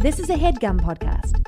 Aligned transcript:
This 0.00 0.18
is 0.18 0.30
a 0.30 0.34
headgum 0.34 0.80
podcast. 0.80 1.44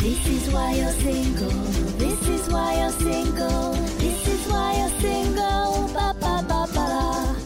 This 0.00 0.26
is 0.26 0.50
why 0.50 0.72
you're 0.72 0.92
single. 0.92 1.50
This 1.98 2.26
is 2.26 2.48
why 2.48 2.78
you're 2.80 2.90
single. 2.90 3.72
This 3.98 4.26
is 4.26 4.50
why 4.50 4.78
you're 4.78 4.98
single. 4.98 5.88
Ba 5.92 6.16
ba 6.18 6.42
ba 6.48 6.66
ba. 6.72 7.36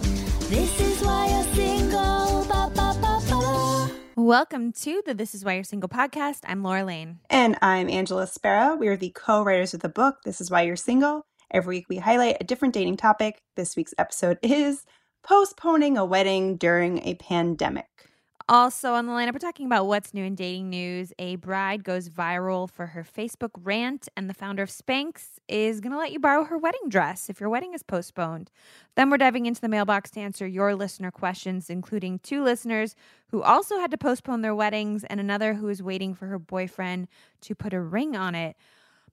This 0.48 0.80
is 0.80 1.02
why 1.02 1.26
you're 1.26 1.52
single. 1.52 2.45
Ba 2.45 2.71
ba 2.76 2.95
ba 3.03 3.21
ba. 3.29 3.91
Welcome 4.15 4.71
to 4.75 5.03
the 5.04 5.13
This 5.13 5.35
Is 5.35 5.45
Why 5.45 5.54
You're 5.54 5.65
Single 5.65 5.88
podcast. 5.88 6.43
I'm 6.47 6.63
Laura 6.63 6.85
Lane. 6.85 7.19
And 7.29 7.59
I'm 7.61 7.91
Angela 7.91 8.29
Sparrow. 8.29 8.77
We 8.77 8.87
are 8.87 8.97
the 8.97 9.11
co 9.11 9.43
writers 9.43 9.75
of 9.75 9.81
the 9.81 9.88
book, 9.88 10.19
This 10.25 10.41
Is 10.41 10.49
Why 10.49 10.63
You're 10.63 10.77
Single. 10.77 11.27
Every 11.51 11.79
week 11.79 11.87
we 11.88 11.97
highlight 11.97 12.37
a 12.41 12.45
different 12.45 12.75
dating 12.75 12.99
topic. 12.99 13.43
This 13.56 13.75
week's 13.75 13.95
episode 13.99 14.38
is 14.43 14.85
postponing 15.25 15.97
a 15.97 16.05
wedding 16.05 16.56
during 16.56 16.98
a 16.98 17.15
pandemic. 17.15 18.10
Also 18.46 18.92
on 18.92 19.06
the 19.06 19.12
lineup, 19.12 19.32
we're 19.32 19.38
talking 19.38 19.65
about 19.65 19.87
what's 19.87 20.12
new 20.12 20.23
in 20.23 20.34
dating 20.34 20.69
news. 20.69 21.15
A 21.19 21.37
bride 21.37 21.82
goes 21.82 22.10
viral 22.10 22.69
for 22.69 22.88
her 22.88 23.02
Facebook 23.02 23.52
rant, 23.62 24.06
and 24.18 24.29
the 24.29 24.34
founder 24.34 24.62
of 24.62 24.68
Spanx 24.68 25.38
is 25.48 25.80
going 25.80 25.92
to 25.92 25.98
let 25.98 26.12
you 26.12 26.20
borrow 26.20 26.45
her 26.45 26.59
wedding 26.59 26.91
dress 26.91 27.30
if 27.30 27.41
your 27.41 27.48
wedding 27.48 27.73
is 27.73 27.82
postponed. 27.82 28.51
Then 28.96 29.09
we're 29.09 29.16
diving 29.16 29.46
into 29.46 29.62
the 29.62 29.68
mailbox 29.68 30.10
to 30.10 30.20
answer 30.20 30.46
your 30.46 30.74
listener 30.74 31.10
questions, 31.10 31.70
including 31.70 32.18
two 32.18 32.45
listeners 32.45 32.95
who 33.30 33.41
also 33.41 33.79
had 33.79 33.91
to 33.93 33.98
postpone 33.98 34.43
their 34.43 34.54
weddings 34.54 35.04
and 35.04 35.20
another 35.20 35.54
who 35.54 35.68
is 35.70 35.82
waiting 35.82 36.15
for 36.15 36.27
her 36.27 36.38
boyfriend 36.38 37.09
to 37.41 37.54
put 37.54 37.73
a 37.73 37.80
ring 37.80 38.15
on 38.15 38.34
it. 38.34 38.56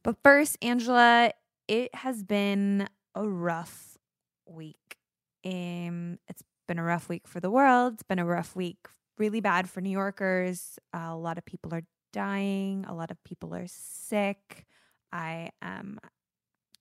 But 0.03 0.17
first, 0.21 0.57
Angela, 0.61 1.31
it 1.69 1.95
has 1.95 2.21
been 2.21 2.89
a 3.15 3.25
rough 3.25 3.97
week. 4.45 4.97
Um, 5.45 6.19
it's 6.27 6.43
been 6.67 6.79
a 6.79 6.83
rough 6.83 7.09
week 7.09 7.27
for 7.27 7.39
the 7.39 7.49
world. 7.49 7.93
It's 7.93 8.03
been 8.03 8.19
a 8.19 8.25
rough 8.25 8.55
week, 8.55 8.87
really 9.17 9.41
bad 9.41 9.69
for 9.69 9.81
New 9.81 9.89
Yorkers. 9.89 10.79
Uh, 10.93 11.09
a 11.09 11.17
lot 11.17 11.37
of 11.37 11.45
people 11.45 11.73
are 11.73 11.83
dying. 12.13 12.85
A 12.87 12.93
lot 12.93 13.11
of 13.11 13.23
people 13.23 13.53
are 13.55 13.67
sick. 13.67 14.65
I 15.11 15.51
am 15.61 15.99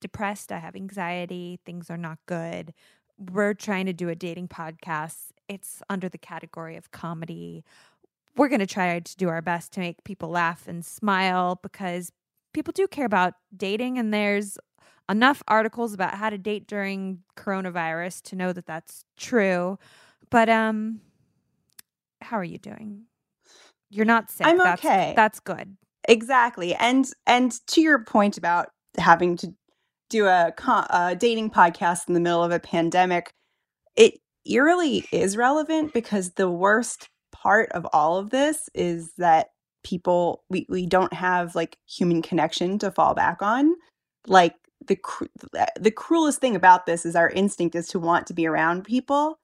depressed. 0.00 0.52
I 0.52 0.58
have 0.58 0.76
anxiety. 0.76 1.60
Things 1.64 1.90
are 1.90 1.96
not 1.96 2.18
good. 2.26 2.72
We're 3.18 3.54
trying 3.54 3.86
to 3.86 3.92
do 3.92 4.08
a 4.08 4.14
dating 4.14 4.48
podcast. 4.48 5.30
It's 5.48 5.82
under 5.90 6.08
the 6.08 6.18
category 6.18 6.76
of 6.76 6.90
comedy. 6.90 7.64
We're 8.36 8.48
going 8.48 8.60
to 8.60 8.66
try 8.66 8.98
to 8.98 9.16
do 9.16 9.28
our 9.28 9.42
best 9.42 9.72
to 9.72 9.80
make 9.80 10.04
people 10.04 10.30
laugh 10.30 10.66
and 10.68 10.84
smile 10.84 11.58
because 11.62 12.12
people 12.52 12.72
do 12.72 12.86
care 12.86 13.04
about 13.04 13.34
dating, 13.54 13.98
and 13.98 14.14
there's 14.14 14.58
enough 15.11 15.42
articles 15.48 15.92
about 15.92 16.14
how 16.14 16.30
to 16.30 16.39
date 16.39 16.66
during 16.66 17.20
coronavirus 17.36 18.22
to 18.22 18.36
know 18.36 18.53
that 18.53 18.66
that's 18.66 19.05
true. 19.16 19.78
But 20.30 20.48
um 20.48 21.00
how 22.22 22.39
are 22.39 22.44
you 22.44 22.58
doing? 22.58 23.05
You're 23.91 24.06
not 24.06 24.31
sick. 24.31 24.47
I'm 24.47 24.58
that's, 24.58 24.84
okay. 24.84 25.14
That's 25.16 25.41
good. 25.41 25.77
Exactly. 26.08 26.75
And 26.75 27.06
and 27.27 27.53
to 27.69 27.81
your 27.81 28.05
point 28.05 28.38
about 28.38 28.69
having 28.97 29.36
to 29.38 29.53
do 30.08 30.27
a, 30.27 30.53
a 30.91 31.16
dating 31.19 31.50
podcast 31.50 32.08
in 32.08 32.14
the 32.14 32.20
middle 32.20 32.42
of 32.42 32.53
a 32.53 32.61
pandemic, 32.61 33.33
it 33.97 34.19
eerily 34.44 35.06
is 35.12 35.36
relevant 35.36 35.92
because 35.92 36.33
the 36.33 36.50
worst 36.50 37.08
part 37.33 37.70
of 37.72 37.86
all 37.92 38.16
of 38.16 38.31
this 38.31 38.69
is 38.75 39.12
that 39.19 39.48
people 39.83 40.44
we, 40.50 40.66
we 40.69 40.86
don't 40.86 41.12
have 41.12 41.55
like 41.55 41.78
human 41.86 42.22
connection 42.22 42.78
to 42.78 42.91
fall 42.91 43.14
back 43.14 43.41
on 43.41 43.75
like 44.27 44.55
the 44.91 44.96
cru- 44.96 45.28
the 45.78 45.91
cruelest 45.92 46.41
thing 46.41 46.56
about 46.56 46.84
this 46.84 47.06
is 47.06 47.14
our 47.16 47.30
instinct 47.30 47.74
is 47.77 47.86
to 47.88 47.98
want 48.00 48.27
to 48.27 48.34
be 48.34 48.46
around 48.46 48.83
people 48.84 49.38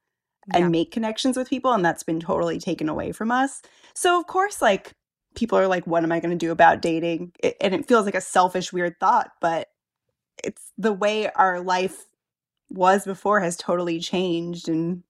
and 0.53 0.65
Yeah. 0.65 0.69
make 0.69 0.91
connections 0.93 1.37
with 1.37 1.49
people 1.49 1.73
and 1.73 1.85
that's 1.85 2.03
been 2.03 2.21
totally 2.21 2.59
taken 2.59 2.89
away 2.89 3.13
from 3.13 3.31
us 3.31 3.63
so 3.95 4.19
of 4.21 4.27
course 4.27 4.61
like 4.61 4.93
people 5.37 5.57
are 5.59 5.69
like 5.69 5.87
what 5.87 6.03
am 6.03 6.13
i 6.13 6.21
going 6.21 6.37
to 6.37 6.47
do 6.47 6.51
about 6.53 6.83
dating 6.83 7.33
it, 7.43 7.57
and 7.61 7.75
it 7.75 7.87
feels 7.89 8.05
like 8.07 8.15
a 8.17 8.21
selfish 8.21 8.73
weird 8.73 8.95
thought 9.01 9.31
but 9.41 9.69
it's 10.45 10.73
the 10.77 10.93
way 10.93 11.31
our 11.31 11.61
life 11.61 12.07
was 12.71 13.05
before 13.05 13.41
has 13.41 13.57
totally 13.57 13.99
changed 14.01 14.69
and 14.69 15.03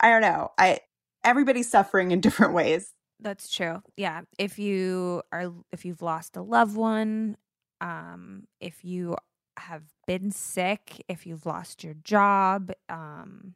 i 0.00 0.08
don't 0.10 0.22
know 0.22 0.50
i 0.58 0.78
everybody's 1.24 1.70
suffering 1.70 2.10
in 2.10 2.20
different 2.20 2.54
ways 2.54 2.94
That's 3.20 3.50
true. 3.50 3.82
Yeah. 3.96 4.22
If 4.38 4.58
you 4.58 5.22
are 5.32 5.52
if 5.72 5.84
you've 5.84 6.02
lost 6.02 6.36
a 6.36 6.42
loved 6.42 6.76
one, 6.76 7.36
um, 7.80 8.44
if 8.60 8.84
you 8.84 9.16
have 9.60 9.82
been 10.06 10.30
sick, 10.30 11.04
if 11.08 11.26
you've 11.26 11.46
lost 11.46 11.84
your 11.84 11.94
job, 11.94 12.70
um, 12.88 13.54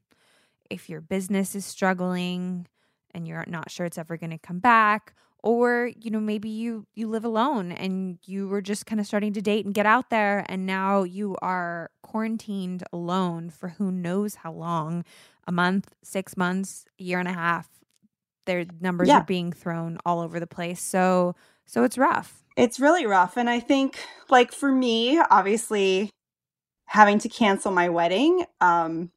if 0.71 0.89
your 0.89 1.01
business 1.01 1.55
is 1.55 1.65
struggling 1.65 2.67
and 3.15 3.27
you're 3.29 3.45
not 3.47 3.71
sure 3.71 3.87
it's 3.87 3.99
ever 3.99 4.17
going 4.17 4.31
to 4.31 4.39
come 4.39 4.59
back, 4.59 5.15
or 5.43 5.91
you 6.01 6.11
know 6.11 6.21
maybe 6.21 6.49
you 6.49 6.87
you 6.95 7.09
live 7.09 7.25
alone 7.25 7.73
and 7.73 8.19
you 8.27 8.47
were 8.49 8.63
just 8.63 8.87
kind 8.87 9.01
of 9.01 9.07
starting 9.07 9.33
to 9.33 9.43
date 9.43 9.65
and 9.65 9.75
get 9.75 9.87
out 9.87 10.09
there 10.09 10.47
and 10.49 10.67
now 10.67 11.03
you 11.03 11.37
are 11.43 11.91
quarantined 12.03 12.85
alone 12.93 13.51
for 13.51 13.71
who 13.71 13.91
knows 13.91 14.37
how 14.37 14.53
long 14.53 15.05
a 15.49 15.53
month 15.53 15.93
six 16.05 16.37
months 16.37 16.85
a 17.01 17.03
year 17.03 17.19
and 17.19 17.27
a 17.27 17.33
half 17.33 17.69
their 18.47 18.65
numbers 18.81 19.09
Yeah. 19.09 19.19
are 19.19 19.25
being 19.25 19.53
thrown 19.53 19.99
all 20.07 20.21
over 20.21 20.39
the 20.39 20.47
place 20.47 20.81
so 20.81 21.35
so 21.67 21.83
it's 21.83 21.99
rough 21.99 22.42
It's 22.57 22.81
really 22.81 23.07
rough. 23.07 23.37
And 23.37 23.49
I 23.49 23.61
think, 23.61 23.99
like, 24.29 24.53
for 24.53 24.71
me, 24.71 25.19
obviously, 25.31 26.11
having 26.87 27.19
to 27.21 27.29
cancel 27.29 27.73
my 27.73 27.89
wedding, 27.89 28.45
um, 28.61 29.11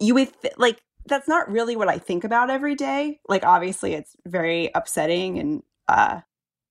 you 0.00 0.14
would, 0.14 0.32
th- 0.42 0.54
like, 0.58 0.80
that's 1.06 1.28
not 1.28 1.50
really 1.50 1.76
what 1.76 1.88
I 1.88 1.98
think 1.98 2.24
about 2.24 2.50
every 2.50 2.74
day. 2.74 3.20
Like, 3.28 3.44
obviously, 3.44 3.94
it's 3.94 4.16
very 4.26 4.70
upsetting 4.74 5.38
and 5.38 5.62
uh, 5.88 6.20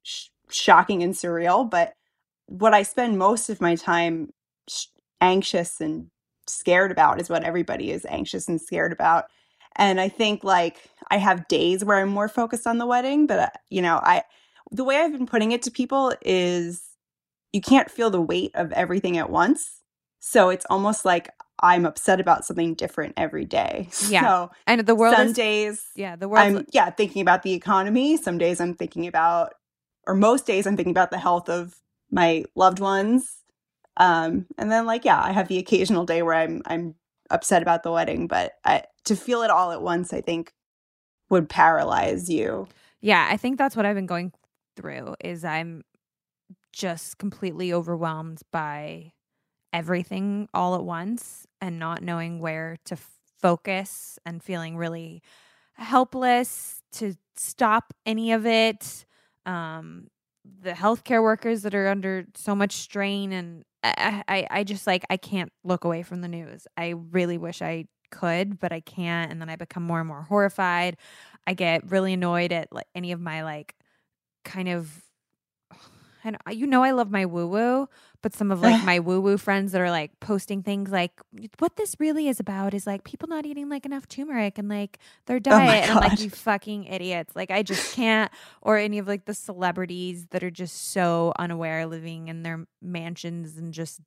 sh- 0.03 0.27
shocking 0.49 1.01
and 1.03 1.13
surreal. 1.13 1.69
But 1.69 1.93
what 2.47 2.73
I 2.73 2.83
spend 2.83 3.17
most 3.17 3.49
of 3.49 3.61
my 3.61 3.75
time 3.75 4.31
sh- 4.69 4.87
anxious 5.21 5.79
and 5.79 6.07
scared 6.47 6.91
about 6.91 7.21
is 7.21 7.29
what 7.29 7.43
everybody 7.43 7.91
is 7.91 8.05
anxious 8.07 8.47
and 8.49 8.61
scared 8.61 8.91
about. 8.91 9.25
And 9.77 9.99
I 10.01 10.09
think, 10.09 10.43
like, 10.43 10.89
I 11.09 11.17
have 11.17 11.47
days 11.47 11.83
where 11.85 11.97
I'm 11.97 12.09
more 12.09 12.27
focused 12.27 12.67
on 12.67 12.77
the 12.77 12.85
wedding, 12.85 13.25
but, 13.27 13.39
uh, 13.39 13.49
you 13.69 13.81
know, 13.81 13.99
I, 14.03 14.23
the 14.71 14.83
way 14.83 14.97
I've 14.97 15.11
been 15.11 15.27
putting 15.27 15.51
it 15.51 15.61
to 15.63 15.71
people 15.71 16.13
is 16.21 16.81
you 17.53 17.61
can't 17.61 17.89
feel 17.89 18.09
the 18.09 18.21
weight 18.21 18.51
of 18.55 18.71
everything 18.73 19.17
at 19.17 19.29
once. 19.29 19.81
So 20.19 20.49
it's 20.49 20.65
almost 20.69 21.05
like 21.05 21.29
I'm 21.59 21.85
upset 21.85 22.19
about 22.19 22.45
something 22.45 22.73
different 22.73 23.13
every 23.15 23.45
day. 23.45 23.89
Yeah. 24.09 24.21
So 24.21 24.51
and 24.67 24.81
the 24.81 24.95
world 24.95 25.15
some 25.15 25.27
is 25.27 25.33
days 25.33 25.85
yeah 25.95 26.15
the 26.15 26.27
world 26.27 26.45
I'm 26.45 26.65
yeah, 26.71 26.89
thinking 26.89 27.21
about 27.21 27.43
the 27.43 27.53
economy. 27.53 28.17
Some 28.17 28.37
days 28.37 28.59
I'm 28.59 28.73
thinking 28.73 29.07
about 29.07 29.53
or 30.07 30.15
most 30.15 30.45
days 30.45 30.67
I'm 30.67 30.75
thinking 30.75 30.91
about 30.91 31.11
the 31.11 31.17
health 31.17 31.49
of 31.49 31.75
my 32.11 32.45
loved 32.55 32.79
ones. 32.79 33.37
Um 33.97 34.47
and 34.57 34.71
then 34.71 34.85
like 34.85 35.05
yeah, 35.05 35.21
I 35.21 35.31
have 35.31 35.47
the 35.47 35.59
occasional 35.59 36.05
day 36.05 36.21
where 36.21 36.35
I'm 36.35 36.61
I'm 36.65 36.95
upset 37.29 37.61
about 37.61 37.83
the 37.83 37.91
wedding, 37.91 38.27
but 38.27 38.53
I, 38.65 38.83
to 39.05 39.15
feel 39.15 39.41
it 39.41 39.49
all 39.49 39.71
at 39.71 39.81
once 39.81 40.11
I 40.13 40.21
think 40.21 40.53
would 41.29 41.49
paralyze 41.49 42.29
you. 42.29 42.67
Yeah, 43.01 43.27
I 43.29 43.37
think 43.37 43.57
that's 43.57 43.75
what 43.75 43.85
I've 43.85 43.95
been 43.95 44.05
going 44.05 44.33
through 44.75 45.15
is 45.21 45.43
I'm 45.45 45.83
just 46.73 47.17
completely 47.17 47.73
overwhelmed 47.73 48.41
by 48.51 49.11
everything 49.73 50.47
all 50.53 50.75
at 50.75 50.83
once 50.83 51.45
and 51.61 51.79
not 51.79 52.03
knowing 52.03 52.39
where 52.39 52.77
to 52.85 52.95
f- 52.95 53.09
focus 53.41 54.19
and 54.25 54.43
feeling 54.43 54.77
really 54.77 55.21
helpless 55.75 56.81
to 56.93 57.15
stop 57.35 57.93
any 58.05 58.31
of 58.33 58.45
it. 58.45 59.05
Um 59.45 60.07
the 60.61 60.71
healthcare 60.71 61.23
workers 61.23 61.63
that 61.63 61.75
are 61.75 61.87
under 61.87 62.25
so 62.35 62.55
much 62.55 62.73
strain 62.73 63.33
and 63.33 63.63
I, 63.83 64.23
I 64.27 64.47
I 64.51 64.63
just 64.63 64.87
like 64.87 65.05
I 65.09 65.17
can't 65.17 65.51
look 65.63 65.83
away 65.85 66.03
from 66.03 66.21
the 66.21 66.27
news. 66.27 66.67
I 66.77 66.95
really 67.11 67.37
wish 67.37 67.61
I 67.61 67.85
could, 68.11 68.59
but 68.59 68.71
I 68.71 68.79
can't 68.81 69.31
and 69.31 69.41
then 69.41 69.49
I 69.49 69.55
become 69.55 69.83
more 69.83 69.99
and 69.99 70.07
more 70.07 70.23
horrified. 70.23 70.97
I 71.47 71.53
get 71.53 71.89
really 71.91 72.13
annoyed 72.13 72.51
at 72.51 72.71
like 72.71 72.87
any 72.95 73.11
of 73.11 73.19
my 73.19 73.43
like 73.43 73.75
kind 74.45 74.69
of 74.69 75.03
and 76.23 76.37
you 76.51 76.65
know 76.65 76.83
I 76.83 76.91
love 76.91 77.11
my 77.11 77.25
woo 77.25 77.47
woo, 77.47 77.89
but 78.21 78.33
some 78.33 78.51
of 78.51 78.61
like 78.61 78.83
my 78.85 78.99
woo 78.99 79.19
woo 79.19 79.37
friends 79.37 79.73
that 79.73 79.81
are 79.81 79.91
like 79.91 80.19
posting 80.19 80.63
things 80.63 80.91
like 80.91 81.11
what 81.59 81.75
this 81.75 81.95
really 81.99 82.29
is 82.29 82.39
about 82.39 82.73
is 82.73 82.87
like 82.87 83.03
people 83.03 83.27
not 83.27 83.45
eating 83.45 83.67
like 83.67 83.85
enough 83.85 84.07
turmeric 84.07 84.57
and 84.57 84.69
like 84.69 84.99
their 85.25 85.37
Oh 85.37 85.39
diet 85.39 85.89
and 85.89 85.99
I'm 85.99 86.09
like 86.09 86.19
you 86.19 86.29
fucking 86.29 86.85
idiots. 86.85 87.35
Like 87.35 87.51
I 87.51 87.63
just 87.63 87.95
can't 87.95 88.31
or 88.61 88.77
any 88.77 88.99
of 88.99 89.07
like 89.07 89.25
the 89.25 89.33
celebrities 89.33 90.27
that 90.31 90.43
are 90.43 90.51
just 90.51 90.91
so 90.91 91.33
unaware 91.37 91.85
living 91.85 92.29
in 92.29 92.43
their 92.43 92.65
mansions 92.81 93.57
and 93.57 93.73
just 93.73 93.99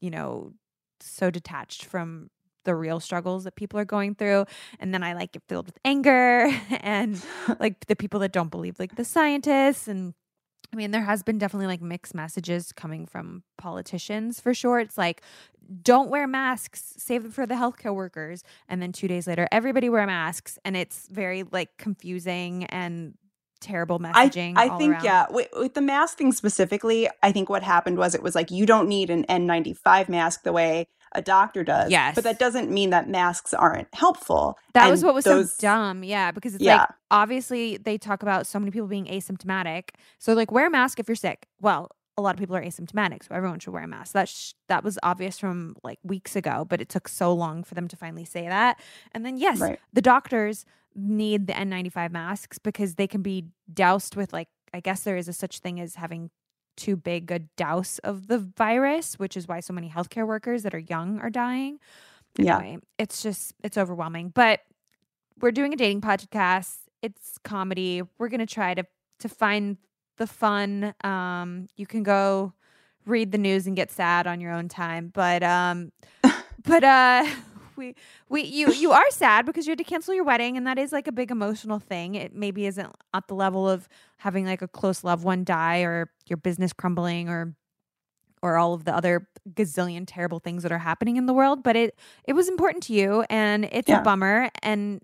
you 0.00 0.10
know 0.10 0.52
so 1.00 1.30
detached 1.30 1.84
from 1.84 2.30
the 2.64 2.74
real 2.74 3.00
struggles 3.00 3.44
that 3.44 3.56
people 3.56 3.78
are 3.78 3.84
going 3.84 4.14
through 4.14 4.44
and 4.78 4.92
then 4.92 5.02
I 5.02 5.14
like 5.14 5.32
get 5.32 5.42
filled 5.48 5.66
with 5.66 5.78
anger 5.84 6.50
and 6.80 7.22
like 7.60 7.86
the 7.86 7.96
people 7.96 8.20
that 8.20 8.32
don't 8.32 8.50
believe 8.50 8.78
like 8.78 8.96
the 8.96 9.04
scientists 9.04 9.88
and 9.88 10.14
I 10.72 10.76
mean, 10.76 10.92
there 10.92 11.02
has 11.02 11.22
been 11.22 11.38
definitely 11.38 11.66
like 11.66 11.82
mixed 11.82 12.14
messages 12.14 12.72
coming 12.72 13.06
from 13.06 13.42
politicians 13.58 14.40
for 14.40 14.54
sure. 14.54 14.78
It's 14.78 14.96
like, 14.96 15.22
don't 15.82 16.10
wear 16.10 16.26
masks, 16.26 16.94
save 16.96 17.24
them 17.24 17.32
for 17.32 17.46
the 17.46 17.54
healthcare 17.54 17.94
workers. 17.94 18.44
And 18.68 18.80
then 18.80 18.92
two 18.92 19.08
days 19.08 19.26
later, 19.26 19.48
everybody 19.50 19.88
wear 19.88 20.06
masks. 20.06 20.58
And 20.64 20.76
it's 20.76 21.08
very 21.10 21.42
like 21.42 21.76
confusing 21.76 22.64
and 22.66 23.14
terrible 23.60 23.98
messaging. 23.98 24.56
I, 24.56 24.66
I 24.66 24.78
think, 24.78 24.94
around. 24.94 25.04
yeah, 25.04 25.26
with, 25.30 25.48
with 25.54 25.74
the 25.74 25.80
mask 25.80 26.18
thing 26.18 26.32
specifically, 26.32 27.08
I 27.22 27.32
think 27.32 27.48
what 27.48 27.62
happened 27.62 27.98
was 27.98 28.14
it 28.14 28.22
was 28.22 28.34
like, 28.34 28.50
you 28.50 28.64
don't 28.64 28.88
need 28.88 29.10
an 29.10 29.24
N95 29.24 30.08
mask 30.08 30.44
the 30.44 30.52
way 30.52 30.86
a 31.12 31.22
doctor 31.22 31.64
does. 31.64 31.90
Yes. 31.90 32.14
But 32.14 32.24
that 32.24 32.38
doesn't 32.38 32.70
mean 32.70 32.90
that 32.90 33.08
masks 33.08 33.52
aren't 33.52 33.88
helpful. 33.94 34.58
That 34.74 34.84
And 34.84 34.90
was 34.92 35.02
what 35.04 35.14
was 35.14 35.24
those- 35.24 35.54
so 35.56 35.60
dumb. 35.62 36.04
Yeah, 36.04 36.30
because 36.30 36.54
it's 36.54 36.62
Yeah. 36.64 36.78
like 36.78 36.88
obviously 37.10 37.76
they 37.78 37.98
talk 37.98 38.22
about 38.22 38.46
so 38.46 38.58
many 38.58 38.70
people 38.70 38.88
being 38.88 39.06
asymptomatic. 39.06 39.90
So 40.18 40.34
like 40.34 40.50
wear 40.52 40.66
a 40.66 40.70
mask 40.70 41.00
if 41.00 41.08
you're 41.08 41.16
sick. 41.16 41.46
Well, 41.60 41.90
a 42.16 42.22
lot 42.22 42.34
of 42.34 42.38
people 42.40 42.54
are 42.54 42.62
asymptomatic, 42.62 43.24
so 43.26 43.34
everyone 43.34 43.58
should 43.60 43.72
wear 43.72 43.84
a 43.84 43.88
mask. 43.88 44.12
That 44.12 44.28
sh- 44.28 44.52
that 44.68 44.84
was 44.84 44.98
obvious 45.02 45.38
from 45.38 45.74
like 45.82 45.98
weeks 46.02 46.36
ago, 46.36 46.66
but 46.68 46.80
it 46.80 46.88
took 46.88 47.08
so 47.08 47.32
long 47.32 47.64
for 47.64 47.74
them 47.74 47.88
to 47.88 47.96
finally 47.96 48.24
say 48.24 48.46
that. 48.46 48.78
And 49.12 49.24
then 49.24 49.36
yes, 49.38 49.58
Right. 49.60 49.80
the 49.92 50.02
doctors 50.02 50.64
need 50.94 51.46
the 51.46 51.54
N95 51.54 52.10
masks 52.12 52.58
because 52.58 52.96
they 52.96 53.06
can 53.06 53.22
be 53.22 53.46
doused 53.72 54.16
with 54.16 54.32
like 54.32 54.48
I 54.74 54.80
guess 54.80 55.02
there 55.02 55.16
is 55.16 55.28
a 55.28 55.32
such 55.32 55.58
thing 55.60 55.80
as 55.80 55.96
having 55.96 56.30
too 56.76 56.96
big 56.96 57.30
a 57.30 57.40
douse 57.40 57.98
of 58.00 58.26
the 58.26 58.38
virus, 58.38 59.18
which 59.18 59.36
is 59.36 59.46
why 59.46 59.60
so 59.60 59.72
many 59.72 59.88
healthcare 59.88 60.26
workers 60.26 60.62
that 60.62 60.74
are 60.74 60.78
young 60.78 61.18
are 61.20 61.30
dying. 61.30 61.78
Yeah. 62.36 62.76
It's 62.98 63.22
just 63.22 63.54
it's 63.62 63.76
overwhelming. 63.76 64.30
But 64.34 64.60
we're 65.40 65.52
doing 65.52 65.72
a 65.72 65.76
dating 65.76 66.00
podcast. 66.00 66.76
It's 67.02 67.38
comedy. 67.42 68.02
We're 68.18 68.28
gonna 68.28 68.46
try 68.46 68.74
to 68.74 68.84
to 69.20 69.28
find 69.28 69.76
the 70.16 70.26
fun. 70.26 70.94
Um, 71.02 71.68
you 71.76 71.86
can 71.86 72.02
go 72.02 72.52
read 73.06 73.32
the 73.32 73.38
news 73.38 73.66
and 73.66 73.74
get 73.74 73.90
sad 73.90 74.26
on 74.26 74.40
your 74.40 74.52
own 74.52 74.68
time. 74.68 75.10
But 75.12 75.42
um, 75.42 75.92
but 76.64 76.84
uh, 76.84 77.26
we 77.80 77.94
we 78.28 78.42
you 78.42 78.72
you 78.72 78.92
are 78.92 79.10
sad 79.10 79.44
because 79.46 79.66
you 79.66 79.72
had 79.72 79.78
to 79.78 79.84
cancel 79.84 80.14
your 80.14 80.24
wedding, 80.24 80.56
and 80.56 80.66
that 80.68 80.78
is 80.78 80.92
like 80.92 81.08
a 81.08 81.12
big 81.12 81.32
emotional 81.32 81.80
thing. 81.80 82.14
It 82.14 82.34
maybe 82.34 82.66
isn't 82.66 82.88
at 83.12 83.26
the 83.26 83.34
level 83.34 83.68
of 83.68 83.88
having 84.18 84.46
like 84.46 84.62
a 84.62 84.68
close 84.68 85.02
loved 85.02 85.24
one 85.24 85.42
die 85.44 85.80
or 85.80 86.10
your 86.28 86.36
business 86.36 86.72
crumbling 86.72 87.28
or 87.28 87.56
or 88.42 88.56
all 88.56 88.72
of 88.74 88.84
the 88.84 88.94
other 88.94 89.28
gazillion 89.54 90.04
terrible 90.06 90.38
things 90.38 90.62
that 90.62 90.72
are 90.72 90.78
happening 90.78 91.16
in 91.16 91.26
the 91.26 91.32
world 91.34 91.62
but 91.62 91.76
it 91.76 91.98
it 92.24 92.34
was 92.34 92.48
important 92.48 92.82
to 92.82 92.92
you 92.92 93.24
and 93.30 93.66
it's 93.72 93.88
Yeah. 93.88 94.00
a 94.00 94.02
bummer 94.02 94.50
and 94.62 95.02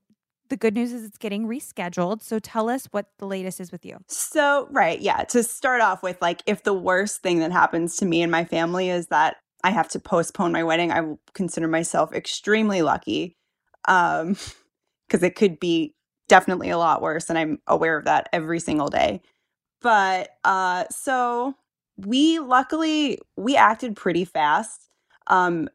the 0.49 0.57
good 0.57 0.75
news 0.75 0.93
is 0.93 1.05
it's 1.05 1.19
getting 1.19 1.47
rescheduled 1.47 2.23
so 2.23 2.39
tell 2.39 2.69
us 2.71 2.87
what 2.93 3.07
the 3.19 3.27
latest 3.27 3.61
is 3.61 3.73
with 3.73 3.85
you 3.85 3.99
So, 4.09 4.69
right, 4.71 5.01
yeah, 5.01 5.25
to 5.25 5.43
start 5.43 5.81
off 5.81 6.03
with, 6.03 6.21
like, 6.23 6.43
if 6.47 6.63
the 6.63 6.73
worst 6.75 7.23
thing 7.23 7.41
that 7.41 7.51
happens 7.51 7.97
to 7.97 8.07
me 8.07 8.23
and 8.23 8.31
my 8.31 8.45
family 8.45 8.89
is 8.89 9.09
that 9.09 9.37
I 9.65 9.71
have 9.71 9.89
to 9.91 9.99
postpone 9.99 10.53
my 10.53 10.63
wedding, 10.63 10.93
I 10.93 11.01
will 11.01 11.21
consider 11.35 11.69
myself 11.69 12.13
extremely 12.13 12.83
lucky. 12.83 13.37
Um, 13.87 14.37
because 15.07 15.23
it 15.23 15.37
could 15.37 15.61
be 15.61 15.95
definitely 16.29 16.71
a 16.71 16.79
lot 16.79 17.03
worse, 17.03 17.31
and 17.31 17.39
I'm 17.39 17.59
aware 17.67 17.97
of 17.97 18.05
that 18.07 18.29
every 18.33 18.61
single 18.61 18.89
day. 18.89 19.21
But 19.81 20.31
uh, 20.45 20.85
so 20.91 21.55
we 21.97 22.39
luckily 22.39 23.19
we 23.37 23.57
acted 23.57 23.97
pretty 23.97 24.25
fast. 24.25 24.89
Um, 25.29 25.69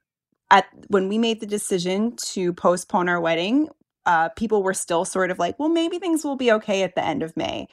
at 0.49 0.65
when 0.87 1.07
we 1.07 1.17
made 1.17 1.39
the 1.39 1.45
decision 1.45 2.15
to 2.33 2.53
postpone 2.53 3.07
our 3.07 3.21
wedding, 3.21 3.69
uh, 4.05 4.29
people 4.29 4.63
were 4.63 4.73
still 4.73 5.05
sort 5.05 5.31
of 5.31 5.39
like, 5.39 5.57
well, 5.59 5.69
maybe 5.69 5.97
things 5.97 6.23
will 6.25 6.35
be 6.35 6.51
okay 6.51 6.83
at 6.83 6.95
the 6.95 7.05
end 7.05 7.23
of 7.23 7.35
May. 7.37 7.67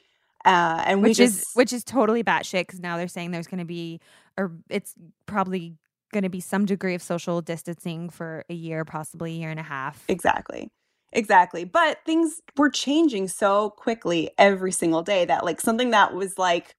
Uh, 0.45 0.81
and 0.85 1.01
we 1.01 1.09
which 1.09 1.17
just 1.17 1.39
is 1.39 1.45
which 1.53 1.73
is 1.73 1.83
totally 1.83 2.23
batshit 2.23 2.61
because 2.61 2.79
now 2.79 2.95
they're 2.95 3.09
saying 3.09 3.31
there's 3.31 3.47
going 3.47 3.59
to 3.59 3.65
be 3.65 3.99
or 4.37 4.53
it's 4.69 4.93
probably 5.25 5.75
going 6.11 6.23
to 6.23 6.29
be 6.29 6.39
some 6.39 6.65
degree 6.65 6.95
of 6.95 7.01
social 7.01 7.41
distancing 7.41 8.09
for 8.09 8.43
a 8.49 8.53
year 8.53 8.83
possibly 8.85 9.31
a 9.31 9.35
year 9.35 9.49
and 9.49 9.59
a 9.59 9.63
half 9.63 10.03
Exactly. 10.07 10.69
Exactly. 11.11 11.63
But 11.63 11.99
things 12.05 12.41
were 12.57 12.69
changing 12.69 13.27
so 13.29 13.71
quickly 13.71 14.29
every 14.37 14.71
single 14.71 15.01
day 15.01 15.25
that 15.25 15.43
like 15.43 15.59
something 15.59 15.91
that 15.91 16.13
was 16.13 16.37
like 16.37 16.75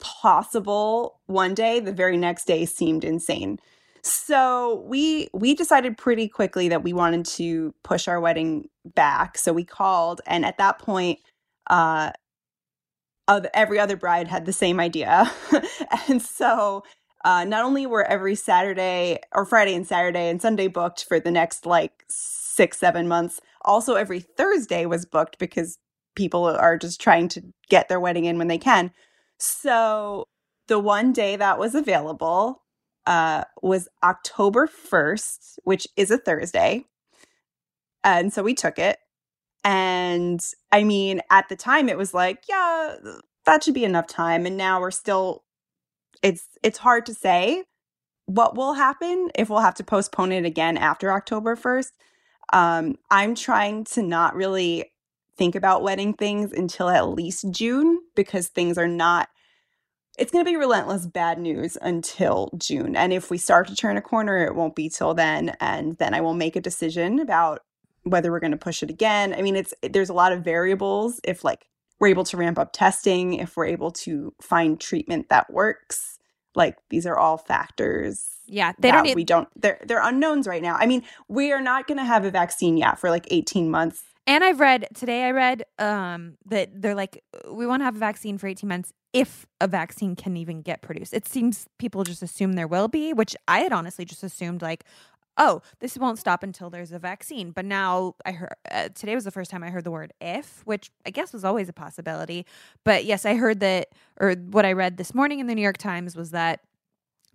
possible 0.00 1.20
one 1.26 1.54
day, 1.54 1.80
the 1.80 1.92
very 1.92 2.16
next 2.16 2.46
day 2.46 2.66
seemed 2.66 3.04
insane. 3.04 3.58
So 4.02 4.84
we 4.86 5.28
we 5.32 5.54
decided 5.54 5.96
pretty 5.96 6.28
quickly 6.28 6.68
that 6.68 6.82
we 6.82 6.92
wanted 6.92 7.24
to 7.26 7.74
push 7.84 8.08
our 8.08 8.20
wedding 8.20 8.68
back. 8.84 9.38
So 9.38 9.52
we 9.52 9.64
called 9.64 10.20
and 10.26 10.44
at 10.44 10.58
that 10.58 10.78
point 10.78 11.20
uh 11.70 12.10
oth- 13.28 13.46
every 13.54 13.78
other 13.78 13.96
bride 13.96 14.28
had 14.28 14.44
the 14.44 14.52
same 14.52 14.80
idea. 14.80 15.30
and 16.08 16.20
so 16.20 16.82
uh, 17.24 17.44
not 17.44 17.64
only 17.64 17.86
were 17.86 18.04
every 18.04 18.34
Saturday 18.34 19.20
or 19.32 19.44
Friday 19.44 19.74
and 19.74 19.86
Saturday 19.86 20.28
and 20.28 20.42
Sunday 20.42 20.68
booked 20.68 21.04
for 21.04 21.20
the 21.20 21.30
next 21.30 21.66
like 21.66 22.04
six, 22.08 22.78
seven 22.78 23.08
months, 23.08 23.40
also 23.62 23.94
every 23.94 24.20
Thursday 24.20 24.86
was 24.86 25.06
booked 25.06 25.38
because 25.38 25.78
people 26.14 26.44
are 26.44 26.76
just 26.76 27.00
trying 27.00 27.28
to 27.28 27.42
get 27.68 27.88
their 27.88 28.00
wedding 28.00 28.24
in 28.24 28.38
when 28.38 28.48
they 28.48 28.58
can. 28.58 28.90
So 29.38 30.28
the 30.68 30.78
one 30.78 31.12
day 31.12 31.36
that 31.36 31.58
was 31.58 31.74
available 31.74 32.62
uh, 33.06 33.44
was 33.62 33.88
October 34.02 34.66
1st, 34.68 35.58
which 35.64 35.86
is 35.96 36.10
a 36.10 36.18
Thursday. 36.18 36.84
And 38.04 38.32
so 38.32 38.42
we 38.42 38.54
took 38.54 38.78
it. 38.78 38.98
And 39.64 40.40
I 40.72 40.84
mean, 40.84 41.20
at 41.30 41.48
the 41.48 41.56
time 41.56 41.88
it 41.88 41.98
was 41.98 42.14
like, 42.14 42.44
yeah, 42.48 42.96
that 43.46 43.64
should 43.64 43.74
be 43.74 43.84
enough 43.84 44.06
time. 44.06 44.46
And 44.46 44.56
now 44.56 44.80
we're 44.80 44.90
still 44.90 45.44
it's 46.22 46.46
it's 46.62 46.78
hard 46.78 47.06
to 47.06 47.14
say 47.14 47.64
what 48.26 48.56
will 48.56 48.74
happen 48.74 49.30
if 49.34 49.50
we'll 49.50 49.60
have 49.60 49.74
to 49.74 49.84
postpone 49.84 50.32
it 50.32 50.44
again 50.44 50.76
after 50.76 51.12
October 51.12 51.56
1st. 51.56 51.90
Um, 52.52 52.96
I'm 53.10 53.34
trying 53.34 53.84
to 53.84 54.02
not 54.02 54.34
really 54.34 54.92
think 55.36 55.54
about 55.54 55.82
wedding 55.82 56.14
things 56.14 56.52
until 56.52 56.88
at 56.88 57.08
least 57.08 57.50
June 57.50 57.98
because 58.14 58.48
things 58.48 58.78
are 58.78 58.88
not 58.88 59.28
it's 60.18 60.30
going 60.30 60.44
to 60.44 60.50
be 60.50 60.56
relentless 60.56 61.06
bad 61.06 61.38
news 61.38 61.78
until 61.80 62.50
June. 62.58 62.94
And 62.96 63.14
if 63.14 63.30
we 63.30 63.38
start 63.38 63.66
to 63.68 63.74
turn 63.74 63.96
a 63.96 64.02
corner, 64.02 64.44
it 64.44 64.54
won't 64.54 64.76
be 64.76 64.90
till 64.90 65.14
then 65.14 65.56
and 65.58 65.96
then 65.96 66.12
I 66.12 66.20
will 66.20 66.34
make 66.34 66.54
a 66.54 66.60
decision 66.60 67.18
about 67.18 67.60
whether 68.02 68.30
we're 68.30 68.40
going 68.40 68.50
to 68.52 68.58
push 68.58 68.82
it 68.82 68.90
again. 68.90 69.32
I 69.32 69.40
mean, 69.40 69.56
it's 69.56 69.72
there's 69.82 70.10
a 70.10 70.14
lot 70.14 70.32
of 70.32 70.44
variables 70.44 71.20
if 71.24 71.44
like 71.44 71.66
we're 72.02 72.08
able 72.08 72.24
to 72.24 72.36
ramp 72.36 72.58
up 72.58 72.72
testing, 72.72 73.34
if 73.34 73.56
we're 73.56 73.66
able 73.66 73.92
to 73.92 74.34
find 74.42 74.80
treatment 74.80 75.28
that 75.28 75.52
works. 75.52 76.18
Like 76.56 76.76
these 76.90 77.06
are 77.06 77.16
all 77.16 77.38
factors 77.38 78.28
yeah 78.48 78.72
they 78.78 78.90
that 78.90 78.96
don't 78.96 79.04
need 79.04 79.14
we 79.14 79.24
don't 79.24 79.48
they're 79.56 79.80
they're 79.86 80.02
unknowns 80.02 80.48
right 80.48 80.60
now. 80.60 80.74
I 80.74 80.86
mean, 80.86 81.04
we 81.28 81.52
are 81.52 81.62
not 81.62 81.86
going 81.86 81.98
to 81.98 82.04
have 82.04 82.24
a 82.24 82.30
vaccine 82.30 82.76
yet 82.76 82.98
for 82.98 83.08
like 83.08 83.28
18 83.30 83.70
months. 83.70 84.02
And 84.26 84.44
I've 84.44 84.60
read 84.60 84.88
today. 84.94 85.24
I 85.24 85.30
read 85.30 85.64
um, 85.78 86.36
that 86.46 86.70
they're 86.74 86.94
like, 86.94 87.22
we 87.50 87.66
want 87.66 87.80
to 87.80 87.84
have 87.84 87.96
a 87.96 88.00
vaccine 88.00 88.36
for 88.36 88.46
eighteen 88.46 88.68
months 88.68 88.92
if 89.12 89.46
a 89.60 89.66
vaccine 89.66 90.14
can 90.14 90.36
even 90.36 90.62
get 90.62 90.80
produced. 90.80 91.12
It 91.12 91.26
seems 91.26 91.66
people 91.78 92.04
just 92.04 92.22
assume 92.22 92.52
there 92.52 92.68
will 92.68 92.88
be, 92.88 93.12
which 93.12 93.34
I 93.48 93.60
had 93.60 93.72
honestly 93.72 94.04
just 94.04 94.22
assumed 94.22 94.62
like, 94.62 94.84
oh, 95.36 95.62
this 95.80 95.96
won't 95.96 96.18
stop 96.18 96.42
until 96.42 96.70
there's 96.70 96.92
a 96.92 96.98
vaccine. 96.98 97.50
But 97.50 97.64
now 97.64 98.14
I 98.24 98.32
heard 98.32 98.54
uh, 98.70 98.88
today 98.94 99.14
was 99.14 99.24
the 99.24 99.30
first 99.30 99.50
time 99.50 99.62
I 99.62 99.70
heard 99.70 99.84
the 99.84 99.90
word 99.90 100.12
if, 100.20 100.62
which 100.64 100.90
I 101.06 101.10
guess 101.10 101.32
was 101.32 101.44
always 101.44 101.68
a 101.68 101.72
possibility. 101.72 102.46
But 102.84 103.04
yes, 103.04 103.24
I 103.24 103.34
heard 103.34 103.60
that, 103.60 103.88
or 104.20 104.32
what 104.32 104.64
I 104.64 104.72
read 104.72 104.96
this 104.96 105.14
morning 105.14 105.40
in 105.40 105.46
the 105.46 105.54
New 105.54 105.62
York 105.62 105.78
Times 105.78 106.16
was 106.16 106.30
that 106.30 106.60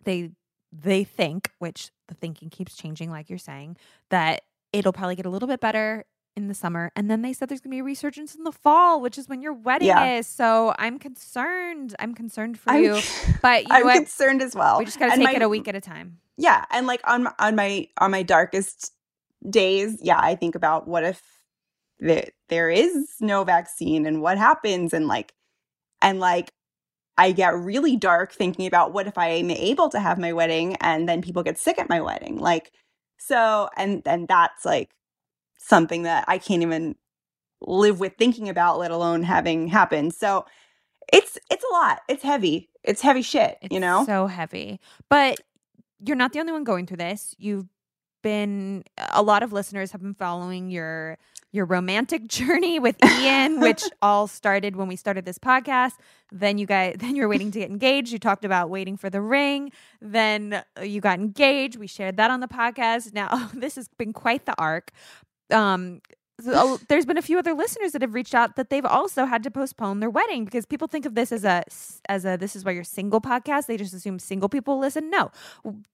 they 0.03 0.31
they 0.71 1.03
think, 1.03 1.51
which 1.59 1.91
the 2.07 2.13
thinking 2.13 2.49
keeps 2.49 2.75
changing, 2.75 3.09
like 3.09 3.29
you're 3.29 3.39
saying, 3.39 3.77
that 4.09 4.41
it'll 4.73 4.93
probably 4.93 5.15
get 5.15 5.25
a 5.25 5.29
little 5.29 5.47
bit 5.47 5.59
better 5.59 6.05
in 6.37 6.47
the 6.47 6.53
summer. 6.53 6.91
And 6.95 7.09
then 7.09 7.23
they 7.23 7.33
said 7.33 7.49
there's 7.49 7.59
going 7.59 7.71
to 7.71 7.75
be 7.75 7.79
a 7.79 7.83
resurgence 7.83 8.35
in 8.35 8.43
the 8.43 8.51
fall, 8.51 9.01
which 9.01 9.17
is 9.17 9.27
when 9.27 9.41
your 9.41 9.53
wedding 9.53 9.87
Yeah. 9.87 10.17
is. 10.17 10.27
So 10.27 10.73
I'm 10.77 10.99
concerned. 10.99 11.95
I'm 11.99 12.13
concerned 12.13 12.59
for 12.59 12.69
I'm, 12.71 12.83
you. 12.83 13.01
But 13.41 13.63
you 13.63 13.69
know 13.69 13.75
I'm 13.75 13.83
what? 13.85 13.95
concerned 13.95 14.41
as 14.41 14.55
well. 14.55 14.77
We 14.77 14.85
just 14.85 14.99
got 14.99 15.09
to 15.09 15.15
take 15.17 15.23
my- 15.25 15.33
it 15.33 15.41
a 15.41 15.49
week 15.49 15.67
at 15.67 15.75
a 15.75 15.81
time. 15.81 16.19
Yeah, 16.37 16.63
and 16.69 16.85
like 16.85 17.01
on 17.05 17.23
my, 17.23 17.33
on 17.39 17.55
my 17.55 17.87
on 17.97 18.11
my 18.11 18.21
darkest 18.21 18.93
days, 19.49 19.97
yeah, 20.03 20.19
I 20.19 20.35
think 20.35 20.53
about 20.53 20.87
what 20.87 21.03
if 21.03 21.19
there 21.99 22.29
there 22.49 22.69
is 22.69 23.07
no 23.19 23.43
vaccine 23.43 24.05
and 24.05 24.21
what 24.21 24.37
happens 24.37 24.93
and 24.93 25.07
like 25.07 25.33
and 25.99 26.19
like 26.19 26.51
I 27.17 27.31
get 27.31 27.55
really 27.55 27.95
dark 27.95 28.33
thinking 28.33 28.67
about 28.67 28.93
what 28.93 29.07
if 29.07 29.17
I 29.17 29.29
am 29.29 29.49
able 29.49 29.89
to 29.89 29.99
have 29.99 30.19
my 30.19 30.31
wedding 30.31 30.75
and 30.75 31.09
then 31.09 31.23
people 31.23 31.41
get 31.41 31.57
sick 31.57 31.79
at 31.79 31.89
my 31.89 32.01
wedding. 32.01 32.37
Like 32.37 32.71
so 33.17 33.67
and 33.75 34.03
and 34.05 34.27
that's 34.27 34.63
like 34.63 34.91
something 35.57 36.03
that 36.03 36.25
I 36.27 36.37
can't 36.37 36.61
even 36.61 36.95
live 37.61 37.99
with 37.99 38.13
thinking 38.17 38.49
about 38.49 38.79
let 38.79 38.91
alone 38.91 39.23
having 39.23 39.67
happen. 39.67 40.11
So 40.11 40.45
it's 41.11 41.37
it's 41.49 41.63
a 41.63 41.73
lot. 41.73 41.99
It's 42.07 42.23
heavy. 42.23 42.69
It's 42.83 43.01
heavy 43.01 43.21
shit, 43.21 43.57
It's 43.61 43.73
you 43.73 43.79
know? 43.79 44.05
so 44.05 44.27
heavy. 44.27 44.79
But 45.09 45.39
you're 46.05 46.15
not 46.15 46.33
the 46.33 46.39
only 46.39 46.53
one 46.53 46.63
going 46.63 46.85
through 46.85 46.97
this. 46.97 47.35
You've 47.37 47.67
been 48.23 48.83
a 49.11 49.21
lot 49.21 49.43
of 49.43 49.53
listeners 49.53 49.91
have 49.91 50.01
been 50.01 50.13
following 50.15 50.69
your 50.69 51.17
your 51.51 51.65
romantic 51.65 52.27
journey 52.27 52.77
with 52.77 52.95
Ian, 53.03 53.61
which 53.61 53.83
all 54.01 54.27
started 54.27 54.75
when 54.75 54.87
we 54.87 54.95
started 54.95 55.25
this 55.25 55.39
podcast. 55.39 55.93
Then 56.31 56.57
you 56.57 56.65
guys, 56.65 56.95
then 56.99 57.15
you 57.15 57.23
were 57.23 57.29
waiting 57.29 57.51
to 57.51 57.59
get 57.59 57.69
engaged. 57.69 58.11
You 58.11 58.19
talked 58.19 58.43
about 58.43 58.69
waiting 58.69 58.97
for 58.97 59.09
the 59.09 59.21
ring. 59.21 59.71
Then 60.01 60.61
uh, 60.77 60.81
you 60.81 60.99
got 60.99 61.19
engaged. 61.19 61.77
We 61.77 61.87
shared 61.87 62.17
that 62.17 62.29
on 62.29 62.41
the 62.41 62.47
podcast. 62.47 63.13
Now 63.13 63.49
this 63.53 63.75
has 63.75 63.87
been 63.87 64.13
quite 64.13 64.45
the 64.45 64.55
arc. 64.57 64.91
Um, 65.51 66.01
so, 66.39 66.77
there's 66.87 67.05
been 67.05 67.17
a 67.17 67.21
few 67.21 67.39
other 67.39 67.53
listeners 67.53 67.93
that 67.93 68.01
have 68.03 68.13
reached 68.13 68.35
out 68.35 68.57
that 68.57 68.69
they've 68.69 68.85
also 68.85 69.25
had 69.25 69.41
to 69.43 69.51
postpone 69.51 70.01
their 70.01 70.09
wedding 70.09 70.45
because 70.45 70.65
people 70.65 70.87
think 70.87 71.05
of 71.05 71.15
this 71.15 71.31
as 71.31 71.43
a 71.43 71.63
as 72.09 72.25
a 72.25 72.37
this 72.37 72.55
is 72.55 72.63
why 72.63 72.71
you're 72.71 72.83
single 72.83 73.19
podcast. 73.21 73.65
They 73.65 73.77
just 73.77 73.93
assume 73.93 74.19
single 74.19 74.47
people 74.49 74.77
listen. 74.77 75.09
No, 75.09 75.31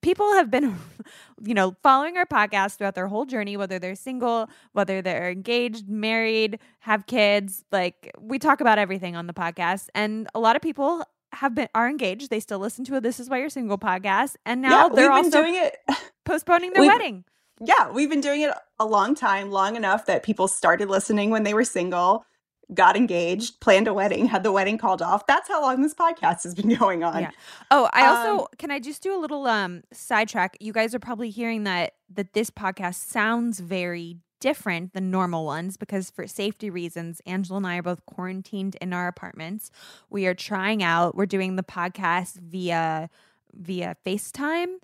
people 0.01 0.33
have 0.33 0.51
been, 0.51 0.77
you 1.43 1.53
know, 1.53 1.75
following 1.81 2.17
our 2.17 2.25
podcast 2.25 2.75
throughout 2.77 2.95
their 2.95 3.07
whole 3.07 3.25
journey, 3.25 3.55
whether 3.55 3.79
they're 3.79 3.95
single, 3.95 4.49
whether 4.73 5.01
they're 5.01 5.29
engaged, 5.31 5.87
married, 5.87 6.59
have 6.79 7.07
kids. 7.07 7.63
Like 7.71 8.11
we 8.19 8.37
talk 8.37 8.59
about 8.59 8.79
everything 8.79 9.15
on 9.15 9.27
the 9.27 9.33
podcast, 9.33 9.87
and 9.95 10.27
a 10.35 10.39
lot 10.39 10.55
of 10.57 10.61
people 10.61 11.05
have 11.31 11.55
been 11.55 11.69
are 11.73 11.89
engaged. 11.89 12.29
They 12.29 12.39
still 12.41 12.59
listen 12.59 12.83
to 12.85 12.97
a 12.97 13.01
This 13.01 13.19
Is 13.19 13.29
Why 13.29 13.39
You're 13.39 13.49
Single 13.49 13.77
podcast, 13.77 14.35
and 14.45 14.61
now 14.61 14.87
yeah, 14.87 14.93
they're 14.93 15.11
also 15.11 15.41
doing 15.41 15.55
it. 15.55 15.77
postponing 16.25 16.73
their 16.73 16.81
We've- 16.81 16.93
wedding. 16.93 17.23
Yeah, 17.65 17.91
we've 17.91 18.09
been 18.09 18.21
doing 18.21 18.41
it 18.41 18.53
a 18.79 18.85
long 18.85 19.15
time, 19.15 19.51
long 19.51 19.75
enough 19.75 20.05
that 20.05 20.23
people 20.23 20.47
started 20.47 20.89
listening 20.89 21.29
when 21.29 21.43
they 21.43 21.53
were 21.53 21.63
single, 21.63 22.25
got 22.73 22.95
engaged, 22.95 23.59
planned 23.59 23.87
a 23.87 23.93
wedding, 23.93 24.25
had 24.27 24.43
the 24.43 24.51
wedding 24.51 24.77
called 24.77 25.01
off. 25.01 25.25
That's 25.27 25.47
how 25.47 25.61
long 25.61 25.81
this 25.81 25.93
podcast 25.93 26.43
has 26.43 26.55
been 26.55 26.73
going 26.79 27.03
on. 27.03 27.21
Yeah. 27.21 27.31
Oh, 27.71 27.89
I 27.93 28.07
also 28.07 28.43
Um, 28.43 28.47
can 28.57 28.71
I 28.71 28.79
just 28.79 29.01
do 29.03 29.15
a 29.15 29.19
little 29.19 29.47
um 29.47 29.83
sidetrack. 29.91 30.57
You 30.59 30.73
guys 30.73 30.93
are 30.95 30.99
probably 30.99 31.29
hearing 31.29 31.63
that 31.63 31.93
that 32.13 32.33
this 32.33 32.49
podcast 32.49 32.95
sounds 32.95 33.59
very 33.59 34.17
different 34.39 34.91
than 34.93 35.09
normal 35.09 35.45
ones 35.45 35.77
because 35.77 36.09
for 36.09 36.27
safety 36.27 36.69
reasons, 36.69 37.21
Angela 37.25 37.57
and 37.57 37.67
I 37.67 37.77
are 37.77 37.81
both 37.81 38.05
quarantined 38.05 38.75
in 38.81 38.91
our 38.91 39.07
apartments. 39.07 39.71
We 40.09 40.25
are 40.27 40.33
trying 40.33 40.83
out, 40.83 41.15
we're 41.15 41.25
doing 41.25 41.55
the 41.55 41.63
podcast 41.63 42.35
via 42.41 43.09
via 43.55 43.95
FaceTime. 44.05 44.77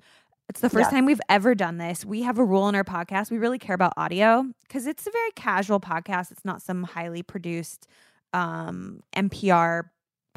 It's 0.50 0.62
the 0.62 0.70
first 0.70 0.86
Yes. 0.86 0.92
time 0.92 1.06
we've 1.06 1.22
ever 1.30 1.54
done 1.56 1.78
this. 1.78 2.04
We 2.04 2.24
have 2.24 2.40
a 2.40 2.44
rule 2.44 2.68
in 2.68 2.76
our 2.76 2.84
podcast. 2.84 3.30
We 3.32 3.38
really 3.38 3.60
care 3.60 3.76
about 3.76 3.94
audio 3.98 4.46
because 4.64 4.88
it's 4.88 5.06
a 5.06 5.12
very 5.12 5.32
casual 5.36 5.80
podcast. 5.80 6.32
It's 6.32 6.44
not 6.44 6.62
some 6.62 6.84
highly 6.84 7.22
produced 7.24 7.88
um 8.34 9.02
NPR 9.16 9.84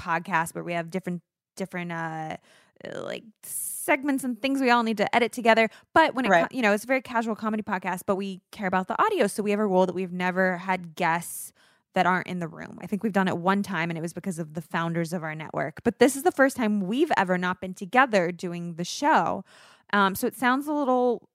podcast 0.01 0.55
where 0.55 0.65
we 0.65 0.73
have 0.73 0.91
different 0.91 1.23
different 1.57 1.93
uh 1.93 2.37
uh, 2.85 3.03
like 3.03 3.23
segments 3.43 4.25
and 4.25 4.41
things 4.41 4.61
we 4.61 4.71
all 4.71 4.83
need 4.83 4.97
to 4.97 5.15
edit 5.15 5.31
together 5.33 5.69
but 5.93 6.15
when 6.15 6.25
it 6.25 6.31
Right. 6.31 6.51
you 6.51 6.63
know 6.63 6.73
it's 6.73 6.85
a 6.85 6.87
very 6.87 7.03
casual 7.03 7.37
comedy 7.37 7.63
podcast 7.63 8.01
but 8.07 8.17
we 8.17 8.41
care 8.51 8.67
about 8.67 8.89
the 8.89 9.01
audio 9.01 9.27
so 9.27 9.43
we 9.43 9.51
have 9.51 9.61
a 9.61 9.67
rule 9.67 9.85
that 9.87 9.95
we've 9.95 10.11
never 10.13 10.57
had 10.57 10.97
guests 10.97 11.53
that 11.93 12.07
aren't 12.07 12.27
in 12.27 12.39
the 12.41 12.49
room 12.49 12.79
i 12.83 12.87
think 12.87 13.03
we've 13.05 13.13
done 13.13 13.29
it 13.29 13.37
one 13.37 13.63
time 13.63 13.91
and 13.91 13.99
it 13.99 14.03
was 14.03 14.15
because 14.15 14.39
of 14.39 14.55
the 14.55 14.63
founders 14.63 15.13
of 15.13 15.23
our 15.23 15.35
network 15.35 15.81
but 15.85 15.99
this 15.99 16.17
is 16.17 16.23
the 16.23 16.33
first 16.33 16.57
time 16.57 16.81
we've 16.81 17.13
ever 17.17 17.37
not 17.37 17.61
been 17.61 17.75
together 17.75 18.33
doing 18.33 18.75
the 18.75 18.85
show 18.85 19.45
um 19.93 20.15
so 20.15 20.27
it 20.27 20.35
sounds 20.37 20.67
a 20.67 20.73
little 20.73 21.29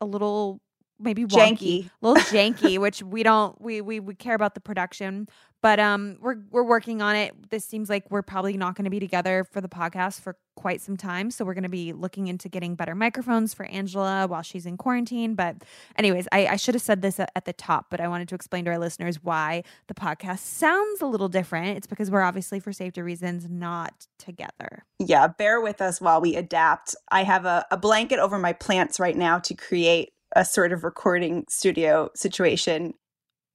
a 0.00 0.06
little 0.06 0.60
maybe 1.00 1.24
wonky 1.24 1.84
Janky. 1.84 1.90
a 2.02 2.06
little 2.08 2.22
janky, 2.32 2.78
which 2.78 3.02
we 3.02 3.22
don't 3.22 3.60
we 3.60 3.80
we 3.80 4.00
we 4.00 4.14
care 4.14 4.34
about 4.34 4.54
the 4.54 4.60
production, 4.60 5.28
but 5.62 5.80
um 5.80 6.16
we're 6.20 6.36
we're 6.50 6.64
working 6.64 7.02
on 7.02 7.16
it. 7.16 7.34
This 7.50 7.64
seems 7.64 7.88
like 7.88 8.10
we're 8.10 8.22
probably 8.22 8.56
not 8.56 8.74
going 8.74 8.84
to 8.84 8.90
be 8.90 9.00
together 9.00 9.44
for 9.44 9.60
the 9.60 9.68
podcast 9.68 10.20
for 10.20 10.36
quite 10.56 10.80
some 10.80 10.96
time, 10.96 11.30
so 11.30 11.44
we're 11.44 11.54
going 11.54 11.62
to 11.62 11.68
be 11.68 11.92
looking 11.92 12.26
into 12.26 12.48
getting 12.48 12.74
better 12.74 12.94
microphones 12.94 13.54
for 13.54 13.64
Angela 13.66 14.26
while 14.26 14.42
she's 14.42 14.66
in 14.66 14.76
quarantine. 14.76 15.36
But 15.36 15.62
anyways, 15.96 16.26
I, 16.32 16.48
I 16.48 16.56
should 16.56 16.74
have 16.74 16.82
said 16.82 17.00
this 17.00 17.20
at, 17.20 17.30
at 17.36 17.44
the 17.44 17.52
top, 17.52 17.86
but 17.90 18.00
I 18.00 18.08
wanted 18.08 18.28
to 18.30 18.34
explain 18.34 18.64
to 18.64 18.72
our 18.72 18.78
listeners 18.78 19.22
why 19.22 19.62
the 19.86 19.94
podcast 19.94 20.40
sounds 20.40 21.00
a 21.00 21.06
little 21.06 21.28
different. 21.28 21.76
It's 21.76 21.86
because 21.86 22.10
we're 22.10 22.22
obviously 22.22 22.58
for 22.58 22.72
safety 22.72 23.02
reasons 23.02 23.46
not 23.48 24.06
together. 24.18 24.84
Yeah, 24.98 25.28
bear 25.28 25.60
with 25.60 25.80
us 25.80 26.00
while 26.00 26.20
we 26.20 26.34
adapt. 26.34 26.96
I 27.10 27.22
have 27.22 27.44
a, 27.44 27.64
a 27.70 27.76
blanket 27.76 28.18
over 28.18 28.36
my 28.36 28.52
plants 28.52 28.98
right 28.98 29.16
now 29.16 29.38
to 29.38 29.54
create 29.54 30.10
a 30.34 30.44
sort 30.44 30.72
of 30.72 30.82
recording 30.82 31.44
studio 31.48 32.10
situation. 32.14 32.94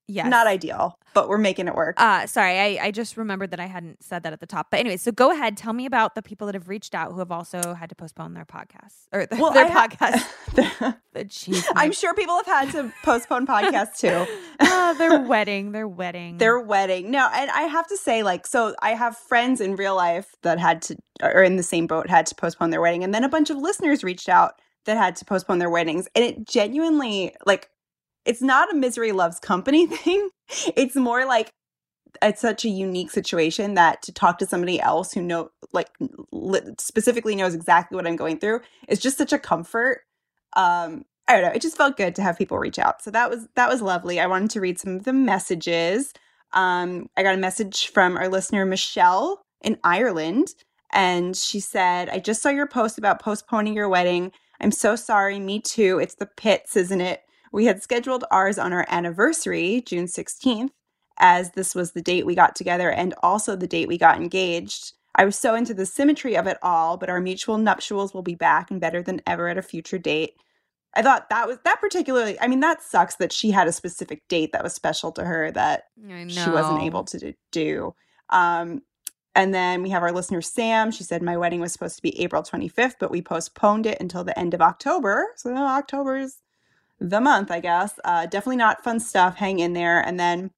Yes. 0.07 0.27
Not 0.27 0.47
ideal, 0.47 0.97
but 1.13 1.29
we're 1.29 1.37
making 1.37 1.67
it 1.67 1.75
work. 1.75 1.95
Uh, 1.99 2.25
sorry, 2.27 2.59
I, 2.59 2.85
I 2.87 2.91
just 2.91 3.17
remembered 3.17 3.51
that 3.51 3.59
I 3.59 3.65
hadn't 3.67 4.03
said 4.03 4.23
that 4.23 4.33
at 4.33 4.39
the 4.39 4.45
top. 4.45 4.67
But 4.71 4.79
anyway, 4.79 4.97
so 4.97 5.11
go 5.11 5.31
ahead. 5.31 5.57
Tell 5.57 5.73
me 5.73 5.85
about 5.85 6.15
the 6.15 6.21
people 6.21 6.47
that 6.47 6.55
have 6.55 6.69
reached 6.69 6.93
out 6.95 7.11
who 7.11 7.19
have 7.19 7.31
also 7.31 7.73
had 7.73 7.89
to 7.89 7.95
postpone 7.95 8.33
their 8.33 8.45
podcasts 8.45 9.07
or 9.11 9.25
th- 9.25 9.53
their 9.53 9.65
I 9.65 9.87
podcast. 9.87 10.95
The- 11.13 11.73
I'm 11.75 11.91
sure 11.91 12.15
people 12.15 12.35
have 12.37 12.45
had 12.47 12.71
to 12.71 12.91
postpone 13.03 13.45
podcasts 13.47 13.97
too. 13.99 14.25
Ah, 14.59 14.95
their 14.97 15.21
wedding, 15.21 15.71
their 15.71 15.87
wedding. 15.87 16.37
Their 16.37 16.59
wedding. 16.59 17.11
No, 17.11 17.29
and 17.33 17.49
I 17.51 17.63
have 17.63 17.87
to 17.87 17.97
say, 17.97 18.23
like, 18.23 18.47
so 18.47 18.75
I 18.81 18.91
have 18.91 19.17
friends 19.17 19.61
in 19.61 19.75
real 19.75 19.95
life 19.95 20.35
that 20.41 20.59
had 20.59 20.81
to, 20.83 20.97
or 21.21 21.43
in 21.43 21.55
the 21.57 21.63
same 21.63 21.85
boat, 21.87 22.09
had 22.09 22.25
to 22.27 22.35
postpone 22.35 22.69
their 22.71 22.81
wedding. 22.81 23.03
And 23.03 23.13
then 23.13 23.23
a 23.23 23.29
bunch 23.29 23.49
of 23.49 23.57
listeners 23.57 24.03
reached 24.03 24.29
out 24.29 24.53
that 24.85 24.97
had 24.97 25.15
to 25.17 25.25
postpone 25.25 25.59
their 25.59 25.69
weddings. 25.69 26.07
And 26.15 26.23
it 26.23 26.47
genuinely, 26.47 27.33
like, 27.45 27.69
it's 28.25 28.41
not 28.41 28.71
a 28.73 28.75
misery 28.75 29.11
loves 29.11 29.39
company 29.39 29.87
thing. 29.87 30.29
It's 30.75 30.95
more 30.95 31.25
like 31.25 31.51
it's 32.21 32.41
such 32.41 32.65
a 32.65 32.69
unique 32.69 33.11
situation 33.11 33.75
that 33.75 34.01
to 34.03 34.13
talk 34.13 34.37
to 34.39 34.45
somebody 34.45 34.79
else 34.79 35.13
who 35.13 35.21
know, 35.21 35.51
like, 35.73 35.89
li- 36.31 36.61
specifically 36.79 37.35
knows 37.35 37.55
exactly 37.55 37.95
what 37.95 38.07
I'm 38.07 38.15
going 38.15 38.39
through 38.39 38.61
is 38.87 38.99
just 38.99 39.17
such 39.17 39.33
a 39.33 39.39
comfort. 39.39 40.01
Um, 40.55 41.05
I 41.27 41.33
don't 41.33 41.43
know. 41.43 41.51
It 41.55 41.61
just 41.61 41.77
felt 41.77 41.97
good 41.97 42.15
to 42.15 42.21
have 42.21 42.37
people 42.37 42.59
reach 42.59 42.79
out. 42.79 43.01
So 43.01 43.11
that 43.11 43.29
was 43.29 43.47
that 43.55 43.69
was 43.69 43.81
lovely. 43.81 44.19
I 44.19 44.27
wanted 44.27 44.51
to 44.51 44.61
read 44.61 44.79
some 44.79 44.95
of 44.97 45.05
the 45.05 45.13
messages. 45.13 46.13
Um, 46.53 47.09
I 47.17 47.23
got 47.23 47.35
a 47.35 47.39
message 47.39 47.87
from 47.89 48.17
our 48.17 48.29
listener 48.29 48.65
Michelle 48.65 49.41
in 49.61 49.79
Ireland, 49.83 50.49
and 50.91 51.35
she 51.35 51.61
said, 51.61 52.09
"I 52.09 52.19
just 52.19 52.41
saw 52.41 52.49
your 52.49 52.67
post 52.67 52.97
about 52.97 53.21
postponing 53.21 53.73
your 53.73 53.89
wedding. 53.89 54.33
I'm 54.61 54.71
so 54.71 54.95
sorry. 54.97 55.39
Me 55.39 55.61
too. 55.61 55.99
It's 55.99 56.15
the 56.15 56.27
pits, 56.27 56.75
isn't 56.77 57.01
it? 57.01 57.22
We 57.53 57.65
had 57.65 57.81
scheduled 57.81 58.25
ours 58.31 58.57
on 58.57 58.73
our 58.73 58.85
anniversary, 58.89 59.81
June 59.85 60.07
16th, 60.07 60.71
as 61.19 61.51
this 61.51 61.73
was 61.75 61.91
the 61.93 62.01
date 62.01 62.25
we 62.25 62.35
got 62.35 62.55
together 62.55 62.91
and 62.91 63.13
also 63.23 63.55
the 63.55 63.67
date 63.67 63.87
we 63.87 63.97
got 63.97 64.17
engaged." 64.17 64.93
I 65.15 65.25
was 65.25 65.37
so 65.37 65.53
into 65.55 65.73
the 65.75 65.85
symmetry 65.85 66.35
of 66.35 66.47
it 66.47 66.57
all, 66.63 66.97
but 66.97 67.09
our 67.09 67.21
mutual 67.21 67.57
nuptials 67.59 68.13
will 68.13 68.23
be 68.23 68.35
back 68.35 68.71
and 68.71 68.81
better 68.81 69.01
than 69.03 69.21
ever 69.27 69.47
at 69.47 69.57
a 69.59 69.61
future 69.61 69.99
date. 69.99 70.33
I 70.95 71.01
thought 71.03 71.29
that 71.29 71.47
was 71.47 71.57
that 71.65 71.79
particularly. 71.81 72.39
I 72.39 72.47
mean, 72.47 72.59
that 72.61 72.81
sucks 72.83 73.15
that 73.15 73.31
she 73.31 73.51
had 73.51 73.67
a 73.67 73.71
specific 73.71 74.27
date 74.27 74.51
that 74.53 74.63
was 74.63 74.73
special 74.73 75.11
to 75.13 75.23
her 75.25 75.51
that 75.51 75.85
she 76.29 76.49
wasn't 76.49 76.81
able 76.83 77.03
to 77.05 77.33
do-. 77.51 77.95
Um, 78.29 78.81
and 79.35 79.53
then 79.53 79.81
we 79.83 79.89
have 79.89 80.03
our 80.03 80.11
listener 80.11 80.41
Sam. 80.41 80.91
She 80.91 81.03
said 81.03 81.21
my 81.23 81.37
wedding 81.37 81.59
was 81.59 81.73
supposed 81.73 81.95
to 81.97 82.01
be 82.03 82.19
April 82.21 82.43
25th, 82.43 82.95
but 82.99 83.11
we 83.11 83.21
postponed 83.21 83.85
it 83.87 83.99
until 83.99 84.23
the 84.23 84.37
end 84.37 84.53
of 84.53 84.61
October. 84.61 85.27
So 85.35 85.55
October's 85.55 86.37
the 86.99 87.21
month, 87.21 87.51
I 87.51 87.59
guess. 87.59 87.99
Uh, 88.03 88.25
definitely 88.25 88.57
not 88.57 88.83
fun 88.83 88.99
stuff. 88.99 89.35
Hang 89.35 89.59
in 89.59 89.73
there. 89.73 89.99
And 89.99 90.19
then 90.19 90.51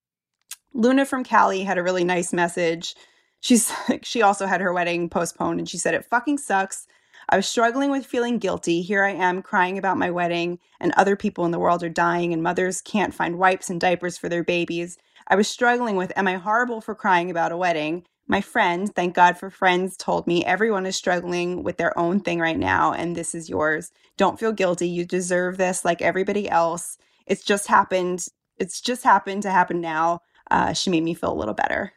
Luna 0.74 1.06
from 1.06 1.24
Cali 1.24 1.64
had 1.64 1.78
a 1.78 1.84
really 1.84 2.04
nice 2.04 2.34
message. 2.34 2.96
She's 3.42 3.72
she 4.04 4.22
also 4.22 4.46
had 4.46 4.62
her 4.62 4.74
wedding 4.74 5.10
postponed, 5.10 5.60
and 5.60 5.70
she 5.70 5.78
said 5.78 5.94
it 5.94 6.06
fucking 6.06 6.38
sucks. 6.38 6.88
I 7.30 7.38
was 7.38 7.48
struggling 7.48 7.90
with 7.90 8.06
feeling 8.06 8.38
guilty. 8.38 8.82
Here 8.82 9.04
I 9.04 9.12
am 9.12 9.42
crying 9.42 9.78
about 9.78 9.98
my 9.98 10.12
wedding, 10.12 10.60
and 10.80 10.92
other 10.92 11.16
people 11.16 11.46
in 11.46 11.52
the 11.52 11.60
world 11.60 11.84
are 11.84 11.90
dying, 11.90 12.34
and 12.34 12.44
mothers 12.44 12.82
can't 12.82 13.14
find 13.14 13.40
wipes 13.40 13.70
and 13.70 13.82
diapers 13.82 14.18
for 14.18 14.30
their 14.30 14.44
babies. 14.44 14.98
I 15.28 15.36
was 15.36 15.48
struggling 15.48 15.96
with, 15.96 16.14
am 16.16 16.28
I 16.28 16.36
horrible 16.36 16.82
for 16.82 16.94
crying 16.94 17.32
about 17.32 17.52
a 17.52 17.58
wedding? 17.58 18.06
My 18.28 18.42
friend, 18.42 18.94
thank 18.96 19.14
God 19.14 19.38
for 19.38 19.50
friends, 19.50 19.96
told 19.96 20.26
me 20.26 20.44
everyone 20.44 20.86
is 20.86 20.96
struggling 20.96 21.64
with 21.64 21.78
their 21.78 21.98
own 21.98 22.20
thing 22.20 22.40
right 22.40 22.58
now, 22.58 22.92
and 22.92 23.16
this 23.16 23.36
is 23.36 23.50
yours. 23.50 23.92
Don't 24.18 24.40
feel 24.40 24.52
guilty. 24.52 24.90
You 24.90 25.06
deserve 25.06 25.58
this 25.58 25.86
like 25.86 26.02
everybody 26.02 26.50
else. 26.50 26.98
It's 27.28 27.44
just 27.44 27.68
happened. 27.68 28.28
It's 28.58 28.82
just 28.82 29.04
happened 29.04 29.44
to 29.44 29.52
happen 29.52 29.80
now. 29.80 30.22
Uh, 30.50 30.74
she 30.74 30.90
made 30.90 31.04
me 31.04 31.14
feel 31.14 31.32
a 31.32 31.36
little 31.36 31.54
better. 31.54 31.94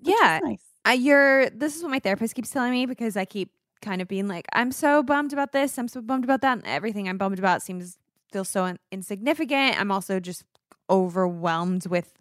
Yeah, 0.00 0.40
nice. 0.42 0.62
I, 0.84 0.94
you're. 0.94 1.48
This 1.50 1.76
is 1.76 1.82
what 1.82 1.90
my 1.90 2.00
therapist 2.00 2.34
keeps 2.34 2.50
telling 2.50 2.72
me 2.72 2.86
because 2.86 3.16
I 3.16 3.24
keep 3.24 3.50
kind 3.80 4.02
of 4.02 4.08
being 4.08 4.28
like, 4.28 4.46
I'm 4.52 4.72
so 4.72 5.02
bummed 5.02 5.32
about 5.32 5.52
this. 5.52 5.78
I'm 5.78 5.88
so 5.88 6.00
bummed 6.00 6.24
about 6.24 6.40
that. 6.42 6.58
And 6.58 6.66
everything 6.66 7.08
I'm 7.08 7.18
bummed 7.18 7.38
about 7.38 7.62
seems 7.62 7.98
feels 8.30 8.48
so 8.48 8.64
in- 8.64 8.78
insignificant. 8.90 9.80
I'm 9.80 9.90
also 9.90 10.20
just 10.20 10.44
overwhelmed 10.90 11.86
with 11.86 12.12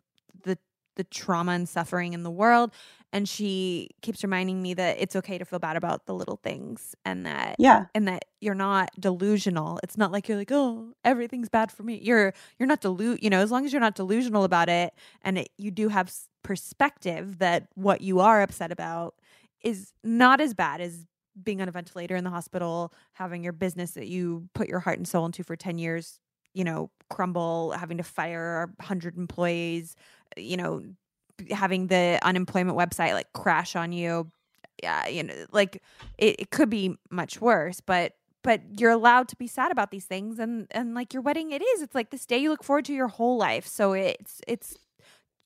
the 0.43 0.57
the 0.95 1.03
trauma 1.05 1.53
and 1.53 1.67
suffering 1.67 2.13
in 2.13 2.23
the 2.23 2.31
world. 2.31 2.71
And 3.13 3.27
she 3.27 3.89
keeps 4.01 4.23
reminding 4.23 4.61
me 4.61 4.73
that 4.75 4.97
it's 4.99 5.15
okay 5.17 5.37
to 5.37 5.45
feel 5.45 5.59
bad 5.59 5.75
about 5.77 6.05
the 6.05 6.13
little 6.13 6.37
things 6.37 6.95
and 7.05 7.25
that 7.25 7.57
Yeah. 7.57 7.87
and 7.93 8.07
that 8.07 8.23
you're 8.39 8.55
not 8.55 8.89
delusional. 8.99 9.79
It's 9.83 9.97
not 9.97 10.13
like 10.13 10.29
you're 10.29 10.37
like, 10.37 10.51
oh, 10.51 10.93
everything's 11.03 11.49
bad 11.49 11.71
for 11.71 11.83
me. 11.83 11.99
You're 12.01 12.33
you're 12.57 12.67
not 12.67 12.81
delu 12.81 13.17
you 13.21 13.29
know, 13.29 13.39
as 13.41 13.51
long 13.51 13.65
as 13.65 13.73
you're 13.73 13.81
not 13.81 13.95
delusional 13.95 14.43
about 14.45 14.69
it 14.69 14.93
and 15.23 15.37
it, 15.39 15.49
you 15.57 15.71
do 15.71 15.89
have 15.89 16.13
perspective 16.43 17.39
that 17.39 17.67
what 17.75 18.01
you 18.01 18.19
are 18.19 18.41
upset 18.41 18.71
about 18.71 19.15
is 19.63 19.93
not 20.03 20.41
as 20.41 20.53
bad 20.53 20.81
as 20.81 21.05
being 21.43 21.61
on 21.61 21.67
a 21.69 21.71
ventilator 21.71 22.15
in 22.15 22.23
the 22.23 22.29
hospital, 22.29 22.93
having 23.13 23.43
your 23.43 23.53
business 23.53 23.91
that 23.91 24.07
you 24.07 24.49
put 24.53 24.67
your 24.67 24.79
heart 24.79 24.97
and 24.97 25.07
soul 25.07 25.25
into 25.25 25.43
for 25.43 25.55
10 25.55 25.77
years 25.77 26.19
you 26.53 26.65
know, 26.65 26.91
crumble, 27.09 27.71
having 27.71 27.95
to 27.95 28.03
fire 28.03 28.65
100 28.77 29.17
employees, 29.17 29.95
you 30.35 30.57
know, 30.57 30.83
having 31.49 31.87
the 31.87 32.19
unemployment 32.21 32.77
website 32.77 33.13
like 33.13 33.31
crash 33.33 33.75
on 33.75 33.91
you. 33.91 34.31
Yeah, 34.81 35.07
you 35.07 35.23
know, 35.23 35.45
like 35.51 35.81
it, 36.17 36.35
it 36.39 36.49
could 36.51 36.69
be 36.69 36.97
much 37.09 37.39
worse, 37.39 37.81
but 37.81 38.13
but 38.43 38.61
you're 38.79 38.91
allowed 38.91 39.27
to 39.27 39.35
be 39.35 39.47
sad 39.47 39.71
about 39.71 39.91
these 39.91 40.05
things 40.05 40.39
and 40.39 40.67
and 40.71 40.95
like 40.95 41.13
your 41.13 41.21
wedding 41.21 41.51
it 41.51 41.61
is 41.61 41.81
it's 41.83 41.93
like 41.93 42.09
this 42.09 42.25
day 42.25 42.39
you 42.39 42.49
look 42.49 42.63
forward 42.63 42.85
to 42.85 42.93
your 42.93 43.07
whole 43.07 43.37
life 43.37 43.67
so 43.67 43.93
it's 43.93 44.41
it's 44.47 44.77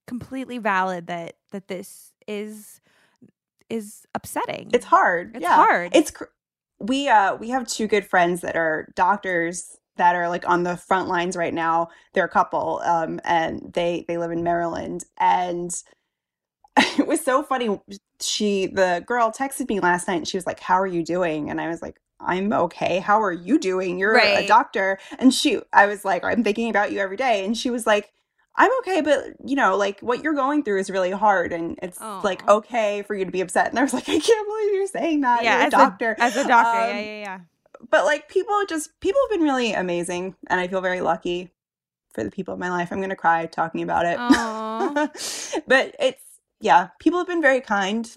completely 0.08 0.58
valid 0.58 1.08
that 1.08 1.36
that 1.52 1.68
this 1.68 2.14
is 2.28 2.80
is 3.70 4.06
upsetting 4.14 4.70
It's 4.74 4.86
hard. 4.86 5.36
It's 5.36 5.42
yeah. 5.44 5.56
hard. 5.56 5.96
It's 5.96 6.12
cr- 6.12 6.26
we 6.80 7.08
uh 7.08 7.36
we 7.36 7.50
have 7.50 7.68
two 7.68 7.88
good 7.88 8.06
friends 8.06 8.42
that 8.42 8.56
are 8.56 8.92
doctors 8.96 9.78
that 9.98 10.16
are 10.16 10.30
like 10.30 10.48
on 10.48 10.64
the 10.64 10.78
front 10.78 11.08
lines 11.08 11.36
right 11.36 11.54
now. 11.54 11.90
They're 12.14 12.26
a 12.26 12.30
couple 12.30 12.82
um 12.86 13.20
and 13.24 13.72
they 13.74 14.06
they 14.08 14.18
live 14.18 14.32
in 14.32 14.44
Maryland 14.44 15.04
and 15.18 15.72
it 16.78 17.08
was 17.08 17.24
so 17.24 17.44
funny. 17.44 17.80
She 18.20 18.68
the 18.68 19.04
girl 19.06 19.32
texted 19.32 19.70
me 19.70 19.80
last 19.80 20.08
night 20.08 20.16
and 20.18 20.28
she 20.28 20.38
was 20.38 20.46
like, 20.46 20.60
"How 20.60 20.76
are 20.76 20.88
you 20.88 21.04
doing?" 21.04 21.50
And 21.50 21.60
I 21.62 21.68
was 21.70 21.82
like, 21.82 22.00
"I'm 22.20 22.52
okay. 22.54 23.00
How 23.00 23.22
are 23.22 23.32
you 23.32 23.60
doing? 23.60 23.98
You're 24.00 24.14
a 24.44 24.48
doctor." 24.48 25.00
And 25.20 25.34
she 25.34 25.60
I 25.74 25.86
was 25.86 26.04
like, 26.06 26.24
"I'm 26.24 26.44
thinking 26.44 26.70
about 26.70 26.92
you 26.92 27.00
every 27.00 27.18
day." 27.18 27.46
And 27.46 27.58
she 27.58 27.70
was 27.70 27.86
like, 27.88 28.12
I'm 28.58 28.72
okay, 28.80 29.02
but 29.02 29.26
you 29.46 29.56
know, 29.58 29.76
like 29.76 30.00
what 30.00 30.24
you're 30.24 30.34
going 30.34 30.64
through 30.64 30.80
is 30.80 30.90
really 30.90 31.12
hard, 31.12 31.52
and 31.52 31.78
it's 31.82 32.00
like 32.24 32.48
okay 32.48 33.02
for 33.04 33.14
you 33.14 33.26
to 33.26 33.32
be 33.32 33.42
upset. 33.42 33.70
And 33.70 33.78
I 33.78 33.84
was 33.84 33.94
like, 33.94 34.08
I 34.08 34.18
can't 34.20 34.48
believe 34.48 34.74
you're 34.74 34.88
saying 34.88 35.22
that. 35.22 35.44
yeah 35.44 35.56
you're 35.56 35.62
a 35.64 35.66
as 35.66 35.72
doctor, 35.72 36.12
a, 36.18 36.22
as 36.24 36.36
a 36.38 36.48
doctor 36.48 36.80
yeah 36.80 36.90
Um, 36.90 36.96
yeah 36.96 37.20
yeah 37.20 37.40
But 37.90 38.06
like 38.06 38.30
people 38.30 38.64
just 38.68 39.00
people 39.00 39.20
have 39.24 39.38
been 39.38 39.46
really 39.46 39.74
amazing, 39.74 40.36
and 40.48 40.60
I 40.60 40.68
feel 40.68 40.82
very 40.82 41.02
lucky 41.02 41.52
for 42.14 42.24
the 42.24 42.32
people 42.32 42.54
in 42.54 42.60
my 42.60 42.70
life. 42.70 42.92
I'm 42.92 43.02
gonna 43.02 43.16
cry 43.16 43.46
talking 43.46 43.82
about 43.82 44.06
it, 44.06 44.18
but 45.68 45.96
it's 46.00 46.24
yeah, 46.60 46.90
people 47.00 47.20
have 47.20 47.28
been 47.28 47.42
very 47.42 47.62
kind, 47.62 48.10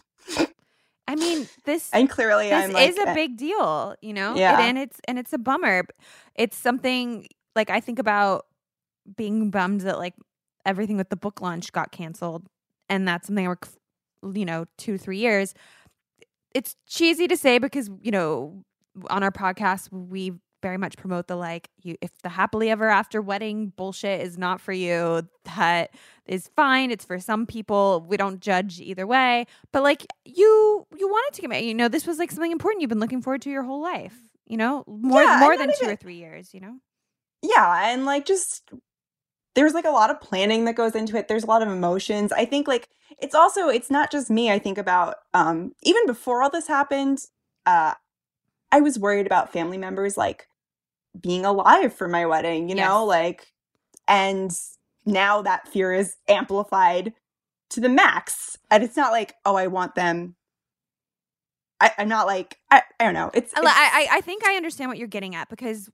i 1.08 1.16
mean 1.16 1.48
this 1.64 1.88
and 1.92 2.08
clearly 2.10 2.50
this 2.50 2.70
like 2.70 2.90
is 2.90 2.98
a 2.98 3.08
eh, 3.08 3.14
big 3.14 3.38
deal 3.38 3.96
you 4.02 4.12
know? 4.12 4.37
Yeah. 4.37 4.52
and, 4.52 4.60
and 4.60 4.78
it's 4.78 5.00
and 5.08 5.18
it's 5.18 5.32
a 5.32 5.38
bummer. 5.38 5.84
It's 6.34 6.56
something 6.56 7.26
like 7.56 7.70
i 7.70 7.80
think 7.80 7.98
about 7.98 8.46
being 9.16 9.50
bummed 9.50 9.80
that 9.82 9.98
like 9.98 10.14
everything 10.66 10.98
with 10.98 11.08
the 11.08 11.16
book 11.16 11.40
launch 11.40 11.72
got 11.72 11.90
canceled 11.92 12.46
and 12.90 13.08
that's 13.08 13.26
something 13.26 13.46
i 13.46 13.48
work 13.48 13.68
you 14.34 14.44
know 14.44 14.66
two 14.76 14.98
three 14.98 15.18
years. 15.18 15.54
It's 16.54 16.76
cheesy 16.87 17.28
to 17.28 17.37
say 17.37 17.58
because 17.58 17.90
you 18.02 18.10
know 18.10 18.64
on 19.11 19.23
our 19.23 19.31
podcast 19.31 19.90
we 19.93 20.33
very 20.61 20.76
much 20.76 20.97
promote 20.97 21.28
the 21.28 21.37
like 21.37 21.69
you 21.83 21.97
if 22.00 22.11
the 22.23 22.28
happily 22.28 22.71
ever 22.71 22.88
after 22.88 23.23
wedding 23.23 23.73
bullshit 23.76 24.21
is 24.21 24.37
not 24.37 24.61
for 24.61 24.73
you 24.73 25.26
that 25.45 25.90
is 26.26 26.50
fine 26.57 26.90
it's 26.90 27.05
for 27.05 27.19
some 27.19 27.47
people 27.47 28.05
we 28.09 28.17
don't 28.17 28.40
judge 28.40 28.81
either 28.81 29.07
way. 29.07 29.47
But 29.73 29.83
like 29.83 30.05
you 30.25 30.87
you 30.97 31.09
wanted 31.09 31.37
to 31.37 31.43
get 31.43 31.50
married 31.50 31.67
you 31.67 31.75
know 31.75 31.88
this 31.88 32.07
was 32.07 32.19
like 32.19 32.31
something 32.31 32.52
important 32.52 32.81
you've 32.81 32.88
been 32.88 33.00
looking 33.00 33.23
forward 33.23 33.43
to 33.43 33.50
your 33.50 33.62
whole 33.62 33.83
life 33.83 34.17
you 34.47 34.57
know? 34.57 34.83
More 34.87 35.23
Yeah, 35.23 35.38
more 35.40 35.57
than 35.57 35.69
not 35.69 35.76
two 35.78 35.88
or 35.88 35.97
three 35.97 36.17
years 36.17 36.52
you 36.52 36.61
know? 36.61 36.78
Yeah 37.43 37.93
and 37.93 38.05
like 38.05 38.26
just 38.26 38.71
there's 39.55 39.75
like 39.75 39.85
a 39.85 39.90
lot 39.90 40.11
of 40.11 40.21
planning 40.21 40.64
that 40.64 40.75
goes 40.75 40.95
into 40.95 41.17
it 41.17 41.28
there's 41.28 41.45
a 41.45 41.49
lot 41.49 41.62
of 41.62 41.69
emotions. 41.69 42.33
I 42.33 42.45
think 42.45 42.67
like 42.67 42.88
it's 43.21 43.35
also 43.35 43.69
it's 43.69 43.90
not 43.90 44.11
just 44.11 44.31
me 44.31 44.50
i 44.50 44.59
think 44.59 44.78
about 44.78 45.17
um 45.35 45.73
even 45.83 46.07
before 46.07 46.43
all 46.43 46.50
this 46.50 46.69
happened 46.69 47.19
uh 47.67 47.95
i 48.72 48.80
was 48.80 48.98
worried 48.98 49.26
about 49.26 49.52
family 49.52 49.78
members 49.78 50.16
like 50.16 50.48
being 51.20 51.44
alive 51.44 51.92
for 51.92 52.08
my 52.08 52.26
wedding 52.26 52.68
you 52.68 52.75
know 52.75 53.04
like 53.04 53.52
and 54.06 54.58
now 55.06 55.42
that 55.42 55.66
fear 55.68 55.92
is 55.92 56.16
amplified 56.28 57.12
to 57.70 57.80
the 57.80 57.88
max 57.88 58.56
and 58.70 58.82
it's 58.82 58.96
not 58.96 59.12
like 59.12 59.34
oh 59.44 59.56
i 59.56 59.66
want 59.66 59.94
them. 59.94 60.34
I, 61.80 61.92
i'm 61.98 62.08
not 62.08 62.26
like 62.26 62.58
I, 62.70 62.82
I 62.98 63.04
don't 63.04 63.14
know 63.14 63.30
it's, 63.34 63.52
I, 63.56 63.60
it's 63.60 63.68
I 63.70 64.08
I 64.18 64.20
think 64.20 64.44
I 64.44 64.54
understand 64.54 64.90
what 64.90 64.98
you're 64.98 65.08
getting 65.08 65.34
at 65.34 65.48
because 65.48 65.88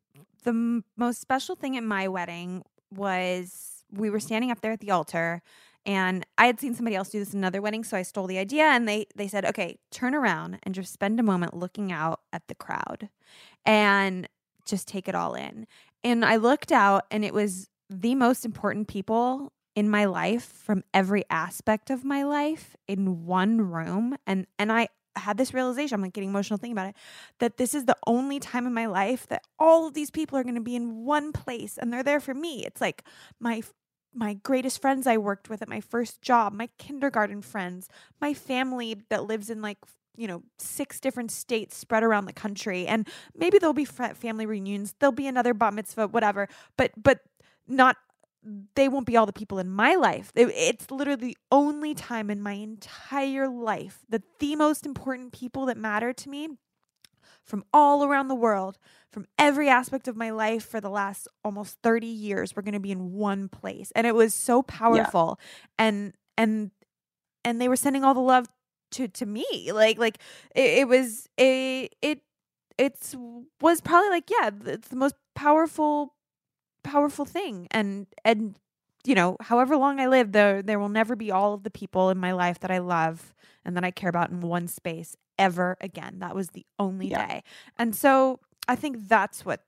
the 0.44 0.50
m- 0.50 0.84
most 0.96 1.20
special 1.20 1.56
thing 1.56 1.76
at 1.76 1.82
my 1.82 2.08
wedding 2.08 2.62
was 2.90 3.84
we 3.90 4.10
were 4.10 4.20
standing 4.20 4.50
up 4.50 4.60
there 4.60 4.72
at 4.72 4.80
the 4.80 4.90
altar 4.90 5.42
and 5.86 6.24
I 6.38 6.46
had 6.46 6.60
seen 6.60 6.74
somebody 6.74 6.96
else 6.96 7.10
do 7.10 7.18
this 7.18 7.32
in 7.32 7.38
another 7.38 7.60
wedding 7.60 7.84
so 7.84 7.96
I 7.96 8.02
stole 8.02 8.26
the 8.26 8.38
idea 8.38 8.64
and 8.64 8.88
they 8.88 9.06
they 9.14 9.28
said 9.28 9.44
okay 9.44 9.78
turn 9.90 10.14
around 10.14 10.58
and 10.62 10.74
just 10.74 10.92
spend 10.92 11.20
a 11.20 11.22
moment 11.22 11.54
looking 11.54 11.92
out 11.92 12.20
at 12.32 12.46
the 12.48 12.54
crowd 12.54 13.08
and 13.64 14.28
just 14.64 14.88
take 14.88 15.08
it 15.08 15.14
all 15.14 15.34
in 15.34 15.66
and 16.02 16.24
I 16.24 16.36
looked 16.36 16.72
out 16.72 17.04
and 17.10 17.24
it 17.24 17.34
was 17.34 17.68
the 17.90 18.14
most 18.14 18.44
important 18.44 18.88
people 18.88 19.52
in 19.76 19.90
my 19.90 20.04
life 20.04 20.44
from 20.44 20.84
every 20.92 21.24
aspect 21.30 21.90
of 21.90 22.04
my 22.04 22.22
life 22.22 22.76
in 22.88 23.26
one 23.26 23.60
room 23.60 24.16
and 24.26 24.46
and 24.58 24.72
I 24.72 24.88
had 25.16 25.36
this 25.36 25.54
realization 25.54 25.94
I'm 25.94 26.02
like 26.02 26.12
getting 26.12 26.30
emotional 26.30 26.58
thinking 26.58 26.72
about 26.72 26.88
it 26.88 26.96
that 27.38 27.56
this 27.56 27.74
is 27.74 27.84
the 27.84 27.96
only 28.06 28.40
time 28.40 28.66
in 28.66 28.74
my 28.74 28.86
life 28.86 29.26
that 29.28 29.44
all 29.58 29.86
of 29.86 29.94
these 29.94 30.10
people 30.10 30.38
are 30.38 30.42
going 30.42 30.54
to 30.56 30.60
be 30.60 30.74
in 30.74 31.04
one 31.04 31.32
place 31.32 31.78
and 31.78 31.92
they're 31.92 32.02
there 32.02 32.20
for 32.20 32.34
me. 32.34 32.64
It's 32.64 32.80
like 32.80 33.04
my 33.38 33.62
my 34.14 34.34
greatest 34.34 34.80
friends 34.80 35.06
I 35.06 35.16
worked 35.16 35.48
with 35.48 35.62
at 35.62 35.68
my 35.68 35.80
first 35.80 36.22
job, 36.22 36.52
my 36.52 36.68
kindergarten 36.78 37.42
friends, 37.42 37.88
my 38.20 38.34
family 38.34 39.02
that 39.10 39.24
lives 39.24 39.50
in 39.50 39.62
like 39.62 39.78
you 40.16 40.28
know 40.28 40.42
six 40.58 41.00
different 41.00 41.32
states 41.32 41.76
spread 41.76 42.04
around 42.04 42.26
the 42.26 42.32
country 42.32 42.86
and 42.86 43.08
maybe 43.36 43.58
there'll 43.58 43.72
be 43.74 43.84
family 43.84 44.46
reunions 44.46 44.94
there'll 45.00 45.10
be 45.12 45.26
another 45.26 45.52
bat 45.52 45.74
mitzvah 45.74 46.06
whatever 46.06 46.48
but 46.76 46.92
but 46.96 47.18
not 47.66 47.96
they 48.74 48.88
won't 48.88 49.06
be 49.06 49.16
all 49.16 49.26
the 49.26 49.32
people 49.32 49.58
in 49.58 49.70
my 49.70 49.94
life. 49.94 50.30
It- 50.34 50.50
it's 50.50 50.90
literally 50.90 51.28
the 51.28 51.38
only 51.50 51.94
time 51.94 52.30
in 52.30 52.42
my 52.42 52.52
entire 52.52 53.48
life 53.48 54.04
that 54.08 54.22
the 54.38 54.54
most 54.56 54.84
important 54.84 55.32
people 55.32 55.66
that 55.66 55.76
matter 55.78 56.12
to 56.12 56.28
me 56.28 56.48
from 57.44 57.64
all 57.72 58.04
around 58.04 58.28
the 58.28 58.34
world, 58.34 58.78
from 59.12 59.26
every 59.38 59.68
aspect 59.68 60.08
of 60.08 60.16
my 60.16 60.30
life 60.30 60.64
for 60.64 60.80
the 60.80 60.88
last 60.88 61.28
almost 61.44 61.78
30 61.82 62.06
years, 62.06 62.56
were 62.56 62.62
going 62.62 62.74
to 62.74 62.80
be 62.80 62.90
in 62.90 63.12
one 63.12 63.48
place. 63.48 63.92
And 63.94 64.06
it 64.06 64.14
was 64.14 64.34
so 64.34 64.62
powerful. 64.62 65.38
And, 65.78 66.14
and, 66.36 66.70
and 67.44 67.60
they 67.60 67.68
were 67.68 67.76
sending 67.76 68.02
all 68.02 68.14
the 68.14 68.20
love 68.20 68.46
to, 68.92 69.08
to 69.08 69.26
me. 69.26 69.70
Like, 69.72 69.98
like 69.98 70.18
it, 70.54 70.78
it 70.80 70.88
was 70.88 71.28
a, 71.38 71.88
it, 72.00 72.20
it's 72.78 73.14
was 73.60 73.80
probably 73.80 74.10
like, 74.10 74.30
yeah, 74.30 74.50
it's 74.66 74.88
the 74.88 74.96
most 74.96 75.14
powerful, 75.34 76.14
powerful 76.82 77.24
thing. 77.24 77.68
And, 77.70 78.06
and, 78.24 78.58
you 79.06 79.14
know, 79.14 79.36
however 79.40 79.76
long 79.76 80.00
I 80.00 80.06
live, 80.06 80.32
there 80.32 80.62
there 80.62 80.78
will 80.78 80.88
never 80.88 81.14
be 81.14 81.30
all 81.30 81.52
of 81.52 81.62
the 81.62 81.70
people 81.70 82.08
in 82.08 82.16
my 82.16 82.32
life 82.32 82.60
that 82.60 82.70
I 82.70 82.78
love 82.78 83.34
and 83.62 83.76
that 83.76 83.84
I 83.84 83.90
care 83.90 84.08
about 84.08 84.30
in 84.30 84.40
one 84.40 84.66
space 84.66 85.14
ever 85.38 85.76
again. 85.80 86.18
That 86.20 86.34
was 86.34 86.48
the 86.50 86.66
only 86.78 87.08
Yeah. 87.08 87.26
day. 87.26 87.42
And 87.78 87.94
so 87.94 88.40
I 88.68 88.76
think 88.76 89.08
that's 89.08 89.44
what 89.44 89.60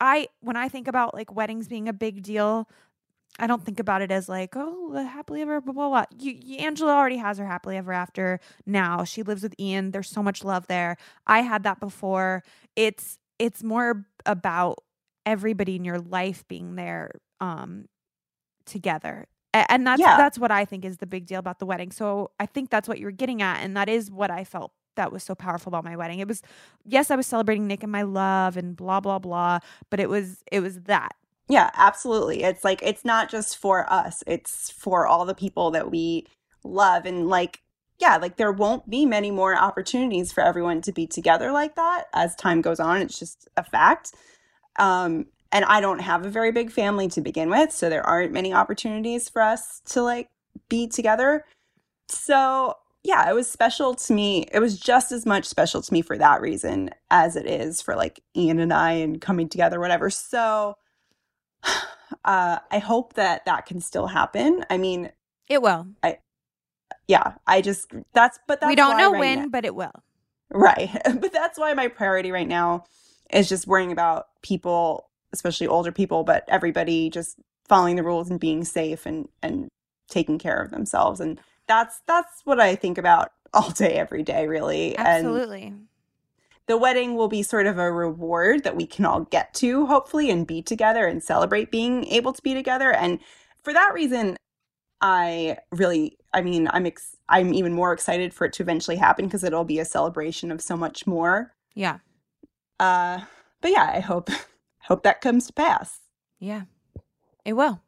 I 0.00 0.28
when 0.40 0.56
I 0.56 0.68
think 0.68 0.88
about 0.88 1.14
like 1.14 1.34
weddings 1.34 1.68
being 1.68 1.88
a 1.88 1.92
big 1.92 2.22
deal, 2.22 2.68
I 3.38 3.46
don't 3.46 3.64
think 3.64 3.78
about 3.80 4.02
it 4.02 4.10
as 4.10 4.28
like, 4.28 4.54
oh, 4.56 4.92
the 4.92 5.04
happily 5.04 5.42
ever 5.42 5.60
blah 5.60 5.72
blah 5.74 5.88
blah. 5.88 6.04
You, 6.18 6.36
you, 6.42 6.56
Angela 6.58 6.92
already 6.94 7.16
has 7.18 7.38
her 7.38 7.46
happily 7.46 7.76
ever 7.76 7.92
after 7.92 8.40
now. 8.66 9.04
She 9.04 9.22
lives 9.22 9.42
with 9.42 9.54
Ian. 9.60 9.90
There's 9.92 10.08
so 10.10 10.22
much 10.22 10.42
love 10.44 10.66
there. 10.68 10.96
I 11.26 11.40
had 11.42 11.62
that 11.64 11.80
before. 11.80 12.42
It's 12.76 13.18
it's 13.38 13.62
more 13.62 14.06
about 14.26 14.78
everybody 15.26 15.76
in 15.76 15.84
your 15.84 15.98
life 15.98 16.46
being 16.48 16.76
there 16.76 17.12
um 17.40 17.86
together. 18.66 19.26
A- 19.54 19.70
And 19.70 19.86
that's 19.86 20.00
Yeah. 20.00 20.16
that's 20.16 20.38
what 20.38 20.50
I 20.50 20.64
think 20.64 20.84
is 20.84 20.98
the 20.98 21.06
big 21.06 21.26
deal 21.26 21.38
about 21.40 21.58
the 21.58 21.66
wedding. 21.66 21.90
So 21.92 22.30
I 22.38 22.46
think 22.46 22.70
that's 22.70 22.88
what 22.88 22.98
you're 22.98 23.10
getting 23.10 23.42
at 23.42 23.60
and 23.62 23.76
that 23.76 23.88
is 23.88 24.10
what 24.10 24.30
I 24.30 24.44
felt 24.44 24.72
that 24.96 25.12
was 25.12 25.22
so 25.22 25.34
powerful 25.34 25.70
about 25.70 25.84
my 25.84 25.96
wedding. 25.96 26.20
It 26.20 26.28
was 26.28 26.42
yes, 26.84 27.10
I 27.10 27.16
was 27.16 27.26
celebrating 27.26 27.66
Nick 27.66 27.82
and 27.82 27.92
my 27.92 28.02
love 28.02 28.56
and 28.56 28.76
blah 28.76 29.00
blah 29.00 29.18
blah, 29.18 29.60
but 29.90 30.00
it 30.00 30.08
was 30.08 30.42
it 30.50 30.60
was 30.60 30.82
that. 30.82 31.14
Yeah, 31.48 31.70
absolutely. 31.74 32.44
It's 32.44 32.62
like 32.62 32.80
it's 32.82 33.04
not 33.04 33.28
just 33.28 33.56
for 33.56 33.90
us, 33.92 34.22
it's 34.26 34.70
for 34.70 35.06
all 35.06 35.24
the 35.24 35.34
people 35.34 35.72
that 35.72 35.90
we 35.90 36.26
love. 36.62 37.06
And 37.06 37.28
like, 37.28 37.60
yeah, 37.98 38.18
like 38.18 38.36
there 38.36 38.52
won't 38.52 38.88
be 38.88 39.04
many 39.04 39.30
more 39.30 39.56
opportunities 39.56 40.32
for 40.32 40.42
everyone 40.42 40.80
to 40.82 40.92
be 40.92 41.06
together 41.08 41.50
like 41.50 41.74
that 41.74 42.04
as 42.14 42.36
time 42.36 42.60
goes 42.60 42.78
on. 42.78 43.02
It's 43.02 43.18
just 43.18 43.48
a 43.56 43.64
fact. 43.64 44.14
Um, 44.78 45.26
and 45.52 45.64
I 45.64 45.80
don't 45.80 45.98
have 45.98 46.24
a 46.24 46.30
very 46.30 46.52
big 46.52 46.70
family 46.70 47.08
to 47.08 47.20
begin 47.20 47.50
with, 47.50 47.72
so 47.72 47.90
there 47.90 48.06
aren't 48.06 48.32
many 48.32 48.52
opportunities 48.52 49.28
for 49.28 49.42
us 49.42 49.82
to 49.86 50.02
like 50.02 50.28
be 50.68 50.86
together. 50.86 51.44
So, 52.08 52.76
yeah, 53.02 53.28
it 53.28 53.34
was 53.34 53.50
special 53.50 53.94
to 53.94 54.12
me. 54.12 54.46
It 54.52 54.60
was 54.60 54.78
just 54.78 55.12
as 55.12 55.24
much 55.24 55.46
special 55.46 55.80
to 55.82 55.92
me 55.92 56.02
for 56.02 56.18
that 56.18 56.40
reason 56.40 56.90
as 57.10 57.36
it 57.36 57.46
is 57.46 57.80
for 57.80 57.96
like 57.96 58.20
Ian 58.36 58.58
and 58.58 58.72
I 58.72 58.92
and 58.92 59.20
coming 59.20 59.48
together, 59.48 59.80
whatever. 59.80 60.10
So, 60.10 60.76
uh, 62.24 62.58
I 62.70 62.78
hope 62.78 63.14
that 63.14 63.44
that 63.46 63.66
can 63.66 63.80
still 63.80 64.06
happen. 64.06 64.64
I 64.68 64.76
mean, 64.76 65.10
It 65.48 65.62
will. 65.62 65.86
I, 66.02 66.18
yeah, 67.08 67.34
I 67.46 67.60
just 67.62 67.90
that's 68.12 68.38
but 68.46 68.60
that's 68.60 68.68
we 68.68 68.76
don't 68.76 68.96
know 68.98 69.12
right 69.12 69.18
when, 69.20 69.38
now- 69.40 69.48
but 69.48 69.64
it 69.64 69.74
will. 69.74 69.92
right? 70.50 70.90
but 71.20 71.32
that's 71.32 71.58
why 71.58 71.72
my 71.74 71.88
priority 71.88 72.30
right 72.32 72.48
now 72.48 72.84
is 73.32 73.48
just 73.48 73.66
worrying 73.66 73.92
about 73.92 74.26
people 74.42 75.06
especially 75.32 75.66
older 75.66 75.92
people, 75.92 76.24
but 76.24 76.44
everybody 76.48 77.08
just 77.08 77.38
following 77.68 77.94
the 77.96 78.02
rules 78.02 78.28
and 78.30 78.40
being 78.40 78.64
safe 78.64 79.06
and 79.06 79.28
and 79.42 79.68
taking 80.08 80.38
care 80.38 80.60
of 80.60 80.70
themselves. 80.70 81.20
And 81.20 81.40
that's 81.70 82.00
that's 82.08 82.40
what 82.44 82.58
I 82.58 82.74
think 82.74 82.98
about 82.98 83.30
all 83.54 83.70
day, 83.70 83.92
every 83.92 84.24
day, 84.24 84.48
really. 84.48 84.96
And 84.96 85.06
Absolutely. 85.26 85.72
the 86.66 86.76
wedding 86.76 87.14
will 87.14 87.28
be 87.28 87.44
sort 87.44 87.66
of 87.66 87.78
a 87.78 87.92
reward 87.92 88.64
that 88.64 88.74
we 88.74 88.86
can 88.86 89.04
all 89.04 89.20
get 89.20 89.54
to, 89.54 89.86
hopefully, 89.86 90.30
and 90.30 90.44
be 90.46 90.62
together 90.62 91.06
and 91.06 91.22
celebrate 91.22 91.70
being 91.70 92.04
able 92.06 92.32
to 92.32 92.42
be 92.42 92.54
together. 92.54 92.92
And 92.92 93.20
for 93.62 93.72
that 93.72 93.92
reason, 93.94 94.36
I 95.00 95.58
really, 95.70 96.18
I 96.34 96.40
mean, 96.42 96.68
I'm 96.72 96.86
ex- 96.86 97.16
I'm 97.28 97.54
even 97.54 97.72
more 97.72 97.92
excited 97.92 98.34
for 98.34 98.46
it 98.46 98.52
to 98.54 98.64
eventually 98.64 98.96
happen 98.96 99.26
because 99.26 99.44
it'll 99.44 99.64
be 99.64 99.78
a 99.78 99.84
celebration 99.84 100.50
of 100.50 100.60
so 100.60 100.76
much 100.76 101.06
more. 101.06 101.54
yeah. 101.74 101.98
Uh, 102.80 103.20
but 103.60 103.70
yeah, 103.70 103.92
I 103.94 104.00
hope 104.00 104.30
hope 104.80 105.02
that 105.04 105.20
comes 105.20 105.46
to 105.46 105.52
pass. 105.52 106.00
Yeah. 106.40 106.62
It 107.44 107.52
will. 107.52 107.80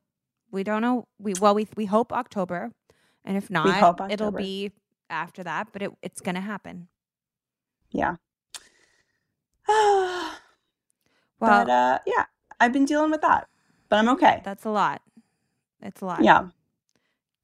We 0.53 0.63
don't 0.63 0.83
know. 0.83 1.09
We 1.19 1.33
well 1.41 1.55
we 1.55 1.67
we 1.75 1.87
hope 1.87 2.13
October. 2.13 2.73
And 3.25 3.37
if 3.37 3.51
not, 3.51 4.11
it'll 4.11 4.33
be 4.33 4.73
after 5.09 5.43
that, 5.45 5.69
but 5.73 5.83
it, 5.83 5.93
it's 6.03 6.21
going 6.21 6.35
to 6.35 6.41
happen. 6.41 6.89
Yeah. 7.91 8.17
Well, 11.41 11.65
but 11.65 11.73
uh, 11.73 11.99
yeah, 12.07 12.27
I've 12.61 12.73
been 12.73 12.85
dealing 12.85 13.11
with 13.11 13.23
that, 13.23 13.49
but 13.89 13.99
I'm 13.99 14.09
okay. 14.11 14.43
that's 14.45 14.65
a 14.65 14.71
lot. 14.71 15.03
It's 15.83 16.01
a 16.01 16.05
lot. 16.05 16.23
Yeah. 16.23 16.51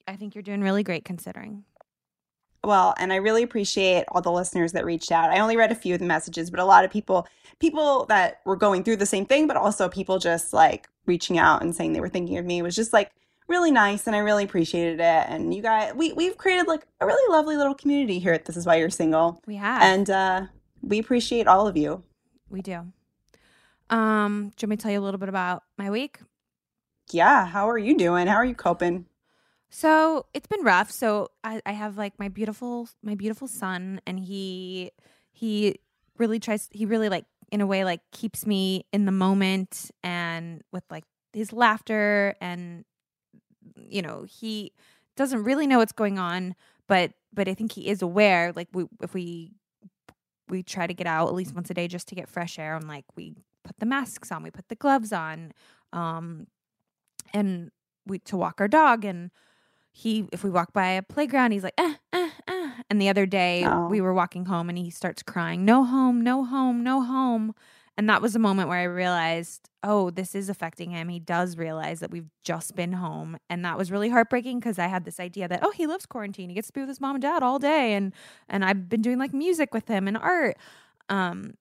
I 0.07 0.15
think 0.15 0.37
you're 0.37 0.43
doing 0.43 0.61
really 0.61 0.85
great 0.85 1.05
considering. 1.05 1.65
Well, 2.63 2.95
and 2.99 3.13
I 3.13 3.17
really 3.17 3.43
appreciate 3.43 4.05
all 4.09 4.21
the 4.21 4.31
listeners 4.31 4.71
that 4.73 4.85
reached 4.85 5.11
out. 5.11 5.31
I 5.31 5.41
only 5.41 5.57
read 5.57 5.73
a 5.73 5.75
few 5.75 5.95
of 5.95 6.01
the 6.01 6.07
messages, 6.07 6.51
but 6.51 6.61
a 6.61 6.65
lot 6.65 6.85
of 6.85 6.93
people, 6.93 7.27
people 7.59 8.07
that 8.07 8.41
were 8.45 8.57
going 8.57 8.85
through 8.85 8.97
the 8.99 9.07
same 9.07 9.27
thing, 9.27 9.49
but 9.49 9.57
also 9.57 9.89
people 9.89 10.19
just 10.19 10.53
like 10.53 10.89
reaching 11.07 11.39
out 11.39 11.63
and 11.63 11.75
saying 11.75 11.93
they 11.93 12.01
were 12.01 12.09
thinking 12.09 12.39
of 12.39 12.47
me 12.47 12.63
was 12.63 12.77
just 12.77 12.93
like 12.93 13.11
really 13.49 13.71
nice, 13.71 14.07
and 14.07 14.15
I 14.15 14.21
really 14.21 14.45
appreciated 14.45 15.01
it. 15.01 15.27
And 15.29 15.53
you 15.55 15.63
guys, 15.63 15.95
we 15.95 16.13
we've 16.13 16.37
created 16.37 16.67
like 16.69 16.87
a 17.01 17.07
really 17.07 17.33
lovely 17.33 17.57
little 17.57 17.75
community 17.75 18.19
here 18.19 18.33
at 18.33 18.45
This 18.45 18.57
Is 18.57 18.67
Why 18.67 18.77
You're 18.77 18.91
Single, 18.91 19.41
We 19.47 19.57
have. 19.57 19.83
and 19.83 20.11
uh, 20.11 20.43
we 20.83 20.99
appreciate 20.99 21.47
all 21.47 21.67
of 21.67 21.77
you. 21.77 22.03
we 22.51 22.63
do. 22.63 22.93
Um, 23.91 24.53
do 24.57 24.67
you 24.67 24.69
want 24.69 24.71
me 24.71 24.77
to 24.77 24.83
tell 24.83 24.93
you 24.93 25.01
a 25.01 25.07
little 25.07 25.19
bit 25.19 25.29
about 25.31 25.63
my 25.79 25.91
week? 25.91 26.19
Yeah, 27.11 27.47
how 27.47 27.69
are 27.71 27.79
you 27.79 27.97
doing? 27.97 28.27
How 28.27 28.37
are 28.37 28.45
you 28.45 28.55
coping? 28.55 29.07
So 29.71 30.27
it's 30.35 30.47
been 30.47 30.63
rough. 30.63 30.91
So 30.91 31.31
I, 31.43 31.61
I 31.65 31.73
have 31.73 31.97
like 31.97 32.19
my 32.19 32.29
beautiful 32.29 32.89
my 33.03 33.15
beautiful 33.15 33.49
son 33.49 34.01
and 34.07 34.19
he 34.21 34.91
he 35.33 35.77
really 36.19 36.39
tries 36.39 36.69
he 36.71 36.85
really 36.85 37.09
like 37.09 37.25
in 37.51 37.61
a 37.63 37.67
way 37.67 37.85
like 37.85 38.01
keeps 38.13 38.47
me 38.47 38.85
in 38.93 39.07
the 39.07 39.13
moment 39.13 39.91
and 40.03 40.63
with 40.73 40.85
like 40.91 41.05
his 41.33 41.53
laughter 41.53 42.35
and 42.41 42.85
you 43.89 44.03
know, 44.03 44.25
he 44.29 44.73
doesn't 45.17 45.45
really 45.45 45.67
know 45.67 45.79
what's 45.79 45.93
going 45.93 46.19
on, 46.19 46.55
but 46.87 47.13
but 47.33 47.49
I 47.49 47.55
think 47.55 47.73
he 47.73 47.89
is 47.89 48.03
aware. 48.03 48.53
Like 48.55 48.69
we 48.73 48.87
if 49.03 49.15
we 49.15 49.53
we 50.49 50.63
try 50.63 50.87
to 50.87 50.95
get 50.95 51.07
out 51.07 51.29
at 51.29 51.35
least 51.35 51.55
once 51.55 51.69
a 51.71 51.75
day 51.75 51.89
just 51.89 52.09
to 52.09 52.15
get 52.15 52.29
fresh 52.29 52.59
air 52.59 52.75
and 52.75 52.89
like 52.89 53.05
we 53.17 53.35
put 53.65 53.79
the 53.79 53.87
masks 53.87 54.33
on, 54.33 54.43
we 54.43 54.51
put 54.51 54.69
the 54.69 54.75
gloves 54.77 55.13
on, 55.13 55.53
um 55.93 56.47
and 57.35 57.71
we 58.07 58.19
to 58.21 58.37
walk 58.37 58.61
our 58.61 58.69
dog 58.69 59.05
and 59.05 59.31
he 59.93 60.27
if 60.33 60.43
we 60.43 60.51
walk 60.51 60.73
by 60.73 60.87
a 60.89 61.03
playground 61.03 61.51
he's 61.51 61.63
like 61.65 61.75
eh, 61.77 61.95
eh, 62.13 62.31
eh. 62.47 62.71
and 62.89 63.01
the 63.03 63.09
other 63.09 63.27
day 63.27 63.65
Oh. 63.67 63.89
we 63.89 64.01
were 64.01 64.15
walking 64.15 64.47
home 64.47 64.69
and 64.69 64.79
he 64.79 64.91
starts 64.91 65.23
crying 65.23 65.65
no 65.65 65.85
home 65.85 66.23
no 66.23 66.45
home 66.45 66.83
no 66.83 67.03
home 67.03 67.55
and 67.99 68.09
that 68.09 68.23
was 68.23 68.35
a 68.35 68.39
moment 68.39 68.71
where 68.71 68.79
i 68.79 68.85
realized 68.85 69.69
oh 69.83 70.11
this 70.11 70.35
is 70.35 70.49
affecting 70.49 70.91
him. 70.91 71.09
He 71.09 71.21
does 71.21 71.57
realize 71.57 72.01
that 72.01 72.11
we've 72.11 72.29
just 72.43 72.75
been 72.75 72.93
home. 72.93 73.39
And 73.49 73.65
that 73.65 73.79
was 73.79 73.93
really 73.93 74.09
heartbreaking 74.09 74.59
because 74.59 74.79
i 74.79 74.87
had 74.87 75.05
this 75.05 75.21
idea 75.21 75.49
that 75.49 75.61
oh 75.63 75.71
he 75.71 75.87
loves 75.87 76.07
quarantine. 76.07 76.49
He 76.49 76.55
gets 76.55 76.69
to 76.69 76.73
be 76.73 76.81
with 76.81 76.89
his 76.89 77.01
mom 77.01 77.17
and 77.17 77.23
dad 77.23 77.43
all 77.43 77.59
day. 77.59 77.95
And 77.95 78.15
and 78.49 78.65
i've 78.65 78.89
been 78.89 79.03
doing 79.03 79.19
like 79.19 79.33
music 79.33 79.75
with 79.75 79.89
him 79.89 80.09
and 80.09 80.17
art. 80.17 80.57
Um 81.09 81.55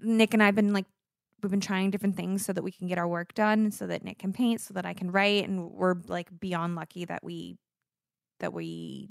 nick 0.00 0.34
and 0.34 0.42
i've 0.42 0.54
been 0.54 0.72
like 0.72 0.86
we've 1.42 1.50
been 1.50 1.60
trying 1.60 1.90
different 1.90 2.16
things 2.16 2.44
so 2.44 2.52
that 2.52 2.62
we 2.62 2.70
can 2.70 2.86
get 2.86 2.98
our 2.98 3.08
work 3.08 3.34
done 3.34 3.70
so 3.72 3.86
that 3.88 4.04
Nick 4.04 4.20
can 4.20 4.32
paint 4.32 4.60
so 4.60 4.74
that 4.74 4.86
I 4.86 4.94
can 4.94 5.10
write. 5.10 5.48
And 5.48 5.72
we're 5.72 5.96
like 6.06 6.28
beyond 6.38 6.76
lucky 6.76 7.04
that 7.04 7.24
we 7.24 7.56
that 8.38 8.52
we 8.52 9.08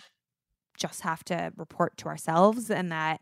just 0.78 1.02
have 1.02 1.26
to 1.26 1.52
report 1.58 1.98
to 1.98 2.08
ourselves 2.08 2.72
and 2.72 2.89
that 2.91 3.20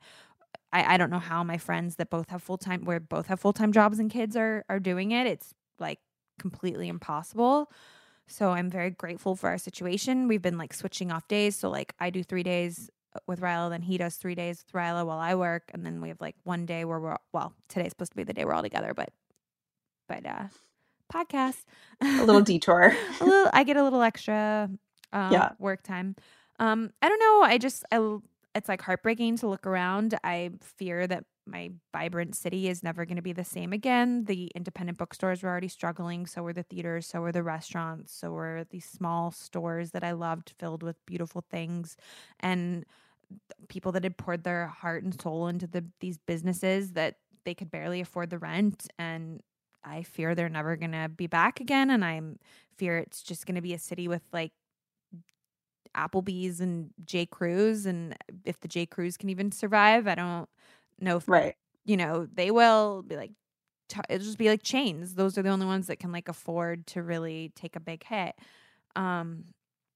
I, 0.72 0.94
I 0.94 0.98
don't 0.98 1.10
know 1.10 1.20
how 1.20 1.44
my 1.44 1.58
friends 1.58 1.96
that 1.96 2.10
both 2.10 2.30
have 2.30 2.44
full 2.44 2.58
time 2.58 2.86
where 2.86 3.00
both 3.00 3.28
have 3.28 3.40
full 3.40 3.54
time 3.54 3.72
jobs 3.72 4.00
and 4.00 4.10
kids 4.12 4.36
are 4.36 4.66
are 4.70 4.80
doing 4.80 5.12
it. 5.12 5.26
It's 5.28 5.54
like 5.80 6.00
completely 6.40 6.88
impossible. 6.88 7.72
So 8.28 8.52
I'm 8.52 8.70
very 8.70 8.92
grateful 8.92 9.36
for 9.36 9.50
our 9.50 9.58
situation. 9.58 10.28
We've 10.28 10.42
been 10.42 10.58
like 10.58 10.74
switching 10.74 11.12
off 11.12 11.28
days. 11.28 11.56
So 11.56 11.70
like 11.70 11.94
I 12.00 12.12
do 12.12 12.24
three 12.24 12.44
days 12.44 12.90
with 13.26 13.42
Ryla, 13.42 13.72
then 13.72 13.82
he 13.82 13.98
does 13.98 14.18
three 14.18 14.36
days 14.36 14.64
with 14.64 14.74
Ryla 14.80 15.04
while 15.06 15.18
I 15.18 15.34
work, 15.34 15.72
and 15.74 15.84
then 15.84 16.00
we 16.00 16.10
have 16.10 16.22
like 16.22 16.36
one 16.44 16.68
day 16.68 16.86
where 16.86 17.00
we're 17.00 17.18
well, 17.34 17.54
today's 17.68 17.90
supposed 17.90 18.12
to 18.12 18.16
be 18.16 18.24
the 18.24 18.34
day 18.34 18.46
we're 18.46 18.54
all 18.54 18.62
together, 18.62 18.94
but 18.94 19.10
but 20.08 20.26
uh 20.26 20.44
podcast. 21.12 21.64
A 22.04 22.24
little 22.24 22.42
detour. 22.52 22.96
a 23.20 23.26
little 23.26 23.50
I 23.54 23.64
get 23.64 23.78
a 23.78 23.84
little 23.84 24.02
extra 24.12 24.70
um, 25.12 25.32
Yeah. 25.32 25.50
work 25.58 25.82
time. 25.82 26.16
Um 26.60 26.92
I 27.02 27.10
don't 27.10 27.20
know, 27.20 27.42
I 27.42 27.58
just 27.58 27.84
I 27.92 27.98
it's 28.56 28.70
like 28.70 28.82
heartbreaking 28.82 29.38
to 29.38 29.48
look 29.48 29.68
around. 29.68 30.18
I 30.24 30.52
fear 30.62 31.08
that 31.08 31.26
my 31.46 31.72
vibrant 31.92 32.36
city 32.36 32.68
is 32.68 32.84
never 32.84 33.06
going 33.06 33.16
to 33.16 33.22
be 33.22 33.34
the 33.34 33.44
same 33.44 33.74
again. 33.74 34.26
The 34.26 34.52
independent 34.56 34.98
bookstores 34.98 35.42
were 35.42 35.50
already 35.50 35.68
struggling, 35.68 36.26
so 36.26 36.44
were 36.44 36.54
the 36.54 36.64
theaters, 36.64 37.08
so 37.08 37.22
were 37.22 37.32
the 37.32 37.44
restaurants, 37.44 38.14
so 38.14 38.32
were 38.32 38.66
these 38.70 38.86
small 38.86 39.32
stores 39.32 39.92
that 39.92 40.04
I 40.04 40.12
loved 40.12 40.54
filled 40.60 40.84
with 40.84 41.04
beautiful 41.06 41.44
things 41.50 41.98
and 42.40 42.86
people 43.68 43.92
that 43.92 44.04
had 44.04 44.18
poured 44.18 44.44
their 44.44 44.68
heart 44.68 45.04
and 45.04 45.20
soul 45.20 45.48
into 45.48 45.68
the 45.68 45.86
these 46.00 46.18
businesses 46.18 46.94
that 46.94 47.16
they 47.46 47.54
could 47.54 47.72
barely 47.72 48.02
afford 48.02 48.30
the 48.30 48.40
rent. 48.40 48.88
And 48.98 49.42
I 49.84 50.04
fear 50.04 50.36
they're 50.36 50.50
never 50.50 50.76
going 50.76 50.92
to 50.92 51.10
be 51.10 51.28
back 51.28 51.60
again. 51.60 51.90
And 51.90 52.04
I'm 52.04 52.40
fear 52.78 52.98
it's 52.98 53.22
just 53.22 53.46
going 53.46 53.56
to 53.56 53.62
be 53.62 53.74
a 53.74 53.80
city 53.80 54.08
with 54.08 54.24
like 54.34 54.52
Applebee's 55.96 56.60
and 56.60 56.92
J 57.06 57.26
Crews 57.26 57.86
and 57.86 58.16
if 58.46 58.60
the 58.60 58.68
J 58.68 58.86
Crews 58.86 59.18
can 59.18 59.30
even 59.30 59.52
survive, 59.52 60.08
I 60.08 60.16
don't 60.16 60.50
know 61.00 61.18
if 61.18 61.28
right. 61.28 61.56
you 61.86 61.98
know, 61.98 62.28
they 62.34 62.52
will 62.52 63.04
be 63.04 63.16
like, 63.16 63.32
t- 63.90 64.02
it'll 64.10 64.26
just 64.26 64.38
be 64.38 64.50
like 64.50 64.64
chains. 64.64 65.16
Those 65.16 65.38
are 65.38 65.42
the 65.42 65.50
only 65.50 65.66
ones 65.66 65.88
that 65.88 66.00
can 66.00 66.12
like 66.12 66.30
afford 66.30 66.88
to 66.88 67.02
really 67.02 67.52
take 67.56 67.76
a 67.76 67.82
big 67.82 68.04
hit. 68.04 68.36
Um, 68.96 69.46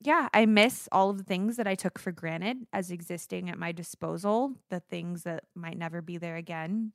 yeah, 0.01 0.27
I 0.33 0.45
miss 0.45 0.89
all 0.91 1.09
of 1.09 1.17
the 1.17 1.23
things 1.23 1.55
that 1.55 1.67
I 1.67 1.75
took 1.75 1.97
for 1.97 2.11
granted 2.11 2.67
as 2.73 2.91
existing 2.91 3.49
at 3.49 3.57
my 3.57 3.71
disposal, 3.71 4.53
the 4.69 4.81
things 4.81 5.23
that 5.23 5.45
might 5.55 5.77
never 5.77 6.01
be 6.01 6.17
there 6.17 6.35
again. 6.35 6.91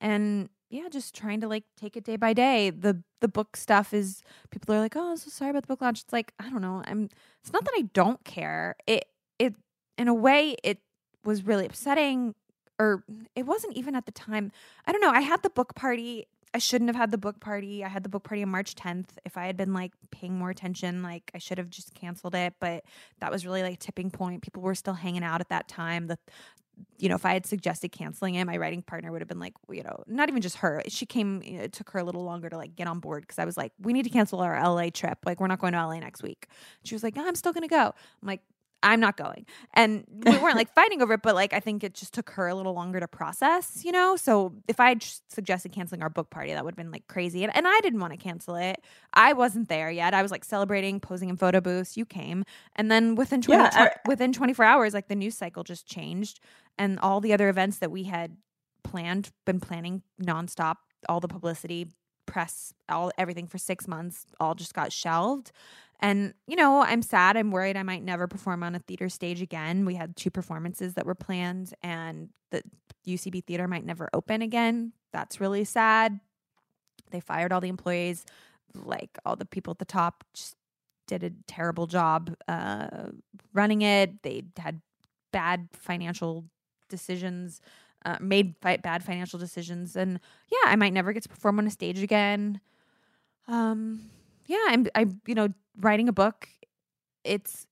And 0.00 0.48
yeah, 0.72 0.88
just 0.88 1.14
trying 1.14 1.42
to 1.42 1.48
like 1.48 1.64
take 1.76 1.98
it 1.98 2.04
day 2.04 2.16
by 2.16 2.32
day. 2.32 2.70
The 2.70 3.02
the 3.20 3.28
book 3.28 3.56
stuff 3.56 3.92
is 3.92 4.22
people 4.50 4.74
are 4.74 4.80
like, 4.80 4.96
"Oh, 4.96 5.10
I'm 5.10 5.16
so 5.18 5.28
sorry 5.28 5.50
about 5.50 5.64
the 5.64 5.66
book 5.66 5.82
launch." 5.82 6.00
It's 6.00 6.12
like, 6.14 6.32
I 6.40 6.48
don't 6.48 6.62
know. 6.62 6.82
I'm 6.86 7.10
it's 7.42 7.52
not 7.52 7.64
that 7.64 7.74
I 7.76 7.82
don't 7.92 8.24
care. 8.24 8.76
It 8.86 9.04
it 9.38 9.54
in 9.98 10.08
a 10.08 10.14
way 10.14 10.56
it 10.64 10.78
was 11.24 11.44
really 11.44 11.66
upsetting 11.66 12.34
or 12.78 13.04
it 13.36 13.44
wasn't 13.44 13.76
even 13.76 13.94
at 13.94 14.06
the 14.06 14.12
time. 14.12 14.50
I 14.86 14.92
don't 14.92 15.02
know. 15.02 15.10
I 15.10 15.20
had 15.20 15.42
the 15.42 15.50
book 15.50 15.74
party. 15.74 16.26
I 16.54 16.58
shouldn't 16.58 16.88
have 16.88 16.96
had 16.96 17.10
the 17.10 17.18
book 17.18 17.38
party. 17.38 17.84
I 17.84 17.88
had 17.88 18.02
the 18.02 18.08
book 18.08 18.24
party 18.24 18.42
on 18.42 18.48
March 18.48 18.74
10th. 18.74 19.08
If 19.26 19.36
I 19.36 19.46
had 19.46 19.58
been 19.58 19.74
like 19.74 19.92
paying 20.10 20.38
more 20.38 20.50
attention, 20.50 21.02
like 21.02 21.30
I 21.34 21.38
should 21.38 21.58
have 21.58 21.68
just 21.68 21.94
canceled 21.94 22.34
it. 22.34 22.54
But 22.60 22.84
that 23.20 23.30
was 23.30 23.44
really 23.44 23.62
like 23.62 23.74
a 23.74 23.76
tipping 23.76 24.10
point. 24.10 24.42
People 24.42 24.62
were 24.62 24.74
still 24.74 24.94
hanging 24.94 25.22
out 25.22 25.42
at 25.42 25.50
that 25.50 25.68
time. 25.68 26.06
The 26.06 26.18
you 26.98 27.08
know, 27.08 27.14
if 27.14 27.26
I 27.26 27.32
had 27.32 27.46
suggested 27.46 27.92
canceling 27.92 28.36
it, 28.36 28.44
my 28.44 28.56
writing 28.56 28.82
partner 28.82 29.10
would 29.10 29.20
have 29.20 29.28
been 29.28 29.40
like, 29.40 29.54
you 29.70 29.82
know, 29.82 30.04
not 30.06 30.28
even 30.28 30.40
just 30.40 30.58
her. 30.58 30.82
She 30.88 31.06
came, 31.06 31.42
you 31.42 31.58
know, 31.58 31.64
it 31.64 31.72
took 31.72 31.90
her 31.90 31.98
a 31.98 32.04
little 32.04 32.24
longer 32.24 32.48
to 32.48 32.56
like 32.56 32.76
get 32.76 32.86
on 32.86 33.00
board 33.00 33.22
because 33.22 33.38
I 33.38 33.44
was 33.44 33.56
like, 33.56 33.72
we 33.80 33.92
need 33.92 34.04
to 34.04 34.10
cancel 34.10 34.40
our 34.40 34.54
LA 34.60 34.90
trip. 34.90 35.18
Like, 35.24 35.40
we're 35.40 35.46
not 35.46 35.58
going 35.58 35.72
to 35.72 35.84
LA 35.84 35.98
next 35.98 36.22
week. 36.22 36.48
She 36.84 36.94
was 36.94 37.02
like, 37.02 37.16
I'm 37.16 37.34
still 37.34 37.52
going 37.52 37.68
to 37.68 37.68
go. 37.68 37.86
I'm 37.86 38.28
like, 38.28 38.40
I'm 38.82 39.00
not 39.00 39.16
going. 39.16 39.46
And 39.74 40.04
we 40.10 40.36
weren't 40.38 40.56
like 40.56 40.72
fighting 40.74 41.02
over 41.02 41.14
it, 41.14 41.22
but 41.22 41.34
like 41.34 41.52
I 41.52 41.60
think 41.60 41.84
it 41.84 41.94
just 41.94 42.12
took 42.14 42.30
her 42.30 42.48
a 42.48 42.54
little 42.54 42.72
longer 42.74 42.98
to 43.00 43.08
process, 43.08 43.82
you 43.84 43.92
know? 43.92 44.16
So 44.16 44.54
if 44.68 44.80
I 44.80 44.88
had 44.90 45.04
suggested 45.28 45.72
canceling 45.72 46.02
our 46.02 46.10
book 46.10 46.30
party, 46.30 46.52
that 46.52 46.64
would 46.64 46.72
have 46.72 46.76
been 46.76 46.90
like 46.90 47.06
crazy. 47.06 47.44
And, 47.44 47.54
and 47.56 47.66
I 47.68 47.78
didn't 47.80 48.00
want 48.00 48.12
to 48.12 48.16
cancel 48.16 48.56
it. 48.56 48.82
I 49.14 49.32
wasn't 49.34 49.68
there 49.68 49.90
yet. 49.90 50.14
I 50.14 50.22
was 50.22 50.30
like 50.30 50.44
celebrating, 50.44 51.00
posing 51.00 51.28
in 51.28 51.36
photo 51.36 51.60
booths. 51.60 51.96
You 51.96 52.04
came. 52.04 52.44
And 52.76 52.90
then 52.90 53.14
within 53.14 53.40
20, 53.42 53.62
Yeah, 53.62 53.70
I- 53.72 53.90
within 54.08 54.32
24 54.32 54.64
hours, 54.64 54.94
like 54.94 55.08
the 55.08 55.14
news 55.16 55.36
cycle 55.36 55.62
just 55.64 55.86
changed. 55.86 56.40
And 56.78 56.98
all 57.00 57.20
the 57.20 57.32
other 57.32 57.48
events 57.48 57.78
that 57.78 57.90
we 57.90 58.04
had 58.04 58.36
planned, 58.82 59.30
been 59.44 59.60
planning 59.60 60.02
nonstop, 60.22 60.76
all 61.08 61.20
the 61.20 61.28
publicity, 61.28 61.88
press, 62.26 62.72
all 62.88 63.10
everything 63.18 63.46
for 63.46 63.58
six 63.58 63.86
months, 63.86 64.26
all 64.40 64.54
just 64.54 64.74
got 64.74 64.92
shelved. 64.92 65.52
And, 66.02 66.34
you 66.48 66.56
know, 66.56 66.82
I'm 66.82 67.00
sad. 67.00 67.36
I'm 67.36 67.52
worried 67.52 67.76
I 67.76 67.84
might 67.84 68.02
never 68.02 68.26
perform 68.26 68.64
on 68.64 68.74
a 68.74 68.80
theater 68.80 69.08
stage 69.08 69.40
again. 69.40 69.86
We 69.86 69.94
had 69.94 70.16
two 70.16 70.30
performances 70.32 70.94
that 70.94 71.06
were 71.06 71.14
planned, 71.14 71.72
and 71.80 72.30
the 72.50 72.62
UCB 73.06 73.44
theater 73.44 73.68
might 73.68 73.86
never 73.86 74.10
open 74.12 74.42
again. 74.42 74.92
That's 75.12 75.40
really 75.40 75.62
sad. 75.62 76.18
They 77.12 77.20
fired 77.20 77.52
all 77.52 77.60
the 77.60 77.68
employees, 77.68 78.26
like 78.74 79.16
all 79.24 79.36
the 79.36 79.44
people 79.44 79.70
at 79.70 79.78
the 79.78 79.84
top 79.84 80.24
just 80.34 80.56
did 81.06 81.22
a 81.22 81.30
terrible 81.46 81.86
job 81.86 82.34
uh, 82.48 83.10
running 83.52 83.82
it. 83.82 84.22
They 84.24 84.42
had 84.58 84.80
bad 85.32 85.68
financial 85.72 86.46
decisions, 86.88 87.60
uh, 88.04 88.16
made 88.20 88.56
fi- 88.60 88.78
bad 88.78 89.04
financial 89.04 89.38
decisions, 89.38 89.94
and 89.94 90.18
yeah, 90.50 90.70
I 90.70 90.74
might 90.74 90.92
never 90.92 91.12
get 91.12 91.22
to 91.22 91.28
perform 91.28 91.60
on 91.60 91.66
a 91.68 91.70
stage 91.70 92.02
again. 92.02 92.60
Um, 93.46 94.10
yeah, 94.46 94.64
I'm, 94.68 94.86
I'm, 94.94 95.20
you 95.26 95.34
know, 95.34 95.48
writing 95.78 96.08
a 96.08 96.12
book. 96.12 96.48
It's, 97.24 97.66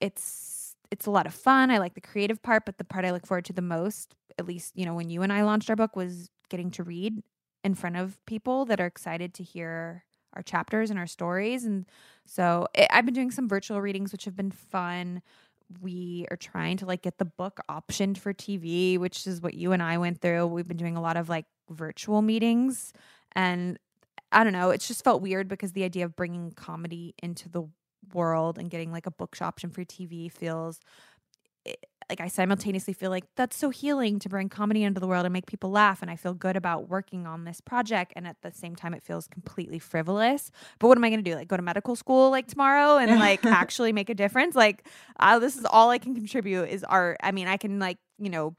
it's, 0.00 0.74
it's 0.90 1.06
a 1.06 1.10
lot 1.10 1.26
of 1.26 1.34
fun. 1.34 1.70
I 1.70 1.78
like 1.78 1.94
the 1.94 2.00
creative 2.00 2.42
part, 2.42 2.64
but 2.64 2.78
the 2.78 2.84
part 2.84 3.04
I 3.04 3.10
look 3.10 3.26
forward 3.26 3.44
to 3.46 3.52
the 3.52 3.62
most, 3.62 4.14
at 4.38 4.46
least, 4.46 4.72
you 4.76 4.86
know, 4.86 4.94
when 4.94 5.10
you 5.10 5.22
and 5.22 5.32
I 5.32 5.42
launched 5.42 5.70
our 5.70 5.76
book, 5.76 5.96
was 5.96 6.30
getting 6.48 6.70
to 6.72 6.82
read 6.82 7.22
in 7.64 7.74
front 7.74 7.96
of 7.96 8.24
people 8.26 8.64
that 8.66 8.80
are 8.80 8.86
excited 8.86 9.34
to 9.34 9.42
hear 9.42 10.04
our 10.34 10.42
chapters 10.42 10.90
and 10.90 10.98
our 10.98 11.06
stories. 11.06 11.64
And 11.64 11.86
so 12.26 12.66
it, 12.74 12.88
I've 12.90 13.04
been 13.04 13.14
doing 13.14 13.30
some 13.30 13.48
virtual 13.48 13.80
readings, 13.80 14.12
which 14.12 14.24
have 14.24 14.36
been 14.36 14.50
fun. 14.50 15.22
We 15.80 16.26
are 16.30 16.36
trying 16.36 16.78
to 16.78 16.86
like 16.86 17.02
get 17.02 17.18
the 17.18 17.24
book 17.24 17.60
optioned 17.70 18.18
for 18.18 18.32
TV, 18.32 18.98
which 18.98 19.26
is 19.26 19.42
what 19.42 19.54
you 19.54 19.72
and 19.72 19.82
I 19.82 19.98
went 19.98 20.20
through. 20.20 20.46
We've 20.46 20.68
been 20.68 20.76
doing 20.76 20.96
a 20.96 21.02
lot 21.02 21.16
of 21.16 21.28
like 21.28 21.46
virtual 21.70 22.22
meetings. 22.22 22.92
And 23.32 23.78
I 24.30 24.44
don't 24.44 24.52
know, 24.52 24.70
it's 24.70 24.86
just 24.86 25.04
felt 25.04 25.22
weird 25.22 25.48
because 25.48 25.72
the 25.72 25.84
idea 25.84 26.04
of 26.04 26.16
bringing 26.16 26.52
comedy 26.52 27.14
into 27.22 27.48
the 27.48 27.64
world 28.12 28.58
and 28.58 28.70
getting 28.70 28.92
like 28.92 29.06
a 29.06 29.10
book 29.10 29.36
option 29.40 29.70
for 29.70 29.84
TV 29.84 30.30
feels 30.30 30.80
it, 31.64 31.86
like 32.08 32.20
I 32.20 32.28
simultaneously 32.28 32.94
feel 32.94 33.10
like 33.10 33.24
that's 33.36 33.56
so 33.56 33.68
healing 33.68 34.18
to 34.20 34.28
bring 34.28 34.48
comedy 34.48 34.82
into 34.82 34.98
the 34.98 35.06
world 35.06 35.26
and 35.26 35.32
make 35.32 35.46
people 35.46 35.70
laugh. 35.70 36.00
And 36.00 36.10
I 36.10 36.16
feel 36.16 36.32
good 36.32 36.56
about 36.56 36.88
working 36.88 37.26
on 37.26 37.44
this 37.44 37.60
project. 37.60 38.14
And 38.16 38.26
at 38.26 38.36
the 38.42 38.50
same 38.50 38.74
time, 38.74 38.94
it 38.94 39.02
feels 39.02 39.26
completely 39.26 39.78
frivolous. 39.78 40.50
But 40.78 40.88
what 40.88 40.96
am 40.96 41.04
I 41.04 41.10
going 41.10 41.22
to 41.22 41.30
do? 41.30 41.36
Like 41.36 41.48
go 41.48 41.56
to 41.56 41.62
medical 41.62 41.96
school 41.96 42.30
like 42.30 42.46
tomorrow 42.46 42.96
and 42.96 43.18
like 43.20 43.44
actually 43.44 43.92
make 43.92 44.08
a 44.08 44.14
difference? 44.14 44.54
Like, 44.54 44.86
uh, 45.20 45.38
this 45.38 45.56
is 45.56 45.66
all 45.66 45.90
I 45.90 45.98
can 45.98 46.14
contribute 46.14 46.64
is 46.64 46.82
art. 46.82 47.18
I 47.22 47.32
mean, 47.32 47.46
I 47.46 47.58
can 47.58 47.78
like, 47.78 47.98
you 48.18 48.30
know, 48.30 48.56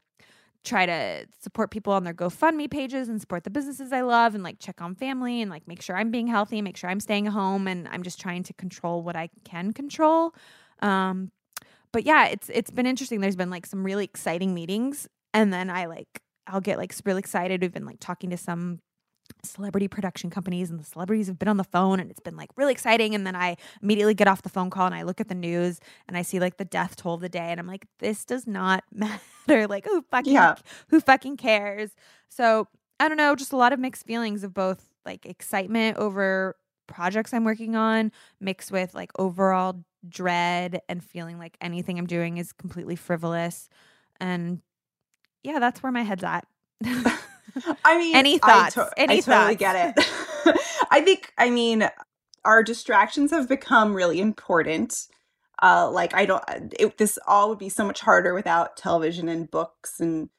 try 0.64 0.84
to 0.86 1.26
support 1.40 1.70
people 1.70 1.92
on 1.92 2.04
their 2.04 2.14
GoFundMe 2.14 2.70
pages 2.70 3.08
and 3.08 3.20
support 3.20 3.44
the 3.44 3.50
businesses 3.50 3.92
I 3.92 4.02
love 4.02 4.34
and 4.34 4.44
like 4.44 4.58
check 4.58 4.80
on 4.82 4.94
family 4.94 5.40
and 5.40 5.50
like 5.50 5.66
make 5.66 5.80
sure 5.80 5.96
I'm 5.96 6.10
being 6.10 6.26
healthy, 6.26 6.60
make 6.60 6.76
sure 6.76 6.90
I'm 6.90 7.00
staying 7.00 7.26
home 7.26 7.66
and 7.66 7.88
I'm 7.88 8.02
just 8.02 8.20
trying 8.20 8.42
to 8.44 8.52
control 8.52 9.02
what 9.02 9.16
I 9.16 9.30
can 9.44 9.72
control. 9.72 10.34
Um, 10.80 11.30
but 11.92 12.04
yeah, 12.04 12.26
it's 12.26 12.50
it's 12.52 12.70
been 12.70 12.86
interesting. 12.86 13.20
There's 13.20 13.36
been 13.36 13.50
like 13.50 13.66
some 13.66 13.84
really 13.84 14.04
exciting 14.04 14.54
meetings, 14.54 15.08
and 15.34 15.52
then 15.52 15.70
I 15.70 15.86
like 15.86 16.22
I'll 16.46 16.60
get 16.60 16.78
like 16.78 16.94
really 17.04 17.18
excited. 17.18 17.62
We've 17.62 17.72
been 17.72 17.86
like 17.86 18.00
talking 18.00 18.30
to 18.30 18.36
some 18.36 18.80
celebrity 19.42 19.88
production 19.88 20.30
companies 20.30 20.70
and 20.70 20.78
the 20.80 20.84
celebrities 20.84 21.26
have 21.26 21.38
been 21.38 21.48
on 21.48 21.56
the 21.56 21.64
phone 21.64 22.00
and 22.00 22.10
it's 22.10 22.20
been 22.20 22.36
like 22.36 22.50
really 22.56 22.72
exciting 22.72 23.14
and 23.14 23.26
then 23.26 23.34
I 23.36 23.56
immediately 23.82 24.14
get 24.14 24.28
off 24.28 24.42
the 24.42 24.48
phone 24.48 24.70
call 24.70 24.86
and 24.86 24.94
I 24.94 25.02
look 25.02 25.20
at 25.20 25.28
the 25.28 25.34
news 25.34 25.80
and 26.08 26.16
I 26.16 26.22
see 26.22 26.40
like 26.40 26.56
the 26.56 26.64
death 26.64 26.96
toll 26.96 27.14
of 27.14 27.20
the 27.20 27.28
day 27.28 27.50
and 27.50 27.58
I'm 27.60 27.66
like 27.66 27.86
this 27.98 28.24
does 28.24 28.46
not 28.46 28.84
matter 28.92 29.66
like 29.66 29.84
who 29.86 30.02
fucking 30.10 30.32
Yeah. 30.32 30.54
who 30.88 31.00
fucking 31.00 31.36
cares 31.36 31.90
so 32.28 32.68
I 32.98 33.08
don't 33.08 33.16
know 33.16 33.34
just 33.34 33.52
a 33.52 33.56
lot 33.56 33.72
of 33.72 33.78
mixed 33.80 34.06
feelings 34.06 34.44
of 34.44 34.52
both 34.54 34.88
like 35.06 35.24
excitement 35.26 35.96
over 35.96 36.56
projects 36.86 37.32
I'm 37.32 37.44
working 37.44 37.76
on 37.76 38.12
mixed 38.40 38.70
with 38.72 38.94
like 38.94 39.12
overall 39.18 39.84
dread 40.08 40.80
and 40.88 41.02
feeling 41.04 41.38
like 41.38 41.56
anything 41.60 41.98
I'm 41.98 42.06
doing 42.06 42.38
is 42.38 42.52
completely 42.52 42.96
frivolous. 42.96 43.68
And 44.18 44.60
yeah, 45.42 45.58
that's 45.58 45.82
where 45.82 45.92
my 45.92 46.02
head's 46.02 46.24
at. 46.24 46.46
I 47.84 47.98
mean, 47.98 48.14
Any 48.16 48.40
I 48.42 48.70
thoughts? 48.70 48.74
to- 48.74 48.90
Any 48.96 49.18
I 49.18 49.20
totally 49.20 49.56
thoughts? 49.56 49.56
get 49.56 49.96
it. 49.98 50.56
I 50.90 51.00
think, 51.02 51.32
I 51.38 51.50
mean, 51.50 51.88
our 52.44 52.62
distractions 52.62 53.30
have 53.30 53.48
become 53.48 53.94
really 53.94 54.20
important. 54.20 55.06
Uh, 55.62 55.90
like, 55.90 56.14
I 56.14 56.24
don't, 56.26 56.42
it, 56.78 56.96
this 56.98 57.18
all 57.26 57.48
would 57.50 57.58
be 57.58 57.68
so 57.68 57.84
much 57.84 58.00
harder 58.00 58.34
without 58.34 58.76
television 58.76 59.28
and 59.28 59.50
books. 59.50 60.00
And 60.00 60.30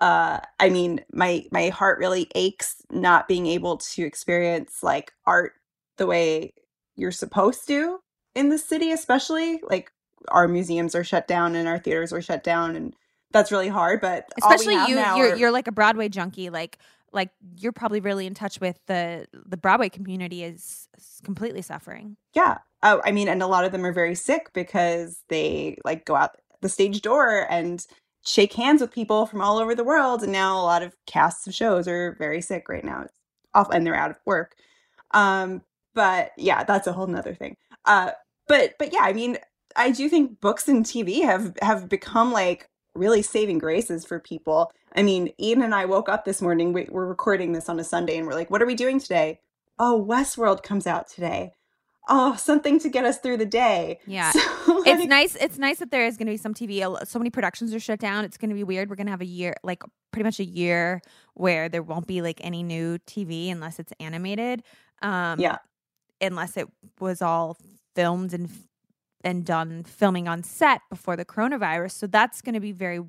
uh, 0.00 0.40
I 0.60 0.70
mean, 0.70 1.04
my 1.12 1.44
my 1.52 1.68
heart 1.68 1.98
really 1.98 2.28
aches 2.34 2.76
not 2.90 3.28
being 3.28 3.46
able 3.46 3.76
to 3.78 4.04
experience 4.04 4.82
like 4.82 5.12
art 5.26 5.52
the 5.96 6.06
way 6.06 6.54
you're 6.96 7.12
supposed 7.12 7.66
to 7.68 7.98
in 8.34 8.48
the 8.48 8.58
city, 8.58 8.92
especially 8.92 9.60
like 9.68 9.90
our 10.28 10.48
museums 10.48 10.94
are 10.94 11.04
shut 11.04 11.28
down 11.28 11.54
and 11.54 11.68
our 11.68 11.78
theaters 11.78 12.12
are 12.12 12.22
shut 12.22 12.42
down, 12.44 12.76
and 12.76 12.94
that's 13.32 13.50
really 13.50 13.68
hard. 13.68 14.00
But 14.00 14.28
Especially 14.38 14.74
you 14.74 14.96
you're 14.96 15.00
are- 15.32 15.36
you're 15.36 15.50
like 15.50 15.66
a 15.66 15.72
Broadway 15.72 16.08
junkie. 16.08 16.50
Like 16.50 16.78
like 17.12 17.30
you're 17.58 17.72
probably 17.72 18.00
really 18.00 18.26
in 18.26 18.34
touch 18.34 18.60
with 18.60 18.78
the 18.86 19.26
the 19.32 19.56
Broadway 19.56 19.88
community 19.88 20.44
is 20.44 20.88
is 20.96 21.20
completely 21.24 21.62
suffering. 21.62 22.16
Yeah. 22.34 22.58
Oh, 22.82 23.00
I 23.04 23.12
mean, 23.12 23.28
and 23.28 23.42
a 23.42 23.46
lot 23.46 23.64
of 23.64 23.72
them 23.72 23.84
are 23.86 23.92
very 23.92 24.14
sick 24.14 24.50
because 24.52 25.22
they 25.28 25.78
like 25.84 26.04
go 26.04 26.16
out 26.16 26.30
the 26.62 26.68
stage 26.68 27.00
door 27.02 27.46
and 27.50 27.86
shake 28.24 28.52
hands 28.52 28.80
with 28.80 28.92
people 28.92 29.26
from 29.26 29.40
all 29.40 29.58
over 29.58 29.74
the 29.74 29.84
world. 29.84 30.22
And 30.22 30.32
now 30.32 30.56
a 30.58 30.62
lot 30.62 30.82
of 30.82 30.94
casts 31.06 31.46
of 31.46 31.54
shows 31.54 31.86
are 31.88 32.16
very 32.18 32.40
sick 32.40 32.68
right 32.68 32.84
now. 32.84 33.02
It's 33.02 33.12
off 33.54 33.68
and 33.72 33.86
they're 33.86 33.94
out 33.94 34.10
of 34.10 34.18
work. 34.26 34.54
Um, 35.12 35.62
but 35.94 36.30
yeah, 36.36 36.64
that's 36.64 36.86
a 36.86 36.92
whole 36.92 37.06
nother 37.06 37.34
thing. 37.34 37.56
Uh, 37.84 38.12
but 38.48 38.74
but 38.78 38.92
yeah, 38.92 39.02
I 39.02 39.12
mean, 39.12 39.38
I 39.76 39.90
do 39.90 40.08
think 40.08 40.40
books 40.40 40.68
and 40.68 40.84
TV 40.84 41.22
have 41.24 41.56
have 41.62 41.88
become 41.88 42.32
like 42.32 42.68
really 42.94 43.22
saving 43.22 43.58
graces 43.58 44.04
for 44.04 44.18
people. 44.18 44.70
I 44.94 45.02
mean, 45.02 45.30
Ian 45.40 45.62
and 45.62 45.74
I 45.74 45.86
woke 45.86 46.08
up 46.08 46.24
this 46.24 46.42
morning. 46.42 46.72
We, 46.72 46.86
we're 46.90 47.06
recording 47.06 47.52
this 47.52 47.68
on 47.68 47.78
a 47.80 47.84
Sunday, 47.84 48.16
and 48.18 48.26
we're 48.26 48.34
like, 48.34 48.50
"What 48.50 48.62
are 48.62 48.66
we 48.66 48.74
doing 48.74 49.00
today?" 49.00 49.40
Oh, 49.78 50.04
Westworld 50.06 50.62
comes 50.62 50.86
out 50.86 51.08
today. 51.08 51.52
Oh, 52.08 52.34
something 52.36 52.78
to 52.80 52.88
get 52.88 53.04
us 53.04 53.18
through 53.18 53.36
the 53.38 53.46
day. 53.46 54.00
Yeah. 54.06 54.32
So, 54.32 54.82
It's 54.84 55.06
nice. 55.06 55.36
It's 55.36 55.56
nice 55.58 55.78
that 55.78 55.90
there 55.90 56.04
is 56.04 56.16
going 56.16 56.26
to 56.26 56.32
be 56.32 56.36
some 56.36 56.52
TV. 56.52 56.84
So 57.06 57.18
many 57.18 57.30
productions 57.30 57.72
are 57.72 57.80
shut 57.80 58.00
down. 58.00 58.24
It's 58.24 58.36
going 58.36 58.50
to 58.50 58.54
be 58.54 58.64
weird. 58.64 58.90
We're 58.90 58.96
going 58.96 59.06
to 59.06 59.12
have 59.12 59.20
a 59.20 59.26
year, 59.26 59.54
like 59.62 59.82
pretty 60.10 60.24
much 60.24 60.40
a 60.40 60.44
year, 60.44 61.00
where 61.34 61.68
there 61.68 61.82
won't 61.82 62.06
be 62.06 62.20
like 62.20 62.40
any 62.42 62.62
new 62.62 62.98
TV 63.06 63.50
unless 63.50 63.78
it's 63.78 63.92
animated. 64.00 64.62
Um, 65.00 65.40
Yeah. 65.40 65.58
Unless 66.20 66.56
it 66.56 66.68
was 67.00 67.22
all 67.22 67.56
filmed 67.96 68.34
and 68.34 68.50
and 69.24 69.44
done 69.44 69.84
filming 69.84 70.28
on 70.28 70.42
set 70.42 70.82
before 70.90 71.16
the 71.16 71.24
coronavirus. 71.24 71.92
So 71.92 72.06
that's 72.06 72.40
going 72.40 72.54
to 72.54 72.60
be 72.60 72.72
very 72.72 73.00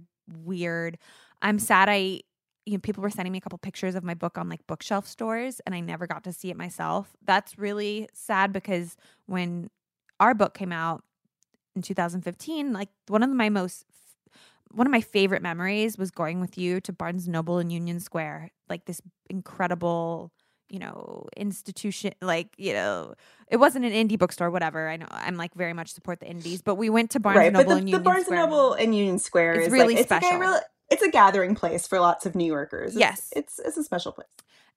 weird. 0.43 0.97
I'm 1.41 1.59
sad. 1.59 1.89
I 1.89 2.21
you 2.65 2.73
know 2.73 2.79
people 2.79 3.03
were 3.03 3.09
sending 3.09 3.33
me 3.33 3.39
a 3.39 3.41
couple 3.41 3.57
pictures 3.57 3.95
of 3.95 4.03
my 4.03 4.13
book 4.13 4.37
on 4.37 4.49
like 4.49 4.65
bookshelf 4.67 5.07
stores, 5.07 5.59
and 5.65 5.75
I 5.75 5.79
never 5.79 6.07
got 6.07 6.23
to 6.23 6.33
see 6.33 6.49
it 6.49 6.57
myself. 6.57 7.15
That's 7.25 7.57
really 7.57 8.07
sad 8.13 8.53
because 8.53 8.95
when 9.25 9.69
our 10.19 10.33
book 10.33 10.53
came 10.53 10.71
out 10.71 11.03
in 11.75 11.81
2015 11.81 12.71
like 12.71 12.89
one 13.07 13.23
of 13.23 13.29
my 13.29 13.49
most 13.49 13.85
one 14.71 14.87
of 14.87 14.91
my 14.91 15.01
favorite 15.01 15.41
memories 15.41 15.97
was 15.97 16.11
going 16.11 16.39
with 16.39 16.57
you 16.57 16.81
to 16.81 16.91
Barnes 16.91 17.27
Noble 17.27 17.59
in 17.59 17.69
Union 17.69 17.99
Square 17.99 18.51
like 18.69 18.85
this 18.85 19.01
incredible 19.29 20.31
you 20.73 20.79
know 20.79 21.27
institution 21.37 22.13
like 22.19 22.47
you 22.57 22.73
know 22.73 23.13
it 23.47 23.57
wasn't 23.57 23.85
an 23.85 23.91
indie 23.91 24.17
bookstore 24.17 24.49
whatever 24.49 24.89
I 24.89 24.97
know 24.97 25.05
I'm 25.11 25.37
like 25.37 25.53
very 25.53 25.71
much 25.71 25.93
support 25.93 26.19
the 26.19 26.25
indies 26.25 26.63
but 26.63 26.75
we 26.75 26.89
went 26.89 27.11
to 27.11 27.19
Barnes 27.19 27.37
right, 27.37 27.45
and 27.45 27.53
but 27.55 27.67
Noble 27.67 27.75
the, 27.75 27.79
in 27.79 27.85
the 27.85 27.91
Union 27.91 28.03
Barnes 28.03 28.25
Square 28.25 28.41
and 28.41 28.49
Noble 28.49 28.73
in 28.73 28.93
Union 28.93 29.19
Square 29.19 29.53
It's 29.53 29.67
is 29.67 29.71
really 29.71 29.93
like, 29.93 29.97
it's 29.97 30.07
special. 30.07 30.29
Like 30.29 30.37
a 30.37 30.41
real, 30.41 30.59
it's 30.89 31.01
a 31.01 31.09
gathering 31.09 31.55
place 31.55 31.87
for 31.87 31.99
lots 31.99 32.25
of 32.25 32.35
New 32.35 32.45
Yorkers. 32.45 32.95
It's- 32.95 32.99
Yes. 32.99 33.29
it's 33.35 33.59
it's 33.59 33.77
a 33.77 33.83
special 33.83 34.11
place. 34.11 34.27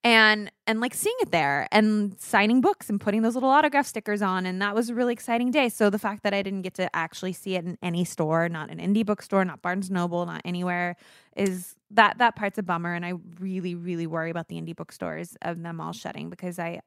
and 0.05 0.51
and 0.67 0.81
like 0.81 0.95
seeing 0.95 1.17
it 1.21 1.31
there 1.33 1.67
and 1.73 2.19
signing 2.21 2.61
books 2.61 2.89
and 2.91 3.01
putting 3.01 3.23
those 3.23 3.35
little 3.35 3.49
autograph 3.49 3.87
stickers 3.87 4.23
on 4.23 4.45
and 4.47 4.61
that 4.63 4.75
was 4.75 4.91
a 4.91 4.95
really 4.95 5.13
exciting 5.13 5.51
day 5.51 5.69
so 5.71 5.89
the 5.91 5.99
fact 5.99 6.23
that 6.23 6.35
i 6.35 6.43
didn't 6.43 6.63
get 6.63 6.75
to 6.75 6.95
actually 6.95 7.33
see 7.33 7.55
it 7.57 7.65
in 7.65 7.79
any 7.83 8.05
store 8.05 8.47
not 8.49 8.71
an 8.71 8.79
indie 8.79 9.05
bookstore 9.05 9.43
not 9.45 9.63
barnes 9.63 9.91
noble 9.91 10.25
not 10.27 10.43
anywhere 10.45 10.97
is 11.35 11.75
that 11.91 12.19
that 12.19 12.37
part's 12.37 12.59
a 12.59 12.63
bummer 12.63 12.93
and 12.93 13.07
i 13.07 13.15
really 13.41 13.75
really 13.75 14.07
worry 14.07 14.31
about 14.31 14.49
the 14.49 14.57
indie 14.61 14.77
bookstores 14.77 15.35
of 15.43 15.63
them 15.63 15.81
all 15.81 15.93
shutting 15.95 16.29
because 16.29 16.59
i 16.59 16.79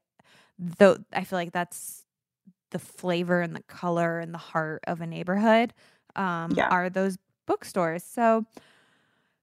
though 0.59 0.95
i 1.11 1.23
feel 1.23 1.39
like 1.39 1.51
that's 1.51 2.05
the 2.71 2.79
flavor 2.79 3.41
and 3.41 3.55
the 3.55 3.63
color 3.63 4.19
and 4.19 4.33
the 4.33 4.37
heart 4.53 4.81
of 4.87 5.01
a 5.01 5.07
neighborhood 5.07 5.73
um 6.15 6.51
Yeah. 6.55 6.69
are 6.69 6.89
those 6.91 7.17
bookstores 7.47 8.03
so 8.03 8.45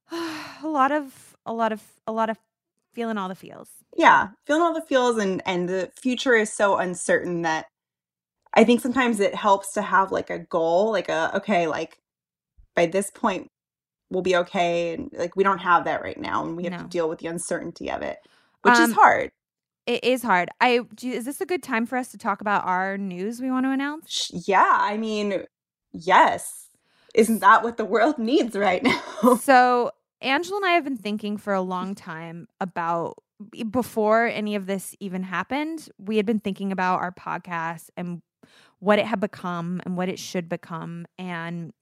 a 0.63 0.67
lot 0.67 0.91
of 0.91 1.35
a 1.45 1.53
lot 1.53 1.71
of 1.71 1.81
a 2.07 2.11
lot 2.11 2.29
of 2.29 2.37
feeling 2.93 3.17
all 3.17 3.29
the 3.29 3.35
feels 3.35 3.69
Yeah, 3.95 4.29
feeling 4.45 4.61
all 4.61 4.73
the 4.73 4.81
feels 4.81 5.17
and 5.17 5.41
and 5.45 5.67
the 5.67 5.91
future 5.99 6.33
is 6.35 6.53
so 6.53 6.77
uncertain 6.77 7.41
that 7.43 7.65
I 8.55 8.63
think 8.65 8.81
sometimes 8.81 9.19
it 9.21 9.35
helps 9.35 9.73
to 9.73 9.81
have 9.81 10.11
like 10.11 10.29
a 10.31 10.39
goal, 10.39 10.91
like 10.91 11.09
a 11.09 11.35
okay, 11.37 11.67
like 11.67 11.99
by 12.75 12.87
this 12.87 13.11
point 13.11 13.49
we'll 14.11 14.23
be 14.23 14.37
okay, 14.37 14.95
and 14.95 15.11
like 15.13 15.35
we 15.35 15.43
don't 15.43 15.59
have 15.59 15.85
that 15.85 16.01
right 16.03 16.19
now, 16.19 16.45
and 16.45 16.57
we 16.57 16.65
have 16.65 16.75
No. 16.75 16.77
to 16.77 16.85
deal 16.85 17.09
with 17.09 17.19
the 17.19 17.27
uncertainty 17.27 17.91
of 17.91 18.01
it, 18.03 18.19
which 18.63 18.79
is 18.79 18.91
Um, 18.91 18.93
hard. 18.93 19.31
It 19.87 20.03
is 20.03 20.23
hard. 20.23 20.49
I 20.61 20.81
do, 20.95 21.11
is 21.11 21.25
this 21.25 21.41
a 21.41 21.45
good 21.47 21.63
time 21.63 21.85
for 21.87 21.97
us 21.97 22.09
to 22.11 22.17
talk 22.19 22.41
about 22.41 22.65
our 22.65 22.97
news 22.97 23.41
we 23.41 23.51
want 23.51 23.65
to 23.65 23.71
announce? 23.71 24.05
Sh- 24.05 24.31
Yeah, 24.47 24.77
I 24.79 24.97
mean, 24.97 25.43
yes, 25.91 26.67
isn't 27.13 27.39
that 27.39 27.63
what 27.63 27.77
the 27.77 27.85
world 27.85 28.17
needs 28.19 28.55
right 28.55 28.83
now? 28.83 29.41
so 29.41 29.91
Angela 30.21 30.57
and 30.57 30.65
I 30.65 30.71
have 30.71 30.83
been 30.83 30.97
thinking 30.97 31.37
for 31.37 31.53
a 31.53 31.61
long 31.61 31.95
time 31.95 32.47
about 32.59 33.17
before 33.69 34.25
any 34.25 34.55
of 34.55 34.65
this 34.65 34.95
even 34.99 35.23
happened, 35.23 35.89
we 35.99 36.17
had 36.17 36.25
been 36.25 36.39
thinking 36.39 36.71
about 36.71 36.99
our 36.99 37.11
podcast 37.11 37.89
and 37.95 38.21
what 38.79 38.99
it 38.99 39.05
had 39.05 39.19
become 39.19 39.81
and 39.85 39.95
what 39.97 40.09
it 40.09 40.19
should 40.19 40.49
become 40.49 41.05
and 41.17 41.73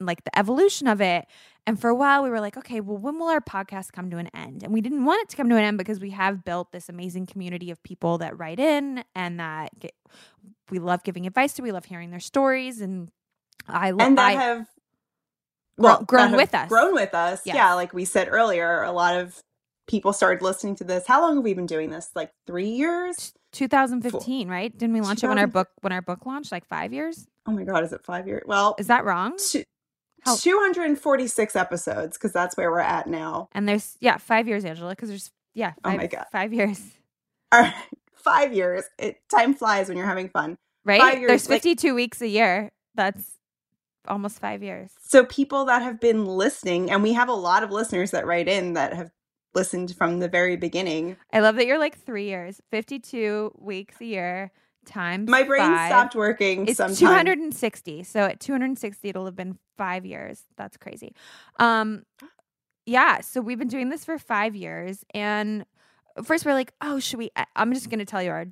like 0.00 0.24
the 0.24 0.36
evolution 0.38 0.88
of 0.88 1.00
it. 1.00 1.26
And 1.66 1.78
for 1.80 1.88
a 1.88 1.94
while, 1.94 2.22
we 2.24 2.30
were 2.30 2.40
like, 2.40 2.56
okay, 2.56 2.80
well, 2.80 2.96
when 2.96 3.18
will 3.18 3.28
our 3.28 3.40
podcast 3.40 3.92
come 3.92 4.10
to 4.10 4.16
an 4.18 4.28
end? 4.34 4.62
And 4.62 4.72
we 4.72 4.80
didn't 4.80 5.04
want 5.04 5.22
it 5.22 5.28
to 5.30 5.36
come 5.36 5.48
to 5.48 5.56
an 5.56 5.62
end 5.62 5.78
because 5.78 6.00
we 6.00 6.10
have 6.10 6.44
built 6.44 6.72
this 6.72 6.88
amazing 6.88 7.26
community 7.26 7.70
of 7.70 7.82
people 7.82 8.18
that 8.18 8.38
write 8.38 8.58
in 8.58 9.04
and 9.14 9.38
that 9.38 9.78
get, 9.78 9.92
we 10.70 10.78
love 10.78 11.04
giving 11.04 11.26
advice 11.26 11.52
to. 11.54 11.62
We 11.62 11.72
love 11.72 11.84
hearing 11.84 12.10
their 12.10 12.20
stories. 12.20 12.80
And 12.80 13.10
I 13.68 13.92
love 13.92 14.08
and 14.08 14.18
that 14.18 14.24
I, 14.24 14.32
have 14.32 14.66
That 15.78 16.06
grown 16.06 16.32
with 16.32 16.54
us. 16.54 16.68
Grown 16.68 16.94
with 16.94 17.14
us. 17.14 17.42
Yes. 17.44 17.56
Yeah, 17.56 17.74
like 17.74 17.92
we 17.92 18.04
said 18.04 18.28
earlier, 18.30 18.82
a 18.82 18.92
lot 18.92 19.16
of 19.16 19.40
people 19.88 20.12
started 20.12 20.42
listening 20.42 20.76
to 20.76 20.84
this. 20.84 21.06
How 21.06 21.20
long 21.22 21.36
have 21.36 21.44
we 21.44 21.54
been 21.54 21.66
doing 21.66 21.90
this? 21.90 22.10
Like 22.14 22.30
three 22.46 22.68
years? 22.68 23.32
2015, 23.52 24.48
right? 24.48 24.76
Didn't 24.76 24.94
we 24.94 25.00
launch 25.00 25.22
it 25.24 25.28
when 25.28 25.38
our 25.38 25.46
book 25.46 25.68
when 25.80 25.92
our 25.92 26.02
book 26.02 26.24
launched? 26.26 26.52
Like 26.52 26.66
five 26.66 26.92
years? 26.92 27.26
Oh 27.46 27.52
my 27.52 27.64
god, 27.64 27.84
is 27.84 27.92
it 27.92 28.04
five 28.04 28.26
years? 28.26 28.42
Well, 28.46 28.74
Is 28.78 28.86
that 28.86 29.04
wrong? 29.04 29.36
two, 29.38 29.64
246 30.24 31.56
episodes 31.56 32.16
because 32.16 32.32
that's 32.32 32.56
where 32.56 32.70
we're 32.70 32.78
at 32.78 33.06
now. 33.06 33.48
And 33.52 33.68
there's 33.68 33.96
yeah, 34.00 34.16
five 34.18 34.48
years, 34.48 34.64
Angela, 34.64 34.90
because 34.90 35.08
there's 35.08 35.30
yeah, 35.54 35.72
Oh 35.84 35.90
five, 35.90 35.98
my 35.98 36.06
God. 36.06 36.26
five 36.32 36.52
years, 36.52 36.80
All 37.50 37.60
right, 37.60 37.74
five 38.14 38.52
years. 38.52 38.84
It 38.98 39.16
time 39.30 39.54
flies 39.54 39.88
when 39.88 39.96
you're 39.98 40.06
having 40.06 40.28
fun. 40.28 40.56
right? 40.84 41.00
Five 41.00 41.18
years, 41.18 41.28
there's 41.28 41.48
like- 41.50 41.62
52 41.62 41.94
weeks 41.94 42.22
a 42.22 42.28
year. 42.28 42.70
That's 42.94 43.22
almost 44.08 44.38
five 44.40 44.62
years. 44.62 44.92
So 45.02 45.24
people 45.24 45.64
that 45.66 45.82
have 45.82 46.00
been 46.00 46.24
listening, 46.26 46.90
and 46.90 47.02
we 47.02 47.12
have 47.12 47.28
a 47.28 47.34
lot 47.34 47.62
of 47.62 47.70
listeners 47.70 48.10
that 48.12 48.26
write 48.26 48.48
in 48.48 48.74
that 48.74 48.92
have 48.94 49.10
listened 49.54 49.94
from 49.96 50.18
the 50.18 50.28
very 50.28 50.56
beginning. 50.56 51.16
I 51.32 51.40
love 51.40 51.56
that 51.56 51.66
you're 51.66 51.78
like 51.78 51.98
three 51.98 52.24
years, 52.26 52.60
52 52.70 53.52
weeks 53.58 54.00
a 54.00 54.04
year 54.06 54.52
times 54.86 55.28
My 55.28 55.42
brain 55.42 55.60
five. 55.60 55.88
stopped 55.90 56.14
working 56.14 56.66
It's 56.66 56.78
sometime. 56.78 56.96
260. 57.24 58.02
So 58.02 58.20
at 58.20 58.40
260, 58.40 59.08
it'll 59.08 59.26
have 59.26 59.36
been 59.36 59.58
five 59.76 60.04
years. 60.04 60.42
That's 60.56 60.76
crazy. 60.76 61.14
Um, 61.58 62.02
yeah. 62.86 63.20
So 63.20 63.40
we've 63.40 63.58
been 63.58 63.68
doing 63.68 63.90
this 63.90 64.04
for 64.04 64.18
five 64.18 64.56
years, 64.56 65.04
and 65.14 65.64
first 66.24 66.44
we're 66.44 66.54
like, 66.54 66.72
oh, 66.80 66.98
should 66.98 67.18
we? 67.18 67.30
I'm 67.54 67.72
just 67.74 67.90
gonna 67.90 68.04
tell 68.04 68.22
you 68.22 68.30
our 68.30 68.46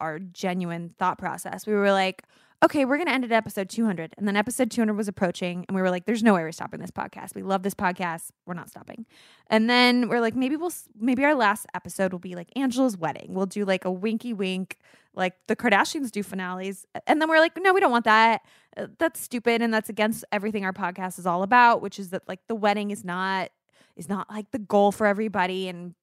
our 0.00 0.18
genuine 0.18 0.92
thought 0.98 1.18
process. 1.18 1.66
We 1.66 1.74
were 1.74 1.92
like, 1.92 2.24
okay, 2.64 2.84
we're 2.84 2.98
gonna 2.98 3.10
end 3.10 3.24
at 3.24 3.32
episode 3.32 3.68
200, 3.68 4.14
and 4.18 4.26
then 4.26 4.36
episode 4.36 4.70
200 4.70 4.94
was 4.94 5.08
approaching, 5.08 5.64
and 5.68 5.74
we 5.74 5.82
were 5.82 5.90
like, 5.90 6.06
there's 6.06 6.22
no 6.22 6.34
way 6.34 6.42
we're 6.42 6.52
stopping 6.52 6.80
this 6.80 6.90
podcast. 6.90 7.34
We 7.34 7.42
love 7.42 7.62
this 7.62 7.74
podcast. 7.74 8.30
We're 8.46 8.54
not 8.54 8.70
stopping. 8.70 9.06
And 9.48 9.68
then 9.68 10.08
we're 10.08 10.20
like, 10.20 10.34
maybe 10.34 10.56
we'll 10.56 10.72
maybe 10.98 11.24
our 11.24 11.34
last 11.34 11.66
episode 11.74 12.12
will 12.12 12.18
be 12.18 12.34
like 12.34 12.48
Angela's 12.56 12.96
wedding. 12.96 13.34
We'll 13.34 13.46
do 13.46 13.64
like 13.64 13.84
a 13.84 13.90
winky 13.92 14.32
wink 14.32 14.78
like 15.16 15.34
the 15.46 15.56
Kardashians 15.56 16.10
do 16.10 16.22
finales. 16.22 16.86
And 17.06 17.20
then 17.20 17.28
we're 17.28 17.38
like, 17.38 17.56
no, 17.56 17.72
we 17.72 17.80
don't 17.80 17.90
want 17.90 18.04
that. 18.04 18.42
Uh, 18.76 18.86
That's 18.98 19.20
stupid 19.20 19.62
and 19.62 19.72
that's 19.72 19.88
against 19.88 20.24
everything 20.32 20.64
our 20.64 20.72
podcast 20.72 21.18
is 21.18 21.26
all 21.26 21.42
about, 21.42 21.80
which 21.82 21.98
is 21.98 22.10
that 22.10 22.22
like 22.28 22.40
the 22.48 22.54
wedding 22.54 22.90
is 22.90 23.04
not 23.04 23.50
is 23.96 24.08
not 24.08 24.28
like 24.28 24.50
the 24.50 24.58
goal 24.58 24.90
for 24.90 25.06
everybody 25.06 25.68
and 25.68 25.94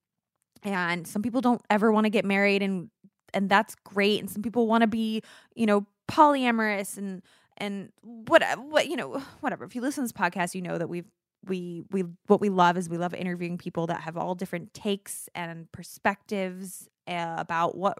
and 0.63 1.05
some 1.07 1.21
people 1.21 1.41
don't 1.41 1.61
ever 1.69 1.91
want 1.91 2.05
to 2.05 2.09
get 2.09 2.23
married 2.23 2.61
and 2.61 2.89
and 3.33 3.49
that's 3.49 3.75
great 3.83 4.19
and 4.19 4.29
some 4.29 4.41
people 4.41 4.67
want 4.67 4.81
to 4.81 4.87
be, 4.87 5.21
you 5.55 5.65
know, 5.65 5.85
polyamorous 6.11 6.97
and 6.97 7.21
and 7.57 7.91
what 8.01 8.43
what 8.59 8.87
you 8.87 8.95
know, 8.95 9.21
whatever. 9.39 9.63
If 9.63 9.75
you 9.75 9.81
listen 9.81 10.03
to 10.03 10.05
this 10.05 10.19
podcast, 10.19 10.55
you 10.55 10.61
know 10.61 10.77
that 10.77 10.89
we've 10.89 11.09
we 11.45 11.83
we 11.91 12.03
what 12.27 12.41
we 12.41 12.49
love 12.49 12.77
is 12.77 12.89
we 12.89 12.97
love 12.97 13.13
interviewing 13.13 13.57
people 13.57 13.87
that 13.87 14.01
have 14.01 14.17
all 14.17 14.35
different 14.35 14.73
takes 14.73 15.29
and 15.33 15.71
perspectives 15.71 16.87
uh, 17.07 17.35
about 17.37 17.77
what 17.77 17.97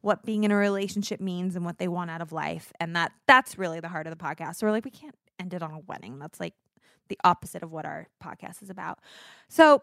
what 0.00 0.24
being 0.24 0.44
in 0.44 0.50
a 0.50 0.56
relationship 0.56 1.20
means 1.20 1.56
and 1.56 1.64
what 1.64 1.78
they 1.78 1.88
want 1.88 2.10
out 2.10 2.20
of 2.20 2.32
life. 2.32 2.72
And 2.80 2.94
that 2.96 3.12
that's 3.26 3.58
really 3.58 3.80
the 3.80 3.88
heart 3.88 4.06
of 4.06 4.16
the 4.16 4.22
podcast. 4.22 4.56
So 4.56 4.66
we're 4.66 4.72
like 4.72 4.84
we 4.84 4.90
can't 4.90 5.16
end 5.38 5.54
it 5.54 5.62
on 5.62 5.72
a 5.72 5.80
wedding. 5.80 6.18
That's 6.18 6.38
like 6.38 6.54
the 7.08 7.18
opposite 7.24 7.62
of 7.62 7.72
what 7.72 7.84
our 7.84 8.08
podcast 8.22 8.62
is 8.62 8.70
about. 8.70 8.98
So 9.48 9.82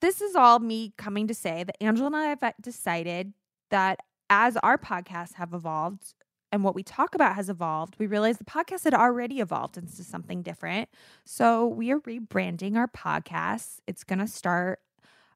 this 0.00 0.20
is 0.20 0.34
all 0.34 0.58
me 0.58 0.92
coming 0.96 1.28
to 1.28 1.34
say 1.34 1.62
that 1.62 1.76
angela 1.80 2.08
and 2.08 2.16
i 2.16 2.24
have 2.24 2.54
decided 2.60 3.32
that 3.70 4.00
as 4.28 4.56
our 4.56 4.76
podcasts 4.76 5.34
have 5.34 5.54
evolved 5.54 6.14
and 6.52 6.62
what 6.62 6.74
we 6.74 6.82
talk 6.82 7.14
about 7.14 7.34
has 7.34 7.48
evolved 7.48 7.96
we 7.98 8.06
realized 8.06 8.38
the 8.38 8.44
podcast 8.44 8.84
had 8.84 8.94
already 8.94 9.40
evolved 9.40 9.76
into 9.76 10.04
something 10.04 10.42
different 10.42 10.88
so 11.24 11.66
we 11.66 11.90
are 11.90 12.00
rebranding 12.00 12.76
our 12.76 12.88
podcast 12.88 13.78
it's 13.86 14.04
going 14.04 14.18
to 14.18 14.28
start 14.28 14.78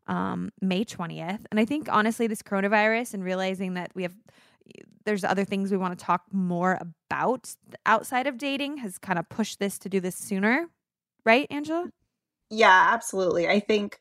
um, 0.08 0.52
May 0.60 0.84
20th. 0.84 1.44
And 1.50 1.58
I 1.58 1.64
think 1.64 1.88
honestly, 1.90 2.26
this 2.26 2.42
coronavirus 2.42 3.14
and 3.14 3.24
realizing 3.24 3.74
that 3.74 3.90
we 3.94 4.02
have 4.04 4.14
there's 5.04 5.22
other 5.22 5.44
things 5.44 5.70
we 5.70 5.76
want 5.76 5.96
to 5.96 6.04
talk 6.04 6.24
more 6.32 6.80
about 6.80 7.54
outside 7.86 8.26
of 8.26 8.36
dating 8.36 8.78
has 8.78 8.98
kind 8.98 9.16
of 9.16 9.28
pushed 9.28 9.60
this 9.60 9.78
to 9.78 9.88
do 9.88 10.00
this 10.00 10.16
sooner. 10.16 10.66
Right, 11.24 11.46
Angela? 11.50 11.88
Yeah, 12.50 12.88
absolutely. 12.92 13.46
I 13.46 13.60
think, 13.60 14.00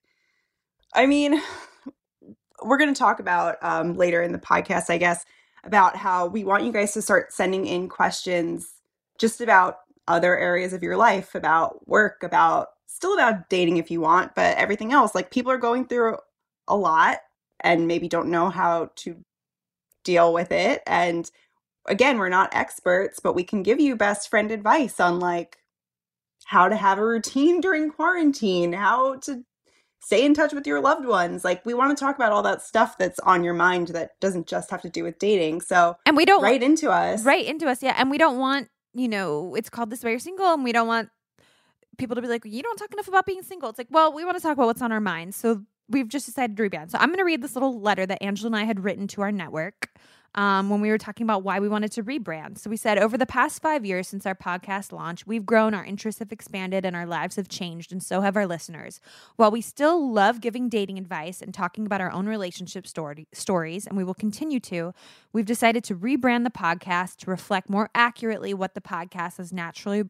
I 0.96 1.06
mean, 1.06 1.40
we're 2.64 2.78
going 2.80 2.92
to 2.92 2.98
talk 2.98 3.20
about 3.20 3.58
um, 3.62 3.94
later 3.94 4.24
in 4.24 4.32
the 4.32 4.40
podcast, 4.40 4.90
I 4.90 4.98
guess, 4.98 5.24
about 5.66 5.96
how 5.96 6.28
we 6.28 6.44
want 6.44 6.64
you 6.64 6.72
guys 6.72 6.94
to 6.94 7.02
start 7.02 7.34
sending 7.34 7.66
in 7.66 7.90
questions 7.90 8.74
just 9.18 9.42
about 9.42 9.80
other 10.08 10.38
areas 10.38 10.74
of 10.74 10.84
your 10.84 10.98
life, 10.98 11.36
about 11.36 11.88
work, 11.88 12.24
about 12.24 12.70
still 12.86 13.14
about 13.14 13.50
dating 13.50 13.78
if 13.78 13.90
you 13.92 14.00
want, 14.00 14.36
but 14.36 14.56
everything 14.58 14.94
else. 14.94 15.16
Like 15.16 15.32
people 15.32 15.52
are 15.52 15.58
going 15.58 15.88
through 15.88 16.18
a 16.68 16.76
lot 16.76 17.18
and 17.62 17.88
maybe 17.88 18.08
don't 18.08 18.30
know 18.30 18.50
how 18.50 18.92
to 18.96 19.18
deal 20.04 20.34
with 20.34 20.52
it. 20.52 20.84
And 20.86 21.30
again, 21.88 22.18
we're 22.18 22.30
not 22.30 22.54
experts, 22.54 23.20
but 23.20 23.34
we 23.34 23.44
can 23.44 23.64
give 23.64 23.80
you 23.80 23.96
best 23.96 24.30
friend 24.30 24.52
advice 24.52 25.00
on 25.00 25.20
like 25.20 25.58
how 26.46 26.70
to 26.70 26.76
have 26.76 27.00
a 27.00 27.06
routine 27.06 27.60
during 27.60 27.92
quarantine, 27.92 28.74
how 28.74 29.16
to 29.22 29.44
stay 30.06 30.24
in 30.24 30.36
touch 30.36 30.54
with 30.54 30.68
your 30.68 30.80
loved 30.80 31.06
ones. 31.06 31.44
Like 31.44 31.66
we 31.66 31.74
want 31.74 31.98
to 31.98 32.00
talk 32.00 32.16
about 32.16 32.32
all 32.32 32.44
that 32.44 32.62
stuff 32.62 32.96
that's 32.98 33.18
on 33.22 33.44
your 33.44 33.56
mind 33.56 33.88
that 33.90 34.20
doesn't 34.20 34.46
just 34.46 34.70
have 34.70 34.84
to 34.84 34.90
do 34.90 35.04
with 35.04 35.18
dating. 35.18 35.62
So 35.62 35.98
And 36.06 36.16
we 36.16 36.26
don't 36.26 36.44
write 36.44 36.62
into 36.62 36.92
us. 36.92 37.24
right 37.24 37.44
into 37.44 37.68
us, 37.68 37.82
yeah. 37.82 37.96
And 37.98 38.12
we 38.12 38.20
don't 38.20 38.38
want, 38.38 38.70
you 38.94 39.08
know, 39.08 39.56
it's 39.56 39.70
called 39.70 39.90
this 39.90 40.04
way 40.04 40.12
you're 40.12 40.20
single, 40.20 40.54
and 40.54 40.64
we 40.64 40.72
don't 40.72 40.88
want 40.88 41.10
people 41.98 42.16
to 42.16 42.22
be 42.22 42.28
like, 42.28 42.46
you 42.46 42.62
don't 42.62 42.78
talk 42.78 42.94
enough 42.94 43.08
about 43.08 43.26
being 43.26 43.42
single. 43.42 43.70
It's 43.70 43.80
like, 43.80 43.88
well, 43.90 44.14
we 44.14 44.24
want 44.24 44.38
to 44.38 44.44
talk 44.44 44.54
about 44.54 44.68
what's 44.68 44.82
on 44.82 44.92
our 44.92 45.02
mind, 45.02 45.34
So 45.34 45.64
we've 45.90 46.08
just 46.08 46.28
decided 46.28 46.56
to 46.58 46.64
rebrand. 46.70 46.92
So 46.92 47.00
I'm 47.00 47.10
going 47.10 47.18
to 47.18 47.24
read 47.26 47.42
this 47.42 47.56
little 47.56 47.80
letter 47.80 48.06
that 48.06 48.22
Angela 48.22 48.48
and 48.48 48.56
I 48.56 48.64
had 48.66 48.84
written 48.84 49.08
to 49.10 49.22
our 49.22 49.32
network 49.32 49.90
um, 50.36 50.70
when 50.70 50.82
we 50.82 50.90
were 50.90 50.98
talking 50.98 51.24
about 51.24 51.44
why 51.44 51.60
we 51.60 51.68
wanted 51.68 51.92
to 51.94 52.04
rebrand. 52.04 52.58
So 52.58 52.70
we 52.70 52.78
said, 52.78 52.98
over 52.98 53.18
the 53.18 53.26
past 53.26 53.62
five 53.62 53.86
years 53.86 54.08
since 54.08 54.26
our 54.26 54.36
podcast 54.36 54.92
launch, 54.92 55.26
we've 55.26 55.46
grown, 55.46 55.74
our 55.74 55.84
interests 55.84 56.20
have 56.20 56.32
expanded, 56.32 56.86
and 56.86 56.96
our 56.96 57.06
lives 57.06 57.38
have 57.38 57.48
changed, 57.48 57.92
and 57.92 58.04
so 58.04 58.22
have 58.22 58.36
our 58.36 58.46
listeners. 58.46 59.00
While 59.38 59.52
we 59.52 59.62
still 59.62 60.12
love 60.12 60.42
giving 60.42 60.70
dating 60.70 60.98
advice 60.98 61.42
and 61.42 61.54
talking 61.54 61.86
about 61.86 62.02
our 62.02 62.12
own 62.12 62.28
relationship 62.28 62.86
story, 62.86 63.28
stories, 63.34 63.88
and 63.88 63.98
we 63.98 64.04
will 64.04 64.14
continue 64.14 64.60
to, 64.62 64.94
we've 65.34 65.46
decided 65.46 65.84
to 65.86 65.96
rebrand 65.96 66.44
the 66.44 66.50
podcast 66.50 67.18
to 67.18 67.30
reflect 67.30 67.70
more 67.70 67.90
accurately 67.96 68.54
what 68.54 68.76
the 68.76 68.82
podcast 68.82 69.38
has 69.38 69.54
naturally 69.54 70.04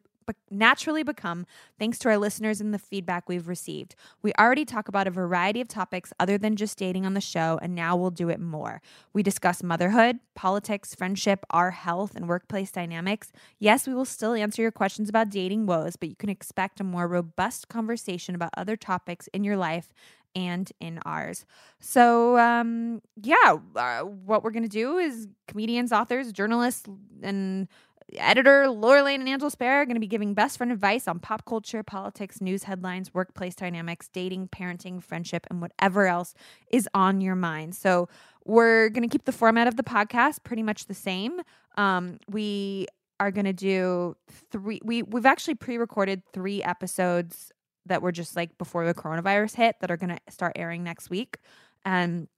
naturally 0.50 1.02
become 1.02 1.46
thanks 1.78 1.98
to 2.00 2.08
our 2.08 2.18
listeners 2.18 2.60
and 2.60 2.72
the 2.72 2.78
feedback 2.78 3.28
we've 3.28 3.48
received. 3.48 3.94
We 4.22 4.32
already 4.38 4.64
talk 4.64 4.88
about 4.88 5.06
a 5.06 5.10
variety 5.10 5.60
of 5.60 5.68
topics 5.68 6.12
other 6.18 6.38
than 6.38 6.56
just 6.56 6.78
dating 6.78 7.06
on 7.06 7.14
the 7.14 7.20
show, 7.20 7.58
and 7.62 7.74
now 7.74 7.96
we'll 7.96 8.10
do 8.10 8.28
it 8.28 8.40
more. 8.40 8.80
We 9.12 9.22
discuss 9.22 9.62
motherhood, 9.62 10.18
politics, 10.34 10.94
friendship, 10.94 11.44
our 11.50 11.70
health, 11.70 12.14
and 12.14 12.28
workplace 12.28 12.70
dynamics. 12.70 13.32
Yes, 13.58 13.86
we 13.86 13.94
will 13.94 14.04
still 14.04 14.34
answer 14.34 14.62
your 14.62 14.72
questions 14.72 15.08
about 15.08 15.30
dating 15.30 15.66
woes, 15.66 15.96
but 15.96 16.08
you 16.08 16.16
can 16.16 16.30
expect 16.30 16.80
a 16.80 16.84
more 16.84 17.08
robust 17.08 17.68
conversation 17.68 18.34
about 18.34 18.50
other 18.56 18.76
topics 18.76 19.28
in 19.28 19.44
your 19.44 19.56
life 19.56 19.92
and 20.36 20.70
in 20.80 21.00
ours. 21.06 21.46
So, 21.80 22.38
um, 22.38 23.00
yeah, 23.20 23.56
uh, 23.74 24.00
what 24.00 24.44
we're 24.44 24.50
going 24.50 24.62
to 24.64 24.68
do 24.68 24.98
is 24.98 25.28
comedians, 25.48 25.92
authors, 25.92 26.30
journalists, 26.30 26.86
and 27.22 27.68
editor 28.14 28.68
Laura 28.68 29.02
Lane 29.02 29.20
and 29.20 29.28
Angela 29.28 29.50
Spera 29.50 29.82
are 29.82 29.84
going 29.84 29.96
to 29.96 30.00
be 30.00 30.06
giving 30.06 30.34
best 30.34 30.58
friend 30.58 30.72
advice 30.72 31.08
on 31.08 31.18
pop 31.18 31.44
culture, 31.44 31.82
politics, 31.82 32.40
news 32.40 32.64
headlines, 32.64 33.12
workplace 33.12 33.54
dynamics, 33.54 34.08
dating, 34.12 34.48
parenting, 34.48 35.02
friendship, 35.02 35.46
and 35.50 35.60
whatever 35.60 36.06
else 36.06 36.34
is 36.70 36.88
on 36.94 37.20
your 37.20 37.34
mind. 37.34 37.74
So 37.74 38.08
we're 38.44 38.88
going 38.90 39.02
to 39.02 39.12
keep 39.12 39.24
the 39.24 39.32
format 39.32 39.66
of 39.66 39.76
the 39.76 39.82
podcast 39.82 40.44
pretty 40.44 40.62
much 40.62 40.86
the 40.86 40.94
same. 40.94 41.40
Um, 41.76 42.18
we 42.28 42.86
are 43.18 43.30
going 43.30 43.46
to 43.46 43.52
do 43.52 44.16
three. 44.50 44.80
We 44.84 45.02
we've 45.02 45.26
actually 45.26 45.56
pre-recorded 45.56 46.22
three 46.32 46.62
episodes 46.62 47.50
that 47.86 48.02
were 48.02 48.12
just 48.12 48.36
like 48.36 48.56
before 48.58 48.86
the 48.86 48.94
coronavirus 48.94 49.56
hit 49.56 49.76
that 49.80 49.90
are 49.90 49.96
going 49.96 50.10
to 50.10 50.20
start 50.28 50.52
airing 50.56 50.84
next 50.84 51.10
week, 51.10 51.38
and 51.84 52.28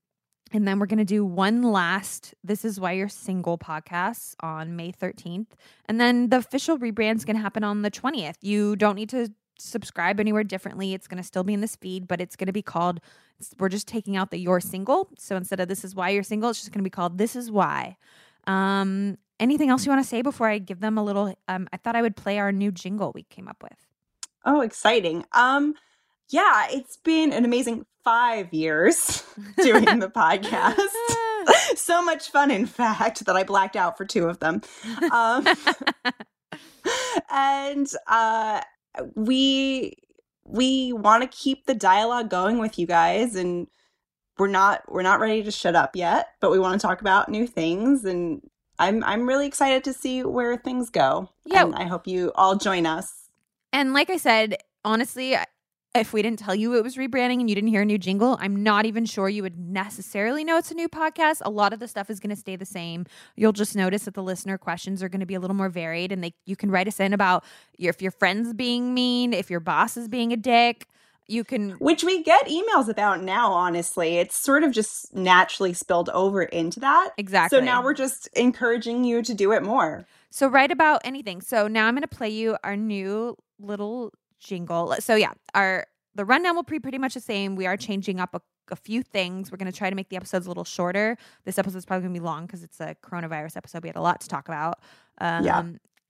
and 0.53 0.67
then 0.67 0.79
we're 0.79 0.87
going 0.87 0.99
to 0.99 1.05
do 1.05 1.25
one 1.25 1.63
last 1.63 2.35
This 2.43 2.65
Is 2.65 2.81
Why 2.81 2.93
You're 2.93 3.09
Single 3.09 3.59
podcast 3.59 4.35
on 4.41 4.77
May 4.77 4.93
13th. 4.93 5.49
And 5.87 6.01
then 6.01 6.29
the 6.29 6.39
official 6.39 6.79
rebrand 6.79 7.17
is 7.17 7.25
going 7.25 7.37
to 7.37 7.43
happen 7.43 7.65
on 7.65 7.83
the 7.83 7.91
20th. 7.91 8.37
You 8.41 8.77
don't 8.77 8.97
need 8.97 9.11
to 9.11 9.33
subscribe 9.59 10.21
anywhere 10.21 10.45
differently, 10.45 10.95
it's 10.95 11.09
going 11.09 11.21
to 11.21 11.27
still 11.27 11.43
be 11.43 11.53
in 11.53 11.61
this 11.61 11.77
feed, 11.77 12.07
but 12.07 12.21
it's 12.21 12.37
going 12.37 12.47
to 12.47 12.53
be 12.53 12.63
called, 12.63 13.01
we're 13.59 13.69
just 13.69 13.89
taking 13.89 14.17
out 14.17 14.31
the 14.31 14.39
You're 14.39 14.61
Single. 14.61 15.09
So 15.19 15.37
instead 15.37 15.61
of 15.61 15.69
This 15.69 15.85
Is 15.85 15.95
Why 15.95 16.11
You're 16.11 16.23
Single, 16.23 16.51
it's 16.51 16.61
just 16.61 16.73
going 16.73 16.81
to 16.81 16.85
be 16.85 16.91
called 16.91 17.19
This 17.19 17.35
Is 17.35 17.51
Why. 17.51 17.97
Um, 18.47 19.19
anything 19.41 19.69
else 19.69 19.85
you 19.85 19.91
want 19.91 20.03
to 20.03 20.09
say 20.09 20.23
before 20.23 20.49
I 20.49 20.59
give 20.59 20.81
them 20.81 20.97
a 20.97 21.05
little? 21.05 21.35
Um, 21.49 21.69
I 21.73 21.77
thought 21.77 21.97
I 21.97 22.03
would 22.03 22.17
play 22.17 22.39
our 22.39 22.53
new 22.53 22.71
jingle 22.71 23.13
we 23.15 23.25
came 23.25 23.49
up 23.49 23.63
with. 23.63 23.77
Oh, 24.45 24.61
exciting. 24.61 25.25
Um, 25.33 25.75
yeah, 26.31 26.67
it's 26.71 26.97
been 26.99 27.33
an 27.33 27.45
amazing 27.45 27.87
five 28.05 28.53
years 28.53 29.23
doing 29.63 29.85
the 29.99 30.09
podcast. 30.09 30.79
so 31.77 32.03
much 32.03 32.31
fun, 32.31 32.51
in 32.51 32.67
fact, 32.67 33.25
that 33.27 33.37
I 33.37 33.45
blacked 33.45 33.77
out 33.77 33.97
for 33.97 34.05
two 34.05 34.27
of 34.27 34.39
them. 34.39 34.63
Um, 35.13 35.47
and 37.31 37.87
uh, 38.07 38.63
we 39.15 39.95
we 40.45 40.93
want 40.95 41.23
to 41.23 41.37
keep 41.37 41.67
the 41.67 41.75
dialogue 41.75 42.31
going 42.31 42.59
with 42.59 42.79
you 42.79 42.87
guys, 42.87 43.35
and 43.35 43.67
we're 44.39 44.49
not 44.49 44.83
we're 44.91 45.03
not 45.03 45.21
ready 45.21 45.43
to 45.43 45.51
shut 45.51 45.77
up 45.77 45.95
yet, 45.95 46.29
but 46.41 46.51
we 46.51 46.59
want 46.59 46.81
to 46.81 46.87
talk 46.87 47.01
about 47.01 47.29
new 47.29 47.47
things, 47.47 48.05
and 48.05 48.41
I'm 48.79 49.05
I'm 49.05 49.27
really 49.27 49.47
excited 49.47 49.85
to 49.85 49.93
see 49.93 50.25
where 50.25 50.57
things 50.57 50.91
go. 50.91 51.31
Yeah. 51.45 51.65
and 51.65 51.75
I 51.75 51.85
hope 51.85 52.07
you 52.07 52.33
all 52.35 52.57
join 52.57 52.87
us. 52.87 53.29
And 53.73 53.93
like 53.93 54.09
I 54.09 54.17
said, 54.17 54.57
honestly, 54.85 55.37
if 55.95 56.13
we 56.13 56.23
didn't 56.23 56.39
tell 56.39 56.55
you 56.55 56.77
it 56.77 56.85
was 56.85 56.97
rebranding 56.97 57.41
and 57.41 57.49
you 57.49 57.55
didn't 57.55 57.71
hear 57.71 57.83
a 57.83 57.85
new 57.85 57.99
jingle, 57.99 58.37
I'm 58.41 58.63
not 58.63 58.87
even 58.87 59.05
sure 59.05 59.29
you 59.29 59.43
would 59.43 59.59
necessarily 59.59 60.45
know 60.45 60.59
it's 60.59 60.71
a 60.71 60.75
new 60.75 60.89
podcast. 60.89 61.41
A 61.45 61.51
lot 61.51 61.73
of 61.73 61.81
the 61.81 61.89
stuff 61.89 62.11
is 62.11 62.21
going 62.21 62.31
to 62.31 62.37
stay 62.37 62.57
the 62.57 62.67
same. 62.67 63.07
You'll 63.37 63.53
just 63.53 63.75
notice 63.75 64.05
that 64.05 64.15
the 64.15 64.23
listener 64.23 64.59
questions 64.59 65.03
are 65.03 65.09
going 65.09 65.21
to 65.21 65.27
be 65.27 65.35
a 65.35 65.41
little 65.41 65.57
more 65.57 65.69
varied, 65.69 66.13
and 66.13 66.23
they 66.23 66.35
you 66.47 66.57
can 66.57 66.71
write 66.71 66.89
us 66.89 67.01
in 67.01 67.13
about 67.13 67.45
your, 67.77 67.91
if 67.91 68.03
your 68.03 68.13
friends 68.13 68.53
being 68.53 68.95
mean, 68.95 69.33
if 69.33 69.51
your 69.51 69.61
boss 69.61 69.97
is 69.97 70.09
being 70.09 70.33
a 70.33 70.37
dick. 70.37 70.87
You 71.31 71.45
can 71.45 71.73
which 71.73 72.05
we 72.05 72.23
get 72.23 72.47
emails 72.47 72.89
about 72.89 73.23
now 73.23 73.53
honestly 73.53 74.17
it's 74.17 74.35
sort 74.35 74.65
of 74.65 74.73
just 74.73 75.15
naturally 75.15 75.75
spilled 75.75 76.09
over 76.09 76.43
into 76.43 76.81
that 76.81 77.11
exactly. 77.19 77.59
so 77.59 77.63
now 77.63 77.83
we're 77.83 77.93
just 77.93 78.29
encouraging 78.29 79.05
you 79.05 79.21
to 79.21 79.35
do 79.35 79.53
it 79.53 79.63
more 79.63 80.07
So 80.31 80.49
write 80.49 80.71
about 80.71 81.03
anything. 81.05 81.43
So 81.43 81.69
now 81.69 81.87
I'm 81.87 81.95
going 81.95 82.01
to 82.01 82.09
play 82.09 82.31
you 82.31 82.57
our 82.65 82.77
new 82.77 83.37
little 83.61 84.13
jingle. 84.39 84.95
So 85.01 85.15
yeah, 85.15 85.33
our 85.55 85.87
the 86.15 86.25
rundown 86.25 86.57
will 86.57 86.63
be 86.65 86.81
pretty 86.81 86.99
much 86.99 87.15
the 87.15 87.21
same. 87.21 87.55
We 87.55 87.67
are 87.67 87.77
changing 87.77 88.19
up 88.19 88.35
a, 88.35 88.41
a 88.71 88.77
few 88.77 89.03
things. 89.03 89.53
We're 89.53 89.59
going 89.59 89.71
to 89.71 89.77
try 89.77 89.89
to 89.89 89.97
make 89.97 90.09
the 90.09 90.17
episodes 90.17 90.47
a 90.47 90.51
little 90.51 90.65
shorter. 90.65 91.17
This 91.45 91.59
episode's 91.59 91.85
probably 91.85 92.03
going 92.03 92.15
to 92.15 92.21
be 92.21 92.25
long 92.25 92.47
because 92.47 92.63
it's 92.65 92.81
a 92.81 92.97
coronavirus 93.03 93.57
episode. 93.57 93.83
We 93.83 93.89
had 93.89 93.97
a 93.97 94.01
lot 94.03 94.21
to 94.23 94.29
talk 94.29 94.49
about. 94.49 94.81
Um, 95.21 95.45
Yeah. 95.45 95.63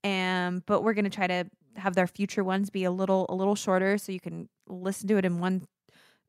And 0.03 0.65
but 0.65 0.81
we're 0.81 0.93
going 0.93 1.05
to 1.05 1.11
try 1.11 1.27
to 1.27 1.45
have 1.75 1.93
their 1.95 2.07
future 2.07 2.43
ones 2.43 2.69
be 2.69 2.85
a 2.85 2.91
little 2.91 3.25
a 3.29 3.35
little 3.35 3.55
shorter 3.55 3.97
so 3.97 4.11
you 4.11 4.19
can 4.19 4.49
listen 4.67 5.07
to 5.09 5.17
it 5.17 5.25
in 5.25 5.39
one, 5.39 5.67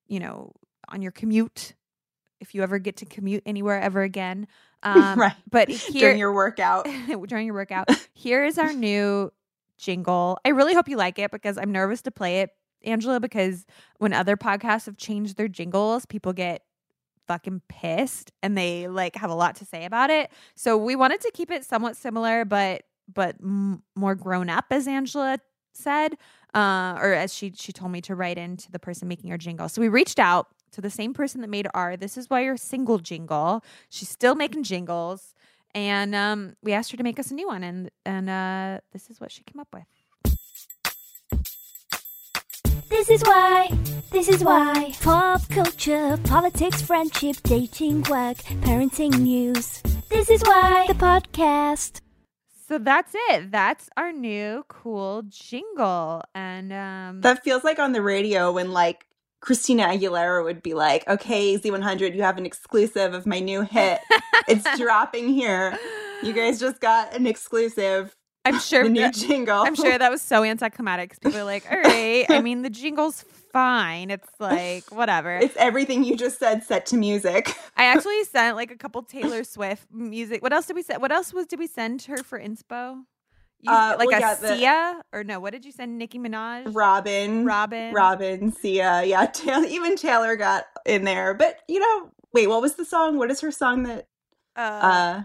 you 0.09 0.18
know, 0.20 0.53
on 0.88 1.03
your 1.03 1.12
commute. 1.12 1.74
If 2.40 2.55
you 2.55 2.62
ever 2.62 2.78
get 2.78 2.96
to 2.98 3.07
commute 3.07 3.42
anywhere 3.46 3.80
ever 3.80 4.03
again, 4.03 4.48
um, 4.82 5.18
right 5.18 5.34
But 5.51 5.68
here, 5.68 6.01
during 6.01 6.18
your 6.18 6.32
workout 6.32 6.86
during 7.28 7.46
your 7.46 7.55
workout. 7.55 7.88
Here 8.12 8.44
is 8.44 8.59
our 8.59 8.72
new 8.72 9.32
jingle. 9.81 10.39
I 10.45 10.51
really 10.51 10.74
hope 10.74 10.89
you 10.89 10.97
like 10.97 11.18
it 11.18 11.31
because 11.31 11.59
I'm 11.59 11.72
nervous 11.72 12.03
to 12.03 12.11
play 12.11 12.41
it, 12.41 12.51
Angela, 12.85 13.20
because 13.20 13.66
when 13.99 14.12
other 14.12 14.37
podcasts 14.37 14.87
have 14.87 14.97
changed 14.97 15.37
their 15.37 15.49
jingles, 15.49 16.07
people 16.07 16.33
get 16.33 16.62
fucking 17.26 17.62
pissed 17.68 18.33
and 18.43 18.59
they 18.59 18.89
like 18.89 19.14
have 19.14 19.31
a 19.31 19.35
lot 19.35 19.55
to 19.57 19.64
say 19.64 19.85
about 19.85 20.11
it. 20.11 20.31
So 20.57 20.76
we 20.76 20.97
wanted 20.97 21.20
to 21.20 21.31
keep 21.33 21.51
it 21.51 21.64
somewhat 21.64 21.97
similar 21.97 22.45
but 22.45 22.83
but 23.12 23.37
m- 23.41 23.83
more 23.97 24.14
grown 24.16 24.51
up 24.51 24.66
as 24.70 24.89
Angela 24.89 25.39
said 25.72 26.14
uh 26.55 26.99
or 27.01 27.12
as 27.12 27.33
she 27.33 27.53
she 27.57 27.72
told 27.72 27.93
me 27.93 28.01
to 28.01 28.16
write 28.16 28.37
into 28.37 28.72
the 28.72 28.81
person 28.81 29.07
making 29.07 29.31
our 29.31 29.39
jingle. 29.39 29.68
So 29.68 29.81
we 29.81 29.89
reached 29.89 30.18
out 30.18 30.49
to 30.72 30.81
the 30.81 30.91
same 30.91 31.14
person 31.14 31.41
that 31.43 31.49
made 31.51 31.68
our 31.72 31.97
this 31.97 32.16
is 32.18 32.28
why 32.28 32.41
you're 32.43 32.57
single 32.57 32.99
jingle. 32.99 33.62
She's 33.91 34.09
still 34.09 34.35
making 34.35 34.64
jingles 34.64 35.33
and 35.75 36.14
um, 36.14 36.57
we 36.62 36.73
asked 36.73 36.91
her 36.91 36.97
to 36.97 37.03
make 37.03 37.18
us 37.18 37.31
a 37.31 37.35
new 37.35 37.47
one, 37.47 37.62
and 37.62 37.91
and 38.05 38.31
uh, 38.31 38.81
this 38.93 39.11
is 39.11 39.21
what 39.21 39.31
she 39.31 39.43
came 39.43 39.61
up 39.61 39.68
with. 39.73 39.85
This 42.89 43.09
is 43.09 43.23
why, 43.23 43.71
this 44.11 44.29
is 44.29 44.43
why. 44.43 44.93
Pop 45.01 45.49
culture, 45.49 46.18
politics, 46.25 46.83
friendship, 46.83 47.37
dating, 47.45 48.03
work, 48.11 48.39
parenting 48.66 49.18
news. 49.21 49.81
This 50.09 50.29
is 50.29 50.43
why. 50.43 50.87
The 50.89 50.95
podcast. 50.95 52.01
So 52.68 52.79
that's 52.79 53.12
it. 53.31 53.51
That's 53.51 53.89
our 53.97 54.12
new 54.12 54.64
cool 54.68 55.23
jingle, 55.29 56.23
and 56.35 56.73
um, 56.73 57.21
that 57.23 57.43
feels 57.43 57.64
like 57.64 57.79
on 57.79 57.93
the 57.93 58.03
radio 58.03 58.53
when 58.53 58.73
like 58.73 59.07
christina 59.41 59.84
aguilera 59.84 60.45
would 60.45 60.62
be 60.62 60.74
like 60.74 61.07
okay 61.09 61.57
z100 61.59 62.14
you 62.14 62.22
have 62.22 62.36
an 62.38 62.45
exclusive 62.47 63.14
of 63.14 63.26
my 63.26 63.41
new 63.41 63.62
hit 63.62 64.01
it's 64.49 64.66
dropping 64.78 65.28
here 65.28 65.76
you 66.22 66.32
guys 66.32 66.61
just 66.61 66.80
got 66.80 67.14
an 67.14 67.26
exclusive 67.26 68.14
I'm 68.45 68.59
sure. 68.70 68.84
the 68.84 68.88
new 68.91 69.01
that- 69.03 69.14
jingle 69.14 69.61
I'm 69.62 69.74
sure 69.74 69.99
that 69.99 70.11
was 70.11 70.22
so 70.22 70.45
anticlimactic. 70.45 71.20
People 71.20 71.41
are 71.41 71.45
like, 71.45 71.70
"All 71.70 71.76
right." 71.78 72.24
I 72.30 72.41
mean, 72.41 72.62
the 72.62 72.70
jingle's 72.82 73.22
fine. 73.53 74.11
It's 74.11 74.28
like 74.38 74.91
whatever. 74.91 75.36
it's 75.36 75.55
everything 75.59 76.05
you 76.05 76.16
just 76.16 76.38
said 76.38 76.62
set 76.64 76.86
to 76.86 76.97
music 76.97 77.55
I 77.76 77.84
actually 77.84 78.24
sent 78.24 78.57
like 78.57 78.70
a 78.70 78.76
couple 78.76 79.03
Taylor 79.03 79.45
Swift 79.45 79.86
music. 79.93 80.43
What 80.43 80.55
else 80.55 80.64
did 80.64 80.74
we 80.76 80.82
send? 80.82 81.03
What 81.03 81.12
else 81.12 81.34
was 81.34 81.47
did 81.47 81.59
we 81.59 81.66
send 81.66 82.01
her 82.05 82.16
for 82.18 82.41
inspo? 82.41 83.03
You, 83.62 83.70
Uh, 83.70 83.96
like 83.98 84.08
well, 84.08 84.16
a 84.16 84.20
yeah, 84.20 84.34
the- 84.34 84.56
Sia 84.56 85.02
or 85.12 85.22
no? 85.22 85.38
What 85.38 85.52
did 85.52 85.64
you 85.64 85.72
send? 85.72 85.98
Nicki 85.98 86.18
Minaj, 86.18 86.74
robin 86.74 87.44
Robin, 87.44 87.92
Robin, 87.92 88.52
Sia, 88.52 89.04
yeah, 89.04 89.26
Taylor, 89.32 89.66
even 89.66 89.96
Taylor 89.96 90.36
got 90.36 90.64
in 90.86 91.04
there. 91.04 91.34
But 91.34 91.58
you 91.68 91.78
know, 91.78 92.11
wait, 92.32 92.48
what 92.48 92.62
was 92.62 92.76
the 92.76 92.84
song? 92.84 93.18
What 93.18 93.30
is 93.30 93.40
her 93.42 93.50
song 93.50 93.82
that? 93.84 94.06
Uh, 94.56 94.61
uh 94.61 95.22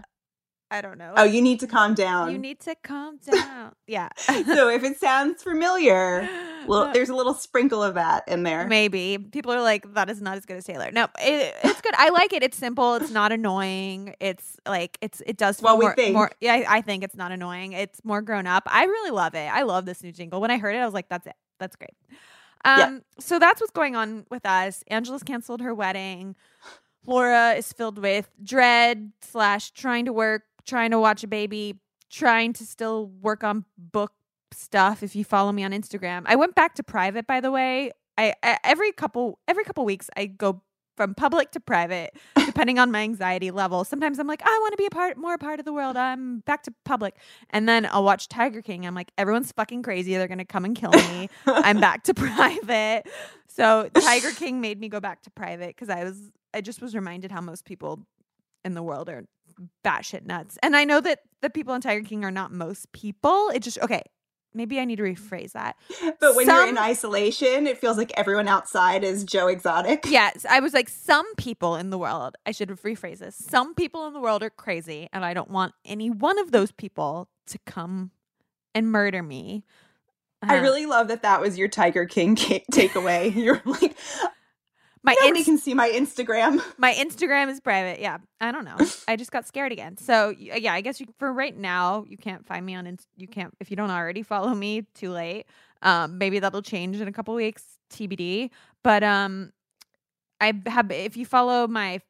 I 0.70 0.80
don't 0.80 0.98
know. 0.98 1.14
Oh, 1.16 1.22
you 1.22 1.40
need 1.40 1.60
to 1.60 1.66
calm 1.68 1.94
down. 1.94 2.32
You 2.32 2.38
need 2.38 2.58
to 2.60 2.74
calm 2.82 3.18
down. 3.30 3.72
yeah. 3.86 4.08
so 4.18 4.68
if 4.68 4.82
it 4.82 4.98
sounds 4.98 5.42
familiar, 5.42 6.28
well, 6.66 6.92
there's 6.92 7.08
a 7.08 7.14
little 7.14 7.34
sprinkle 7.34 7.82
of 7.82 7.94
that 7.94 8.24
in 8.26 8.42
there. 8.42 8.66
Maybe 8.66 9.16
people 9.16 9.52
are 9.52 9.62
like 9.62 9.94
that 9.94 10.10
is 10.10 10.20
not 10.20 10.36
as 10.36 10.44
good 10.44 10.56
as 10.56 10.64
Taylor. 10.64 10.90
No, 10.90 11.04
it, 11.20 11.54
it's 11.62 11.80
good. 11.80 11.94
I 11.96 12.08
like 12.10 12.32
it. 12.32 12.42
It's 12.42 12.56
simple. 12.56 12.96
It's 12.96 13.12
not 13.12 13.30
annoying. 13.30 14.14
It's 14.18 14.56
like 14.66 14.98
it's 15.00 15.22
it 15.24 15.36
does. 15.36 15.62
Well, 15.62 15.78
we 15.78 15.84
more, 15.84 15.94
think. 15.94 16.14
more. 16.14 16.30
Yeah, 16.40 16.54
I, 16.54 16.78
I 16.78 16.80
think 16.80 17.04
it's 17.04 17.16
not 17.16 17.30
annoying. 17.30 17.72
It's 17.72 18.04
more 18.04 18.20
grown 18.20 18.48
up. 18.48 18.64
I 18.66 18.84
really 18.86 19.12
love 19.12 19.34
it. 19.36 19.48
I 19.52 19.62
love 19.62 19.86
this 19.86 20.02
new 20.02 20.10
jingle. 20.10 20.40
When 20.40 20.50
I 20.50 20.58
heard 20.58 20.74
it, 20.74 20.78
I 20.78 20.84
was 20.84 20.94
like, 20.94 21.08
that's 21.08 21.28
it. 21.28 21.36
That's 21.60 21.76
great. 21.76 21.94
Um, 22.64 22.78
Yeah. 22.78 22.98
so 23.20 23.38
that's 23.38 23.60
what's 23.60 23.72
going 23.72 23.94
on 23.94 24.26
with 24.30 24.44
us. 24.44 24.82
Angela's 24.88 25.22
canceled 25.22 25.60
her 25.60 25.72
wedding. 25.72 26.34
Laura 27.06 27.52
is 27.52 27.72
filled 27.72 27.98
with 27.98 28.28
dread 28.42 29.12
slash 29.20 29.70
trying 29.70 30.06
to 30.06 30.12
work, 30.12 30.42
trying 30.66 30.90
to 30.90 31.00
watch 31.00 31.24
a 31.24 31.28
baby, 31.28 31.80
trying 32.10 32.52
to 32.54 32.66
still 32.66 33.06
work 33.06 33.44
on 33.44 33.64
book 33.78 34.12
stuff. 34.52 35.02
If 35.02 35.16
you 35.16 35.24
follow 35.24 35.52
me 35.52 35.64
on 35.64 35.72
Instagram, 35.72 36.22
I 36.26 36.36
went 36.36 36.54
back 36.54 36.74
to 36.76 36.82
private. 36.82 37.26
By 37.26 37.40
the 37.40 37.50
way, 37.50 37.92
I, 38.18 38.34
I 38.42 38.58
every 38.64 38.92
couple 38.92 39.38
every 39.48 39.64
couple 39.64 39.84
weeks 39.84 40.08
I 40.16 40.26
go 40.26 40.62
from 40.96 41.14
public 41.14 41.50
to 41.50 41.60
private 41.60 42.16
depending 42.46 42.78
on 42.78 42.90
my 42.90 43.02
anxiety 43.02 43.50
level. 43.50 43.84
Sometimes 43.84 44.18
I'm 44.18 44.26
like, 44.26 44.42
I 44.42 44.58
want 44.62 44.72
to 44.72 44.76
be 44.78 44.86
a 44.86 44.90
part 44.90 45.16
more 45.16 45.34
a 45.34 45.38
part 45.38 45.58
of 45.58 45.64
the 45.64 45.72
world. 45.72 45.96
I'm 45.96 46.40
back 46.40 46.62
to 46.64 46.74
public. 46.84 47.16
And 47.50 47.68
then 47.68 47.86
I'll 47.90 48.04
watch 48.04 48.28
Tiger 48.28 48.62
King. 48.62 48.86
I'm 48.86 48.94
like, 48.94 49.12
everyone's 49.18 49.52
fucking 49.52 49.82
crazy. 49.82 50.16
They're 50.16 50.28
going 50.28 50.38
to 50.38 50.44
come 50.44 50.64
and 50.64 50.74
kill 50.74 50.92
me. 50.92 51.28
I'm 51.46 51.80
back 51.80 52.04
to 52.04 52.14
private. 52.14 53.04
So 53.48 53.90
Tiger 53.94 54.30
King 54.36 54.60
made 54.60 54.80
me 54.80 54.88
go 54.88 55.00
back 55.00 55.22
to 55.22 55.30
private 55.30 55.68
because 55.68 55.90
I 55.90 56.04
was 56.04 56.30
I 56.54 56.60
just 56.62 56.80
was 56.80 56.94
reminded 56.94 57.30
how 57.30 57.40
most 57.40 57.64
people 57.64 58.00
in 58.64 58.74
the 58.74 58.82
world 58.82 59.08
are 59.08 59.24
batshit 59.84 60.24
nuts. 60.26 60.58
And 60.62 60.76
I 60.76 60.84
know 60.84 61.00
that 61.00 61.20
the 61.42 61.50
people 61.50 61.74
in 61.74 61.80
Tiger 61.80 62.04
King 62.06 62.24
are 62.24 62.30
not 62.30 62.52
most 62.52 62.90
people. 62.92 63.50
It 63.54 63.60
just 63.62 63.78
okay. 63.80 64.02
Maybe 64.54 64.80
I 64.80 64.86
need 64.86 64.96
to 64.96 65.02
rephrase 65.02 65.52
that. 65.52 65.76
But 66.18 66.34
when 66.34 66.46
you're 66.46 66.66
in 66.68 66.78
isolation, 66.78 67.66
it 67.66 67.76
feels 67.76 67.98
like 67.98 68.10
everyone 68.16 68.48
outside 68.48 69.04
is 69.04 69.22
Joe 69.22 69.48
Exotic. 69.48 70.06
Yes, 70.08 70.46
I 70.48 70.60
was 70.60 70.72
like, 70.72 70.88
some 70.88 71.26
people 71.34 71.76
in 71.76 71.90
the 71.90 71.98
world, 71.98 72.36
I 72.46 72.52
should 72.52 72.70
rephrase 72.70 73.18
this. 73.18 73.36
Some 73.36 73.74
people 73.74 74.06
in 74.06 74.14
the 74.14 74.20
world 74.20 74.42
are 74.42 74.48
crazy, 74.48 75.10
and 75.12 75.26
I 75.26 75.34
don't 75.34 75.50
want 75.50 75.74
any 75.84 76.08
one 76.08 76.38
of 76.38 76.52
those 76.52 76.72
people 76.72 77.28
to 77.48 77.58
come 77.66 78.12
and 78.74 78.90
murder 78.90 79.22
me. 79.22 79.64
I 80.42 80.56
Uh, 80.58 80.62
really 80.62 80.86
love 80.86 81.08
that 81.08 81.20
that 81.22 81.42
was 81.42 81.58
your 81.58 81.68
Tiger 81.68 82.06
King 82.06 82.34
ca- 82.36 82.64
takeaway. 82.72 83.34
You're 83.34 83.60
like, 83.66 83.94
my 85.06 85.14
nobody 85.20 85.38
Inst- 85.38 85.48
can 85.48 85.58
see 85.58 85.72
my 85.72 85.88
Instagram. 85.88 86.60
my 86.78 86.92
Instagram 86.92 87.48
is 87.48 87.60
private. 87.60 88.00
Yeah, 88.00 88.18
I 88.40 88.50
don't 88.50 88.64
know. 88.64 88.76
I 89.06 89.16
just 89.16 89.30
got 89.30 89.46
scared 89.46 89.72
again. 89.72 89.96
So 89.96 90.34
yeah, 90.36 90.74
I 90.74 90.80
guess 90.80 91.00
you, 91.00 91.06
for 91.18 91.32
right 91.32 91.56
now, 91.56 92.04
you 92.08 92.16
can't 92.16 92.44
find 92.44 92.66
me 92.66 92.74
on. 92.74 92.86
Inst- 92.86 93.08
you 93.16 93.28
can't 93.28 93.54
if 93.60 93.70
you 93.70 93.76
don't 93.76 93.90
already 93.90 94.22
follow 94.22 94.52
me. 94.52 94.82
Too 94.94 95.10
late. 95.10 95.46
Um, 95.82 96.18
maybe 96.18 96.40
that'll 96.40 96.62
change 96.62 97.00
in 97.00 97.06
a 97.06 97.12
couple 97.12 97.34
weeks. 97.34 97.62
TBD. 97.90 98.50
But 98.82 99.04
um, 99.04 99.52
I 100.40 100.52
have. 100.66 100.90
If 100.90 101.16
you 101.16 101.24
follow 101.24 101.66
my 101.68 102.00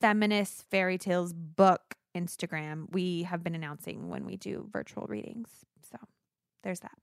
feminist 0.00 0.64
fairy 0.70 0.98
tales 0.98 1.32
book 1.32 1.94
Instagram, 2.16 2.86
we 2.92 3.24
have 3.24 3.42
been 3.42 3.54
announcing 3.54 4.08
when 4.08 4.24
we 4.24 4.36
do 4.36 4.68
virtual 4.72 5.06
readings. 5.08 5.48
So 5.90 5.98
there's 6.62 6.80
that. 6.80 6.96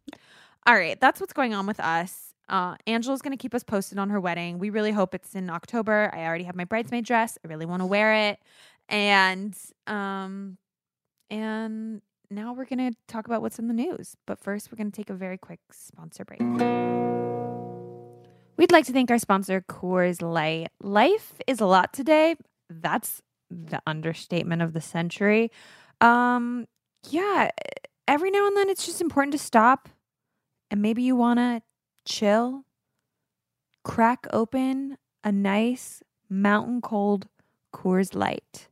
All 0.66 0.76
right, 0.76 1.00
that's 1.00 1.20
what's 1.20 1.34
going 1.34 1.54
on 1.54 1.68
with 1.68 1.82
us. 1.82 2.33
Uh, 2.50 2.76
Angela's 2.88 3.22
going 3.22 3.36
to 3.36 3.42
keep 3.42 3.56
us 3.56 3.64
posted 3.64 3.98
on 3.98 4.10
her 4.10 4.20
wedding. 4.20 4.60
We 4.60 4.70
really 4.70 4.92
hope 4.92 5.16
it's 5.16 5.34
in 5.34 5.50
October. 5.50 6.12
I 6.14 6.26
already 6.26 6.44
have 6.44 6.56
my 6.56 6.66
bridesmaid 6.66 7.06
dress. 7.06 7.38
I 7.44 7.48
really 7.48 7.66
want 7.66 7.82
to 7.82 7.86
wear 7.86 8.30
it. 8.30 8.40
And 8.90 9.56
um 9.88 10.58
and 11.30 12.02
now 12.30 12.54
we're 12.54 12.66
going 12.66 12.92
to 12.92 12.98
talk 13.08 13.28
about 13.28 13.42
what's 13.42 13.60
in 13.60 13.68
the 13.68 13.74
news. 13.74 14.16
But 14.26 14.40
first, 14.40 14.72
we're 14.72 14.78
going 14.78 14.92
to 14.92 14.96
take 14.96 15.10
a 15.10 15.14
very 15.14 15.38
quick 15.38 15.60
sponsor 15.72 16.26
break. 16.26 16.42
We'd 18.58 18.72
like 18.72 18.86
to 18.86 18.94
thank 18.94 19.10
our 19.12 19.18
sponsor, 19.18 19.62
Coors 19.62 20.22
Light. 20.22 20.70
Life 20.82 21.34
is 21.48 21.60
a 21.60 21.66
lot 21.66 21.94
today. 21.94 22.36
That's 22.70 23.22
the 23.50 23.82
understatement 23.86 24.62
of 24.62 24.74
the 24.74 24.82
century. 24.82 25.52
Um, 26.02 26.68
yeah, 27.10 27.50
every 28.08 28.32
now 28.32 28.48
and 28.48 28.58
then 28.58 28.70
it's 28.70 28.86
just 28.86 29.02
important 29.02 29.32
to 29.34 29.38
stop 29.38 29.90
and 30.72 30.82
maybe 30.82 31.04
you 31.04 31.16
want 31.16 31.40
to 31.40 31.62
chill, 32.06 32.66
crack 33.84 34.28
open 34.32 34.98
a 35.24 35.32
nice 35.32 36.04
mountain 36.30 36.82
cold 36.82 37.28
Coors 37.74 38.16
Light. 38.16 38.68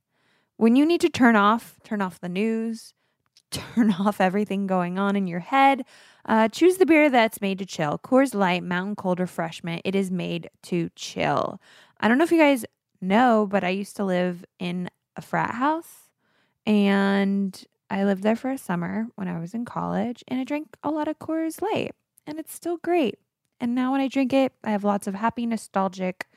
When 0.57 0.75
you 0.75 0.85
need 0.85 1.01
to 1.01 1.09
turn 1.09 1.35
off, 1.35 1.79
turn 1.83 2.01
off 2.01 2.19
the 2.19 2.29
news, 2.29 2.93
turn 3.51 3.91
off 3.93 4.21
everything 4.21 4.67
going 4.67 4.99
on 4.99 5.15
in 5.15 5.27
your 5.27 5.39
head, 5.39 5.83
uh, 6.25 6.47
choose 6.47 6.77
the 6.77 6.85
beer 6.85 7.09
that's 7.09 7.41
made 7.41 7.59
to 7.59 7.65
chill. 7.65 7.97
Coors 7.97 8.35
Light 8.35 8.63
Mountain 8.63 8.95
Cold 8.95 9.19
Refreshment. 9.19 9.81
It 9.83 9.95
is 9.95 10.11
made 10.11 10.49
to 10.63 10.89
chill. 10.95 11.59
I 11.99 12.07
don't 12.07 12.17
know 12.17 12.23
if 12.23 12.31
you 12.31 12.37
guys 12.37 12.65
know, 13.01 13.47
but 13.49 13.63
I 13.63 13.69
used 13.69 13.95
to 13.97 14.05
live 14.05 14.45
in 14.59 14.89
a 15.15 15.21
frat 15.21 15.55
house 15.55 16.09
and 16.65 17.63
I 17.89 18.03
lived 18.03 18.23
there 18.23 18.35
for 18.35 18.51
a 18.51 18.57
summer 18.57 19.07
when 19.15 19.27
I 19.27 19.39
was 19.39 19.53
in 19.53 19.65
college 19.65 20.23
and 20.27 20.39
I 20.39 20.43
drank 20.43 20.67
a 20.83 20.91
lot 20.91 21.07
of 21.07 21.19
Coors 21.19 21.61
Light 21.61 21.91
and 22.25 22.39
it's 22.39 22.53
still 22.53 22.77
great. 22.77 23.19
And 23.59 23.75
now 23.75 23.91
when 23.91 24.01
I 24.01 24.07
drink 24.07 24.33
it, 24.33 24.53
I 24.63 24.71
have 24.71 24.83
lots 24.83 25.07
of 25.07 25.15
happy, 25.15 25.45
nostalgic 25.45 26.27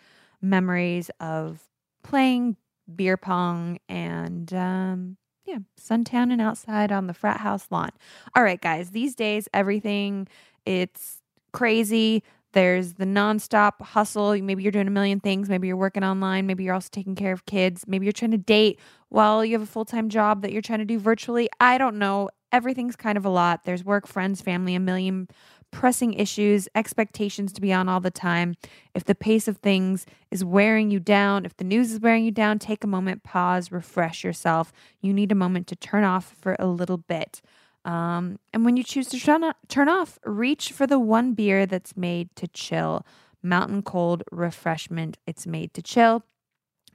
memories 0.42 1.10
of 1.20 1.62
playing 2.02 2.56
beer 2.94 3.16
pong 3.16 3.78
and 3.88 4.52
um, 4.52 5.16
yeah, 5.46 5.58
suntan 5.80 6.32
and 6.32 6.40
outside 6.40 6.92
on 6.92 7.06
the 7.06 7.14
frat 7.14 7.40
house 7.40 7.66
lawn. 7.70 7.90
All 8.36 8.42
right, 8.42 8.60
guys, 8.60 8.90
these 8.90 9.14
days 9.14 9.48
everything 9.54 10.28
it's 10.66 11.20
crazy. 11.52 12.22
There's 12.52 12.94
the 12.94 13.04
nonstop 13.04 13.82
hustle. 13.82 14.40
Maybe 14.40 14.62
you're 14.62 14.72
doing 14.72 14.86
a 14.86 14.92
million 14.92 15.18
things. 15.18 15.48
Maybe 15.48 15.66
you're 15.66 15.76
working 15.76 16.04
online. 16.04 16.46
Maybe 16.46 16.64
you're 16.64 16.74
also 16.74 16.88
taking 16.90 17.16
care 17.16 17.32
of 17.32 17.46
kids. 17.46 17.84
Maybe 17.86 18.06
you're 18.06 18.12
trying 18.12 18.30
to 18.30 18.38
date 18.38 18.78
while 19.08 19.44
you 19.44 19.52
have 19.52 19.62
a 19.62 19.66
full 19.66 19.84
time 19.84 20.08
job 20.08 20.42
that 20.42 20.52
you're 20.52 20.62
trying 20.62 20.78
to 20.78 20.84
do 20.84 20.98
virtually. 20.98 21.48
I 21.60 21.78
don't 21.78 21.96
know. 21.96 22.30
Everything's 22.52 22.94
kind 22.94 23.18
of 23.18 23.24
a 23.24 23.28
lot. 23.28 23.64
There's 23.64 23.84
work, 23.84 24.06
friends, 24.06 24.40
family, 24.40 24.76
a 24.76 24.80
million 24.80 25.28
pressing 25.74 26.14
issues, 26.14 26.68
expectations 26.76 27.52
to 27.52 27.60
be 27.60 27.72
on 27.72 27.88
all 27.88 27.98
the 27.98 28.10
time. 28.10 28.54
If 28.94 29.04
the 29.04 29.14
pace 29.14 29.48
of 29.48 29.56
things 29.56 30.06
is 30.30 30.44
wearing 30.44 30.92
you 30.92 31.00
down, 31.00 31.44
if 31.44 31.56
the 31.56 31.64
news 31.64 31.90
is 31.90 31.98
wearing 31.98 32.24
you 32.24 32.30
down, 32.30 32.60
take 32.60 32.84
a 32.84 32.86
moment, 32.86 33.24
pause, 33.24 33.72
refresh 33.72 34.22
yourself. 34.22 34.72
You 35.00 35.12
need 35.12 35.32
a 35.32 35.34
moment 35.34 35.66
to 35.66 35.76
turn 35.76 36.04
off 36.04 36.32
for 36.40 36.54
a 36.60 36.68
little 36.68 36.98
bit. 36.98 37.42
Um, 37.84 38.38
and 38.52 38.64
when 38.64 38.76
you 38.76 38.84
choose 38.84 39.08
to 39.08 39.18
turn, 39.18 39.52
turn 39.66 39.88
off, 39.88 40.20
reach 40.24 40.70
for 40.70 40.86
the 40.86 41.00
one 41.00 41.34
beer 41.34 41.66
that's 41.66 41.96
made 41.96 42.34
to 42.36 42.46
chill. 42.46 43.04
Mountain 43.42 43.82
cold 43.82 44.22
refreshment. 44.30 45.18
It's 45.26 45.44
made 45.44 45.74
to 45.74 45.82
chill. 45.82 46.22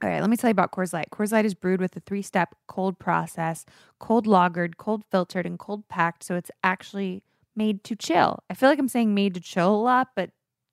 All 0.02 0.08
right, 0.08 0.22
let 0.22 0.30
me 0.30 0.38
tell 0.38 0.48
you 0.48 0.52
about 0.52 0.72
Coors 0.72 0.94
Light. 0.94 1.08
Coors 1.12 1.32
Light 1.32 1.44
is 1.44 1.52
brewed 1.52 1.82
with 1.82 1.94
a 1.94 2.00
three 2.00 2.22
step 2.22 2.54
cold 2.66 2.98
process 2.98 3.66
cold 3.98 4.26
lagered, 4.26 4.78
cold 4.78 5.04
filtered, 5.10 5.44
and 5.44 5.58
cold 5.58 5.86
packed. 5.88 6.24
So 6.24 6.34
it's 6.34 6.50
actually 6.64 7.22
made 7.60 7.84
to 7.84 7.94
chill. 7.94 8.42
I 8.48 8.54
feel 8.54 8.70
like 8.70 8.78
I'm 8.78 8.88
saying 8.88 9.14
made 9.14 9.34
to 9.34 9.40
chill 9.40 9.74
a 9.74 9.84
lot, 9.92 10.08
but 10.16 10.30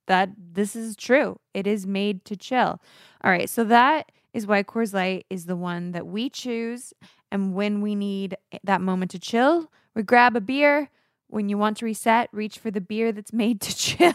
that 0.07 0.29
this 0.37 0.73
is 0.73 0.95
true. 0.95 1.37
It 1.53 1.67
is 1.67 1.85
made 1.85 2.23
to 2.25 2.37
chill. 2.37 2.79
All 3.23 3.31
right, 3.31 3.49
so 3.49 3.65
that 3.65 4.11
is 4.33 4.47
why 4.47 4.63
Coors 4.63 4.93
Light 4.93 5.25
is 5.29 5.45
the 5.45 5.57
one 5.57 5.91
that 5.91 6.07
we 6.07 6.29
choose. 6.29 6.93
And 7.29 7.53
when 7.53 7.81
we 7.81 7.93
need 7.93 8.37
that 8.63 8.79
moment 8.79 9.11
to 9.11 9.19
chill, 9.19 9.69
we 9.95 10.03
grab 10.03 10.35
a 10.37 10.41
beer. 10.41 10.89
When 11.29 11.49
you 11.49 11.57
want 11.57 11.75
to 11.77 11.85
reset, 11.85 12.29
reach 12.31 12.57
for 12.57 12.71
the 12.71 12.79
beer 12.79 13.11
that's 13.11 13.33
made 13.33 13.59
to 13.61 13.75
chill. 13.85 14.13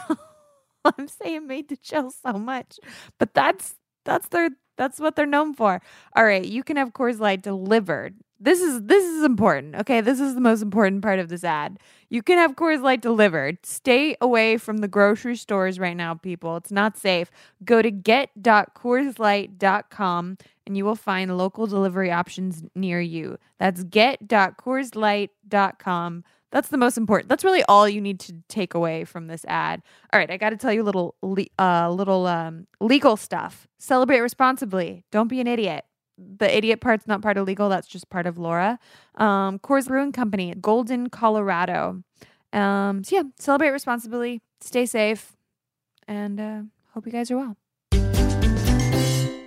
I'm 0.84 1.08
saying 1.08 1.46
made 1.46 1.68
to 1.68 1.76
chill 1.76 2.10
so 2.10 2.32
much, 2.32 2.80
but 3.18 3.34
that's 3.34 3.74
that's 4.04 4.28
their 4.28 4.48
that's 4.78 4.98
what 4.98 5.14
they're 5.14 5.26
known 5.26 5.52
for. 5.52 5.82
All 6.16 6.24
right, 6.24 6.44
you 6.44 6.64
can 6.64 6.76
have 6.78 6.94
Coors 6.94 7.20
Light 7.20 7.42
delivered 7.42 8.16
this 8.42 8.60
is 8.60 8.82
this 8.82 9.04
is 9.04 9.22
important. 9.22 9.76
Okay, 9.76 10.00
this 10.00 10.18
is 10.18 10.34
the 10.34 10.40
most 10.40 10.62
important 10.62 11.02
part 11.02 11.20
of 11.20 11.28
this 11.28 11.44
ad. 11.44 11.78
You 12.08 12.22
can 12.22 12.38
have 12.38 12.56
Coors 12.56 12.82
Light 12.82 13.00
delivered. 13.00 13.64
Stay 13.64 14.16
away 14.20 14.56
from 14.56 14.78
the 14.78 14.88
grocery 14.88 15.36
stores 15.36 15.78
right 15.78 15.96
now, 15.96 16.14
people. 16.14 16.56
It's 16.56 16.72
not 16.72 16.98
safe. 16.98 17.30
Go 17.64 17.82
to 17.82 17.90
get.coorslight.com 17.90 20.38
and 20.66 20.76
you 20.76 20.84
will 20.84 20.96
find 20.96 21.38
local 21.38 21.66
delivery 21.66 22.10
options 22.10 22.64
near 22.74 23.00
you. 23.00 23.38
That's 23.58 23.84
get.coorslight.com. 23.84 26.24
That's 26.50 26.68
the 26.68 26.76
most 26.76 26.98
important. 26.98 27.30
That's 27.30 27.44
really 27.44 27.62
all 27.64 27.88
you 27.88 28.00
need 28.00 28.20
to 28.20 28.34
take 28.48 28.74
away 28.74 29.04
from 29.04 29.26
this 29.28 29.44
ad. 29.46 29.82
All 30.12 30.20
right, 30.20 30.30
I 30.30 30.36
got 30.36 30.50
to 30.50 30.56
tell 30.56 30.72
you 30.72 30.82
a 30.82 30.84
little 30.84 31.14
uh 31.58 31.90
little 31.90 32.26
um 32.26 32.66
legal 32.80 33.16
stuff. 33.16 33.68
Celebrate 33.78 34.20
responsibly. 34.20 35.04
Don't 35.12 35.28
be 35.28 35.40
an 35.40 35.46
idiot 35.46 35.84
the 36.38 36.56
idiot 36.56 36.80
part's 36.80 37.06
not 37.06 37.22
part 37.22 37.36
of 37.36 37.46
legal. 37.46 37.68
That's 37.68 37.86
just 37.86 38.10
part 38.10 38.26
of 38.26 38.38
Laura. 38.38 38.78
Um, 39.16 39.58
Coors 39.58 39.88
Brewing 39.88 40.12
Company, 40.12 40.54
Golden, 40.60 41.08
Colorado. 41.08 42.02
Um, 42.52 43.04
so 43.04 43.16
yeah, 43.16 43.22
celebrate 43.38 43.70
responsibly, 43.70 44.42
stay 44.60 44.86
safe, 44.86 45.36
and 46.06 46.40
uh, 46.40 46.62
hope 46.92 47.06
you 47.06 47.12
guys 47.12 47.30
are 47.30 47.36
well. 47.36 47.56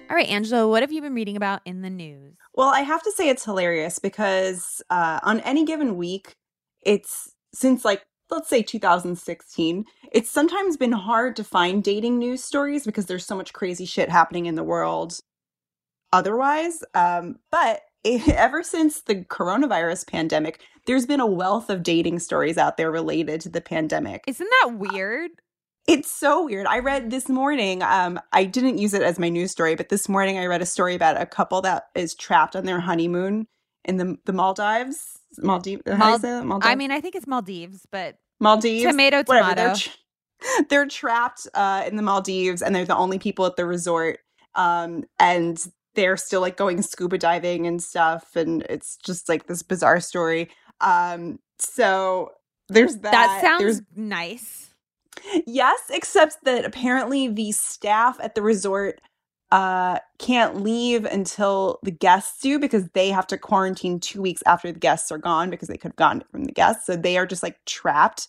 All 0.07 0.15
right, 0.15 0.30
Angela, 0.30 0.67
what 0.67 0.84
have 0.84 0.91
you 0.91 1.01
been 1.01 1.13
reading 1.13 1.36
about 1.36 1.61
in 1.65 1.82
the 1.82 1.89
news? 1.89 2.36
Well, 2.53 2.69
I 2.69 2.82
have 2.82 3.03
to 3.03 3.11
say 3.11 3.28
it's 3.28 3.43
hilarious 3.43 3.99
because 3.99 4.82
uh, 4.89 5.19
on 5.23 5.39
any 5.41 5.65
given 5.65 5.97
week, 5.97 6.36
it's 6.84 7.34
since 7.53 7.84
like 7.84 8.03
let's 8.32 8.49
say 8.49 8.61
2016, 8.61 9.86
it's 10.11 10.32
sometimes 10.32 10.78
been 10.78 10.91
hard 10.91 11.36
to 11.36 11.43
find 11.43 11.84
dating 11.84 12.17
news 12.17 12.43
stories 12.43 12.86
because 12.86 13.05
there's 13.05 13.26
so 13.26 13.36
much 13.36 13.53
crazy 13.53 13.86
shit 13.86 14.09
happening 14.09 14.45
in 14.45 14.55
the 14.55 14.63
world 14.63 15.19
otherwise. 16.16 16.84
Um, 16.93 17.38
but 17.51 17.82
ever 18.05 18.63
since 18.63 19.01
the 19.01 19.16
coronavirus 19.16 20.07
pandemic, 20.07 20.61
there's 20.86 21.05
been 21.05 21.20
a 21.20 21.26
wealth 21.26 21.70
of 21.70 21.84
dating 21.84 22.20
stories 22.20 22.57
out 22.57 22.78
there 22.78 22.91
related 22.91 23.41
to 23.41 23.49
the 23.49 23.61
pandemic. 23.61 24.24
Isn't 24.28 24.49
that 24.61 24.78
weird? 24.78 25.32
It's 25.88 26.09
so 26.09 26.45
weird. 26.45 26.66
I 26.66 26.80
read 26.80 27.11
this 27.11 27.30
morning, 27.30 27.84
um, 27.84 28.20
I 28.34 28.45
didn't 28.45 28.80
use 28.80 28.95
it 28.95 29.03
as 29.03 29.20
my 29.20 29.30
news 29.30 29.51
story, 29.51 29.76
but 29.76 29.89
this 29.89 30.09
morning 30.09 30.39
I 30.39 30.47
read 30.47 30.63
a 30.63 30.66
story 30.66 30.95
about 30.95 31.22
a 31.22 31.28
couple 31.28 31.61
that 31.61 31.86
is 31.93 32.16
trapped 32.16 32.55
on 32.55 32.66
their 32.66 32.80
honeymoon 32.80 33.47
in 33.84 33.97
the 33.97 34.18
the 34.26 34.34
Maldives. 34.34 35.20
Maldives. 35.38 35.84
Mal- 35.86 36.43
Maldives? 36.43 36.66
I 36.66 36.76
mean, 36.76 36.91
I 36.91 37.01
think 37.01 37.13
it's 37.13 37.28
Maldives, 37.28 37.86
but 37.91 38.18
Maldives. 38.39 38.84
Tomato, 38.84 39.22
tomato. 39.22 39.47
Whatever. 39.47 39.55
They're, 39.55 39.76
tra- 39.76 40.66
they're 40.70 40.88
trapped 40.88 41.47
uh, 41.53 41.84
in 41.86 41.97
the 41.97 42.03
Maldives, 42.03 42.63
and 42.63 42.74
they're 42.74 42.86
the 42.86 42.95
only 42.95 43.20
people 43.20 43.45
at 43.45 43.55
the 43.55 43.66
resort. 43.66 44.20
Um, 44.55 45.03
and 45.20 45.63
they're 45.96 46.18
still 46.18 46.41
like 46.41 46.58
going 46.58 46.82
scuba 46.82 47.18
diving 47.18 47.68
and 47.68 47.82
stuff 47.82 48.36
and 48.36 48.64
it's 48.70 48.98
just 48.98 49.30
like 49.30 49.48
this 49.48 49.64
bizarre 49.64 50.00
story. 50.00 50.50
Um 50.82 51.39
so 51.60 52.32
there's 52.70 52.98
that 52.98 53.12
that 53.12 53.41
sounds 53.41 53.62
there's, 53.62 53.82
nice. 53.96 54.70
Yes 55.48 55.80
except 55.89 56.43
that 56.43 56.66
apparently 56.66 57.28
the 57.28 57.52
staff 57.52 58.18
at 58.22 58.36
the 58.36 58.41
resort 58.41 59.02
uh 59.52 60.00
can't 60.20 60.62
leave 60.62 61.06
until 61.06 61.80
the 61.84 61.91
guests 61.91 62.41
do 62.41 62.60
because 62.60 62.89
they 62.93 63.10
have 63.10 63.28
to 63.28 63.38
quarantine 63.38 64.00
two 64.00 64.22
weeks 64.22 64.41
after 64.46 64.72
the 64.72 64.80
guests 64.80 65.12
are 65.12 65.18
gone 65.18 65.50
because 65.50 65.68
they 65.68 65.78
could 65.78 65.89
have 65.89 65.96
gone 65.96 66.24
from 66.32 66.46
the 66.46 66.52
guests. 66.52 66.86
So 66.86 66.96
they 66.96 67.18
are 67.18 67.26
just 67.26 67.43
like 67.43 67.64
trapped 67.66 68.28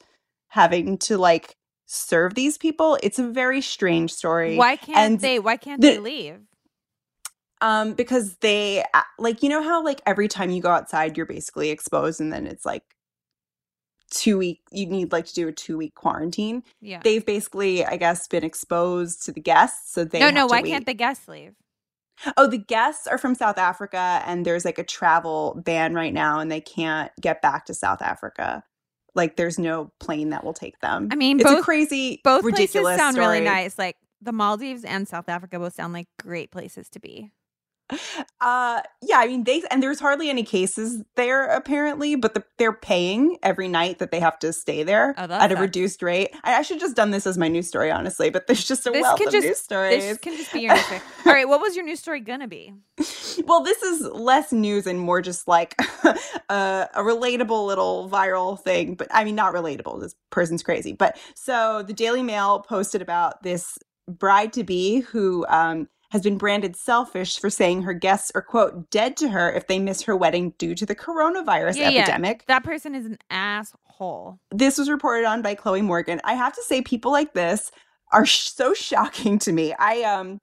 having 0.49 0.99
to 0.99 1.19
like 1.19 1.57
serve 1.87 2.35
these 2.35 2.59
people. 2.59 2.99
It's 3.03 3.19
a 3.19 3.29
very 3.29 3.61
strange 3.61 4.13
story. 4.13 4.57
Why 4.57 4.77
can't 4.77 4.99
and 4.99 5.21
they 5.21 5.39
why 5.39 5.57
can't 5.57 5.81
the, 5.81 5.91
they 5.91 5.99
leave 5.99 6.41
um 7.61 7.95
because 7.95 8.37
they 8.37 8.85
like 9.19 9.43
you 9.43 9.49
know 9.49 9.63
how 9.63 9.83
like 9.83 10.01
every 10.07 10.29
time 10.29 10.51
you 10.51 10.61
go 10.61 10.71
outside 10.71 11.17
you're 11.17 11.27
basically 11.27 11.71
exposed 11.71 12.21
and 12.21 12.33
then 12.33 12.47
it's 12.47 12.67
like 12.67 12.83
two 14.11 14.39
week 14.39 14.61
you 14.71 14.87
need 14.87 15.13
like 15.13 15.27
to 15.27 15.35
do 15.35 15.49
a 15.49 15.53
two 15.53 15.77
week 15.77 15.95
quarantine? 15.95 16.63
Yeah. 16.81 17.01
They've 17.03 17.25
basically 17.25 17.85
i 17.85 17.97
guess 17.97 18.29
been 18.29 18.45
exposed 18.45 19.25
to 19.27 19.33
the 19.33 19.41
guests 19.41 19.93
so 19.93 20.05
they 20.05 20.21
no 20.21 20.31
no 20.31 20.47
why 20.47 20.63
wait. 20.63 20.71
can't 20.71 20.87
the 20.87 20.95
guests 20.95 21.29
leave? 21.29 21.55
Oh 22.37 22.47
the 22.47 22.59
guests 22.59 23.07
are 23.07 23.19
from 23.19 23.35
south 23.35 23.59
africa 23.59 24.23
and 24.27 24.45
there's 24.45 24.65
like 24.65 24.79
a 24.79 24.85
travel 24.85 25.61
ban 25.65 25.95
right 25.95 26.15
now 26.15 26.39
and 26.39 26.51
they 26.51 26.61
can't 26.61 27.11
get 27.21 27.43
back 27.43 27.67
to 27.67 27.75
south 27.75 28.03
africa. 28.03 28.63
Like 29.15 29.37
there's 29.37 29.59
no 29.59 29.93
plane 29.99 30.31
that 30.31 30.45
will 30.45 30.55
take 30.55 30.79
them. 30.81 31.09
I 31.11 31.17
mean 31.17 31.41
it's 31.41 31.49
both, 31.49 31.61
a 31.61 31.63
crazy 31.63 32.21
both 32.23 32.45
ridiculous 32.45 32.97
places 32.97 33.01
sound 33.01 33.15
story. 33.15 33.27
really 33.27 33.45
nice. 33.45 33.79
Like 33.79 33.97
the 34.21 34.33
maldives 34.33 34.85
and 34.85 35.09
south 35.09 35.29
africa 35.29 35.59
both 35.59 35.75
sound 35.75 35.93
like 35.93 36.09
great 36.23 36.51
places 36.51 36.89
to 36.91 37.01
be 37.01 37.33
Uh, 38.41 38.81
yeah, 39.03 39.19
I 39.19 39.27
mean 39.27 39.45
they 39.45 39.63
and 39.71 39.83
there's 39.83 40.01
hardly 40.01 40.29
any 40.29 40.43
cases 40.43 41.03
there 41.15 41.47
apparently, 41.47 42.17
but 42.17 42.35
the, 42.35 42.45
they're 42.59 42.73
paying 42.73 43.39
every 43.43 43.69
night 43.69 43.99
that 44.01 44.11
they 44.11 44.21
have 44.21 44.39
to 44.41 44.53
stay 44.53 44.83
there 44.83 45.15
Oh, 45.17 45.25
at 45.31 45.53
a 45.53 45.57
reduced 45.57 46.03
rate. 46.03 46.31
I, 46.43 46.55
I 46.57 46.63
should 46.63 46.81
just 46.81 46.97
done 46.97 47.13
this 47.13 47.27
as 47.27 47.39
my 47.39 47.49
news 47.49 47.69
story, 47.69 47.91
honestly, 47.91 48.31
but 48.31 48.47
there's 48.47 48.65
just 48.67 48.87
a 48.87 48.91
This 48.91 49.03
wealth 49.03 49.21
of 49.21 49.33
just- 49.33 49.47
news 49.47 49.59
stories. 49.59 50.03
This 50.05 50.19
can 50.19 50.37
just 50.37 50.53
be 50.53 50.61
your 50.63 50.75
news 50.75 50.85
story. 50.85 51.01
All 51.27 51.33
right, 51.33 51.49
what 51.49 51.61
was 51.61 51.77
your 51.77 51.85
news 51.85 52.01
story 52.01 52.21
gonna 52.21 52.49
be? 52.49 52.73
well, 53.47 53.63
this 53.63 53.83
is 53.83 54.01
less 54.13 54.53
news 54.53 54.87
and 54.87 54.99
more 54.99 55.23
just 55.23 55.47
like 55.47 55.75
a, 56.49 56.89
a 56.95 57.03
relatable 57.03 57.67
little 57.67 58.09
viral 58.11 58.61
thing. 58.61 58.95
But 58.97 59.09
I 59.13 59.25
mean, 59.25 59.37
not 59.37 59.55
relatable. 59.55 60.01
This 60.01 60.15
person's 60.31 60.63
crazy. 60.63 60.93
But 60.93 61.19
so 61.35 61.83
the 61.87 61.93
Daily 61.93 62.23
Mail 62.23 62.61
posted 62.61 63.01
about 63.03 63.43
this 63.43 63.79
bride 64.09 64.53
to 64.53 64.63
be 64.65 65.01
who 65.01 65.45
um, 65.49 65.89
has 66.11 66.23
been 66.23 66.39
branded 66.39 66.77
selfish 66.77 67.39
for 67.39 67.51
saying 67.51 67.83
her 67.83 67.93
guests 67.93 68.33
are, 68.35 68.43
quote, 68.43 68.91
dead 68.91 69.17
to 69.19 69.29
her 69.29 69.53
if 69.53 69.67
they 69.67 69.79
miss 69.79 70.03
her 70.03 70.17
wedding 70.17 70.55
due 70.59 70.75
to 70.75 70.87
the 70.87 70.95
coronavirus 70.95 71.77
Yeah, 71.77 71.91
yeah. 71.91 72.03
epidemic. 72.03 72.45
That 72.47 72.65
person 72.65 72.95
is 72.95 73.07
an 73.07 73.19
asshole. 73.31 74.39
This 74.51 74.79
was 74.79 74.89
reported 74.89 75.27
on 75.27 75.43
by 75.43 75.55
Chloe 75.55 75.83
Morgan. 75.83 76.21
I 76.25 76.35
have 76.35 76.55
to 76.55 76.63
say, 76.63 76.83
people 76.83 77.13
like 77.13 77.35
this 77.35 77.71
are 78.13 78.27
sh- 78.27 78.51
so 78.51 78.75
shocking 78.75 79.39
to 79.41 79.53
me. 79.53 79.75
I 79.79 80.03
um, 80.03 80.41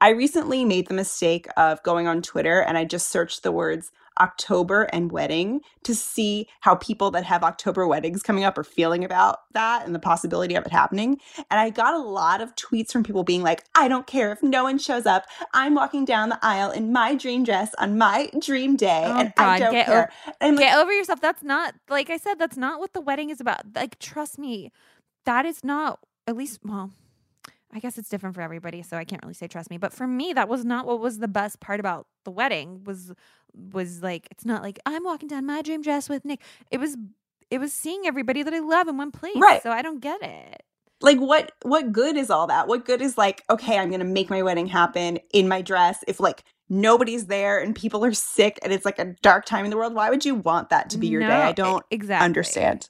I 0.00 0.10
recently 0.10 0.64
made 0.64 0.88
the 0.88 0.94
mistake 0.94 1.46
of 1.56 1.82
going 1.82 2.06
on 2.06 2.22
Twitter 2.22 2.60
and 2.60 2.78
I 2.78 2.84
just 2.84 3.08
searched 3.08 3.42
the 3.42 3.52
words 3.52 3.90
October 4.20 4.84
and 4.92 5.12
wedding 5.12 5.60
to 5.84 5.94
see 5.94 6.48
how 6.60 6.74
people 6.76 7.10
that 7.12 7.24
have 7.24 7.42
October 7.42 7.86
weddings 7.86 8.22
coming 8.22 8.44
up 8.44 8.58
are 8.58 8.64
feeling 8.64 9.04
about 9.04 9.40
that 9.52 9.86
and 9.86 9.94
the 9.94 9.98
possibility 9.98 10.54
of 10.54 10.64
it 10.66 10.72
happening. 10.72 11.18
And 11.50 11.60
I 11.60 11.70
got 11.70 11.94
a 11.94 11.98
lot 11.98 12.40
of 12.40 12.54
tweets 12.56 12.90
from 12.92 13.04
people 13.04 13.24
being 13.24 13.42
like, 13.42 13.64
I 13.74 13.88
don't 13.88 14.06
care 14.06 14.32
if 14.32 14.42
no 14.42 14.64
one 14.64 14.78
shows 14.78 15.06
up. 15.06 15.24
I'm 15.54 15.74
walking 15.74 16.04
down 16.04 16.28
the 16.28 16.38
aisle 16.42 16.70
in 16.70 16.92
my 16.92 17.14
dream 17.14 17.44
dress 17.44 17.74
on 17.78 17.98
my 17.98 18.30
dream 18.40 18.76
day 18.76 19.04
Oh, 19.06 19.18
and 19.20 19.32
I 19.36 19.58
don't 19.58 19.72
care. 19.72 20.10
And 20.26 20.50
I'm 20.50 20.56
like, 20.56 20.64
Get 20.66 20.78
over 20.78 20.92
yourself. 20.92 21.20
That's 21.20 21.42
not 21.42 21.74
like 21.88 22.10
I 22.10 22.16
said. 22.16 22.38
That's 22.38 22.56
not 22.56 22.80
what 22.80 22.92
the 22.92 23.00
wedding 23.00 23.30
is 23.30 23.40
about. 23.40 23.62
Like, 23.74 23.98
trust 23.98 24.38
me, 24.38 24.72
that 25.24 25.46
is 25.46 25.64
not. 25.64 26.00
At 26.26 26.36
least, 26.36 26.60
well, 26.62 26.90
I 27.72 27.80
guess 27.80 27.98
it's 27.98 28.08
different 28.08 28.34
for 28.34 28.40
everybody, 28.40 28.82
so 28.82 28.96
I 28.96 29.04
can't 29.04 29.22
really 29.22 29.34
say 29.34 29.46
trust 29.46 29.70
me. 29.70 29.78
But 29.78 29.92
for 29.92 30.06
me, 30.06 30.32
that 30.32 30.48
was 30.48 30.64
not 30.64 30.86
what 30.86 31.00
was 31.00 31.18
the 31.18 31.28
best 31.28 31.60
part 31.60 31.80
about 31.80 32.06
the 32.24 32.30
wedding. 32.30 32.82
Was 32.84 33.12
was 33.54 34.02
like 34.02 34.28
it's 34.30 34.44
not 34.44 34.62
like 34.62 34.78
I'm 34.86 35.04
walking 35.04 35.28
down 35.28 35.46
my 35.46 35.62
dream 35.62 35.82
dress 35.82 36.08
with 36.08 36.24
Nick. 36.24 36.40
It 36.70 36.78
was 36.78 36.96
it 37.50 37.58
was 37.58 37.72
seeing 37.72 38.02
everybody 38.06 38.42
that 38.42 38.54
I 38.54 38.58
love 38.60 38.88
in 38.88 38.96
one 38.96 39.10
place. 39.10 39.36
Right. 39.36 39.62
So 39.62 39.70
I 39.70 39.82
don't 39.82 40.00
get 40.00 40.22
it. 40.22 40.62
like 41.02 41.18
what 41.18 41.52
what 41.62 41.92
good 41.92 42.16
is 42.16 42.28
all 42.30 42.46
that 42.48 42.66
what 42.68 42.84
good 42.84 43.00
is 43.00 43.16
like 43.16 43.44
okay 43.48 43.78
i'm 43.78 43.88
gonna 43.90 44.04
make 44.04 44.28
my 44.30 44.42
wedding 44.42 44.66
happen 44.66 45.18
in 45.32 45.46
my 45.46 45.62
dress 45.62 46.02
if 46.08 46.18
like 46.18 46.42
nobody's 46.68 47.26
there 47.26 47.58
and 47.60 47.76
people 47.76 48.04
are 48.04 48.12
sick 48.12 48.58
and 48.62 48.72
it's 48.72 48.84
like 48.84 48.98
a 48.98 49.14
dark 49.22 49.44
time 49.44 49.64
in 49.64 49.70
the 49.70 49.76
world 49.76 49.94
why 49.94 50.10
would 50.10 50.24
you 50.24 50.34
want 50.34 50.70
that 50.70 50.90
to 50.90 50.98
be 50.98 51.06
your 51.06 51.20
day 51.22 51.28
No, 51.28 51.40
i 51.40 51.50
e- 51.50 51.54
don't 51.54 51.84
exactly 51.90 52.24
understand 52.24 52.88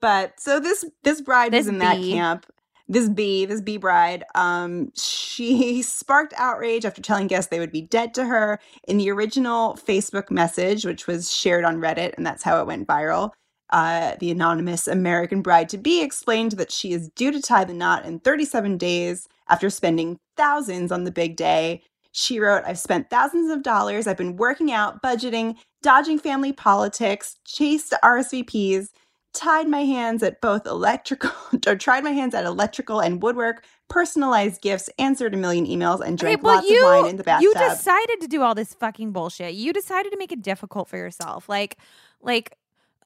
but 0.00 0.38
so 0.40 0.60
this 0.60 0.84
this 1.02 1.20
bride 1.20 1.52
This 1.52 1.66
was 1.66 1.68
in 1.74 1.78
that 1.80 1.96
camp 2.12 2.46
this 2.90 3.08
bee 3.08 3.46
this 3.46 3.60
bee 3.60 3.76
bride 3.76 4.24
um 4.34 4.90
she 4.96 5.80
sparked 5.82 6.34
outrage 6.36 6.84
after 6.84 7.00
telling 7.00 7.28
guests 7.28 7.48
they 7.48 7.60
would 7.60 7.72
be 7.72 7.80
dead 7.80 8.12
to 8.12 8.24
her 8.24 8.58
in 8.88 8.98
the 8.98 9.10
original 9.10 9.74
facebook 9.74 10.30
message 10.30 10.84
which 10.84 11.06
was 11.06 11.32
shared 11.32 11.64
on 11.64 11.76
reddit 11.76 12.12
and 12.16 12.26
that's 12.26 12.42
how 12.42 12.60
it 12.60 12.66
went 12.66 12.86
viral 12.86 13.30
uh, 13.70 14.16
the 14.18 14.30
anonymous 14.30 14.88
American 14.88 15.42
bride 15.42 15.68
to 15.68 15.78
be 15.78 16.02
explained 16.02 16.52
that 16.52 16.72
she 16.72 16.92
is 16.92 17.08
due 17.10 17.30
to 17.30 17.40
tie 17.40 17.64
the 17.64 17.72
knot 17.72 18.04
in 18.04 18.18
37 18.20 18.76
days 18.76 19.28
after 19.48 19.70
spending 19.70 20.18
thousands 20.36 20.90
on 20.90 21.04
the 21.04 21.12
big 21.12 21.36
day. 21.36 21.82
She 22.12 22.40
wrote, 22.40 22.64
I've 22.66 22.78
spent 22.78 23.10
thousands 23.10 23.52
of 23.52 23.62
dollars. 23.62 24.06
I've 24.06 24.16
been 24.16 24.36
working 24.36 24.72
out, 24.72 25.00
budgeting, 25.02 25.56
dodging 25.82 26.18
family 26.18 26.52
politics, 26.52 27.36
chased 27.46 27.94
RSVPs, 28.02 28.88
tied 29.32 29.68
my 29.68 29.84
hands 29.84 30.22
at 30.22 30.40
both 30.40 30.66
electrical, 30.66 31.30
or 31.66 31.76
tried 31.76 32.04
my 32.04 32.10
hands 32.10 32.34
at 32.34 32.44
electrical 32.44 33.00
and 33.00 33.22
woodwork, 33.22 33.64
personalized 33.88 34.60
gifts, 34.60 34.90
answered 34.98 35.34
a 35.34 35.36
million 35.36 35.66
emails, 35.66 36.00
and 36.00 36.18
drank 36.18 36.42
lots 36.42 36.68
of 36.68 36.76
wine 36.82 37.06
in 37.06 37.16
the 37.16 37.24
bathtub. 37.24 37.42
You 37.42 37.54
decided 37.54 38.20
to 38.20 38.28
do 38.28 38.42
all 38.42 38.54
this 38.54 38.74
fucking 38.74 39.12
bullshit. 39.12 39.54
You 39.54 39.72
decided 39.72 40.10
to 40.12 40.18
make 40.18 40.32
it 40.32 40.42
difficult 40.42 40.88
for 40.88 40.96
yourself. 40.96 41.48
Like, 41.48 41.78
like, 42.20 42.56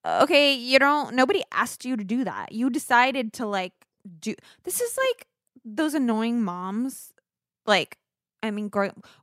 okay, 0.05 0.55
you 0.55 0.79
don't. 0.79 1.15
Nobody 1.15 1.43
asked 1.53 1.85
you 1.85 1.97
to 1.97 2.05
do 2.05 2.25
that. 2.25 2.53
You 2.53 2.71
decided 2.71 3.33
to 3.35 3.47
like 3.47 3.73
do. 4.21 4.35
This 4.65 4.81
is 4.81 4.97
like 4.97 5.27
those 5.65 5.95
annoying 5.95 6.43
moms. 6.43 7.13
Like, 7.67 7.99
I 8.45 8.51
mean, 8.51 8.71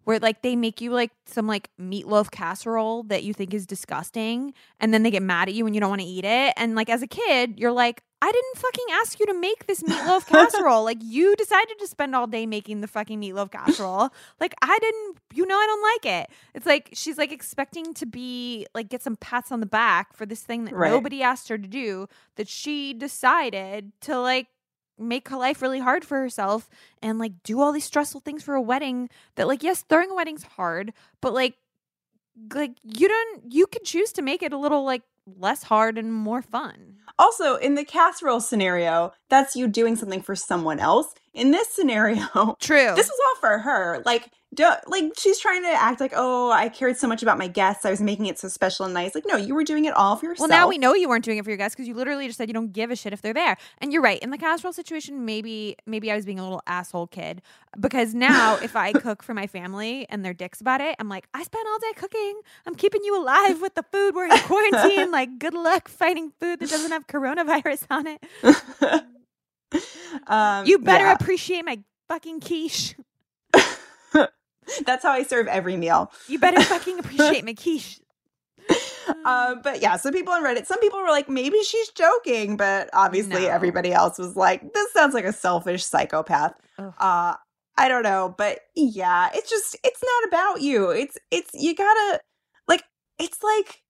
where 0.03 0.19
like 0.19 0.41
they 0.41 0.55
make 0.55 0.81
you 0.81 0.91
like 0.91 1.11
some 1.25 1.47
like 1.47 1.69
meatloaf 1.79 2.31
casserole 2.31 3.03
that 3.03 3.23
you 3.23 3.33
think 3.33 3.53
is 3.53 3.65
disgusting, 3.65 4.53
and 4.79 4.93
then 4.93 5.03
they 5.03 5.11
get 5.11 5.21
mad 5.23 5.47
at 5.47 5.53
you 5.55 5.63
when 5.63 5.73
you 5.73 5.79
don't 5.79 5.89
want 5.89 6.01
to 6.01 6.07
eat 6.07 6.25
it. 6.25 6.53
And 6.57 6.75
like 6.75 6.89
as 6.89 7.01
a 7.01 7.07
kid, 7.07 7.59
you're 7.59 7.71
like, 7.71 8.03
I 8.23 8.31
didn't 8.31 8.57
fucking 8.57 8.85
ask 9.01 9.19
you 9.19 9.25
to 9.27 9.33
make 9.33 9.65
this 9.65 9.81
meatloaf 9.81 10.27
casserole. 10.27 10.83
like 10.83 10.99
you 11.01 11.35
decided 11.35 11.79
to 11.79 11.87
spend 11.87 12.15
all 12.15 12.27
day 12.27 12.45
making 12.45 12.81
the 12.81 12.87
fucking 12.87 13.19
meatloaf 13.19 13.51
casserole. 13.51 14.09
like 14.39 14.53
I 14.61 14.77
didn't, 14.79 15.17
you 15.33 15.45
know, 15.45 15.55
I 15.55 15.65
don't 15.65 15.81
like 16.11 16.21
it. 16.21 16.29
It's 16.53 16.65
like 16.67 16.89
she's 16.93 17.17
like 17.17 17.31
expecting 17.31 17.93
to 17.95 18.05
be 18.05 18.67
like 18.75 18.89
get 18.89 19.01
some 19.01 19.15
pats 19.15 19.51
on 19.51 19.59
the 19.59 19.65
back 19.65 20.13
for 20.15 20.25
this 20.25 20.41
thing 20.41 20.65
that 20.65 20.73
Right. 20.75 20.91
nobody 20.91 21.23
asked 21.23 21.47
her 21.49 21.57
to 21.57 21.67
do 21.67 22.07
that 22.35 22.47
she 22.47 22.93
decided 22.93 23.91
to 24.01 24.19
like 24.19 24.47
make 25.01 25.29
her 25.29 25.37
life 25.37 25.61
really 25.61 25.79
hard 25.79 26.05
for 26.05 26.19
herself 26.19 26.69
and 27.01 27.19
like 27.19 27.33
do 27.43 27.59
all 27.59 27.71
these 27.71 27.85
stressful 27.85 28.21
things 28.21 28.43
for 28.43 28.55
a 28.55 28.61
wedding 28.61 29.09
that 29.35 29.47
like 29.47 29.63
yes 29.63 29.83
throwing 29.89 30.11
a 30.11 30.15
wedding's 30.15 30.43
hard 30.43 30.93
but 31.21 31.33
like 31.33 31.55
like 32.53 32.71
you 32.83 33.07
don't 33.07 33.51
you 33.51 33.67
could 33.67 33.83
choose 33.83 34.11
to 34.13 34.21
make 34.21 34.41
it 34.41 34.53
a 34.53 34.57
little 34.57 34.83
like 34.83 35.03
less 35.37 35.63
hard 35.63 35.97
and 35.97 36.13
more 36.13 36.41
fun 36.41 36.95
Also, 37.19 37.55
in 37.55 37.75
the 37.75 37.85
casserole 37.85 38.39
scenario, 38.39 39.13
that's 39.29 39.55
you 39.55 39.67
doing 39.67 39.95
something 39.95 40.21
for 40.21 40.35
someone 40.35 40.79
else. 40.79 41.13
In 41.33 41.51
this 41.51 41.69
scenario, 41.69 42.55
true 42.59 42.93
this 42.95 43.07
was 43.07 43.19
all 43.29 43.39
for 43.39 43.57
her. 43.59 44.01
Like, 44.05 44.29
do, 44.53 44.69
like 44.87 45.13
she's 45.17 45.39
trying 45.39 45.63
to 45.63 45.69
act 45.69 46.01
like, 46.01 46.11
oh, 46.13 46.51
I 46.51 46.67
cared 46.67 46.97
so 46.97 47.07
much 47.07 47.23
about 47.23 47.37
my 47.37 47.47
guests. 47.47 47.85
I 47.85 47.89
was 47.89 48.01
making 48.01 48.25
it 48.25 48.37
so 48.37 48.49
special 48.49 48.83
and 48.83 48.93
nice. 48.93 49.15
Like, 49.15 49.23
no, 49.25 49.37
you 49.37 49.55
were 49.55 49.63
doing 49.63 49.85
it 49.85 49.93
all 49.95 50.17
for 50.17 50.25
yourself. 50.25 50.49
well 50.49 50.59
now 50.59 50.67
we 50.67 50.77
know 50.77 50.93
you 50.93 51.07
weren't 51.07 51.23
doing 51.23 51.37
it 51.37 51.45
for 51.45 51.49
your 51.49 51.55
guests 51.57 51.73
because 51.73 51.87
you 51.87 51.93
literally 51.93 52.25
just 52.27 52.37
said 52.37 52.49
you 52.49 52.53
don't 52.53 52.73
give 52.73 52.91
a 52.91 52.97
shit 52.97 53.13
if 53.13 53.21
they're 53.21 53.33
there 53.33 53.55
and 53.77 53.93
you're 53.93 54.01
right 54.01 54.19
in 54.19 54.29
the 54.29 54.37
casserole 54.37 54.73
situation 54.73 55.23
maybe 55.23 55.77
maybe 55.85 56.11
i 56.11 56.15
was 56.17 56.25
being 56.25 56.37
a 56.39 56.43
little 56.43 56.61
asshole 56.67 57.07
kid 57.07 57.41
because 57.79 58.13
now 58.13 58.55
if 58.61 58.75
i 58.75 58.91
cook 58.91 59.23
for 59.23 59.33
my 59.33 59.47
family 59.47 60.05
and 60.09 60.25
they're 60.25 60.33
dicks 60.33 60.59
about 60.59 60.81
it 60.81 60.95
i'm 60.99 61.07
like 61.07 61.27
i 61.33 61.43
spent 61.43 61.65
all 61.65 61.79
day 61.79 61.93
cooking 61.95 62.41
i'm 62.65 62.75
keeping 62.75 63.01
you 63.05 63.17
alive 63.21 63.61
with 63.61 63.73
the 63.75 63.83
food 63.91 64.13
we're 64.15 64.25
in 64.25 64.37
quarantine 64.39 65.11
like 65.19 65.39
good 65.39 65.53
luck 65.53 65.87
fighting 65.87 66.31
food 66.41 66.59
that 66.59 66.69
doesn't 66.69 66.91
have 66.91 67.07
coronavirus 67.07 67.85
on 67.89 68.05
it 68.07 68.21
um, 70.27 70.65
You 70.65 70.79
better 70.79 71.05
yeah. 71.05 71.13
appreciate 71.13 71.63
my 71.65 71.79
fucking 72.07 72.39
quiche. 72.41 72.95
That's 74.85 75.03
how 75.03 75.11
I 75.11 75.23
serve 75.23 75.47
every 75.47 75.75
meal. 75.77 76.11
You 76.27 76.39
better 76.39 76.61
fucking 76.61 76.99
appreciate 77.03 77.43
my 77.45 77.53
quiche. 77.53 77.99
Uh, 79.25 79.55
but 79.63 79.81
yeah, 79.81 79.97
so 79.97 80.11
people 80.11 80.33
on 80.33 80.43
Reddit, 80.43 80.65
some 80.65 80.79
people 80.79 80.99
were 81.01 81.09
like, 81.09 81.27
maybe 81.27 81.61
she's 81.63 81.89
joking, 81.89 82.55
but 82.57 82.89
obviously 82.93 83.41
No. 83.41 83.49
everybody 83.49 83.91
else 83.91 84.17
was 84.17 84.35
like, 84.35 84.73
this 84.73 84.93
sounds 84.93 85.13
like 85.13 85.25
a 85.25 85.33
selfish 85.33 85.83
psychopath. 85.83 86.53
Uh, 86.77 87.33
I 87.77 87.87
don't 87.87 88.03
know, 88.03 88.33
but 88.37 88.59
yeah, 88.75 89.29
it's 89.33 89.49
just, 89.49 89.77
it's 89.83 90.01
not 90.03 90.27
about 90.27 90.61
you. 90.61 90.89
It's, 90.91 91.17
it's, 91.31 91.49
you 91.53 91.75
gotta, 91.75 92.21
like, 92.67 92.83
it's 93.19 93.41
like, 93.43 93.81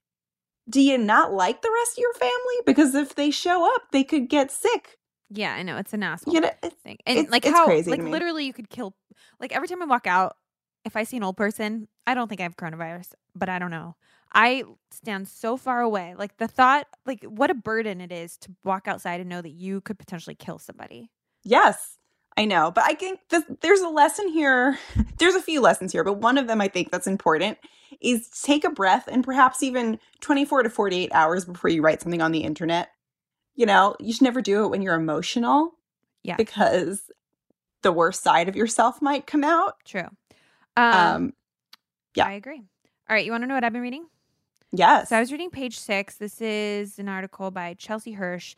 do 0.70 0.82
you 0.82 0.98
not 0.98 1.34
like 1.34 1.62
the 1.62 1.72
rest 1.72 1.94
of 1.98 2.02
your 2.02 2.14
family? 2.14 2.56
Because 2.66 2.96
if 2.96 3.16
they 3.16 3.30
show 3.32 3.66
up, 3.76 3.84
they 3.92 4.04
could 4.04 4.30
get 4.30 4.52
sick. 4.52 4.98
Yeah, 5.34 5.54
I 5.54 5.64
know 5.64 5.78
it's 5.78 5.94
an 5.94 6.04
asshole 6.04 6.34
You 6.34 6.42
know, 6.42 6.52
it's, 6.62 6.76
thing, 6.76 6.98
and 7.06 7.18
it's- 7.18 7.32
like 7.32 7.46
it's 7.46 7.56
how 7.56 7.66
crazy 7.66 7.90
like 7.90 8.02
literally 8.02 8.46
you 8.46 8.54
could 8.54 8.70
kill. 8.70 8.94
Like 9.40 9.54
every 9.54 9.68
time 9.68 9.82
I 9.82 9.86
walk 9.86 10.06
out, 10.06 10.36
if 10.84 10.96
I 10.96 11.04
see 11.04 11.18
an 11.18 11.24
old 11.24 11.38
person, 11.38 11.88
I 12.06 12.14
don't 12.14 12.28
think 12.28 12.42
I 12.42 12.44
have 12.44 12.58
coronavirus, 12.58 13.14
but 13.36 13.48
I 13.50 13.60
don't 13.60 13.72
know. 13.72 13.96
I 14.34 14.64
stand 14.92 15.28
so 15.28 15.58
far 15.58 15.82
away. 15.82 16.16
Like 16.18 16.38
the 16.38 16.48
thought, 16.48 16.88
like 17.06 17.24
what 17.24 17.50
a 17.50 17.54
burden 17.54 18.02
it 18.02 18.12
is 18.12 18.38
to 18.38 18.52
walk 18.64 18.88
outside 18.88 19.20
and 19.20 19.30
know 19.30 19.42
that 19.42 19.52
you 19.52 19.82
could 19.82 20.00
potentially 20.00 20.36
kill 20.36 20.58
somebody. 20.58 21.12
Yes, 21.44 21.98
I 22.38 22.46
know. 22.46 22.72
But 22.72 22.86
I 22.86 22.94
think 22.94 23.20
this, 23.30 23.44
there's 23.62 23.82
a 23.82 23.90
lesson 23.90 24.28
here. 24.30 24.78
There's 25.18 25.36
a 25.36 25.42
few 25.42 25.62
lessons 25.62 25.92
here, 25.92 26.04
but 26.04 26.14
one 26.14 26.38
of 26.38 26.48
them 26.48 26.62
I 26.62 26.68
think 26.68 26.92
that's 26.92 27.08
important 27.08 27.58
is 28.00 28.28
take 28.30 28.64
a 28.64 28.70
breath 28.72 29.08
and 29.12 29.24
perhaps 29.24 29.62
even 29.62 30.00
24 30.22 30.64
to 30.64 30.70
48 30.70 31.12
hours 31.14 31.46
before 31.46 31.70
you 31.70 31.82
write 31.82 32.02
something 32.02 32.22
on 32.22 32.32
the 32.32 32.40
internet. 32.40 32.90
You 33.56 33.66
know, 33.66 33.96
you 34.00 34.14
should 34.14 34.22
never 34.24 34.42
do 34.42 34.64
it 34.66 34.70
when 34.70 34.82
you're 34.82 34.96
emotional. 34.96 35.74
Yeah. 36.24 36.36
Because 36.36 37.10
the 37.82 37.92
worst 37.92 38.24
side 38.24 38.48
of 38.48 38.56
yourself 38.56 39.02
might 39.02 39.26
come 39.28 39.44
out. 39.44 39.76
True. 39.86 40.08
Um, 40.78 40.94
Um, 40.94 41.34
yeah. 42.16 42.28
I 42.28 42.34
agree. 42.34 42.62
All 43.10 43.16
right, 43.16 43.26
you 43.26 43.32
want 43.32 43.44
to 43.44 43.48
know 43.48 43.56
what 43.56 43.64
I've 43.64 43.74
been 43.74 43.82
reading? 43.82 44.06
yes. 44.72 45.10
So 45.10 45.18
I 45.18 45.20
was 45.20 45.32
reading 45.32 45.50
page 45.50 45.78
six. 45.80 46.16
This 46.16 46.40
is 46.42 46.98
an 47.00 47.10
article 47.10 47.52
by 47.52 47.74
Chelsea 47.74 48.14
Hirsch. 48.14 48.56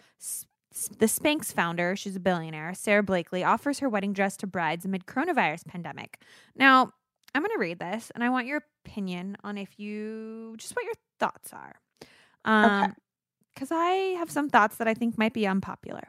The 1.00 1.06
Spanx 1.06 1.54
founder, 1.54 1.96
she's 1.96 2.16
a 2.16 2.20
billionaire, 2.20 2.74
Sara 2.74 3.04
Blakely, 3.04 3.44
offers 3.44 3.80
her 3.80 3.88
wedding 3.90 4.12
dress 4.14 4.36
to 4.38 4.48
brides 4.48 4.86
amid 4.86 5.06
coronavirus 5.06 5.68
pandemic. 5.68 6.20
Now, 6.56 6.92
I'm 7.34 7.42
going 7.42 7.52
to 7.54 7.60
read 7.60 7.80
this 7.80 8.12
and 8.14 8.24
I 8.24 8.30
want 8.30 8.48
your 8.48 8.62
opinion 8.86 9.38
on 9.44 9.58
if 9.58 9.80
you 9.80 10.56
just 10.58 10.76
what 10.76 10.86
your 10.86 10.94
thoughts 11.20 11.52
are. 11.54 11.76
Um, 12.46 12.96
Because 13.54 13.70
I 13.72 14.16
have 14.18 14.32
some 14.32 14.50
thoughts 14.50 14.78
that 14.78 14.88
I 14.88 14.94
think 14.94 15.18
might 15.18 15.34
be 15.34 15.46
unpopular. 15.46 16.04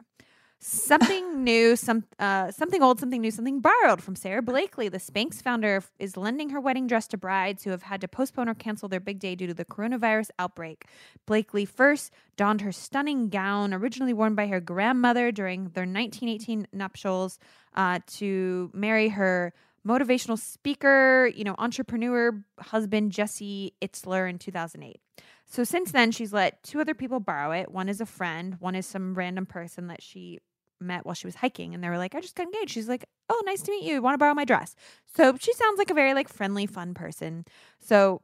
Something 0.59 1.43
new, 1.43 1.75
some 1.75 2.05
uh, 2.17 2.51
something 2.51 2.81
old, 2.81 2.99
something 2.99 3.21
new, 3.21 3.29
something 3.29 3.59
borrowed 3.59 4.01
from 4.01 4.15
Sara 4.15 4.41
Blakely. 4.41 4.89
The 4.89 4.97
Spanx 4.97 5.41
founder 5.41 5.83
is 5.99 6.17
lending 6.17 6.49
her 6.49 6.59
wedding 6.59 6.87
dress 6.87 7.07
to 7.09 7.17
brides 7.17 7.63
who 7.63 7.71
have 7.71 7.83
had 7.83 8.01
to 8.01 8.07
postpone 8.07 8.49
or 8.49 8.55
cancel 8.55 8.89
their 8.89 8.99
big 8.99 9.19
day 9.19 9.35
due 9.35 9.47
to 9.47 9.53
the 9.53 9.65
coronavirus 9.65 10.29
outbreak. 10.39 10.85
Blakely 11.25 11.65
first 11.65 12.11
donned 12.35 12.61
her 12.61 12.71
stunning 12.71 13.29
gown, 13.29 13.73
originally 13.73 14.13
worn 14.13 14.33
by 14.33 14.47
her 14.47 14.59
grandmother 14.59 15.31
during 15.31 15.69
their 15.69 15.83
1918 15.83 16.67
nuptials, 16.73 17.37
uh, 17.75 17.99
to 18.07 18.71
marry 18.73 19.09
her 19.09 19.53
motivational 19.85 20.39
speaker, 20.39 21.31
you 21.35 21.43
know, 21.43 21.55
entrepreneur 21.59 22.43
husband 22.59 23.11
Jesse 23.11 23.73
Itzler 23.81 24.29
in 24.29 24.39
2008. 24.39 24.99
So 25.45 25.63
since 25.63 25.91
then, 25.91 26.11
she's 26.11 26.33
let 26.33 26.63
two 26.63 26.81
other 26.81 26.93
people 26.93 27.19
borrow 27.19 27.51
it. 27.51 27.71
One 27.71 27.87
is 27.87 28.01
a 28.01 28.05
friend, 28.05 28.57
one 28.59 28.75
is 28.75 28.85
some 28.85 29.13
random 29.15 29.45
person 29.45 29.87
that 29.87 30.01
she 30.01 30.39
met 30.81 31.05
while 31.05 31.15
she 31.15 31.27
was 31.27 31.35
hiking, 31.35 31.73
and 31.73 31.83
they 31.83 31.89
were 31.89 31.97
like, 31.97 32.15
"I 32.15 32.21
just 32.21 32.35
got 32.35 32.47
engaged." 32.47 32.71
She's 32.71 32.89
like, 32.89 33.05
"Oh, 33.29 33.41
nice 33.45 33.61
to 33.63 33.71
meet 33.71 33.83
you. 33.83 34.01
Want 34.01 34.15
to 34.15 34.17
borrow 34.17 34.33
my 34.33 34.45
dress?" 34.45 34.75
So 35.05 35.37
she 35.39 35.53
sounds 35.53 35.77
like 35.77 35.89
a 35.89 35.93
very 35.93 36.13
like 36.13 36.27
friendly, 36.27 36.65
fun 36.65 36.93
person. 36.93 37.45
So 37.79 38.21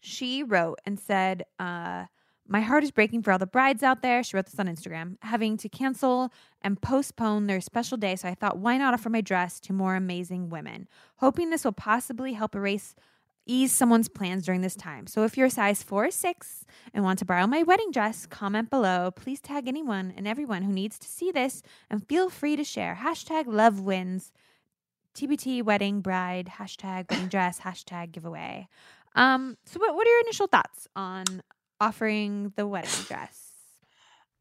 she 0.00 0.42
wrote 0.42 0.80
and 0.84 0.98
said, 0.98 1.44
uh, 1.58 2.06
"My 2.48 2.60
heart 2.60 2.82
is 2.82 2.90
breaking 2.90 3.22
for 3.22 3.32
all 3.32 3.38
the 3.38 3.46
brides 3.46 3.82
out 3.82 4.02
there." 4.02 4.22
She 4.24 4.36
wrote 4.36 4.46
this 4.46 4.58
on 4.58 4.66
Instagram, 4.66 5.16
having 5.22 5.56
to 5.58 5.68
cancel 5.68 6.32
and 6.62 6.80
postpone 6.80 7.46
their 7.46 7.60
special 7.60 7.96
day. 7.98 8.16
So 8.16 8.28
I 8.28 8.34
thought, 8.34 8.58
why 8.58 8.76
not 8.76 8.94
offer 8.94 9.10
my 9.10 9.20
dress 9.20 9.60
to 9.60 9.72
more 9.72 9.94
amazing 9.94 10.48
women, 10.50 10.88
hoping 11.16 11.50
this 11.50 11.64
will 11.64 11.72
possibly 11.72 12.32
help 12.32 12.54
erase 12.54 12.94
ease 13.46 13.72
someone's 13.72 14.08
plans 14.08 14.44
during 14.44 14.60
this 14.60 14.76
time. 14.76 15.06
So 15.06 15.24
if 15.24 15.36
you're 15.36 15.46
a 15.46 15.50
size 15.50 15.82
four 15.82 16.06
or 16.06 16.10
six 16.10 16.64
and 16.94 17.04
want 17.04 17.18
to 17.20 17.24
borrow 17.24 17.46
my 17.46 17.62
wedding 17.62 17.90
dress, 17.90 18.26
comment 18.26 18.70
below. 18.70 19.10
Please 19.10 19.40
tag 19.40 19.66
anyone 19.66 20.12
and 20.16 20.28
everyone 20.28 20.62
who 20.62 20.72
needs 20.72 20.98
to 21.00 21.08
see 21.08 21.30
this 21.30 21.62
and 21.88 22.06
feel 22.06 22.30
free 22.30 22.56
to 22.56 22.64
share. 22.64 22.98
Hashtag 23.00 23.44
love 23.46 23.80
wins. 23.80 24.32
TBT 25.14 25.64
wedding 25.64 26.00
bride, 26.00 26.52
hashtag 26.58 27.10
wedding 27.10 27.28
dress, 27.28 27.60
hashtag 27.60 28.12
giveaway. 28.12 28.68
Um, 29.16 29.56
so 29.64 29.80
what, 29.80 29.94
what 29.94 30.06
are 30.06 30.10
your 30.10 30.20
initial 30.20 30.46
thoughts 30.46 30.86
on 30.94 31.24
offering 31.80 32.52
the 32.56 32.66
wedding 32.66 32.90
dress? 33.08 33.50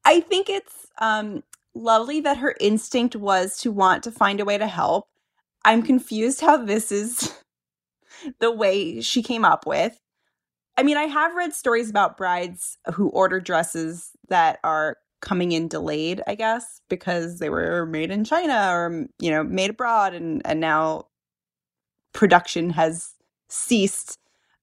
I 0.05 0.21
think 0.21 0.49
it's 0.49 0.87
um, 0.99 1.43
lovely 1.73 2.21
that 2.21 2.37
her 2.37 2.55
instinct 2.59 3.15
was 3.15 3.57
to 3.61 3.71
want 3.71 4.03
to 4.03 4.11
find 4.11 4.39
a 4.39 4.45
way 4.45 4.57
to 4.57 4.67
help. 4.67 5.07
I'm 5.65 5.81
confused 5.81 6.41
how 6.41 6.57
this 6.57 6.91
is 6.91 7.33
the 8.39 8.51
way 8.51 9.01
she 9.01 9.23
came 9.23 9.45
up 9.45 9.65
with. 9.65 9.99
I 10.77 10.83
mean, 10.83 10.97
I 10.97 11.03
have 11.03 11.35
read 11.35 11.53
stories 11.53 11.89
about 11.89 12.17
brides 12.17 12.77
who 12.93 13.09
order 13.09 13.39
dresses 13.39 14.11
that 14.29 14.59
are 14.63 14.97
coming 15.21 15.51
in 15.51 15.67
delayed, 15.67 16.21
I 16.27 16.35
guess, 16.35 16.81
because 16.89 17.39
they 17.39 17.49
were 17.49 17.85
made 17.85 18.11
in 18.11 18.23
China 18.23 18.69
or 18.71 19.07
you 19.19 19.29
know, 19.29 19.43
made 19.43 19.71
abroad 19.71 20.13
and 20.13 20.41
and 20.45 20.59
now 20.59 21.07
production 22.13 22.69
has 22.71 23.13
ceased. 23.49 24.17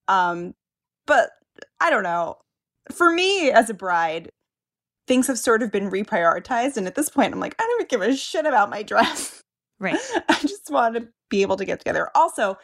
Um 0.08 0.54
but 1.06 1.30
I 1.80 1.90
don't 1.90 2.02
know. 2.02 2.36
For 2.92 3.10
me 3.10 3.50
as 3.50 3.68
a 3.68 3.74
bride, 3.74 4.30
things 5.06 5.26
have 5.26 5.38
sort 5.38 5.62
of 5.62 5.70
been 5.70 5.90
reprioritized 5.90 6.76
and 6.76 6.86
at 6.86 6.94
this 6.94 7.10
point 7.10 7.34
I'm 7.34 7.40
like, 7.40 7.54
I 7.58 7.64
don't 7.64 7.80
even 7.80 7.88
give 7.88 8.02
a 8.02 8.16
shit 8.16 8.46
about 8.46 8.70
my 8.70 8.82
dress. 8.82 9.42
Right. 9.78 9.98
I 10.28 10.38
just 10.40 10.70
want 10.70 10.94
to 10.96 11.08
be 11.28 11.42
able 11.42 11.56
to 11.56 11.64
get 11.64 11.80
together. 11.80 12.08
Also, 12.14 12.56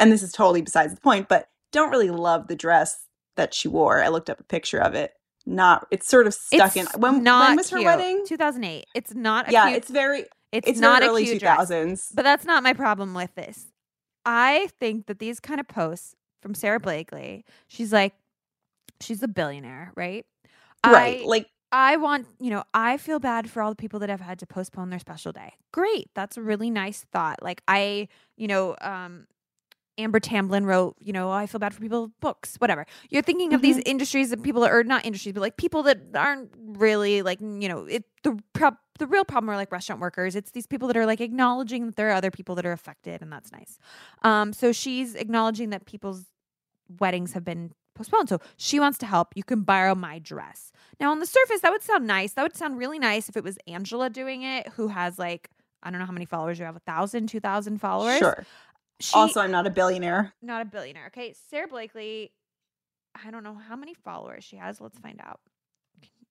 and 0.00 0.12
this 0.12 0.22
is 0.22 0.32
totally 0.32 0.62
besides 0.62 0.94
the 0.94 1.00
point, 1.00 1.28
but 1.28 1.48
don't 1.72 1.90
really 1.90 2.10
love 2.10 2.48
the 2.48 2.56
dress 2.56 3.06
that 3.36 3.54
she 3.54 3.68
wore. 3.68 4.02
I 4.02 4.08
looked 4.08 4.30
up 4.30 4.40
a 4.40 4.44
picture 4.44 4.78
of 4.80 4.94
it. 4.94 5.14
Not 5.46 5.86
it's 5.90 6.08
sort 6.08 6.26
of 6.26 6.34
stuck 6.34 6.76
It's 6.76 6.94
in 6.94 7.00
when 7.00 7.14
when 7.24 7.56
was 7.56 7.70
her 7.70 7.82
wedding? 7.82 8.24
2008. 8.26 8.86
It's 8.94 9.14
not 9.14 9.48
a 9.48 9.52
Yeah, 9.52 9.64
cute, 9.66 9.76
it's 9.78 9.90
very 9.90 10.26
it's, 10.52 10.68
it's 10.68 10.80
not 10.80 11.02
early 11.02 11.24
cute 11.24 11.40
two 11.40 11.46
dress. 11.46 11.68
But 12.14 12.24
that's 12.24 12.44
not 12.44 12.62
my 12.62 12.72
problem 12.72 13.14
with 13.14 13.34
this. 13.34 13.66
I 14.26 14.68
think 14.78 15.06
that 15.06 15.18
these 15.18 15.40
kind 15.40 15.60
of 15.60 15.68
posts 15.68 16.14
from 16.42 16.54
Sara 16.54 16.78
Blakely, 16.80 17.44
she's 17.68 17.92
like, 17.92 18.14
she's 19.00 19.22
a 19.22 19.28
billionaire, 19.28 19.92
right? 19.96 20.26
Right. 20.84 21.20
I, 21.22 21.24
like 21.26 21.48
I 21.72 21.96
want, 21.96 22.26
you 22.40 22.50
know, 22.50 22.64
I 22.74 22.96
feel 22.96 23.18
bad 23.18 23.50
for 23.50 23.62
all 23.62 23.70
the 23.70 23.76
people 23.76 24.00
that 24.00 24.08
have 24.10 24.20
had 24.20 24.38
to 24.40 24.46
postpone 24.46 24.90
their 24.90 24.98
special 24.98 25.32
day. 25.32 25.52
Great. 25.72 26.10
That's 26.14 26.36
a 26.36 26.42
really 26.42 26.70
nice 26.70 27.06
thought. 27.12 27.42
Like 27.42 27.62
I, 27.68 28.08
you 28.36 28.48
know, 28.48 28.76
um 28.80 29.26
Amber 29.98 30.20
Tamblyn 30.20 30.64
wrote, 30.64 30.96
you 31.00 31.12
know, 31.12 31.30
I 31.30 31.46
feel 31.46 31.58
bad 31.58 31.74
for 31.74 31.80
people 31.80 32.10
books, 32.20 32.56
whatever. 32.56 32.86
You're 33.10 33.22
thinking 33.22 33.52
of 33.52 33.60
these 33.62 33.78
industries 33.78 34.32
and 34.32 34.42
people 34.42 34.64
are 34.64 34.84
not 34.84 35.04
industries, 35.04 35.34
but 35.34 35.40
like 35.40 35.56
people 35.56 35.82
that 35.84 35.98
aren't 36.14 36.50
really 36.58 37.22
like, 37.22 37.40
you 37.40 37.68
know, 37.68 37.84
it 37.84 38.04
the 38.22 38.38
prob- 38.52 38.78
the 38.98 39.06
real 39.06 39.24
problem 39.24 39.50
are 39.50 39.56
like 39.56 39.72
restaurant 39.72 40.00
workers. 40.00 40.36
It's 40.36 40.50
these 40.52 40.66
people 40.66 40.88
that 40.88 40.96
are 40.96 41.06
like 41.06 41.20
acknowledging 41.20 41.86
that 41.86 41.96
there 41.96 42.08
are 42.08 42.14
other 42.14 42.30
people 42.30 42.54
that 42.56 42.66
are 42.66 42.72
affected, 42.72 43.22
and 43.22 43.32
that's 43.32 43.50
nice. 43.52 43.78
Um, 44.22 44.52
so 44.52 44.72
she's 44.72 45.14
acknowledging 45.14 45.70
that 45.70 45.86
people's 45.86 46.26
weddings 46.98 47.32
have 47.32 47.44
been 47.44 47.72
postponed. 47.94 48.28
So 48.28 48.40
she 48.56 48.80
wants 48.80 48.98
to 48.98 49.06
help. 49.06 49.28
You 49.34 49.42
can 49.42 49.62
borrow 49.62 49.94
my 49.94 50.18
dress. 50.18 50.72
Now, 50.98 51.10
on 51.10 51.18
the 51.18 51.26
surface, 51.26 51.60
that 51.62 51.72
would 51.72 51.82
sound 51.82 52.06
nice. 52.06 52.34
That 52.34 52.42
would 52.42 52.56
sound 52.56 52.78
really 52.78 52.98
nice 52.98 53.28
if 53.28 53.36
it 53.36 53.44
was 53.44 53.58
Angela 53.66 54.10
doing 54.10 54.42
it, 54.42 54.68
who 54.68 54.88
has 54.88 55.18
like, 55.18 55.50
I 55.82 55.90
don't 55.90 55.98
know 55.98 56.06
how 56.06 56.12
many 56.12 56.26
followers 56.26 56.58
you 56.58 56.66
have, 56.66 56.76
a 56.76 56.80
thousand, 56.80 57.28
two 57.28 57.40
thousand 57.40 57.78
followers. 57.80 58.18
sure. 58.18 58.44
She, 59.00 59.14
also, 59.14 59.40
I'm 59.40 59.50
not 59.50 59.66
a 59.66 59.70
billionaire. 59.70 60.32
not 60.42 60.62
a 60.62 60.64
billionaire. 60.64 61.06
Okay. 61.08 61.34
Sara 61.50 61.66
Blakely, 61.68 62.32
I 63.24 63.30
don't 63.30 63.42
know 63.42 63.54
how 63.54 63.76
many 63.76 63.94
followers 63.94 64.44
she 64.44 64.56
has. 64.56 64.80
Let's 64.80 64.98
find 64.98 65.20
out. 65.24 65.40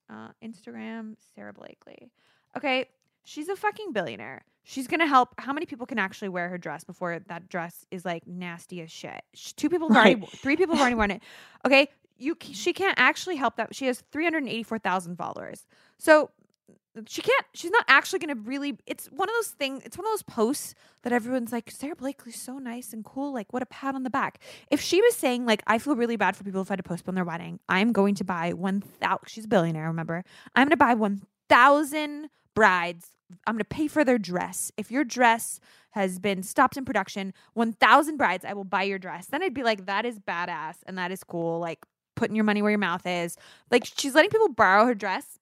Uh, 0.10 0.30
Instagram, 0.44 1.16
Sara 1.36 1.54
Blakely. 1.54 2.12
Okay. 2.58 2.86
She's 3.24 3.50
a 3.50 3.56
fucking 3.56 3.92
billionaire. 3.92 4.44
She's 4.64 4.88
going 4.88 5.00
to 5.02 5.06
help. 5.08 5.30
How 5.38 5.52
many 5.54 5.66
people 5.66 5.86
can 5.86 6.00
actually 6.00 6.30
wear 6.30 6.50
her 6.50 6.58
dress 6.58 6.84
before 6.84 7.20
that 7.28 7.50
dress 7.50 7.86
is 7.92 8.06
like 8.06 8.26
nasty 8.28 8.82
as 8.82 8.92
shit? 8.92 9.22
Sh- 9.34 9.54
Two 9.54 9.70
people 9.70 9.88
have 9.90 9.98
already, 9.98 10.16
Right. 10.22 10.30
three 10.32 10.56
people 10.56 10.76
have 10.76 10.82
already 10.82 10.96
worn 10.96 11.12
it. 11.12 11.22
Okay. 11.66 11.90
You, 12.18 12.36
she 12.42 12.74
can't 12.74 13.00
actually 13.00 13.36
help 13.38 13.56
that. 13.58 13.74
She 13.74 13.86
has 13.88 14.02
384,000 14.12 15.16
followers. 15.16 15.66
So 15.98 16.32
she 17.08 17.22
can't 17.22 17.46
she's 17.54 17.72
not 17.72 17.86
actually 17.88 18.20
gonna 18.20 18.36
really 18.36 18.78
it's 18.86 19.08
one 19.08 19.30
of 19.30 19.36
those 19.36 19.50
things 19.50 19.84
it's 19.86 19.98
one 19.98 20.06
of 20.06 20.12
those 20.12 20.24
posts 20.24 20.76
that 21.04 21.14
everyone's 21.14 21.52
like 21.52 21.70
sara 21.70 21.96
blakely's 21.96 22.40
so 22.40 22.58
nice 22.58 22.94
and 22.94 23.06
cool 23.06 23.34
like 23.34 23.52
what 23.54 23.62
a 23.62 23.66
pat 23.68 23.96
on 23.96 24.04
the 24.04 24.10
back. 24.10 24.40
If 24.70 24.82
she 24.82 25.02
was 25.02 25.16
saying 25.16 25.46
like 25.46 25.64
i 25.68 25.78
feel 25.78 25.96
really 25.96 26.18
bad 26.18 26.36
for 26.36 26.44
people 26.44 26.62
if 26.62 26.72
i 26.72 26.74
had 26.74 26.78
to 26.78 26.84
postpone 26.84 27.16
their 27.16 27.26
wedding 27.26 27.60
i'm 27.70 27.92
going 27.92 28.16
to 28.16 28.24
buy 28.24 28.54
1000 28.54 29.20
she's 29.28 29.46
a 29.46 29.48
billionaire 29.48 29.88
remember? 29.88 30.24
I'm 30.56 30.70
to 30.70 30.78
buy 30.78 30.94
1000 30.94 32.30
brides 32.56 33.08
i'm 33.48 33.58
to 33.58 33.66
pay 33.66 33.88
for 33.88 34.04
their 34.04 34.18
dress. 34.18 34.72
If 34.78 34.92
your 34.92 35.04
dress 35.04 35.60
has 35.92 36.20
been 36.20 36.44
stopped 36.44 36.78
in 36.78 36.86
production 36.86 37.34
1000 37.54 38.18
brides 38.18 38.46
i 38.46 38.54
will 38.54 38.64
buy 38.64 38.84
your 38.84 39.00
dress. 39.00 39.28
Then 39.28 39.44
i'd 39.44 39.54
be 39.54 39.64
like 39.64 39.86
that 39.86 40.06
is 40.06 40.20
badass 40.20 40.78
and 40.86 40.98
that 40.98 41.12
is 41.12 41.24
cool 41.24 41.60
like 41.60 41.80
putting 42.16 42.36
your 42.36 42.44
money 42.44 42.62
where 42.62 42.72
your 42.72 42.78
mouth 42.78 43.08
is. 43.08 43.38
Like 43.72 43.86
she's 43.86 44.14
letting 44.14 44.30
people 44.30 44.50
borrow 44.50 44.86
her 44.86 44.94
dress 44.94 45.39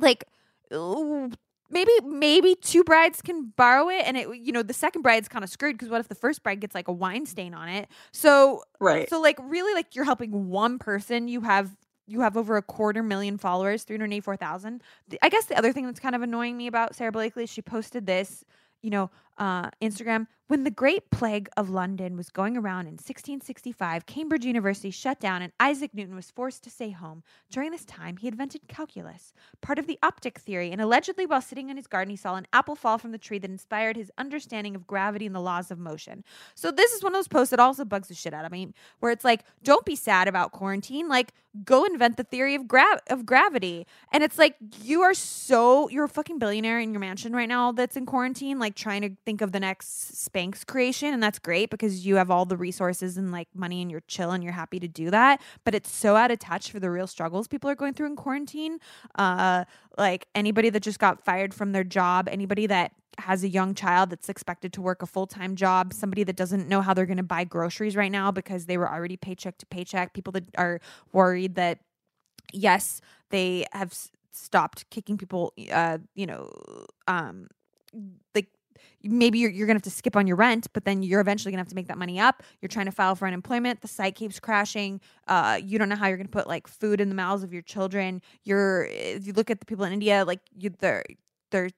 like 0.00 0.24
ooh, 0.72 1.30
maybe 1.70 1.90
maybe 2.04 2.54
two 2.54 2.84
brides 2.84 3.20
can 3.22 3.52
borrow 3.56 3.88
it 3.88 4.02
and 4.06 4.16
it 4.16 4.28
you 4.36 4.52
know 4.52 4.62
the 4.62 4.72
second 4.74 5.02
bride's 5.02 5.28
kind 5.28 5.44
of 5.44 5.50
screwed 5.50 5.74
because 5.74 5.88
what 5.88 6.00
if 6.00 6.08
the 6.08 6.14
first 6.14 6.42
bride 6.42 6.60
gets 6.60 6.74
like 6.74 6.88
a 6.88 6.92
wine 6.92 7.26
stain 7.26 7.54
on 7.54 7.68
it 7.68 7.88
so 8.12 8.62
Right. 8.80 9.08
so 9.08 9.20
like 9.20 9.38
really 9.42 9.74
like 9.74 9.94
you're 9.94 10.04
helping 10.04 10.48
one 10.48 10.78
person 10.78 11.28
you 11.28 11.42
have 11.42 11.76
you 12.06 12.20
have 12.22 12.36
over 12.38 12.56
a 12.56 12.62
quarter 12.62 13.02
million 13.02 13.36
followers 13.38 13.84
384000 13.84 14.82
i 15.22 15.28
guess 15.28 15.44
the 15.46 15.56
other 15.58 15.72
thing 15.72 15.84
that's 15.86 16.00
kind 16.00 16.14
of 16.14 16.22
annoying 16.22 16.56
me 16.56 16.66
about 16.66 16.94
sara 16.94 17.12
blakely 17.12 17.44
is 17.44 17.50
she 17.50 17.60
posted 17.62 18.06
this 18.06 18.44
you 18.82 18.90
know 18.90 19.10
uh, 19.38 19.70
instagram 19.80 20.26
when 20.48 20.64
the 20.64 20.70
great 20.70 21.10
plague 21.10 21.48
of 21.56 21.70
london 21.70 22.16
was 22.16 22.30
going 22.30 22.56
around 22.56 22.86
in 22.86 22.92
1665 22.92 24.06
cambridge 24.06 24.44
university 24.44 24.90
shut 24.90 25.20
down 25.20 25.42
and 25.42 25.52
isaac 25.60 25.90
newton 25.94 26.14
was 26.14 26.30
forced 26.30 26.62
to 26.64 26.70
stay 26.70 26.90
home. 26.90 27.22
During 27.50 27.70
this 27.70 27.84
time 27.84 28.16
he 28.18 28.28
invented 28.28 28.68
calculus 28.68 29.32
part 29.60 29.78
of 29.78 29.86
the 29.86 29.98
optic 30.02 30.38
theory 30.38 30.70
and 30.70 30.80
allegedly 30.80 31.26
while 31.26 31.40
sitting 31.40 31.70
in 31.70 31.76
his 31.76 31.86
garden 31.86 32.10
he 32.10 32.16
saw 32.16 32.36
an 32.36 32.46
apple 32.52 32.74
fall 32.74 32.98
from 32.98 33.12
the 33.12 33.18
tree 33.18 33.38
that 33.38 33.50
inspired 33.50 33.96
his 33.96 34.12
understanding 34.18 34.76
of 34.76 34.86
gravity 34.86 35.26
and 35.26 35.34
the 35.34 35.40
laws 35.40 35.70
of 35.70 35.78
motion. 35.78 36.24
So 36.54 36.70
this 36.70 36.92
is 36.92 37.02
one 37.02 37.12
of 37.12 37.18
those 37.18 37.28
posts 37.28 37.50
that 37.50 37.60
also 37.60 37.84
bugs 37.84 38.08
the 38.08 38.14
shit 38.14 38.34
out 38.34 38.44
of 38.44 38.52
me 38.52 38.72
where 39.00 39.12
it's 39.12 39.24
like 39.24 39.44
don't 39.62 39.84
be 39.84 39.96
sad 39.96 40.28
about 40.28 40.52
quarantine 40.52 41.08
like 41.08 41.32
go 41.64 41.84
invent 41.84 42.16
the 42.16 42.24
theory 42.24 42.54
of 42.54 42.68
gra- 42.68 43.00
of 43.08 43.26
gravity. 43.26 43.86
And 44.12 44.22
it's 44.22 44.38
like 44.38 44.56
you 44.82 45.02
are 45.02 45.14
so 45.14 45.88
you're 45.88 46.04
a 46.04 46.08
fucking 46.08 46.38
billionaire 46.38 46.80
in 46.80 46.92
your 46.92 47.00
mansion 47.00 47.34
right 47.34 47.48
now 47.48 47.72
that's 47.72 47.96
in 47.96 48.06
quarantine 48.06 48.58
like 48.58 48.74
trying 48.74 49.02
to 49.02 49.10
think 49.28 49.42
of 49.42 49.52
the 49.52 49.60
next 49.60 50.14
spanx 50.14 50.66
creation 50.66 51.12
and 51.12 51.22
that's 51.22 51.38
great 51.38 51.68
because 51.68 52.06
you 52.06 52.16
have 52.16 52.30
all 52.30 52.46
the 52.46 52.56
resources 52.56 53.18
and 53.18 53.30
like 53.30 53.46
money 53.54 53.82
and 53.82 53.90
you're 53.90 54.02
chill 54.08 54.30
and 54.30 54.42
you're 54.42 54.54
happy 54.54 54.80
to 54.80 54.88
do 54.88 55.10
that 55.10 55.38
but 55.64 55.74
it's 55.74 55.90
so 55.90 56.16
out 56.16 56.30
of 56.30 56.38
touch 56.38 56.70
for 56.70 56.80
the 56.80 56.90
real 56.90 57.06
struggles 57.06 57.46
people 57.46 57.68
are 57.68 57.74
going 57.74 57.92
through 57.92 58.06
in 58.06 58.16
quarantine. 58.16 58.78
Uh 59.16 59.66
like 59.98 60.26
anybody 60.34 60.70
that 60.70 60.82
just 60.82 60.98
got 60.98 61.22
fired 61.22 61.52
from 61.52 61.72
their 61.72 61.84
job 61.84 62.26
anybody 62.26 62.66
that 62.66 62.92
has 63.18 63.44
a 63.44 63.48
young 63.50 63.74
child 63.74 64.08
that's 64.08 64.30
expected 64.30 64.72
to 64.72 64.80
work 64.80 65.02
a 65.02 65.06
full-time 65.06 65.54
job 65.56 65.92
somebody 65.92 66.24
that 66.24 66.36
doesn't 66.36 66.66
know 66.66 66.80
how 66.80 66.94
they're 66.94 67.04
going 67.04 67.18
to 67.18 67.22
buy 67.22 67.44
groceries 67.44 67.96
right 67.96 68.12
now 68.12 68.30
because 68.30 68.64
they 68.64 68.78
were 68.78 68.90
already 68.90 69.18
paycheck 69.18 69.58
to 69.58 69.66
paycheck 69.66 70.14
people 70.14 70.32
that 70.32 70.44
are 70.56 70.80
worried 71.12 71.54
that 71.54 71.80
yes 72.54 73.02
they 73.28 73.66
have 73.72 73.94
stopped 74.32 74.88
kicking 74.88 75.18
people 75.18 75.52
uh 75.70 75.98
you 76.14 76.24
know 76.24 76.48
um 77.06 77.46
like 78.34 78.48
maybe 79.02 79.38
you're, 79.38 79.50
you're 79.50 79.66
gonna 79.66 79.76
have 79.76 79.82
to 79.82 79.90
skip 79.90 80.16
on 80.16 80.26
your 80.26 80.36
rent 80.36 80.66
but 80.72 80.84
then 80.84 81.02
you're 81.02 81.20
eventually 81.20 81.52
gonna 81.52 81.60
have 81.60 81.68
to 81.68 81.74
make 81.74 81.88
that 81.88 81.98
money 81.98 82.20
up. 82.20 82.42
You're 82.60 82.68
trying 82.68 82.86
to 82.86 82.92
file 82.92 83.14
for 83.14 83.26
unemployment. 83.26 83.80
The 83.80 83.88
site 83.88 84.14
keeps 84.14 84.40
crashing. 84.40 85.00
Uh 85.26 85.60
you 85.62 85.78
don't 85.78 85.88
know 85.88 85.96
how 85.96 86.08
you're 86.08 86.16
gonna 86.16 86.28
put 86.28 86.46
like 86.46 86.66
food 86.66 87.00
in 87.00 87.08
the 87.08 87.14
mouths 87.14 87.42
of 87.42 87.52
your 87.52 87.62
children. 87.62 88.22
You're 88.44 88.84
if 88.84 89.26
you 89.26 89.32
look 89.32 89.50
at 89.50 89.60
the 89.60 89.66
people 89.66 89.84
in 89.84 89.92
india 89.92 90.24
like 90.24 90.40
you 90.56 90.70
they're 90.80 91.04
they're 91.50 91.70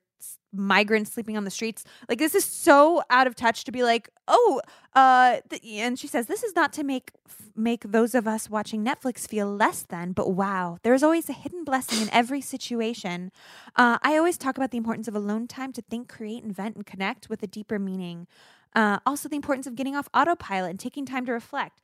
migrants 0.53 1.12
sleeping 1.12 1.36
on 1.36 1.44
the 1.44 1.51
streets. 1.51 1.84
Like 2.09 2.18
this 2.18 2.34
is 2.34 2.44
so 2.44 3.03
out 3.11 3.26
of 3.26 3.34
touch 3.34 3.64
to 3.64 3.72
be 3.72 3.82
like 3.82 4.11
oh 4.28 4.61
uh 4.94 5.38
and 5.64 5.98
she 5.98 6.07
says 6.07 6.26
this 6.26 6.42
is 6.42 6.55
not 6.55 6.72
to 6.72 6.84
make 6.84 7.12
f- 7.26 7.51
make 7.57 7.82
those 7.82 8.14
of 8.14 8.26
us 8.26 8.48
watching 8.48 8.84
netflix 8.84 9.28
feel 9.28 9.46
less 9.46 9.82
than 9.82 10.12
but 10.12 10.30
wow 10.32 10.78
there's 10.82 11.03
always 11.03 11.28
a 11.28 11.32
hidden 11.32 11.64
blessing 11.64 12.01
in 12.03 12.11
every 12.12 12.40
situation. 12.40 13.30
Uh, 13.76 13.98
i 14.03 14.16
always 14.16 14.38
talk 14.38 14.57
about 14.57 14.70
the 14.70 14.78
importance 14.78 15.09
of 15.09 15.14
alone 15.14 15.46
time 15.46 15.72
to 15.72 15.82
think 15.82 16.09
create 16.09 16.42
invent 16.42 16.76
and 16.76 16.86
connect 16.86 17.28
with 17.28 17.42
a 17.42 17.46
deeper 17.46 17.78
meaning. 17.78 18.26
Uh, 18.74 18.98
also 19.05 19.28
the 19.28 19.36
importance 19.36 19.66
of 19.66 19.74
getting 19.74 19.96
off 19.96 20.09
autopilot 20.14 20.70
and 20.70 20.80
taking 20.80 21.05
time 21.05 21.26
to 21.26 21.32
reflect. 21.32 21.80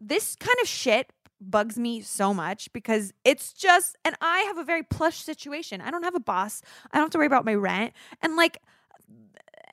This 0.00 0.34
kind 0.36 0.56
of 0.62 0.68
shit 0.68 1.12
bugs 1.40 1.78
me 1.78 2.00
so 2.00 2.34
much 2.34 2.72
because 2.72 3.12
it's 3.24 3.52
just 3.52 3.96
and 4.04 4.14
I 4.20 4.40
have 4.40 4.58
a 4.58 4.64
very 4.64 4.82
plush 4.82 5.18
situation. 5.18 5.80
I 5.80 5.90
don't 5.90 6.02
have 6.02 6.14
a 6.14 6.20
boss. 6.20 6.62
I 6.92 6.98
don't 6.98 7.04
have 7.04 7.10
to 7.10 7.18
worry 7.18 7.26
about 7.26 7.44
my 7.44 7.54
rent 7.54 7.92
and 8.20 8.36
like 8.36 8.60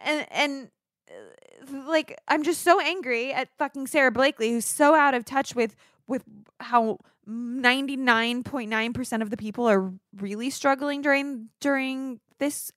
and 0.03 0.26
and 0.32 0.70
uh, 1.09 1.84
like 1.88 2.20
I'm 2.28 2.43
just 2.43 2.61
so 2.61 2.80
angry 2.80 3.34
at 3.34 3.49
fucking 3.57 3.88
Sara 3.88 4.11
Blakely 4.11 4.51
who's 4.51 4.65
so 4.65 4.95
out 4.95 5.13
of 5.13 5.26
touch 5.26 5.55
with 5.55 5.76
with 6.07 6.24
how 6.59 6.99
99.9% 7.28 9.22
of 9.22 9.30
the 9.30 9.38
people 9.38 9.68
are 9.70 9.91
really 10.15 10.49
struggling 10.49 11.01
during 11.01 11.49
during 11.59 12.22
this 12.39 12.72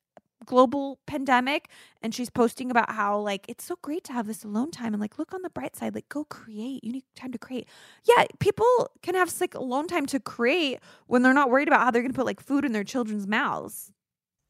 global 0.47 0.99
pandemic 1.07 1.69
and 2.03 2.15
she's 2.15 2.31
posting 2.31 2.71
about 2.71 2.91
how 2.93 3.19
like 3.19 3.45
it's 3.49 3.65
so 3.65 3.77
great 3.83 4.03
to 4.05 4.13
have 4.13 4.27
this 4.27 4.43
alone 4.43 4.71
time 4.71 4.95
and 4.95 5.01
like 5.01 5.19
look 5.19 5.35
on 5.35 5.43
the 5.43 5.51
bright 5.51 5.77
side 5.77 5.95
like 5.95 6.09
go 6.09 6.25
create 6.25 6.83
you 6.83 6.93
need 6.93 7.05
time 7.15 7.31
to 7.31 7.39
create 7.39 7.69
yeah 8.09 8.25
people 8.39 8.91
can 9.03 9.15
have 9.15 9.33
like 9.41 9.55
alone 9.55 9.87
time 9.87 10.07
to 10.07 10.19
create 10.19 10.79
when 11.07 11.23
they're 11.23 11.35
not 11.35 11.51
worried 11.51 11.69
about 11.69 11.81
how 11.83 11.91
they're 11.91 12.03
gonna 12.03 12.15
put 12.15 12.27
like 12.27 12.41
food 12.41 12.65
in 12.65 12.73
their 12.73 12.85
children's 12.85 13.27
mouths 13.27 13.93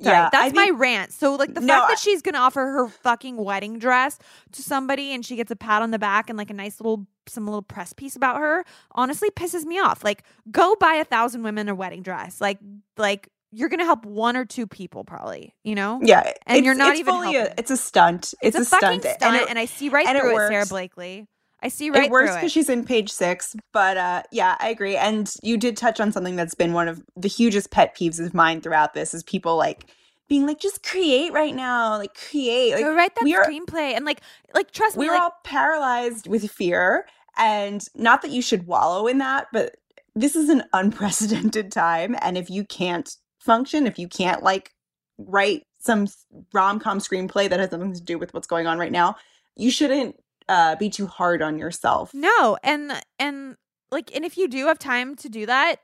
Sorry, 0.03 0.17
yeah, 0.17 0.31
that's 0.33 0.53
I 0.55 0.57
my 0.57 0.65
think- 0.69 0.81
rant. 0.81 1.13
So 1.13 1.35
like 1.35 1.53
the 1.53 1.61
No, 1.61 1.75
fact 1.75 1.89
that 1.91 1.99
she's 1.99 2.23
gonna 2.23 2.39
offer 2.39 2.61
her 2.65 2.89
fucking 2.89 3.37
wedding 3.37 3.79
dress 3.79 4.19
to 4.53 4.63
somebody 4.63 5.13
and 5.13 5.23
she 5.27 5.37
gets 5.37 5.51
a 5.51 5.57
pat 5.57 5.83
on 5.83 5.91
the 5.91 5.99
back 5.99 6.31
and 6.31 6.39
like 6.39 6.49
a 6.49 6.55
nice 6.55 6.81
little 6.81 7.07
some 7.27 7.45
little 7.45 7.61
press 7.61 7.93
piece 7.93 8.17
about 8.17 8.39
her 8.39 8.65
honestly 8.93 9.29
pisses 9.31 9.67
me 9.67 9.79
off. 9.79 10.03
Like 10.03 10.23
go 10.51 10.75
buy 10.81 10.95
a 10.95 11.05
thousand 11.05 11.43
women 11.43 11.69
a 11.69 11.75
wedding 11.75 12.01
dress. 12.01 12.41
Like 12.41 12.59
like 12.97 13.29
you're 13.53 13.69
gonna 13.69 13.85
help 13.85 14.05
one 14.05 14.37
or 14.37 14.45
two 14.45 14.67
people 14.67 15.05
probably, 15.05 15.55
you 15.65 15.75
know? 15.75 16.01
Yeah, 16.03 16.21
And 16.47 16.59
it's- 16.59 16.65
you're 16.65 16.75
not 16.75 16.93
it's 16.93 17.01
even 17.01 17.15
fully 17.15 17.37
a, 17.37 17.55
it's 17.59 17.71
a 17.71 17.77
stunt. 17.77 18.35
It's, 18.43 18.57
a, 18.57 18.65
fucking 18.65 19.01
stunt, 19.01 19.17
stunt, 19.17 19.37
and 19.37 19.51
and, 19.51 19.59
I 19.59 19.65
see 19.65 19.89
right 19.89 20.07
and 20.07 20.17
it 20.17 20.21
through 20.21 20.37
it, 20.39 20.49
Sara. 20.49 20.67
Blakely. 20.67 21.27
I 21.63 21.69
see 21.69 21.91
right 21.91 21.97
there. 21.97 22.05
it 22.05 22.11
works 22.11 22.35
because 22.35 22.53
she's 22.53 22.69
in 22.69 22.85
page 22.85 23.11
six. 23.11 23.55
But 23.73 23.97
uh, 23.97 24.23
yeah, 24.33 24.57
I 24.61 24.69
agree. 24.71 24.97
And 24.97 25.33
you 25.43 25.59
did 25.59 25.77
touch 25.77 26.01
on 26.01 26.11
something 26.13 26.37
that's 26.37 26.55
been 26.55 26.73
one 26.73 26.89
of 26.89 27.03
the 27.17 27.29
hugest 27.29 27.71
pet 27.71 27.95
peeves 27.97 28.25
of 28.25 28.33
mine 28.35 28.61
throughout 28.61 28.95
this 28.95 29.13
is 29.13 29.23
people 29.23 29.57
like 29.57 29.87
being 30.29 30.47
like, 30.47 30.61
just 30.61 30.83
create 30.83 31.33
right 31.33 31.55
now, 31.55 31.99
like 31.99 32.15
create. 32.15 32.73
Like 32.75 32.85
Go 32.85 32.95
write 32.95 33.15
that 33.17 33.25
screenplay 33.25 33.95
and 33.95 34.05
like 34.05 34.21
like 34.55 34.71
trust 34.71 34.97
me, 34.97 35.07
we're 35.07 35.13
like 35.15 35.23
all 35.23 35.35
paralyzed 35.45 36.29
with 36.29 36.49
fear, 36.51 37.07
and 37.37 37.85
not 37.95 38.23
that 38.23 38.31
you 38.31 38.41
should 38.41 38.67
wallow 38.67 39.07
in 39.07 39.19
that, 39.19 39.49
but 39.53 39.77
this 40.15 40.37
is 40.37 40.49
an 40.49 40.63
unprecedented 40.73 41.73
time, 41.73 42.17
and 42.23 42.39
if 42.39 42.49
you 42.49 42.65
can't 42.65 43.17
function, 43.41 43.87
if 43.87 43.99
you 43.99 44.09
can't 44.09 44.43
like 44.43 44.73
write 45.19 45.65
some 45.79 46.07
rom 46.53 46.79
com 46.79 46.99
screenplay 46.99 47.49
that 47.49 47.61
has 47.61 47.71
something 47.71 47.95
to 47.95 48.03
do 48.03 48.19
with 48.19 48.33
what's 48.33 48.47
going 48.47 48.67
on 48.67 48.79
right 48.79 48.93
now, 48.93 49.17
you 49.57 49.71
shouldn't 49.71 50.17
uh, 50.49 50.77
be 50.77 50.91
too 50.91 51.07
hard 51.07 51.43
on 51.43 51.59
yourself. 51.59 52.15
No, 52.15 52.57
and 52.63 52.93
and 53.19 53.57
like 53.91 54.15
and 54.15 54.25
if 54.25 54.37
you 54.37 54.49
do 54.49 54.67
have 54.67 54.79
time 54.79 55.17
to 55.17 55.29
do 55.29 55.47
that 55.47 55.77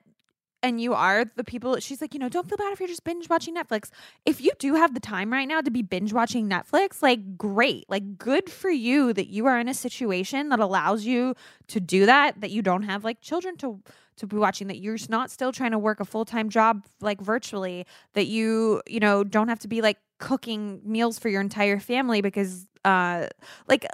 and 0.63 0.81
you 0.81 0.95
are 0.95 1.25
the 1.37 1.45
people 1.45 1.79
she's 1.79 2.01
like, 2.01 2.15
you 2.15 2.21
know, 2.21 2.29
don't 2.29 2.49
feel 2.49 2.57
bad 2.57 2.73
if 2.73 2.81
you're 2.81 2.89
just 2.89 3.05
binge 3.05 3.29
watching 3.29 3.55
Netflix. 3.55 3.91
If 4.25 4.41
you 4.41 4.51
do 4.59 4.75
have 4.75 4.95
the 4.95 5.01
time 5.01 5.33
right 5.33 5.47
now 5.47 5.61
to 5.61 5.71
be 5.71 5.83
binge 5.83 6.13
watching 6.13 6.49
Netflix, 6.49 7.03
like 7.03 7.37
great. 7.37 7.85
Like 7.89 8.19
good 8.19 8.51
for 8.51 8.71
you 8.71 9.13
that 9.13 9.29
you 9.29 9.47
are 9.47 9.59
in 9.59 9.69
a 9.69 9.75
situation 9.75 10.49
that 10.49 10.61
allows 10.61 11.05
you 11.05 11.35
to 11.69 11.81
do 11.81 12.07
that 12.07 12.41
that 12.41 12.51
you 12.51 12.63
don't 12.63 12.83
have 12.83 13.05
like 13.05 13.21
children 13.21 13.57
to 13.59 13.81
to 14.17 14.27
be 14.27 14.37
watching 14.37 14.67
that 14.69 14.79
you're 14.79 14.97
not 15.09 15.31
still 15.31 15.53
trying 15.53 15.73
to 15.73 15.79
work 15.79 16.01
a 16.01 16.05
full-time 16.05 16.49
job 16.49 16.85
like 17.01 17.21
virtually 17.21 17.87
that 18.15 18.27
you 18.27 18.83
you 18.87 19.01
know 19.01 19.23
don't 19.25 19.49
have 19.49 19.59
to 19.59 19.69
be 19.69 19.83
like 19.83 19.99
cooking 20.19 20.81
meals 20.85 21.19
for 21.19 21.29
your 21.29 21.41
entire 21.41 21.79
family 21.79 22.21
because 22.21 22.67
uh 22.85 23.27
like 23.69 23.87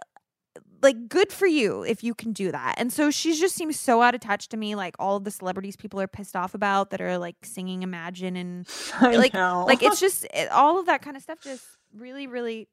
like 0.82 1.08
good 1.08 1.32
for 1.32 1.46
you 1.46 1.84
if 1.84 2.02
you 2.02 2.14
can 2.14 2.32
do 2.32 2.50
that. 2.50 2.74
And 2.76 2.92
so 2.92 3.10
she 3.10 3.34
just 3.34 3.54
seems 3.54 3.78
so 3.78 4.02
out 4.02 4.14
of 4.14 4.20
touch 4.20 4.48
to 4.48 4.56
me. 4.56 4.74
Like 4.74 4.96
all 4.98 5.16
of 5.16 5.24
the 5.24 5.30
celebrities 5.30 5.76
people 5.76 6.00
are 6.00 6.08
pissed 6.08 6.34
off 6.34 6.54
about 6.54 6.90
that 6.90 7.00
are 7.00 7.18
like 7.18 7.36
singing 7.44 7.82
Imagine 7.82 8.36
and 8.36 8.68
I 9.00 9.16
like 9.16 9.32
know. 9.32 9.64
like 9.66 9.82
it's 9.82 10.00
just 10.00 10.24
it, 10.34 10.50
all 10.50 10.78
of 10.78 10.86
that 10.86 11.02
kind 11.02 11.16
of 11.16 11.22
stuff 11.22 11.40
just 11.40 11.64
really 11.94 12.26
really 12.26 12.68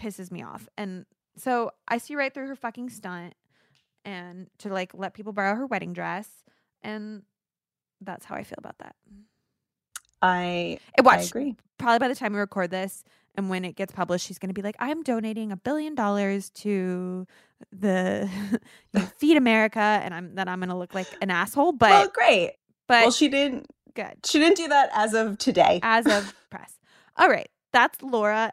pisses 0.00 0.30
me 0.30 0.42
off. 0.42 0.68
And 0.76 1.06
so 1.36 1.70
I 1.86 1.98
see 1.98 2.16
right 2.16 2.34
through 2.34 2.48
her 2.48 2.56
fucking 2.56 2.90
stunt 2.90 3.34
and 4.04 4.48
to 4.58 4.68
like 4.70 4.92
let 4.94 5.14
people 5.14 5.32
borrow 5.32 5.54
her 5.54 5.66
wedding 5.66 5.92
dress 5.92 6.28
and 6.82 7.22
that's 8.00 8.24
how 8.24 8.34
I 8.34 8.44
feel 8.44 8.58
about 8.58 8.78
that. 8.78 8.94
I 10.20 10.78
It 10.96 11.06
I 11.06 11.18
agree. 11.20 11.56
probably 11.78 11.98
by 11.98 12.08
the 12.08 12.14
time 12.14 12.32
we 12.32 12.38
record 12.38 12.70
this 12.70 13.04
and 13.36 13.48
when 13.48 13.64
it 13.64 13.76
gets 13.76 13.92
published, 13.92 14.26
she's 14.26 14.38
going 14.38 14.48
to 14.48 14.54
be 14.54 14.62
like, 14.62 14.74
I'm 14.80 15.02
donating 15.04 15.52
a 15.52 15.56
billion 15.56 15.94
dollars 15.94 16.50
to 16.56 17.24
the 17.70 18.28
Feed 19.18 19.36
America. 19.36 19.78
And 19.78 20.12
I'm 20.12 20.34
then 20.34 20.48
I'm 20.48 20.58
going 20.58 20.70
to 20.70 20.76
look 20.76 20.92
like 20.92 21.06
an 21.22 21.30
asshole. 21.30 21.70
But, 21.72 21.90
well, 21.90 22.08
great. 22.08 22.54
but 22.88 23.02
well, 23.02 23.10
she 23.12 23.28
didn't. 23.28 23.66
good 23.94 24.16
She 24.24 24.40
didn't 24.40 24.56
do 24.56 24.66
that 24.68 24.90
as 24.92 25.14
of 25.14 25.38
today. 25.38 25.78
as 25.84 26.06
of 26.06 26.34
press. 26.50 26.78
All 27.16 27.28
right. 27.28 27.48
That's 27.72 28.02
Laura 28.02 28.50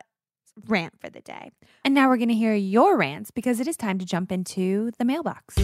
rant 0.67 0.93
for 1.01 1.09
the 1.09 1.21
day. 1.21 1.51
And 1.83 1.95
now 1.95 2.07
we're 2.07 2.17
going 2.17 2.29
to 2.29 2.35
hear 2.35 2.53
your 2.53 2.95
rants 2.95 3.31
because 3.31 3.59
it 3.59 3.67
is 3.67 3.75
time 3.77 3.97
to 3.97 4.05
jump 4.05 4.31
into 4.31 4.91
the 4.99 5.05
mailbox. 5.05 5.55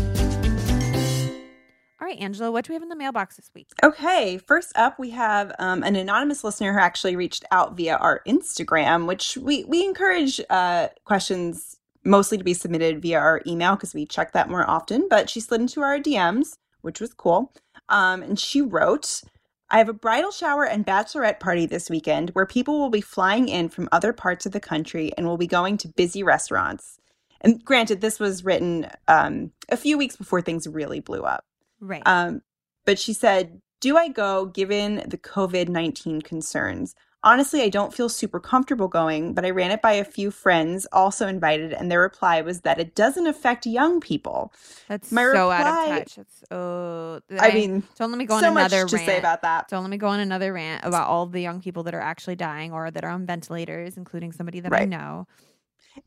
All 2.01 2.07
right, 2.07 2.17
Angela, 2.19 2.51
what 2.51 2.65
do 2.65 2.71
we 2.71 2.73
have 2.73 2.81
in 2.81 2.89
the 2.89 2.95
mailbox 2.95 3.35
this 3.35 3.51
week? 3.53 3.67
Okay, 3.83 4.39
first 4.39 4.75
up, 4.75 4.97
we 4.97 5.11
have 5.11 5.53
um, 5.59 5.83
an 5.83 5.95
anonymous 5.95 6.43
listener 6.43 6.73
who 6.73 6.79
actually 6.79 7.15
reached 7.15 7.45
out 7.51 7.77
via 7.77 7.95
our 7.97 8.21
Instagram, 8.27 9.05
which 9.05 9.37
we 9.37 9.65
we 9.65 9.85
encourage 9.85 10.41
uh, 10.49 10.87
questions 11.05 11.77
mostly 12.03 12.39
to 12.39 12.43
be 12.43 12.55
submitted 12.55 13.03
via 13.03 13.19
our 13.19 13.43
email 13.45 13.75
because 13.75 13.93
we 13.93 14.07
check 14.07 14.31
that 14.31 14.49
more 14.49 14.67
often. 14.67 15.07
But 15.11 15.29
she 15.29 15.39
slid 15.39 15.61
into 15.61 15.81
our 15.81 15.99
DMs, 15.99 16.57
which 16.81 16.99
was 16.99 17.13
cool, 17.13 17.53
um, 17.89 18.23
and 18.23 18.39
she 18.39 18.61
wrote. 18.61 19.21
I 19.69 19.77
have 19.77 19.87
a 19.87 19.93
bridal 19.93 20.31
shower 20.31 20.65
and 20.65 20.85
bachelorette 20.85 21.39
party 21.39 21.65
this 21.65 21.89
weekend 21.89 22.31
where 22.31 22.47
people 22.47 22.79
will 22.79 22.89
be 22.89 22.99
flying 22.99 23.47
in 23.47 23.69
from 23.69 23.87
other 23.91 24.11
parts 24.11 24.45
of 24.45 24.51
the 24.51 24.59
country 24.59 25.13
and 25.15 25.25
will 25.25 25.37
be 25.37 25.47
going 25.47 25.77
to 25.77 25.87
busy 25.87 26.23
restaurants. 26.23 26.97
And 27.39 27.63
granted, 27.63 28.01
this 28.01 28.19
was 28.19 28.43
written 28.43 28.87
um, 29.07 29.51
a 29.69 29.77
few 29.77 29.97
weeks 29.97 30.17
before 30.17 30.41
things 30.41 30.67
really 30.67 30.99
blew 30.99 31.21
up. 31.21 31.45
Right. 31.81 32.03
Um, 32.05 32.41
but 32.85 32.99
she 32.99 33.13
said, 33.13 33.61
Do 33.81 33.97
I 33.97 34.07
go 34.07 34.45
given 34.45 35.03
the 35.07 35.17
COVID 35.17 35.67
19 35.67 36.21
concerns? 36.21 36.95
Honestly, 37.23 37.61
I 37.61 37.69
don't 37.69 37.93
feel 37.93 38.09
super 38.09 38.39
comfortable 38.39 38.87
going, 38.87 39.35
but 39.35 39.45
I 39.45 39.51
ran 39.51 39.69
it 39.69 39.83
by 39.83 39.91
a 39.91 40.03
few 40.03 40.31
friends 40.31 40.87
also 40.91 41.27
invited, 41.27 41.71
and 41.71 41.91
their 41.91 42.01
reply 42.01 42.41
was 42.41 42.61
that 42.61 42.79
it 42.79 42.95
doesn't 42.95 43.27
affect 43.27 43.67
young 43.67 43.99
people. 43.99 44.51
That's 44.87 45.11
my 45.11 45.31
so 45.31 45.51
out 45.51 45.67
of 45.67 45.67
reply- 45.67 45.99
touch. 45.99 46.15
That's 46.15 46.43
oh. 46.49 47.21
I 47.39 47.51
mean, 47.51 47.83
don't 47.99 48.09
let 48.09 48.17
me 48.17 48.25
go 48.25 48.35
on 48.35 48.41
so 48.41 48.51
much 48.51 48.71
another 48.71 48.87
to 48.87 48.95
rant. 48.95 49.05
say 49.05 49.19
about 49.19 49.43
that. 49.43 49.67
Don't 49.67 49.83
let 49.83 49.91
me 49.91 49.97
go 49.97 50.07
on 50.07 50.19
another 50.19 50.51
rant 50.51 50.83
about 50.83 51.09
all 51.09 51.27
the 51.27 51.41
young 51.41 51.61
people 51.61 51.83
that 51.83 51.93
are 51.93 52.01
actually 52.01 52.37
dying 52.37 52.71
or 52.71 52.89
that 52.89 53.03
are 53.03 53.11
on 53.11 53.27
ventilators, 53.27 53.97
including 53.97 54.31
somebody 54.31 54.59
that 54.59 54.73
I 54.73 54.85
know. 54.85 55.27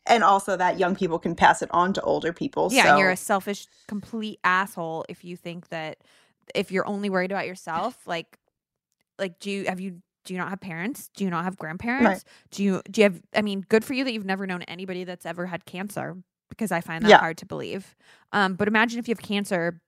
And 0.06 0.22
also 0.24 0.56
that 0.56 0.78
young 0.78 0.94
people 0.94 1.18
can 1.18 1.34
pass 1.34 1.62
it 1.62 1.68
on 1.72 1.92
to 1.94 2.02
older 2.02 2.32
people. 2.32 2.68
Yeah, 2.72 2.84
so 2.84 2.88
and 2.90 2.98
you're 2.98 3.10
a 3.10 3.16
selfish, 3.16 3.66
complete 3.88 4.38
asshole 4.44 5.04
if 5.08 5.24
you 5.24 5.36
think 5.36 5.68
that 5.68 5.98
if 6.54 6.70
you're 6.70 6.86
only 6.86 7.10
worried 7.10 7.32
about 7.32 7.46
yourself, 7.46 8.06
like, 8.06 8.38
like 9.18 9.38
do 9.38 9.50
you 9.50 9.64
have 9.66 9.80
you 9.80 10.02
do 10.24 10.32
you 10.32 10.38
not 10.38 10.48
have 10.48 10.60
parents? 10.60 11.10
Do 11.14 11.24
you 11.24 11.30
not 11.30 11.44
have 11.44 11.56
grandparents? 11.58 12.24
Do 12.50 12.62
you 12.64 12.82
do 12.90 13.00
you 13.00 13.04
have? 13.04 13.20
I 13.34 13.42
mean, 13.42 13.64
good 13.68 13.84
for 13.84 13.92
you 13.94 14.04
that 14.04 14.12
you've 14.12 14.24
never 14.24 14.46
known 14.46 14.62
anybody 14.62 15.04
that's 15.04 15.26
ever 15.26 15.46
had 15.46 15.64
cancer 15.66 16.16
because 16.48 16.72
I 16.72 16.80
find 16.80 17.04
that 17.04 17.08
Yeah. 17.08 17.18
hard 17.18 17.36
to 17.38 17.46
believe. 17.46 17.94
Um, 18.32 18.54
but 18.54 18.68
imagine 18.68 18.98
if 18.98 19.08
you 19.08 19.12
have 19.14 19.22
cancer 19.22 19.80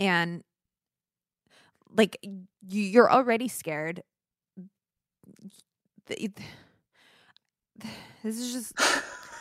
and 0.00 0.42
like 1.94 2.16
you're 2.68 3.10
already 3.10 3.48
scared. 3.48 4.02
The- 6.06 6.32
this 8.22 8.38
is 8.38 8.52
just 8.52 8.72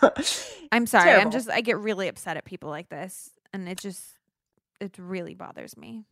I'm 0.71 0.85
sorry. 0.85 1.11
I'm 1.11 1.31
just 1.31 1.49
I 1.49 1.61
get 1.61 1.77
really 1.77 2.07
upset 2.07 2.37
at 2.37 2.45
people 2.45 2.69
like 2.69 2.89
this 2.89 3.31
and 3.53 3.67
it 3.67 3.77
just 3.77 4.17
it 4.79 4.95
really 4.97 5.35
bothers 5.35 5.77
me. 5.77 6.05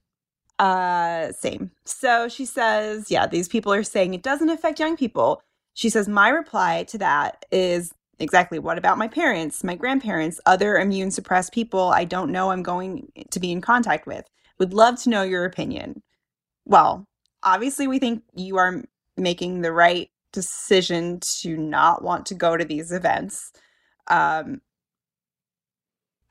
Uh, 0.59 1.31
same. 1.31 1.71
So 1.85 2.27
she 2.27 2.45
says, 2.45 3.09
yeah, 3.09 3.25
these 3.25 3.47
people 3.47 3.71
are 3.71 3.83
saying 3.83 4.13
it 4.13 4.23
doesn't 4.23 4.49
affect 4.49 4.79
young 4.79 4.97
people. 4.97 5.41
She 5.73 5.89
says, 5.89 6.09
my 6.09 6.27
reply 6.29 6.83
to 6.89 6.97
that 6.97 7.45
is 7.51 7.93
exactly 8.19 8.59
what 8.59 8.77
about 8.77 8.97
my 8.97 9.07
parents, 9.07 9.63
my 9.63 9.75
grandparents, 9.75 10.41
other 10.45 10.77
immune 10.77 11.11
suppressed 11.11 11.53
people 11.53 11.89
I 11.89 12.03
don't 12.03 12.31
know 12.31 12.51
I'm 12.51 12.63
going 12.63 13.09
to 13.31 13.39
be 13.39 13.51
in 13.51 13.61
contact 13.61 14.05
with? 14.05 14.25
Would 14.59 14.73
love 14.73 15.01
to 15.03 15.09
know 15.09 15.23
your 15.23 15.45
opinion. 15.45 16.03
Well, 16.65 17.07
obviously, 17.43 17.87
we 17.87 17.97
think 17.97 18.23
you 18.35 18.57
are 18.57 18.83
making 19.15 19.61
the 19.61 19.71
right 19.71 20.09
decision 20.31 21.19
to 21.41 21.57
not 21.57 22.03
want 22.03 22.25
to 22.27 22.35
go 22.35 22.57
to 22.57 22.65
these 22.65 22.91
events. 22.91 23.51
Um, 24.07 24.61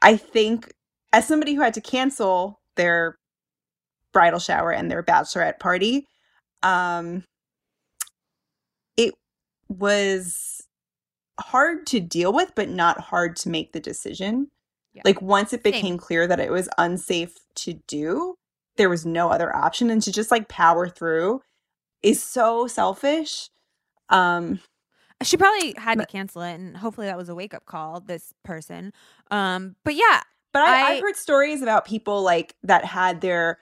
I 0.03 0.17
think 0.17 0.73
as 1.13 1.27
somebody 1.27 1.55
who 1.55 1.63
had 1.63 1.75
to 1.75 1.81
cancel 1.81 2.61
their 2.77 3.19
bridal 4.13 4.39
shower 4.39 4.71
and 4.71 4.91
their 4.91 5.03
bachelorette 5.03 5.59
party, 5.59 6.07
um, 6.63 7.25
it 8.97 9.15
was 9.69 10.67
hard 11.41 11.87
to 11.89 12.01
deal 12.01 12.33
with, 12.33 12.53
but 12.55 12.69
not 12.69 13.01
hard 13.01 13.37
to 13.37 13.49
make 13.49 13.73
the 13.73 13.81
decision. 13.81 14.49
Yeah. 14.93 15.03
Like 15.05 15.23
once 15.23 15.53
it 15.53 15.63
Same. 15.63 15.73
became 15.73 15.99
clear 15.99 16.27
that 16.27 16.41
it 16.41 16.51
was 16.51 16.69
unsafe 16.79 17.35
to 17.57 17.75
do, 17.87 18.35
there 18.77 18.89
was 18.89 19.05
no 19.07 19.31
other 19.31 19.55
option, 19.55 19.91
and 19.91 20.03
to 20.03 20.13
just 20.13 20.31
like 20.31 20.49
power 20.49 20.89
through 20.89 21.41
is 22.03 22.23
so 22.23 22.67
selfish. 22.67 23.51
Um, 24.11 24.61
She 25.23 25.37
probably 25.37 25.75
had 25.77 25.99
to 25.99 26.07
cancel 26.07 26.43
it 26.43 26.55
and 26.55 26.77
hopefully 26.77 27.07
that 27.09 27.17
was 27.17 27.29
a 27.29 27.35
wake 27.35 27.55
up 27.55 27.67
call 27.67 28.01
this 28.01 28.33
person. 28.45 28.93
Um 29.31 29.77
but 29.85 29.95
yeah, 29.95 30.23
But 30.53 30.63
I, 30.63 30.67
I- 30.67 30.87
I've 30.95 31.03
heard 31.03 31.17
stories 31.17 31.63
about 31.63 31.85
people 31.85 32.23
like 32.23 32.55
that 32.63 32.85
had 32.85 33.21
their, 33.21 33.59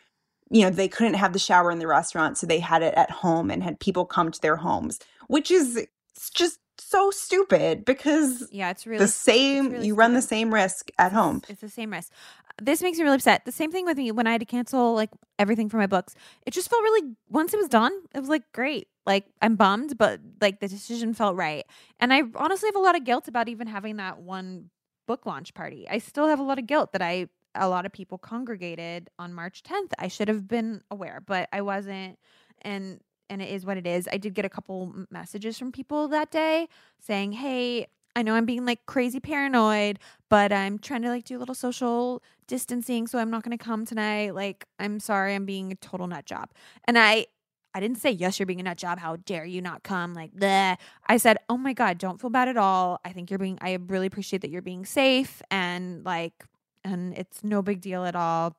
you 0.50 0.62
know, 0.62 0.70
they 0.70 0.88
couldn't 0.88 1.14
have 1.14 1.32
the 1.32 1.38
shower 1.38 1.70
in 1.70 1.78
the 1.78 1.86
restaurant, 1.86 2.36
so 2.38 2.46
they 2.46 2.60
had 2.60 2.82
it 2.82 2.94
at 2.94 3.10
home 3.10 3.50
and 3.50 3.62
had 3.62 3.80
people 3.80 4.04
come 4.04 4.30
to 4.30 4.40
their 4.40 4.56
homes, 4.56 4.98
which 5.28 5.50
is 5.50 5.76
it's 6.14 6.30
just 6.30 6.58
so 6.78 7.10
stupid 7.10 7.84
because 7.84 8.48
yeah, 8.50 8.70
it's 8.70 8.86
really 8.86 8.98
the 8.98 9.08
same 9.08 9.70
really 9.70 9.86
you 9.86 9.94
run 9.94 10.14
the 10.14 10.22
same 10.22 10.52
risk 10.52 10.90
at 10.98 11.12
home. 11.12 11.42
It's 11.48 11.60
the 11.60 11.68
same 11.68 11.92
risk. 11.92 12.12
This 12.60 12.82
makes 12.82 12.98
me 12.98 13.04
really 13.04 13.16
upset. 13.16 13.44
The 13.44 13.52
same 13.52 13.70
thing 13.70 13.84
with 13.84 13.98
me 13.98 14.12
when 14.12 14.26
I 14.26 14.32
had 14.32 14.40
to 14.40 14.46
cancel 14.46 14.94
like 14.94 15.10
everything 15.38 15.68
for 15.68 15.76
my 15.76 15.86
books. 15.86 16.14
It 16.46 16.52
just 16.52 16.70
felt 16.70 16.82
really 16.82 17.14
once 17.28 17.52
it 17.52 17.58
was 17.58 17.68
done, 17.68 17.92
it 18.14 18.20
was 18.20 18.28
like 18.28 18.50
great. 18.52 18.88
Like 19.04 19.26
I'm 19.42 19.56
bummed, 19.56 19.98
but 19.98 20.20
like 20.40 20.60
the 20.60 20.68
decision 20.68 21.14
felt 21.14 21.36
right. 21.36 21.64
And 22.00 22.12
I 22.12 22.22
honestly 22.34 22.68
have 22.68 22.76
a 22.76 22.80
lot 22.80 22.96
of 22.96 23.04
guilt 23.04 23.28
about 23.28 23.48
even 23.48 23.66
having 23.66 23.96
that 23.96 24.20
one 24.20 24.70
book 25.06 25.26
launch 25.26 25.54
party. 25.54 25.86
I 25.88 25.98
still 25.98 26.26
have 26.26 26.40
a 26.40 26.44
lot 26.44 26.58
of 26.58 26.66
guilt 26.66 26.92
that 26.92 27.02
I 27.02 27.28
a 27.58 27.68
lot 27.68 27.86
of 27.86 27.92
people 27.92 28.18
congregated 28.18 29.08
on 29.18 29.32
March 29.32 29.62
10th. 29.62 29.92
I 29.98 30.08
should 30.08 30.28
have 30.28 30.46
been 30.46 30.82
aware, 30.90 31.22
but 31.24 31.48
I 31.52 31.62
wasn't. 31.62 32.18
And 32.62 33.00
and 33.30 33.42
it 33.42 33.48
is 33.50 33.66
what 33.66 33.76
it 33.76 33.86
is. 33.86 34.08
I 34.12 34.16
did 34.18 34.34
get 34.34 34.44
a 34.44 34.48
couple 34.48 34.92
messages 35.10 35.58
from 35.58 35.72
people 35.72 36.08
that 36.08 36.30
day 36.30 36.68
saying, 37.00 37.32
"Hey, 37.32 37.86
I 38.14 38.22
know 38.22 38.34
I'm 38.34 38.46
being 38.46 38.64
like 38.66 38.86
crazy 38.86 39.20
paranoid, 39.20 39.98
but 40.30 40.52
I'm 40.52 40.78
trying 40.78 41.02
to 41.02 41.08
like 41.10 41.24
do 41.24 41.36
a 41.36 41.40
little 41.40 41.54
social 41.54 42.22
distancing, 42.46 43.06
so 43.06 43.18
I'm 43.18 43.30
not 43.30 43.42
going 43.42 43.56
to 43.56 43.62
come 43.62 43.84
tonight. 43.84 44.34
Like, 44.34 44.64
I'm 44.78 45.00
sorry, 45.00 45.34
I'm 45.34 45.44
being 45.46 45.72
a 45.72 45.76
total 45.76 46.06
nut 46.06 46.24
job." 46.26 46.50
And 46.86 46.98
I 46.98 47.26
I 47.74 47.80
didn't 47.80 47.98
say, 47.98 48.10
"Yes, 48.10 48.38
you're 48.38 48.46
being 48.46 48.60
a 48.60 48.62
nut 48.62 48.78
job. 48.78 48.98
How 48.98 49.16
dare 49.16 49.44
you 49.44 49.60
not 49.62 49.82
come?" 49.82 50.14
Like, 50.14 50.32
bleh. 50.34 50.76
I 51.08 51.16
said, 51.18 51.36
"Oh 51.48 51.56
my 51.58 51.72
god, 51.74 51.98
don't 51.98 52.20
feel 52.20 52.30
bad 52.30 52.48
at 52.48 52.56
all. 52.56 53.00
I 53.04 53.12
think 53.12 53.30
you're 53.30 53.38
being 53.38 53.58
I 53.60 53.74
really 53.88 54.06
appreciate 54.06 54.42
that 54.42 54.50
you're 54.50 54.62
being 54.62 54.84
safe 54.86 55.42
and 55.50 56.04
like 56.04 56.44
and 56.84 57.16
it's 57.18 57.42
no 57.44 57.62
big 57.62 57.80
deal 57.80 58.04
at 58.04 58.16
all." 58.16 58.56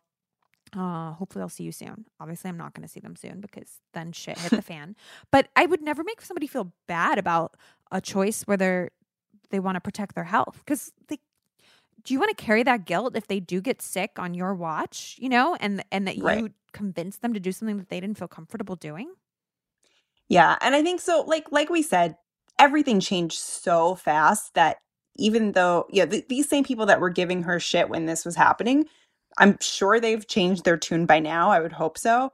Uh, 0.76 1.14
hopefully 1.14 1.42
I'll 1.42 1.50
see 1.50 1.64
you 1.64 1.72
soon. 1.72 2.06
Obviously, 2.20 2.50
I'm 2.50 2.58
not 2.58 2.74
going 2.74 2.84
to 2.86 2.92
see 2.92 3.00
them 3.00 3.16
soon 3.16 3.40
because 3.42 3.80
then 3.94 4.12
shit 4.12 4.38
hit 4.40 4.56
the 4.56 4.62
fan. 4.62 4.96
But 5.32 5.48
I 5.56 5.66
would 5.66 5.82
never 5.82 6.04
make 6.04 6.22
somebody 6.22 6.48
feel 6.48 6.74
bad 6.88 7.18
about 7.18 7.56
a 7.92 8.02
choice 8.02 8.44
where 8.44 8.58
they're 8.58 8.92
they 9.50 9.60
want 9.60 9.76
to 9.76 9.82
protect 9.82 10.16
their 10.16 10.26
health 10.26 10.62
because 10.66 10.92
they 11.08 11.20
do 12.04 12.14
you 12.14 12.20
want 12.20 12.36
to 12.36 12.44
carry 12.44 12.64
that 12.64 12.86
guilt 12.86 13.16
if 13.16 13.28
they 13.28 13.40
do 13.40 13.62
get 13.62 13.82
sick 13.82 14.20
on 14.20 14.34
your 14.34 14.54
watch 14.56 15.16
you 15.20 15.30
know 15.30 15.56
and 15.60 15.84
and 15.92 16.08
that 16.08 16.18
Right. 16.18 16.38
you 16.38 16.50
convince 16.74 17.18
them 17.18 17.34
to 17.34 17.40
do 17.40 17.52
something 17.52 17.78
that 17.78 17.90
they 17.90 18.00
didn't 18.00 18.18
feel 18.18 18.28
comfortable 18.28 18.76
doing 18.76 19.12
Yeah, 20.30 20.58
and 20.62 20.76
I 20.76 20.84
think 20.84 21.02
so 21.02 21.24
like 21.28 21.52
like 21.52 21.70
we 21.70 21.82
said, 21.82 22.18
everything 22.60 23.00
changed 23.00 23.38
so 23.40 23.96
fast 23.96 24.54
that 24.56 24.78
even 25.16 25.54
though 25.54 25.86
yeah, 25.90 26.06
th- 26.06 26.28
these 26.28 26.50
same 26.50 26.64
people 26.64 26.86
that 26.88 27.00
were 27.02 27.10
giving 27.10 27.44
her 27.44 27.60
shit 27.60 27.90
when 27.90 28.06
this 28.06 28.26
was 28.26 28.36
happening, 28.36 28.86
I'm 29.38 29.58
sure 29.62 30.00
they've 30.00 30.28
changed 30.28 30.66
their 30.66 30.78
tune 30.78 31.06
by 31.06 31.20
now. 31.20 31.50
I 31.50 31.60
would 31.60 31.74
hope 31.74 31.98
so. 31.98 32.32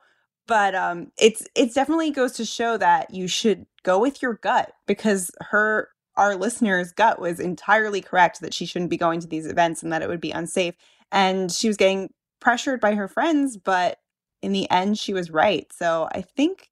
But 0.47 0.75
um 0.75 1.11
it's 1.17 1.47
it's 1.55 1.73
definitely 1.75 2.11
goes 2.11 2.33
to 2.33 2.45
show 2.45 2.77
that 2.77 3.13
you 3.13 3.27
should 3.27 3.65
go 3.83 3.99
with 3.99 4.21
your 4.21 4.35
gut 4.35 4.73
because 4.87 5.31
her 5.41 5.89
our 6.15 6.35
listener's 6.35 6.91
gut 6.91 7.19
was 7.19 7.39
entirely 7.39 8.01
correct 8.01 8.39
that 8.41 8.53
she 8.53 8.65
shouldn't 8.65 8.91
be 8.91 8.97
going 8.97 9.19
to 9.19 9.27
these 9.27 9.47
events 9.47 9.81
and 9.81 9.91
that 9.91 10.01
it 10.01 10.09
would 10.09 10.21
be 10.21 10.31
unsafe. 10.31 10.75
And 11.11 11.51
she 11.51 11.67
was 11.67 11.77
getting 11.77 12.13
pressured 12.39 12.79
by 12.79 12.93
her 12.95 13.07
friends, 13.07 13.57
but 13.57 13.99
in 14.41 14.51
the 14.51 14.69
end 14.69 14.97
she 14.99 15.13
was 15.13 15.31
right. 15.31 15.71
So 15.73 16.09
I 16.11 16.21
think 16.21 16.69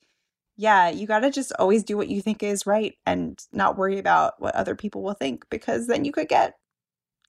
yeah, 0.58 0.90
you 0.90 1.08
got 1.08 1.20
to 1.22 1.32
just 1.32 1.54
always 1.58 1.84
do 1.84 1.98
what 1.98 2.10
you 2.10 2.22
think 2.22 2.44
is 2.44 2.68
right 2.68 2.96
and 3.06 3.40
not 3.52 3.78
worry 3.78 3.98
about 3.98 4.40
what 4.40 4.54
other 4.54 4.76
people 4.76 5.02
will 5.02 5.14
think 5.16 5.50
because 5.50 5.88
then 5.88 6.06
you 6.06 6.12
could 6.12 6.28
get 6.28 6.56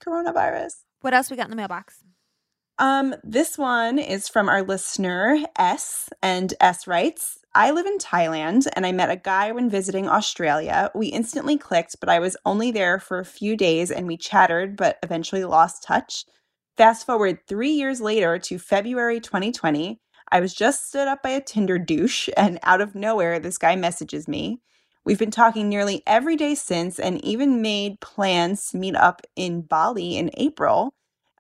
coronavirus. 0.05 0.82
what 1.00 1.14
else 1.14 1.30
we 1.30 1.36
got 1.36 1.44
in 1.44 1.50
the 1.50 1.57
mailbox 1.57 2.03
Um, 2.83 3.14
this 3.22 3.57
one 3.57 4.01
is 4.01 4.28
from 4.28 4.49
our 4.49 4.64
listener 4.64 5.39
S, 5.57 6.09
and 6.20 6.53
S 6.61 6.89
writes, 6.89 7.39
I 7.55 7.70
live 7.70 7.87
in 7.87 7.99
Thailand 7.99 8.66
and 8.74 8.85
I 8.85 8.91
met 8.91 9.09
a 9.09 9.14
guy 9.14 9.53
when 9.53 9.70
visiting 9.70 10.09
Australia. 10.09 10.91
We 10.93 11.07
instantly 11.07 11.57
clicked, 11.57 12.01
but 12.01 12.09
I 12.09 12.18
was 12.18 12.37
only 12.45 12.72
there 12.72 12.99
for 12.99 13.20
a 13.20 13.24
few 13.24 13.57
days 13.57 13.93
and 13.93 14.09
we 14.09 14.16
chattered, 14.16 14.76
but 14.76 14.99
eventually 15.05 15.45
lost 15.45 15.85
touch. 15.85 16.24
Fast 16.76 17.07
forward 17.07 17.39
three 17.47 17.70
years 17.70 18.01
later 18.01 18.37
to 18.41 18.59
February 18.59 19.20
2020. 19.20 20.01
I 20.33 20.41
was 20.41 20.53
just 20.53 20.89
stood 20.89 21.07
up 21.07 21.22
by 21.22 21.30
a 21.30 21.41
Tinder 21.41 21.78
douche, 21.78 22.28
and 22.37 22.59
out 22.64 22.80
of 22.80 22.97
nowhere, 22.97 23.39
this 23.39 23.59
guy 23.59 23.76
messages 23.76 24.26
me. 24.26 24.61
We've 25.05 25.20
been 25.20 25.30
talking 25.30 25.68
nearly 25.68 26.03
every 26.05 26.35
day 26.35 26.57
since 26.57 26.99
and 26.99 27.24
even 27.24 27.62
made 27.62 28.01
plans 28.01 28.70
to 28.70 28.76
meet 28.76 28.97
up 28.97 29.22
in 29.37 29.61
Bali 29.61 30.16
in 30.16 30.33
April. 30.37 30.93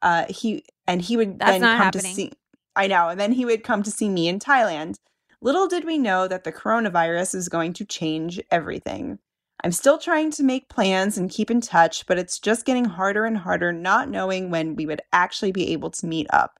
Uh, 0.02 0.26
he 0.28 0.64
and 0.86 1.00
he 1.00 1.16
would 1.16 1.38
That's 1.38 1.52
then 1.52 1.60
not 1.60 1.76
come 1.78 1.84
happening. 1.84 2.02
to 2.02 2.14
see 2.14 2.32
I 2.74 2.86
know, 2.86 3.08
and 3.08 3.20
then 3.20 3.32
he 3.32 3.44
would 3.44 3.64
come 3.64 3.82
to 3.82 3.90
see 3.90 4.08
me 4.08 4.28
in 4.28 4.38
Thailand. 4.38 4.96
Little 5.40 5.66
did 5.66 5.84
we 5.84 5.98
know 5.98 6.28
that 6.28 6.44
the 6.44 6.52
coronavirus 6.52 7.34
is 7.34 7.48
going 7.48 7.72
to 7.74 7.84
change 7.84 8.40
everything. 8.50 9.18
I'm 9.64 9.72
still 9.72 9.98
trying 9.98 10.30
to 10.32 10.42
make 10.42 10.68
plans 10.68 11.18
and 11.18 11.30
keep 11.30 11.50
in 11.50 11.60
touch, 11.60 12.06
but 12.06 12.18
it's 12.18 12.38
just 12.38 12.64
getting 12.64 12.84
harder 12.84 13.24
and 13.24 13.38
harder 13.38 13.72
not 13.72 14.08
knowing 14.08 14.50
when 14.50 14.74
we 14.74 14.86
would 14.86 15.02
actually 15.12 15.52
be 15.52 15.72
able 15.72 15.90
to 15.90 16.06
meet 16.06 16.26
up. 16.32 16.58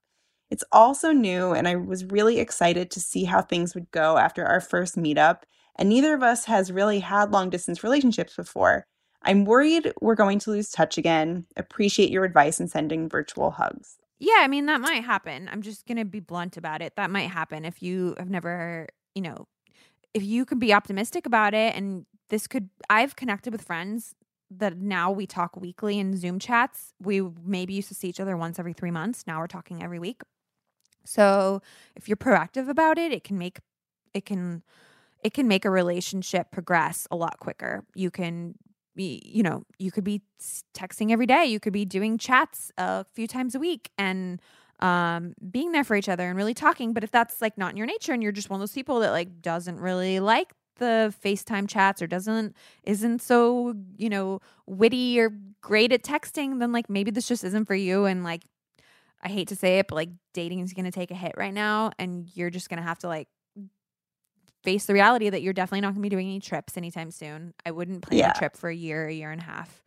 It's 0.51 0.64
also 0.70 1.12
new, 1.12 1.53
and 1.53 1.66
I 1.66 1.76
was 1.76 2.05
really 2.05 2.38
excited 2.38 2.90
to 2.90 3.01
see 3.01 3.24
how 3.24 3.40
things 3.40 3.74
would 3.74 3.90
go 3.90 4.18
after 4.18 4.45
our 4.45 4.61
first 4.61 4.97
meetup, 4.97 5.38
and 5.76 5.88
neither 5.88 6.14
of 6.14 6.22
us 6.22 6.45
has 6.45 6.70
really 6.70 7.01
had 7.01 7.32
long 7.32 7.51
distance 7.51 7.82
relationships 7.82 8.36
before. 8.36 8.86
I'm 9.24 9.44
worried 9.44 9.92
we're 10.00 10.14
going 10.14 10.38
to 10.40 10.50
lose 10.50 10.70
touch 10.70 10.98
again. 10.98 11.46
Appreciate 11.56 12.10
your 12.10 12.24
advice 12.24 12.60
and 12.60 12.70
sending 12.70 13.08
virtual 13.08 13.50
hugs. 13.52 13.96
yeah 14.18 14.38
i 14.40 14.48
mean 14.48 14.66
that 14.66 14.80
might 14.80 15.04
happen. 15.04 15.48
I'm 15.52 15.62
just 15.62 15.86
gonna 15.86 16.04
be 16.04 16.20
blunt 16.20 16.56
about 16.56 16.82
it. 16.82 16.96
That 16.96 17.10
might 17.10 17.30
happen 17.30 17.64
if 17.64 17.82
you 17.82 18.14
have 18.18 18.30
never 18.30 18.88
you 19.14 19.22
know 19.22 19.46
if 20.14 20.22
you 20.22 20.44
can 20.44 20.58
be 20.58 20.72
optimistic 20.74 21.26
about 21.26 21.54
it 21.54 21.74
and 21.74 22.04
this 22.28 22.46
could 22.46 22.68
i've 22.90 23.16
connected 23.16 23.52
with 23.52 23.62
friends 23.62 24.14
that 24.50 24.76
now 24.76 25.10
we 25.10 25.26
talk 25.26 25.56
weekly 25.56 25.98
in 25.98 26.16
zoom 26.16 26.38
chats. 26.38 26.92
We 27.00 27.22
maybe 27.44 27.72
used 27.74 27.88
to 27.88 27.94
see 27.94 28.08
each 28.08 28.20
other 28.20 28.36
once 28.36 28.58
every 28.58 28.74
three 28.74 28.90
months. 28.90 29.24
Now 29.26 29.38
we're 29.40 29.46
talking 29.46 29.82
every 29.82 29.98
week. 29.98 30.20
So 31.04 31.62
if 31.96 32.08
you're 32.08 32.16
proactive 32.18 32.68
about 32.68 32.98
it 32.98 33.12
it 33.12 33.24
can 33.24 33.38
make 33.38 33.58
it 34.14 34.24
can 34.26 34.62
it 35.24 35.32
can 35.34 35.46
make 35.48 35.64
a 35.64 35.70
relationship 35.70 36.50
progress 36.50 37.06
a 37.10 37.16
lot 37.16 37.38
quicker. 37.40 37.84
You 37.94 38.10
can 38.10 38.54
you 38.97 39.43
know 39.43 39.62
you 39.78 39.90
could 39.90 40.05
be 40.05 40.22
texting 40.74 41.11
every 41.11 41.26
day 41.26 41.45
you 41.45 41.59
could 41.61 41.72
be 41.72 41.84
doing 41.84 42.18
chats 42.18 42.70
a 42.78 43.05
few 43.14 43.26
times 43.26 43.55
a 43.55 43.59
week 43.59 43.90
and 43.97 44.40
um 44.80 45.34
being 45.51 45.72
there 45.72 45.84
for 45.84 45.97
each 45.97 46.09
other 46.09 46.28
and 46.28 46.36
really 46.36 46.55
talking 46.55 46.93
but 46.93 47.05
if 47.05 47.11
that's 47.11 47.40
like 47.40 47.57
not 47.57 47.70
in 47.70 47.76
your 47.76 47.86
nature 47.86 48.12
and 48.12 48.22
you're 48.22 48.32
just 48.32 48.51
one 48.51 48.57
of 48.57 48.61
those 48.61 48.72
people 48.72 49.01
that 49.01 49.11
like 49.11 49.40
doesn't 49.40 49.80
really 49.80 50.20
like 50.20 50.53
the 50.82 51.14
FaceTime 51.24 51.68
chats 51.68 52.03
or 52.03 52.07
doesn't 52.07 52.57
isn't 52.84 53.22
so, 53.22 53.74
you 53.97 54.09
know, 54.09 54.40
witty 54.66 55.20
or 55.20 55.30
great 55.61 55.93
at 55.93 56.03
texting, 56.03 56.59
then 56.59 56.72
like 56.72 56.90
maybe 56.90 57.11
this 57.11 57.28
just 57.28 57.45
isn't 57.45 57.66
for 57.66 57.74
you 57.74 58.05
and 58.05 58.24
like 58.24 58.43
I 59.22 59.28
hate 59.28 59.49
to 59.49 59.57
say 59.57 59.78
it, 59.78 59.86
but 59.88 59.95
like 59.95 60.09
dating 60.34 60.61
is 60.61 60.72
going 60.72 60.84
to 60.84 60.90
take 60.90 61.12
a 61.12 61.14
hit 61.14 61.34
right 61.36 61.55
now 61.55 61.93
and 61.99 62.28
you're 62.34 62.51
just 62.51 62.68
going 62.68 62.78
to 62.78 62.82
have 62.82 62.99
to 63.01 63.09
like 63.09 63.28
face 64.62 64.86
the 64.86 64.94
reality 64.94 65.28
that 65.30 65.42
you're 65.42 65.52
definitely 65.52 65.80
not 65.82 65.88
going 65.88 65.96
to 65.96 66.02
be 66.02 66.08
doing 66.08 66.26
any 66.28 66.40
trips 66.40 66.76
anytime 66.76 67.10
soon. 67.10 67.54
I 67.66 67.70
wouldn't 67.70 68.02
plan 68.02 68.18
Yeah. 68.18 68.32
a 68.34 68.38
trip 68.38 68.56
for 68.56 68.68
a 68.70 68.74
year, 68.74 69.06
a 69.08 69.12
year 69.12 69.30
and 69.30 69.40
a 69.40 69.44
half. 69.44 69.82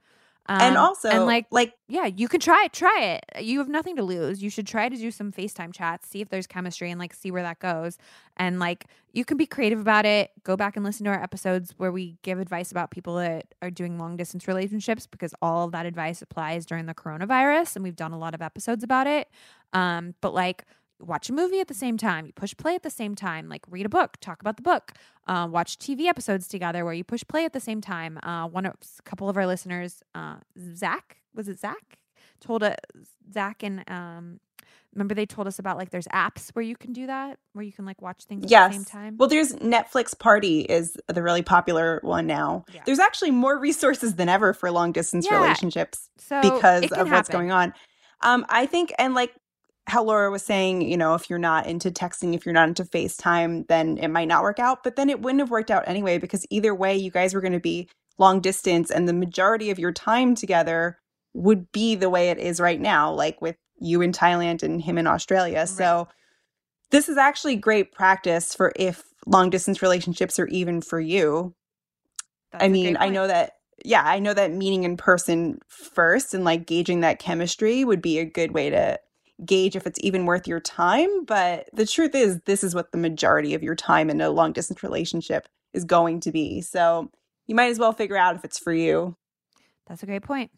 and 0.48 0.78
Um, 0.78 0.86
also, 0.86 1.10
and 1.10 1.26
like 1.26 1.48
like 1.50 1.74
yeah, 1.88 2.06
you 2.06 2.28
can 2.28 2.40
try 2.40 2.66
it. 2.66 2.72
Try 2.74 3.02
it. 3.36 3.42
You 3.44 3.58
have 3.60 3.68
nothing 3.68 3.96
to 3.96 4.04
lose. 4.04 4.44
You 4.44 4.52
should 4.52 4.68
try 4.68 4.90
to 4.90 4.96
do 4.96 5.10
some 5.10 5.32
FaceTime 5.32 5.74
chats, 5.74 6.08
see 6.08 6.22
if 6.22 6.30
there's 6.30 6.46
chemistry 6.46 6.92
and 6.92 7.00
like 7.00 7.16
see 7.16 7.32
where 7.32 7.42
that 7.42 7.58
goes. 7.58 7.98
And 8.38 8.60
like 8.60 8.86
you 9.12 9.26
can 9.26 9.38
be 9.38 9.48
creative 9.48 9.80
about 9.80 10.06
it. 10.06 10.30
Go 10.44 10.56
back 10.56 10.76
and 10.76 10.86
listen 10.86 11.04
to 11.06 11.10
our 11.12 11.24
episodes 11.24 11.74
where 11.78 11.92
we 11.92 12.18
give 12.22 12.38
advice 12.38 12.70
about 12.70 12.92
people 12.92 13.16
that 13.16 13.56
are 13.64 13.72
doing 13.72 13.98
long 13.98 14.18
distance 14.18 14.48
relationships 14.48 15.08
because 15.08 15.34
all 15.42 15.66
of 15.66 15.72
that 15.72 15.88
advice 15.88 16.22
applies 16.22 16.64
during 16.68 16.86
the 16.86 16.94
coronavirus 16.94 17.76
and 17.78 17.84
we've 17.84 17.96
done 17.96 18.12
a 18.12 18.20
lot 18.20 18.36
of 18.36 18.42
episodes 18.44 18.84
about 18.84 19.08
it. 19.08 19.28
Um, 19.74 20.14
but 20.22 20.36
like 20.36 20.66
watch 21.00 21.30
a 21.30 21.34
movie 21.34 21.60
at 21.60 21.68
the 21.68 21.74
same 21.74 21.98
time, 21.98 22.26
you 22.26 22.34
push 22.34 22.56
play 22.56 22.76
at 22.76 22.84
the 22.84 22.90
same 22.90 23.16
time, 23.16 23.50
like 23.50 23.62
read 23.70 23.86
a 23.86 23.90
book, 23.90 24.18
talk 24.22 24.42
about 24.42 24.56
the 24.58 24.64
book, 24.64 24.94
uh, 25.28 25.48
watch 25.50 25.78
TV 25.78 26.06
episodes 26.06 26.48
together 26.48 26.86
where 26.86 26.94
you 26.94 27.04
push 27.04 27.24
play 27.28 27.46
at 27.46 27.54
the 27.54 27.60
same 27.60 27.82
time. 27.82 28.18
Uh, 28.24 28.48
one 28.48 28.66
of 28.66 28.74
a 28.74 29.02
couple 29.04 29.30
of 29.30 29.38
our 29.38 29.46
listeners, 29.48 30.02
uh, 30.14 30.36
Zach, 30.76 31.18
was 31.34 31.48
it 31.48 31.60
Zach? 31.60 32.00
Told 32.42 32.64
a 32.64 32.76
Zach 33.32 33.64
and 33.64 33.84
um, 33.90 34.40
remember 34.94 35.14
they 35.14 35.26
told 35.26 35.48
us 35.48 35.60
about 35.60 35.78
like 35.78 35.90
there's 35.90 36.08
apps 36.08 36.50
where 36.52 36.64
you 36.64 36.76
can 36.76 36.94
do 36.94 37.08
that 37.08 37.38
where 37.54 37.64
you 37.64 37.72
can 37.72 37.86
like 37.86 38.02
watch 38.02 38.24
things 38.26 38.44
at 38.46 38.50
the 38.50 38.72
same 38.72 38.86
time. 38.86 39.16
Well, 39.18 39.30
there's 39.30 39.54
Netflix 39.56 40.18
Party 40.18 40.62
is 40.62 40.98
the 41.08 41.22
really 41.22 41.42
popular 41.42 42.00
one 42.04 42.28
now. 42.28 42.66
Yeah. 42.74 42.82
There's 42.86 43.00
actually 43.00 43.32
more 43.32 43.58
resources 43.58 44.16
than 44.16 44.30
ever 44.30 44.54
for 44.54 44.72
long 44.72 44.92
distance 44.92 45.28
Yeah. 45.30 45.42
relationships 45.42 46.10
so 46.18 46.42
because 46.42 46.92
of 46.92 47.10
what's 47.12 47.30
going 47.30 47.52
on. 47.52 47.74
Um, 48.22 48.46
I 48.50 48.66
think, 48.66 48.94
and 48.98 49.14
like 49.14 49.34
how 49.88 50.04
Laura 50.04 50.32
was 50.32 50.44
saying, 50.44 50.82
you 50.82 50.98
know, 50.98 51.14
if 51.14 51.30
you're 51.30 51.40
not 51.40 51.68
into 51.68 51.92
texting, 51.92 52.34
if 52.34 52.46
you're 52.46 52.54
not 52.54 52.68
into 52.68 52.84
FaceTime, 52.84 53.68
then 53.68 53.98
it 53.98 54.08
might 54.08 54.28
not 54.28 54.42
work 54.42 54.60
out. 54.60 54.84
But 54.84 54.96
then 54.96 55.10
it 55.10 55.22
wouldn't 55.22 55.42
have 55.42 55.52
worked 55.52 55.70
out 55.72 55.88
anyway 55.88 56.18
because 56.18 56.46
either 56.50 56.74
way, 56.74 56.96
you 56.96 57.12
guys 57.12 57.34
were 57.34 57.42
going 57.42 57.54
to 57.54 57.60
be 57.60 57.90
long 58.18 58.40
distance, 58.40 58.90
and 58.90 59.08
the 59.08 59.14
majority 59.14 59.70
of 59.70 59.80
your 59.80 59.92
time 59.92 60.36
together 60.36 60.98
would 61.34 61.72
be 61.72 61.96
the 61.96 62.10
way 62.10 62.30
it 62.30 62.38
is 62.38 62.60
right 62.60 62.80
now, 62.80 63.12
like 63.12 63.42
with 63.42 63.58
you 63.78 64.02
in 64.02 64.12
Thailand 64.12 64.64
and 64.64 64.82
him 64.82 64.98
in 64.98 65.06
Australia. 65.06 65.68
So 65.68 66.08
this 66.92 67.10
is 67.10 67.18
actually 67.18 67.58
great 67.58 67.92
practice 67.92 68.56
for 68.56 68.72
if 68.76 69.04
long 69.26 69.50
distance 69.50 69.82
relationships 69.82 70.40
are 70.40 70.48
even 70.48 70.82
for 70.82 71.00
you. 71.00 71.54
That's 72.54 72.64
I 72.64 72.70
mean, 72.70 72.96
I 72.98 73.10
know 73.10 73.28
that, 73.28 73.54
yeah, 73.84 74.04
I 74.06 74.20
know 74.20 74.34
that 74.34 74.54
meeting 74.54 74.84
in 74.84 74.96
person 74.96 75.60
first 75.68 76.34
and 76.34 76.46
like 76.46 76.66
gauging 76.66 77.02
that 77.02 77.20
chemistry 77.20 77.84
would 77.84 78.02
be 78.02 78.18
a 78.20 78.26
good 78.26 78.54
way 78.54 78.70
to 78.70 78.98
gauge 79.44 79.76
if 79.76 79.86
it's 79.86 80.00
even 80.02 80.26
worth 80.26 80.48
your 80.48 80.60
time. 80.60 81.26
But 81.26 81.70
the 81.74 81.86
truth 81.86 82.16
is, 82.16 82.40
this 82.42 82.64
is 82.64 82.76
what 82.76 82.92
the 82.92 82.98
majority 82.98 83.54
of 83.54 83.64
your 83.64 83.76
time 83.76 84.10
in 84.10 84.22
a 84.22 84.30
long 84.30 84.54
distance 84.54 84.84
relationship 84.84 85.48
is 85.74 85.84
going 85.84 86.22
to 86.22 86.32
be. 86.32 86.62
So 86.62 87.12
you 87.48 87.56
might 87.56 87.70
as 87.70 87.80
well 87.80 87.92
figure 87.92 88.18
out 88.18 88.36
if 88.36 88.46
it's 88.46 88.60
for 88.60 88.74
you. 88.74 89.16
That's 89.88 90.04
a 90.04 90.06
great 90.06 90.24
point. 90.24 90.52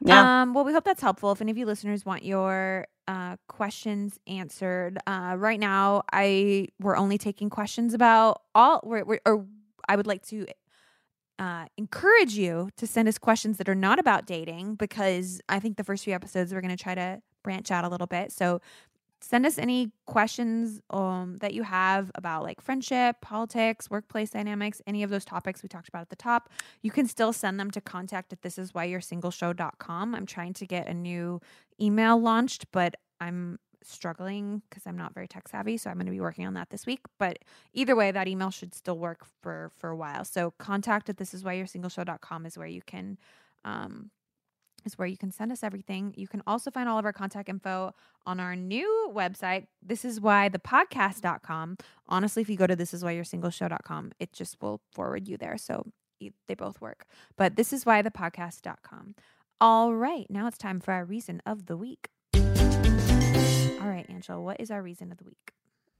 Yeah. 0.00 0.42
Um, 0.42 0.54
well, 0.54 0.64
we 0.64 0.72
hope 0.72 0.84
that's 0.84 1.02
helpful. 1.02 1.32
If 1.32 1.40
any 1.40 1.50
of 1.50 1.58
you 1.58 1.66
listeners 1.66 2.04
want 2.04 2.24
your 2.24 2.86
uh, 3.06 3.36
questions 3.48 4.18
answered, 4.26 4.98
uh, 5.06 5.34
right 5.38 5.60
now, 5.60 6.02
I 6.12 6.68
we're 6.80 6.96
only 6.96 7.18
taking 7.18 7.50
questions 7.50 7.94
about 7.94 8.42
all. 8.54 8.80
We're, 8.84 9.04
we're, 9.04 9.20
or 9.24 9.46
I 9.88 9.96
would 9.96 10.06
like 10.06 10.26
to 10.26 10.46
uh, 11.38 11.66
encourage 11.76 12.34
you 12.34 12.70
to 12.76 12.86
send 12.86 13.08
us 13.08 13.18
questions 13.18 13.58
that 13.58 13.68
are 13.68 13.74
not 13.74 13.98
about 13.98 14.26
dating 14.26 14.76
because 14.76 15.40
I 15.48 15.58
think 15.58 15.76
the 15.76 15.84
first 15.84 16.04
few 16.04 16.14
episodes 16.14 16.52
we're 16.52 16.60
going 16.60 16.76
to 16.76 16.82
try 16.82 16.94
to 16.94 17.20
branch 17.44 17.70
out 17.70 17.84
a 17.84 17.88
little 17.88 18.08
bit. 18.08 18.32
So 18.32 18.60
send 19.20 19.46
us 19.46 19.56
any 19.56 19.90
questions 20.06 20.82
um, 20.90 21.38
that 21.40 21.54
you 21.54 21.62
have 21.62 22.10
about 22.14 22.42
like 22.42 22.60
friendship, 22.60 23.20
politics, 23.20 23.88
workplace 23.88 24.30
dynamics, 24.30 24.82
any 24.86 25.02
of 25.02 25.10
those 25.10 25.24
topics 25.24 25.62
we 25.62 25.68
talked 25.68 25.88
about 25.88 26.02
at 26.02 26.10
the 26.10 26.16
top. 26.16 26.50
You 26.82 26.90
can 26.90 27.06
still 27.06 27.32
send 27.32 27.58
them 27.58 27.70
to 27.70 27.80
contact 27.80 28.32
at 28.32 28.42
singleshow.com. 28.42 30.14
I'm 30.14 30.26
trying 30.26 30.52
to 30.54 30.66
get 30.66 30.88
a 30.88 30.94
new 30.94 31.40
email 31.80 32.20
launched, 32.20 32.66
but 32.72 32.96
I'm 33.20 33.58
struggling 33.82 34.62
because 34.68 34.86
I'm 34.86 34.96
not 34.96 35.14
very 35.14 35.28
tech 35.28 35.48
savvy. 35.48 35.76
So 35.76 35.90
I'm 35.90 35.96
going 35.96 36.06
to 36.06 36.12
be 36.12 36.20
working 36.20 36.46
on 36.46 36.54
that 36.54 36.70
this 36.70 36.86
week. 36.86 37.00
But 37.18 37.38
either 37.72 37.96
way, 37.96 38.10
that 38.10 38.28
email 38.28 38.50
should 38.50 38.74
still 38.74 38.98
work 38.98 39.24
for 39.42 39.70
for 39.78 39.90
a 39.90 39.96
while. 39.96 40.24
So 40.24 40.52
contact 40.58 41.08
at 41.08 41.16
this 41.16 41.34
is 41.34 41.44
why 41.44 41.54
you're 41.54 41.66
singleshow.com 41.66 42.46
is 42.46 42.58
where 42.58 42.66
you 42.66 42.82
can 42.82 43.18
um 43.64 44.10
is 44.84 44.98
where 44.98 45.06
you 45.08 45.16
can 45.16 45.30
send 45.30 45.50
us 45.52 45.62
everything. 45.62 46.14
You 46.16 46.28
can 46.28 46.42
also 46.46 46.70
find 46.70 46.88
all 46.88 46.98
of 46.98 47.04
our 47.04 47.12
contact 47.12 47.48
info 47.48 47.94
on 48.26 48.40
our 48.40 48.56
new 48.56 49.10
website, 49.14 49.66
this 49.82 50.04
is 50.04 50.20
why 50.20 50.48
the 50.48 50.58
podcast.com. 50.58 51.76
Honestly, 52.08 52.42
if 52.42 52.48
you 52.48 52.56
go 52.56 52.66
to 52.66 52.76
this 52.76 52.94
is 52.94 53.04
why 53.04 53.12
you're 53.12 53.24
singleshow.com, 53.24 54.12
it 54.18 54.32
just 54.32 54.60
will 54.62 54.80
forward 54.92 55.28
you 55.28 55.36
there. 55.36 55.56
So 55.58 55.86
they 56.48 56.54
both 56.54 56.80
work. 56.80 57.06
But 57.36 57.56
this 57.56 57.72
is 57.72 57.84
why 57.84 58.00
the 58.02 58.10
podcast.com. 58.10 59.14
All 59.60 59.94
right, 59.94 60.26
now 60.30 60.46
it's 60.46 60.58
time 60.58 60.80
for 60.80 60.92
our 60.92 61.04
reason 61.04 61.42
of 61.46 61.66
the 61.66 61.76
week. 61.76 62.08
All 62.34 63.90
right, 63.90 64.06
Angela, 64.08 64.40
what 64.40 64.60
is 64.60 64.70
our 64.70 64.82
reason 64.82 65.12
of 65.12 65.18
the 65.18 65.24
week? 65.24 65.52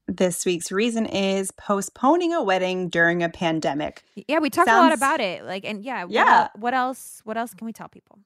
This 0.07 0.45
week's 0.45 0.71
reason 0.71 1.05
is 1.05 1.51
postponing 1.51 2.33
a 2.33 2.41
wedding 2.43 2.89
during 2.89 3.23
a 3.23 3.29
pandemic. 3.29 4.03
Yeah, 4.27 4.39
we 4.39 4.49
talked 4.49 4.69
a 4.69 4.73
lot 4.77 4.93
about 4.93 5.19
it. 5.19 5.43
Like, 5.45 5.65
and 5.65 5.83
yeah, 5.83 6.05
Yeah. 6.07 6.49
el- 6.53 6.61
what 6.61 6.73
else? 6.73 7.21
What 7.23 7.37
else 7.37 7.53
can 7.53 7.65
we 7.65 7.73
tell 7.73 7.87
people? 7.89 8.19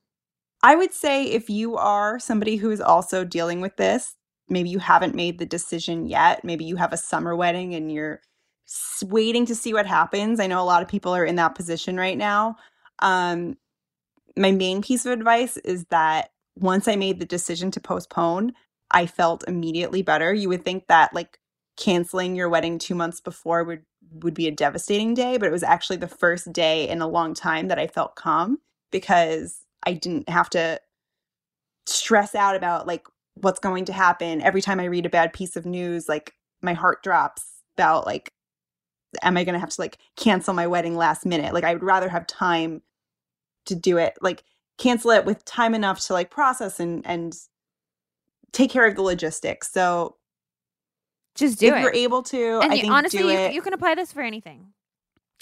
I 0.61 0.75
would 0.75 0.93
say 0.93 1.25
if 1.25 1.49
you 1.49 1.77
are 1.77 2.19
somebody 2.19 2.57
who 2.57 2.71
is 2.71 2.81
also 2.81 3.23
dealing 3.23 3.61
with 3.61 3.77
this, 3.77 4.15
maybe 4.49 4.69
you 4.69 4.79
haven't 4.79 5.15
made 5.15 5.39
the 5.39 5.45
decision 5.45 6.07
yet. 6.07 6.43
Maybe 6.43 6.65
you 6.65 6.75
have 6.75 6.91
a 6.93 6.97
summer 6.97 7.35
wedding 7.35 7.75
and 7.75 7.91
you're 7.91 8.21
waiting 9.03 9.45
to 9.45 9.55
see 9.55 9.73
what 9.73 9.85
happens. 9.85 10.39
I 10.39 10.47
know 10.47 10.61
a 10.61 10.65
lot 10.65 10.81
of 10.81 10.89
people 10.89 11.15
are 11.15 11.25
in 11.25 11.35
that 11.35 11.55
position 11.55 11.97
right 11.97 12.17
now. 12.17 12.57
Um, 12.99 13.57
my 14.35 14.51
main 14.51 14.81
piece 14.81 15.05
of 15.05 15.11
advice 15.11 15.57
is 15.57 15.85
that 15.85 16.31
once 16.57 16.87
I 16.87 16.95
made 16.95 17.19
the 17.19 17.25
decision 17.25 17.71
to 17.71 17.79
postpone, 17.79 18.53
I 18.91 19.05
felt 19.05 19.47
immediately 19.47 20.01
better. 20.01 20.33
You 20.33 20.49
would 20.49 20.65
think 20.65 20.87
that 20.87 21.13
like 21.13 21.39
canceling 21.77 22.35
your 22.35 22.49
wedding 22.49 22.79
two 22.79 22.95
months 22.95 23.21
before 23.21 23.63
would 23.63 23.83
would 24.11 24.33
be 24.33 24.47
a 24.47 24.51
devastating 24.51 25.13
day, 25.13 25.37
but 25.37 25.47
it 25.47 25.51
was 25.51 25.63
actually 25.63 25.97
the 25.97 26.07
first 26.07 26.51
day 26.51 26.87
in 26.89 26.99
a 27.01 27.07
long 27.07 27.33
time 27.33 27.67
that 27.67 27.77
I 27.77 27.85
felt 27.85 28.15
calm 28.15 28.57
because 28.91 29.65
I 29.85 29.93
didn't 29.93 30.29
have 30.29 30.49
to 30.51 30.79
stress 31.85 32.35
out 32.35 32.55
about 32.55 32.87
like 32.87 33.05
what's 33.35 33.59
going 33.59 33.85
to 33.85 33.93
happen. 33.93 34.41
Every 34.41 34.61
time 34.61 34.79
I 34.79 34.85
read 34.85 35.05
a 35.05 35.09
bad 35.09 35.33
piece 35.33 35.55
of 35.55 35.65
news, 35.65 36.09
like 36.09 36.33
my 36.61 36.73
heart 36.73 37.03
drops 37.03 37.43
about 37.77 38.05
like 38.05 38.31
am 39.23 39.37
I 39.37 39.43
going 39.43 39.53
to 39.53 39.59
have 39.59 39.69
to 39.69 39.81
like 39.81 39.97
cancel 40.17 40.53
my 40.53 40.67
wedding 40.67 40.95
last 40.95 41.25
minute? 41.25 41.53
Like 41.53 41.63
I 41.63 41.73
would 41.73 41.83
rather 41.83 42.09
have 42.09 42.27
time 42.27 42.81
to 43.65 43.75
do 43.75 43.97
it, 43.97 44.13
like 44.21 44.43
cancel 44.77 45.11
it 45.11 45.25
with 45.25 45.43
time 45.45 45.73
enough 45.73 45.99
to 46.07 46.13
like 46.13 46.29
process 46.29 46.79
and 46.79 47.05
and 47.07 47.33
take 48.51 48.71
care 48.71 48.85
of 48.87 48.95
the 48.95 49.01
logistics. 49.01 49.71
So 49.71 50.17
Just 51.35 51.59
do 51.59 51.67
it. 51.67 51.69
if 51.69 51.75
it. 51.77 51.81
you're 51.81 51.93
able 51.93 52.23
to, 52.23 52.59
and 52.61 52.71
I 52.71 52.79
think 52.79 52.91
honestly, 52.93 53.31
you, 53.33 53.51
you 53.51 53.61
can 53.61 53.73
apply 53.73 53.95
this 53.95 54.11
for 54.11 54.21
anything. 54.21 54.67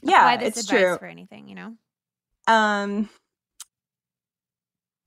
yeah, 0.04 0.18
apply 0.18 0.38
this 0.38 0.58
it's 0.58 0.60
advice 0.70 0.80
true. 0.82 0.98
for 0.98 1.06
anything. 1.08 1.48
You 1.50 1.56
know. 1.56 1.74
Um 2.48 3.10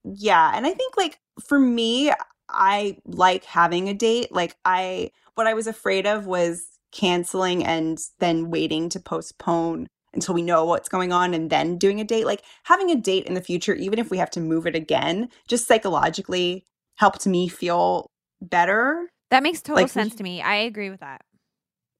yeah, 0.05 0.53
and 0.55 0.67
I 0.67 0.73
think 0.73 0.97
like 0.97 1.19
for 1.47 1.59
me, 1.59 2.13
I 2.49 2.99
like 3.05 3.45
having 3.45 3.89
a 3.89 3.95
date. 3.95 4.33
Like 4.33 4.57
I 4.65 5.11
what 5.35 5.47
I 5.47 5.55
was 5.55 5.67
afraid 5.67 6.07
of 6.07 6.27
was 6.27 6.63
canceling 6.93 7.65
and 7.65 7.99
then 8.19 8.51
waiting 8.51 8.89
to 8.91 9.01
postpone 9.01 9.87
until 10.13 10.35
we 10.35 10.43
know 10.43 10.65
what's 10.65 10.89
going 10.89 11.13
on 11.13 11.35
and 11.35 11.51
then 11.51 11.79
doing 11.79 12.01
a 12.01 12.05
date. 12.05 12.27
Like 12.27 12.43
having 12.65 12.91
a 12.91 12.97
date 12.97 13.27
in 13.27 13.35
the 13.35 13.41
future, 13.41 13.75
even 13.75 13.99
if 13.99 14.11
we 14.11 14.19
have 14.19 14.31
to 14.31 14.41
move 14.41 14.67
it 14.67 14.75
again, 14.75 15.29
just 15.49 15.67
psychologically 15.67 16.65
helped 16.97 17.27
me 17.27 17.49
feel 17.49 18.11
better. 18.41 19.11
That 19.31 19.43
makes 19.43 19.63
total 19.63 19.85
Like, 19.85 19.93
sense 19.93 20.15
to 20.17 20.23
me. 20.23 20.43
I 20.43 20.57
agree 20.57 20.91
with 20.91 21.01
that. 21.01 21.23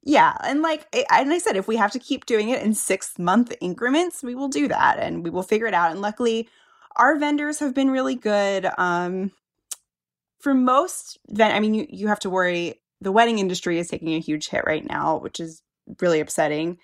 Yeah, 0.03 0.35
and 0.43 0.63
like 0.63 0.87
and 1.11 1.31
I 1.31 1.39
said, 1.39 1.57
if 1.57 1.69
we 1.69 1.77
have 1.77 1.93
to 1.93 1.99
keep 1.99 2.25
doing 2.25 2.49
it 2.49 2.63
in 2.63 2.73
six 2.75 3.19
month 3.19 3.53
increments, 3.61 4.23
we 4.23 4.35
will 4.35 4.49
do 4.49 4.67
that, 4.69 4.99
and 4.99 5.23
we 5.23 5.29
will 5.29 5.43
figure 5.43 5.67
it 5.67 5.75
out. 5.75 5.91
And 5.91 6.01
luckily, 6.01 6.49
our 6.97 7.19
vendors 7.19 7.59
have 7.61 7.75
been 7.75 7.91
really 7.91 8.17
good. 8.17 8.69
Um, 8.79 9.33
for 10.41 10.55
most, 10.55 11.19
ven- 11.29 11.53
I 11.53 11.61
mean, 11.61 11.75
you 11.75 11.87
you 11.91 12.09
have 12.09 12.21
to 12.21 12.31
worry. 12.31 12.81
The 13.01 13.13
wedding 13.13 13.39
industry 13.39 13.79
is 13.79 13.89
taking 13.89 14.15
a 14.15 14.21
huge 14.21 14.49
hit 14.49 14.65
right 14.67 14.87
now, 14.87 15.19
which 15.19 15.41
is 15.41 15.63
really 16.01 16.21
upsetting. 16.21 16.79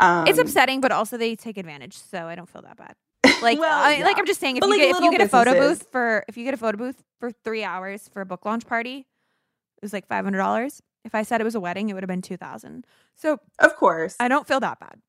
Um, 0.00 0.26
it's 0.26 0.38
upsetting, 0.38 0.80
but 0.80 0.92
also 0.92 1.16
they 1.16 1.36
take 1.36 1.58
advantage, 1.58 1.96
so 1.96 2.26
I 2.26 2.34
don't 2.34 2.48
feel 2.48 2.62
that 2.62 2.76
bad. 2.76 2.94
Like, 3.42 3.58
Well, 3.58 3.70
I, 3.72 4.02
like 4.02 4.16
yeah. 4.16 4.20
I'm 4.20 4.26
just 4.26 4.40
saying, 4.40 4.56
if 4.56 4.60
But, 4.62 4.66
you 4.66 4.72
like, 4.72 4.80
get 4.80 4.96
if 4.96 5.00
you 5.04 5.10
get 5.10 5.20
a 5.20 5.28
photo 5.28 5.52
booth 5.54 5.86
for 5.92 6.24
if 6.28 6.36
you 6.36 6.44
get 6.44 6.54
a 6.54 6.58
photo 6.58 6.78
booth 6.78 7.02
for 7.20 7.30
three 7.44 7.64
hours 7.64 8.08
for 8.12 8.20
a 8.22 8.26
book 8.26 8.44
launch 8.46 8.66
party, 8.66 8.98
it 9.00 9.82
was 9.82 9.92
like 9.92 10.06
five 10.06 10.24
hundred 10.24 10.38
dollars. 10.38 10.82
If 11.04 11.14
I 11.14 11.22
said 11.22 11.40
it 11.40 11.44
was 11.44 11.54
a 11.54 11.60
wedding, 11.60 11.88
it 11.88 11.94
would 11.94 12.02
have 12.02 12.08
been 12.08 12.22
two 12.22 12.36
thousand. 12.36 12.86
So 13.16 13.38
of 13.60 13.76
course. 13.76 14.16
I 14.20 14.28
don't 14.28 14.46
feel 14.46 14.60
that 14.60 14.80
bad. 14.80 15.00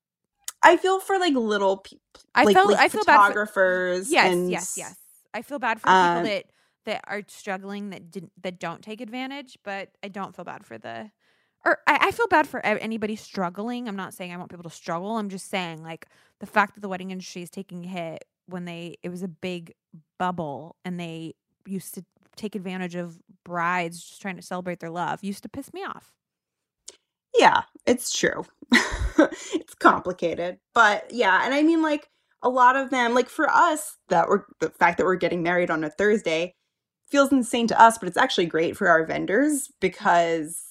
I 0.67 0.77
feel 0.77 0.99
for 0.99 1.17
like 1.17 1.33
little 1.33 1.77
people, 1.77 2.01
I 2.35 2.43
like, 2.43 2.53
felt 2.53 2.69
like 2.71 2.79
I 2.79 2.89
feel 2.89 3.03
bad. 3.03 3.17
For, 3.17 3.21
photographers. 3.23 4.11
yes, 4.11 4.33
and, 4.33 4.51
yes, 4.51 4.75
yes. 4.77 4.95
I 5.33 5.41
feel 5.41 5.59
bad 5.59 5.79
for 5.79 5.89
um, 5.89 6.17
people 6.17 6.31
that 6.31 6.45
that 6.85 7.01
are 7.07 7.21
struggling 7.27 7.89
that 7.91 8.11
didn't 8.11 8.31
that 8.41 8.59
don't 8.59 8.81
take 8.81 9.01
advantage, 9.01 9.57
but 9.63 9.89
I 10.03 10.07
don't 10.07 10.35
feel 10.35 10.45
bad 10.45 10.65
for 10.65 10.77
the 10.77 11.11
or 11.65 11.79
I, 11.87 11.97
I 12.01 12.11
feel 12.11 12.27
bad 12.27 12.47
for 12.47 12.65
anybody 12.65 13.15
struggling. 13.15 13.87
I'm 13.87 13.95
not 13.95 14.13
saying 14.13 14.33
I 14.33 14.37
want 14.37 14.49
people 14.49 14.63
to 14.63 14.75
struggle. 14.75 15.17
I'm 15.17 15.29
just 15.29 15.49
saying 15.49 15.83
like 15.83 16.07
the 16.39 16.45
fact 16.45 16.75
that 16.75 16.81
the 16.81 16.89
wedding 16.89 17.11
industry 17.11 17.41
is 17.41 17.49
taking 17.49 17.85
a 17.85 17.87
hit 17.87 18.25
when 18.47 18.65
they 18.65 18.95
it 19.03 19.09
was 19.09 19.23
a 19.23 19.27
big 19.27 19.73
bubble 20.17 20.75
and 20.85 20.99
they 20.99 21.35
used 21.65 21.93
to 21.95 22.05
take 22.35 22.55
advantage 22.55 22.95
of 22.95 23.19
brides 23.43 24.01
just 24.01 24.21
trying 24.21 24.35
to 24.35 24.41
celebrate 24.41 24.79
their 24.79 24.89
love 24.89 25.23
used 25.23 25.43
to 25.43 25.49
piss 25.49 25.73
me 25.73 25.83
off. 25.83 26.13
Yeah, 27.35 27.63
it's 27.85 28.11
true. 28.17 28.45
it's 28.73 29.75
complicated. 29.79 30.57
But 30.73 31.11
yeah, 31.11 31.41
and 31.45 31.53
I 31.53 31.63
mean 31.63 31.81
like 31.81 32.09
a 32.43 32.49
lot 32.49 32.75
of 32.75 32.89
them 32.89 33.13
like 33.13 33.29
for 33.29 33.49
us 33.49 33.97
that 34.09 34.27
we're 34.29 34.43
the 34.59 34.69
fact 34.69 34.97
that 34.97 35.05
we're 35.05 35.15
getting 35.15 35.43
married 35.43 35.71
on 35.71 35.83
a 35.83 35.89
Thursday 35.89 36.53
feels 37.09 37.31
insane 37.31 37.67
to 37.67 37.81
us, 37.81 37.97
but 37.97 38.07
it's 38.07 38.17
actually 38.17 38.45
great 38.47 38.77
for 38.77 38.87
our 38.89 39.05
vendors 39.05 39.69
because 39.81 40.63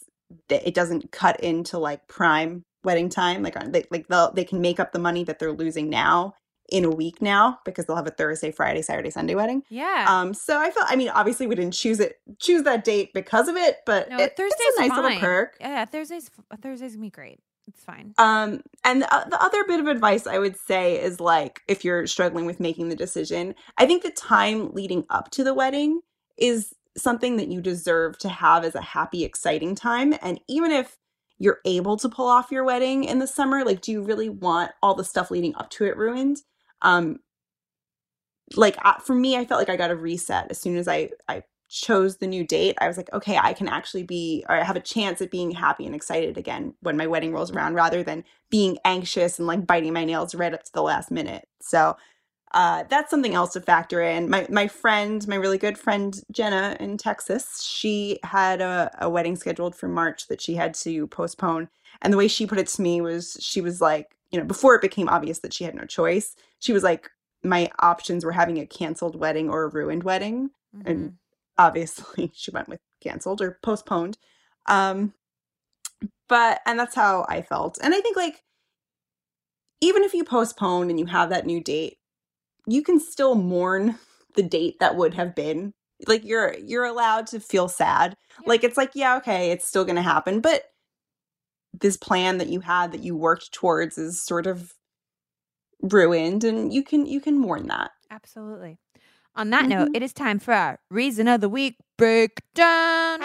it 0.51 0.74
doesn't 0.74 1.12
cut 1.12 1.41
into 1.41 1.78
like 1.78 2.07
prime 2.09 2.62
wedding 2.85 3.09
time 3.09 3.43
like 3.43 3.57
on- 3.57 3.73
they 3.73 3.85
like 3.91 4.07
they 4.09 4.27
they 4.35 4.45
can 4.45 4.61
make 4.61 4.78
up 4.81 4.93
the 4.93 4.99
money 4.99 5.24
that 5.24 5.39
they're 5.39 5.53
losing 5.53 5.91
now 5.91 6.35
in 6.71 6.85
a 6.85 6.91
week 6.91 7.23
now 7.23 7.59
because 7.65 7.87
they'll 7.87 7.97
have 7.97 8.07
a 8.07 8.11
Thursday, 8.11 8.51
Friday, 8.51 8.83
Saturday, 8.83 9.11
Sunday 9.11 9.35
wedding. 9.35 9.63
Yeah. 9.69 10.07
Um, 10.09 10.35
so 10.35 10.59
I 10.59 10.71
felt, 10.71 10.87
I 10.89 10.97
mean, 10.97 11.09
obviously 11.11 11.47
we 11.47 11.55
didn't 11.55 11.75
choose 11.75 12.01
it, 12.01 12.21
choose 12.39 12.63
that 12.65 12.85
date 12.85 13.13
because 13.15 13.49
of 13.49 13.57
it, 13.57 13.79
but 13.87 14.09
no, 14.11 14.19
it- 14.19 14.37
Thursday's 14.37 14.57
it's 14.61 14.79
a 14.79 14.81
nice 14.89 14.91
little 14.97 15.19
perk. 15.21 15.57
Yeah, 15.61 15.85
Thursday's 15.85 16.31
Thursday's 16.61 16.93
gonna 16.93 17.03
be 17.07 17.11
great. 17.11 17.41
It's 17.69 17.83
fine. 17.83 18.15
Um, 18.19 18.63
and 18.85 19.03
the, 19.03 19.27
the 19.29 19.43
other 19.43 19.65
bit 19.65 19.81
of 19.81 19.89
advice 19.89 20.27
I 20.27 20.39
would 20.39 20.57
say 20.57 21.01
is 21.03 21.19
like, 21.21 21.63
if 21.67 21.85
you're 21.85 22.07
struggling 22.07 22.47
with 22.47 22.61
making 22.61 22.89
the 22.89 22.97
decision, 22.97 23.55
I 23.77 23.87
think 23.87 24.03
the 24.05 24.11
time 24.13 24.73
leading 24.73 25.05
up 25.11 25.31
to 25.33 25.43
the 25.45 25.53
wedding 25.55 26.01
is 26.37 26.73
something 26.97 27.37
that 27.37 27.49
you 27.49 27.61
deserve 27.61 28.19
to 28.19 28.29
have 28.29 28.65
as 28.65 28.75
a 28.77 28.81
happy, 28.81 29.25
exciting 29.25 29.75
time. 29.75 30.15
And 30.23 30.41
even 30.49 30.71
if 30.71 30.97
you're 31.39 31.59
able 31.65 31.97
to 31.99 32.09
pull 32.09 32.29
off 32.29 32.51
your 32.53 32.65
wedding 32.65 33.05
in 33.05 33.19
the 33.19 33.27
summer, 33.27 33.65
like, 33.65 33.81
do 33.81 33.91
you 33.93 34.03
really 34.03 34.29
want 34.29 34.71
all 34.83 34.95
the 34.95 35.05
stuff 35.05 35.31
leading 35.31 35.55
up 35.57 35.69
to 35.71 35.85
it 35.87 35.97
ruined? 35.97 36.39
Um, 36.82 37.19
like 38.57 38.77
uh, 38.85 38.94
for 38.98 39.15
me, 39.15 39.36
I 39.36 39.44
felt 39.44 39.61
like 39.61 39.69
I 39.70 39.77
got 39.77 39.90
a 39.90 39.97
reset 39.97 40.48
as 40.51 40.61
soon 40.61 40.77
as 40.77 40.89
I 40.89 41.11
I 41.28 41.43
chose 41.69 42.19
the 42.19 42.27
new 42.28 42.47
date. 42.47 42.77
I 42.81 42.89
was 42.89 42.97
like, 42.97 43.12
okay, 43.12 43.39
I 43.39 43.53
can 43.53 43.69
actually 43.69 44.05
be 44.05 44.44
or 44.48 44.57
I 44.57 44.65
have 44.65 44.77
a 44.77 44.81
chance 44.81 45.20
at 45.20 45.31
being 45.31 45.51
happy 45.51 45.86
and 45.86 45.94
excited 45.94 46.39
again 46.39 46.74
when 46.81 46.97
my 46.97 47.07
wedding 47.07 47.32
rolls 47.32 47.51
around, 47.51 47.74
rather 47.74 48.03
than 48.05 48.24
being 48.51 48.78
anxious 48.85 49.39
and 49.39 49.48
like 49.48 49.66
biting 49.66 49.93
my 49.93 50.05
nails 50.05 50.35
right 50.35 50.55
up 50.55 50.62
to 50.65 50.73
the 50.73 50.82
last 50.82 51.11
minute. 51.11 51.48
So 51.61 51.97
uh, 52.53 52.85
that's 52.89 53.11
something 53.11 53.35
else 53.35 53.53
to 53.55 53.61
factor 53.61 54.01
in. 54.03 54.31
My 54.31 54.47
my 54.51 54.69
friend, 54.69 55.27
my 55.28 55.36
really 55.36 55.59
good 55.59 55.78
friend 55.78 56.20
Jenna 56.32 56.77
in 56.81 56.97
Texas, 56.98 57.62
she 57.62 58.19
had 58.24 58.61
a, 58.61 58.90
a 59.01 59.11
wedding 59.11 59.36
scheduled 59.36 59.74
for 59.77 59.89
March 59.89 60.28
that 60.28 60.40
she 60.40 60.55
had 60.55 60.74
to 60.74 61.07
postpone. 61.09 61.69
And 62.03 62.12
the 62.12 62.16
way 62.16 62.28
she 62.28 62.47
put 62.47 62.59
it 62.59 62.69
to 62.69 62.82
me 62.82 63.01
was, 63.01 63.36
she 63.40 63.61
was 63.61 63.81
like, 63.81 64.16
you 64.31 64.39
know, 64.39 64.44
before 64.47 64.74
it 64.74 64.82
became 64.82 65.09
obvious 65.09 65.40
that 65.40 65.53
she 65.53 65.65
had 65.65 65.74
no 65.74 65.85
choice, 65.85 66.36
she 66.61 66.73
was 66.73 66.83
like, 66.83 67.11
my 67.45 67.70
options 67.81 68.24
were 68.24 68.33
having 68.33 68.59
a 68.59 68.66
canceled 68.66 69.16
wedding 69.16 69.49
or 69.51 69.65
a 69.65 69.69
ruined 69.69 70.05
wedding. 70.05 70.51
And 70.85 71.11
Mhm. 71.11 71.15
obviously 71.59 72.31
she 72.35 72.51
went 72.51 72.69
with 72.69 72.81
canceled 73.01 73.41
or 73.41 73.59
postponed. 73.62 74.19
Um, 74.66 75.15
but, 76.28 76.61
and 76.66 76.78
that's 76.78 76.95
how 76.95 77.24
I 77.28 77.43
felt. 77.43 77.78
And 77.83 77.95
I 77.95 78.01
think 78.01 78.16
like, 78.16 78.43
even 79.81 80.03
if 80.03 80.15
you 80.15 80.24
postpone 80.24 80.91
and 80.91 80.99
you 80.99 81.07
have 81.07 81.31
that 81.31 81.47
new 81.47 81.62
date, 81.62 81.99
you 82.66 82.83
can 82.83 82.99
still 82.99 83.35
mourn 83.35 83.99
the 84.35 84.43
date 84.43 84.77
that 84.81 84.97
would 84.97 85.15
have 85.15 85.35
been. 85.35 85.73
Like 86.07 86.24
you're 86.24 86.55
you're 86.55 86.85
allowed 86.85 87.27
to 87.28 87.41
feel 87.41 87.69
sad. 87.69 88.16
Yeah. 88.43 88.49
Like 88.49 88.65
it's 88.65 88.77
like, 88.77 88.93
yeah, 88.95 89.16
okay, 89.19 89.51
it's 89.51 89.66
still 89.66 89.85
gonna 89.85 90.03
happen. 90.03 90.41
But 90.41 90.65
this 91.78 91.97
plan 91.97 92.39
that 92.39 92.49
you 92.49 92.61
had 92.61 92.93
that 92.93 93.03
you 93.03 93.16
worked 93.16 93.53
towards 93.53 93.99
is 93.99 94.20
sort 94.23 94.47
of 94.47 94.73
ruined 95.82 96.44
and 96.44 96.73
you 96.73 96.82
can 96.82 97.07
you 97.07 97.20
can 97.20 97.39
mourn 97.39 97.66
that. 97.69 97.90
Absolutely. 98.11 98.78
On 99.35 99.51
that 99.51 99.66
note, 99.66 99.90
Mhm. 99.90 99.97
it 99.97 100.03
is 100.03 100.12
time 100.12 100.39
for 100.39 100.55
our 100.55 100.78
reason 100.90 101.28
of 101.28 101.40
the 101.40 101.48
week 101.48 101.77
breakdown. 101.98 103.20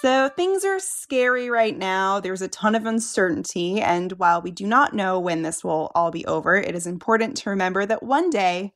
So 0.00 0.30
things 0.30 0.64
are 0.64 0.78
scary 0.78 1.50
right 1.50 1.76
now. 1.76 2.20
There's 2.20 2.40
a 2.40 2.48
ton 2.48 2.74
of 2.74 2.86
uncertainty. 2.86 3.82
And 3.82 4.12
while 4.12 4.40
we 4.40 4.50
do 4.50 4.66
not 4.66 4.94
know 4.94 5.20
when 5.20 5.42
this 5.42 5.62
will 5.62 5.92
all 5.94 6.10
be 6.10 6.24
over, 6.24 6.56
it 6.56 6.74
is 6.74 6.86
important 6.86 7.36
to 7.38 7.50
remember 7.50 7.84
that 7.84 8.02
one 8.02 8.30
day, 8.30 8.72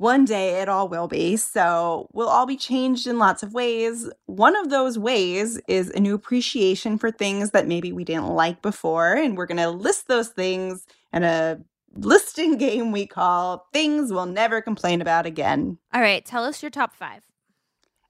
one 0.00 0.24
day 0.24 0.62
it 0.62 0.68
all 0.68 0.88
will 0.88 1.08
be. 1.08 1.36
So 1.36 2.08
we'll 2.14 2.30
all 2.30 2.46
be 2.46 2.56
changed 2.56 3.06
in 3.06 3.18
lots 3.18 3.42
of 3.42 3.52
ways. 3.52 4.10
One 4.24 4.56
of 4.56 4.70
those 4.70 4.98
ways 4.98 5.60
is 5.68 5.90
a 5.90 6.00
new 6.00 6.14
appreciation 6.14 6.96
for 6.96 7.10
things 7.10 7.50
that 7.50 7.68
maybe 7.68 7.92
we 7.92 8.04
didn't 8.04 8.28
like 8.28 8.62
before. 8.62 9.12
And 9.12 9.36
we're 9.36 9.44
going 9.44 9.58
to 9.58 9.68
list 9.68 10.08
those 10.08 10.28
things 10.28 10.86
in 11.12 11.22
a 11.22 11.58
listing 11.92 12.56
game 12.56 12.92
we 12.92 13.06
call 13.06 13.66
Things 13.74 14.10
We'll 14.10 14.24
Never 14.24 14.62
Complain 14.62 15.02
About 15.02 15.26
Again. 15.26 15.76
All 15.92 16.00
right, 16.00 16.24
tell 16.24 16.44
us 16.44 16.62
your 16.62 16.70
top 16.70 16.94
five. 16.94 17.22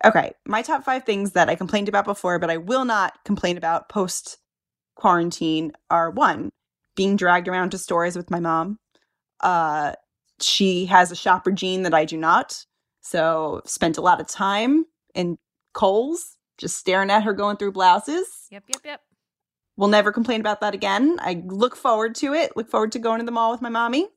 Okay, 0.04 0.30
my 0.46 0.62
top 0.62 0.84
five 0.84 1.02
things 1.02 1.32
that 1.32 1.48
I 1.48 1.56
complained 1.56 1.88
about 1.88 2.04
before, 2.04 2.38
but 2.38 2.50
I 2.50 2.56
will 2.56 2.84
not 2.84 3.14
complain 3.24 3.56
about 3.56 3.88
post 3.88 4.38
quarantine 4.94 5.72
are 5.90 6.10
one, 6.10 6.50
being 6.94 7.16
dragged 7.16 7.48
around 7.48 7.70
to 7.70 7.78
stores 7.78 8.16
with 8.16 8.30
my 8.30 8.38
mom. 8.38 8.78
Uh, 9.40 9.94
she 10.42 10.86
has 10.86 11.10
a 11.10 11.16
shopper 11.16 11.50
gene 11.50 11.82
that 11.82 11.94
I 11.94 12.04
do 12.04 12.16
not. 12.16 12.64
So 13.00 13.62
spent 13.64 13.98
a 13.98 14.02
lot 14.02 14.20
of 14.20 14.28
time 14.28 14.86
in 15.14 15.38
Kohl's 15.72 16.36
just 16.58 16.76
staring 16.76 17.10
at 17.10 17.24
her 17.24 17.32
going 17.32 17.56
through 17.56 17.72
blouses. 17.72 18.26
Yep, 18.50 18.64
yep, 18.68 18.80
yep. 18.84 19.00
We'll 19.76 19.88
never 19.88 20.12
complain 20.12 20.40
about 20.40 20.60
that 20.60 20.74
again. 20.74 21.16
I 21.20 21.42
look 21.46 21.74
forward 21.74 22.14
to 22.16 22.34
it. 22.34 22.56
Look 22.56 22.70
forward 22.70 22.92
to 22.92 22.98
going 22.98 23.20
to 23.20 23.24
the 23.24 23.32
mall 23.32 23.50
with 23.50 23.62
my 23.62 23.70
mommy. 23.70 24.08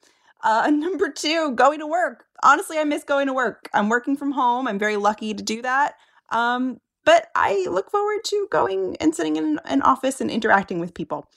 Uh, 0.44 0.70
number 0.74 1.10
two, 1.10 1.52
going 1.54 1.80
to 1.80 1.88
work. 1.88 2.26
Honestly, 2.44 2.78
I 2.78 2.84
miss 2.84 3.04
going 3.04 3.28
to 3.28 3.34
work. 3.34 3.70
I'm 3.74 3.88
working 3.88 4.18
from 4.18 4.32
home. 4.32 4.68
I'm 4.68 4.78
very 4.78 4.98
lucky 4.98 5.34
to 5.34 5.42
do 5.42 5.62
that. 5.62 5.96
Um, 6.32 6.80
but 7.06 7.28
I 7.36 7.66
look 7.70 7.90
forward 7.90 8.24
to 8.26 8.48
going 8.52 8.98
and 9.00 9.16
sitting 9.16 9.36
in 9.38 9.60
an 9.66 9.82
office 9.82 10.22
and 10.22 10.30
interacting 10.30 10.80
with 10.80 10.94
people. 10.94 11.30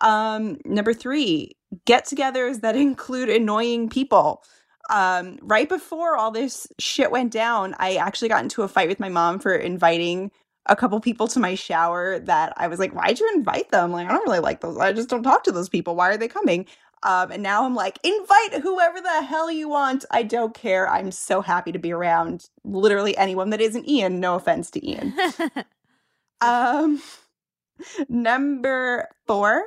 Um, 0.00 0.58
number 0.64 0.94
three, 0.94 1.52
get 1.86 2.06
togethers 2.06 2.60
that 2.62 2.76
include 2.76 3.28
annoying 3.28 3.88
people. 3.88 4.42
Um, 4.90 5.38
right 5.42 5.68
before 5.68 6.16
all 6.16 6.30
this 6.32 6.66
shit 6.78 7.10
went 7.10 7.32
down, 7.32 7.76
I 7.78 7.96
actually 7.96 8.28
got 8.28 8.42
into 8.42 8.62
a 8.62 8.68
fight 8.68 8.88
with 8.88 9.00
my 9.00 9.08
mom 9.08 9.38
for 9.38 9.54
inviting 9.54 10.30
a 10.66 10.76
couple 10.76 11.00
people 11.00 11.28
to 11.28 11.40
my 11.40 11.54
shower 11.54 12.18
that 12.20 12.52
I 12.56 12.68
was 12.68 12.78
like, 12.78 12.92
why'd 12.94 13.20
you 13.20 13.30
invite 13.34 13.70
them? 13.70 13.92
Like, 13.92 14.08
I 14.08 14.12
don't 14.12 14.26
really 14.26 14.40
like 14.40 14.60
those. 14.60 14.78
I 14.78 14.92
just 14.92 15.08
don't 15.08 15.22
talk 15.22 15.44
to 15.44 15.52
those 15.52 15.68
people. 15.68 15.96
Why 15.96 16.10
are 16.10 16.16
they 16.16 16.28
coming? 16.28 16.66
Um, 17.02 17.32
and 17.32 17.42
now 17.42 17.64
I'm 17.64 17.74
like, 17.74 17.98
invite 18.04 18.62
whoever 18.62 19.00
the 19.00 19.22
hell 19.22 19.50
you 19.50 19.68
want. 19.68 20.04
I 20.10 20.22
don't 20.22 20.54
care. 20.54 20.88
I'm 20.88 21.12
so 21.12 21.40
happy 21.40 21.72
to 21.72 21.78
be 21.78 21.92
around 21.92 22.48
literally 22.64 23.16
anyone 23.16 23.50
that 23.50 23.60
isn't 23.60 23.88
Ian. 23.88 24.20
No 24.20 24.34
offense 24.34 24.70
to 24.72 24.86
Ian. 24.88 25.14
Um, 26.40 27.02
number 28.08 29.08
four, 29.26 29.64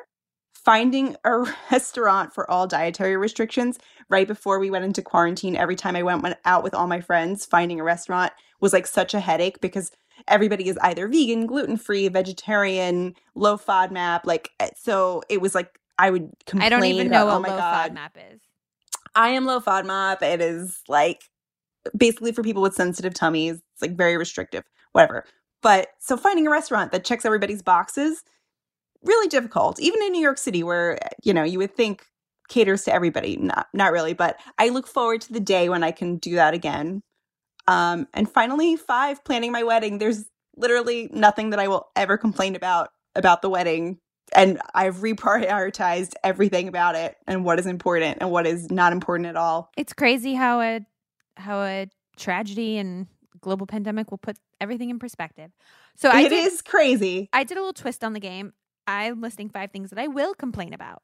finding 0.65 1.15
a 1.23 1.39
restaurant 1.71 2.33
for 2.33 2.49
all 2.49 2.67
dietary 2.67 3.17
restrictions. 3.17 3.79
Right 4.09 4.27
before 4.27 4.59
we 4.59 4.69
went 4.69 4.85
into 4.85 5.01
quarantine, 5.01 5.55
every 5.55 5.75
time 5.75 5.95
I 5.95 6.03
went, 6.03 6.23
went 6.23 6.37
out 6.45 6.63
with 6.63 6.73
all 6.73 6.87
my 6.87 7.01
friends, 7.01 7.45
finding 7.45 7.79
a 7.79 7.83
restaurant 7.83 8.33
was 8.59 8.73
like 8.73 8.87
such 8.87 9.13
a 9.13 9.19
headache 9.19 9.59
because 9.61 9.91
everybody 10.27 10.67
is 10.69 10.77
either 10.81 11.07
vegan, 11.07 11.45
gluten 11.47 11.77
free, 11.77 12.07
vegetarian, 12.07 13.15
low 13.35 13.57
FODMAP. 13.57 14.21
Like, 14.25 14.51
eh, 14.59 14.69
so 14.77 15.23
it 15.29 15.41
was 15.41 15.55
like 15.55 15.79
I 15.97 16.09
would 16.09 16.31
complain 16.45 16.65
I 16.65 16.69
don't 16.69 16.85
even 16.85 17.07
about, 17.07 17.25
know 17.25 17.31
oh 17.31 17.33
what 17.39 17.41
my 17.43 17.49
low 17.49 17.57
God, 17.57 17.91
FODMAP 17.91 18.33
is. 18.33 18.41
I 19.15 19.29
am 19.29 19.45
low 19.45 19.59
FODMAP. 19.59 20.21
It 20.21 20.41
is 20.41 20.81
like 20.87 21.23
basically 21.95 22.31
for 22.31 22.43
people 22.43 22.61
with 22.61 22.73
sensitive 22.75 23.13
tummies. 23.13 23.61
It's 23.73 23.81
like 23.81 23.95
very 23.95 24.17
restrictive, 24.17 24.63
whatever. 24.93 25.25
But 25.61 25.89
so 25.99 26.17
finding 26.17 26.47
a 26.47 26.51
restaurant 26.51 26.91
that 26.91 27.05
checks 27.05 27.25
everybody's 27.25 27.61
boxes, 27.61 28.23
really 29.03 29.27
difficult. 29.27 29.79
Even 29.79 30.01
in 30.01 30.11
New 30.11 30.21
York 30.21 30.37
City, 30.37 30.63
where 30.63 30.97
you 31.23 31.33
know 31.33 31.43
you 31.43 31.59
would 31.59 31.75
think 31.75 32.05
caters 32.49 32.83
to 32.85 32.93
everybody, 32.93 33.37
not 33.37 33.67
not 33.73 33.91
really. 33.91 34.13
But 34.13 34.39
I 34.57 34.69
look 34.69 34.87
forward 34.87 35.21
to 35.21 35.33
the 35.33 35.39
day 35.39 35.69
when 35.69 35.83
I 35.83 35.91
can 35.91 36.17
do 36.17 36.35
that 36.35 36.53
again. 36.53 37.01
Um, 37.67 38.07
and 38.13 38.29
finally, 38.29 38.75
five, 38.75 39.23
planning 39.23 39.51
my 39.51 39.63
wedding. 39.63 39.97
There's 39.97 40.25
literally 40.57 41.09
nothing 41.11 41.51
that 41.51 41.59
I 41.59 41.67
will 41.67 41.87
ever 41.95 42.17
complain 42.17 42.55
about 42.55 42.89
about 43.15 43.41
the 43.41 43.49
wedding 43.49 43.99
and 44.35 44.59
I've 44.73 44.97
reprioritized 44.97 46.13
everything 46.23 46.67
about 46.67 46.95
it 46.95 47.17
and 47.27 47.43
what 47.45 47.59
is 47.59 47.65
important 47.65 48.17
and 48.21 48.31
what 48.31 48.47
is 48.47 48.71
not 48.71 48.93
important 48.93 49.27
at 49.27 49.35
all. 49.35 49.71
It's 49.77 49.93
crazy 49.93 50.33
how 50.33 50.61
a 50.61 50.81
how 51.37 51.61
a 51.61 51.87
tragedy 52.17 52.77
and 52.77 53.07
global 53.41 53.65
pandemic 53.65 54.11
will 54.11 54.17
put 54.17 54.37
everything 54.61 54.89
in 54.89 54.99
perspective. 54.99 55.51
So 55.95 56.09
I 56.09 56.21
It 56.21 56.29
did, 56.29 56.45
is 56.45 56.61
crazy. 56.61 57.29
I 57.33 57.43
did 57.43 57.57
a 57.57 57.59
little 57.59 57.73
twist 57.73 58.03
on 58.03 58.13
the 58.13 58.19
game. 58.19 58.53
I'm 58.87 59.21
listing 59.21 59.49
five 59.49 59.71
things 59.71 59.89
that 59.89 59.99
I 59.99 60.07
will 60.07 60.33
complain 60.33 60.73
about. 60.73 61.01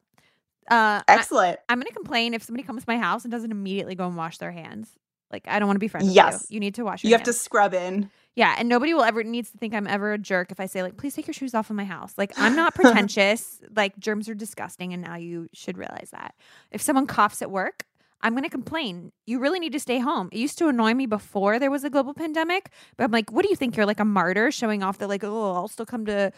Uh, 0.68 1.02
Excellent. 1.08 1.58
I'm 1.68 1.78
going 1.78 1.88
to 1.88 1.94
complain 1.94 2.34
if 2.34 2.42
somebody 2.42 2.62
comes 2.64 2.84
to 2.84 2.88
my 2.90 2.98
house 2.98 3.24
and 3.24 3.32
doesn't 3.32 3.50
immediately 3.50 3.94
go 3.94 4.06
and 4.06 4.16
wash 4.16 4.38
their 4.38 4.52
hands. 4.52 4.90
Like 5.32 5.44
I 5.46 5.58
don't 5.58 5.68
want 5.68 5.76
to 5.76 5.80
be 5.80 5.88
friends 5.88 6.06
with 6.08 6.16
Yes. 6.16 6.46
you. 6.48 6.54
You 6.56 6.60
need 6.60 6.74
to 6.74 6.84
wash 6.84 7.02
your 7.04 7.08
hands. 7.08 7.10
You 7.10 7.16
have 7.18 7.24
to 7.24 7.32
scrub 7.32 7.72
in. 7.74 8.10
Yeah, 8.36 8.54
and 8.58 8.68
nobody 8.68 8.94
will 8.94 9.02
ever 9.02 9.22
needs 9.24 9.50
to 9.50 9.58
think 9.58 9.74
I'm 9.74 9.86
ever 9.86 10.12
a 10.12 10.18
jerk 10.18 10.50
if 10.50 10.58
I 10.60 10.66
say 10.66 10.82
like, 10.82 10.96
please 10.96 11.14
take 11.14 11.26
your 11.26 11.34
shoes 11.34 11.54
off 11.54 11.70
in 11.70 11.76
my 11.76 11.84
house. 11.84 12.14
Like 12.16 12.32
I'm 12.36 12.56
not 12.56 12.74
pretentious. 12.76 13.60
like 13.76 13.98
germs 13.98 14.28
are 14.28 14.34
disgusting, 14.34 14.92
and 14.92 15.02
now 15.02 15.16
you 15.16 15.48
should 15.52 15.78
realize 15.78 16.10
that. 16.12 16.34
If 16.72 16.80
someone 16.82 17.06
coughs 17.06 17.42
at 17.42 17.50
work, 17.50 17.84
I'm 18.22 18.32
going 18.32 18.44
to 18.44 18.50
complain. 18.50 19.12
You 19.26 19.38
really 19.38 19.58
need 19.58 19.72
to 19.72 19.80
stay 19.80 19.98
home. 19.98 20.28
It 20.32 20.38
used 20.38 20.58
to 20.58 20.68
annoy 20.68 20.94
me 20.94 21.06
before 21.06 21.58
there 21.58 21.70
was 21.70 21.84
a 21.84 21.90
global 21.90 22.14
pandemic, 22.14 22.70
but 22.96 23.04
I'm 23.04 23.10
like, 23.10 23.30
what 23.32 23.42
do 23.42 23.50
you 23.50 23.56
think? 23.56 23.76
You're 23.76 23.86
like 23.86 24.00
a 24.00 24.04
martyr, 24.04 24.50
showing 24.50 24.82
off 24.82 24.98
that 24.98 25.08
like, 25.08 25.24
oh, 25.24 25.54
I'll 25.54 25.68
still 25.68 25.86
come 25.86 26.06
to 26.06 26.32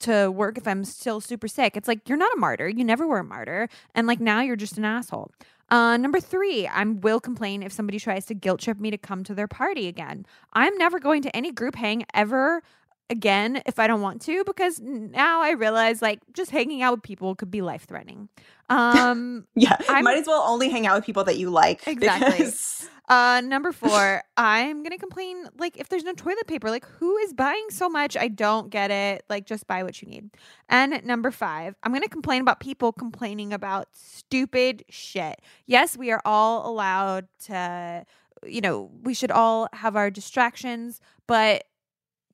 to 0.00 0.30
work 0.30 0.58
if 0.58 0.66
I'm 0.66 0.84
still 0.84 1.20
super 1.20 1.48
sick. 1.48 1.76
It's 1.76 1.88
like 1.88 2.08
you're 2.08 2.18
not 2.18 2.32
a 2.34 2.38
martyr. 2.38 2.68
You 2.68 2.84
never 2.84 3.06
were 3.06 3.18
a 3.18 3.24
martyr, 3.24 3.68
and 3.94 4.06
like 4.06 4.20
now 4.20 4.40
you're 4.40 4.56
just 4.56 4.78
an 4.78 4.84
asshole. 4.84 5.30
Uh, 5.70 5.96
number 5.98 6.18
three, 6.18 6.66
I 6.66 6.82
will 6.84 7.20
complain 7.20 7.62
if 7.62 7.72
somebody 7.72 7.98
tries 7.98 8.24
to 8.26 8.34
guilt 8.34 8.60
trip 8.60 8.80
me 8.80 8.90
to 8.90 8.98
come 8.98 9.22
to 9.24 9.34
their 9.34 9.48
party 9.48 9.86
again. 9.86 10.24
I'm 10.54 10.76
never 10.78 10.98
going 10.98 11.22
to 11.22 11.36
any 11.36 11.52
group 11.52 11.74
hang 11.74 12.06
ever 12.14 12.62
again 13.10 13.62
if 13.66 13.78
I 13.78 13.86
don't 13.86 14.00
want 14.02 14.20
to 14.22 14.44
because 14.44 14.80
now 14.80 15.40
I 15.42 15.52
realize 15.52 16.02
like 16.02 16.20
just 16.34 16.50
hanging 16.50 16.82
out 16.82 16.94
with 16.94 17.02
people 17.02 17.34
could 17.34 17.50
be 17.50 17.62
life 17.62 17.86
threatening. 17.86 18.28
Um, 18.68 19.46
Yeah. 19.54 19.76
I'm- 19.88 20.04
Might 20.04 20.18
as 20.18 20.26
well 20.26 20.42
only 20.46 20.68
hang 20.68 20.86
out 20.86 20.96
with 20.96 21.04
people 21.06 21.24
that 21.24 21.38
you 21.38 21.50
like. 21.50 21.86
Exactly. 21.86 22.30
because- 22.30 22.88
uh, 23.10 23.40
number 23.42 23.72
four, 23.72 24.22
I'm 24.36 24.82
gonna 24.82 24.98
complain 24.98 25.48
like 25.56 25.78
if 25.78 25.88
there's 25.88 26.04
no 26.04 26.12
toilet 26.12 26.46
paper, 26.46 26.68
like 26.68 26.84
who 26.84 27.16
is 27.16 27.32
buying 27.32 27.64
so 27.70 27.88
much? 27.88 28.18
I 28.18 28.28
don't 28.28 28.68
get 28.68 28.90
it. 28.90 29.24
Like 29.30 29.46
just 29.46 29.66
buy 29.66 29.82
what 29.82 30.02
you 30.02 30.08
need. 30.08 30.28
And 30.68 31.02
number 31.06 31.30
five, 31.30 31.74
I'm 31.82 31.94
gonna 31.94 32.08
complain 32.08 32.42
about 32.42 32.60
people 32.60 32.92
complaining 32.92 33.54
about 33.54 33.88
stupid 33.94 34.84
shit. 34.90 35.40
Yes, 35.64 35.96
we 35.96 36.10
are 36.10 36.20
all 36.26 36.70
allowed 36.70 37.28
to, 37.46 38.04
you 38.44 38.60
know, 38.60 38.90
we 39.02 39.14
should 39.14 39.30
all 39.30 39.68
have 39.72 39.96
our 39.96 40.10
distractions, 40.10 41.00
but 41.26 41.64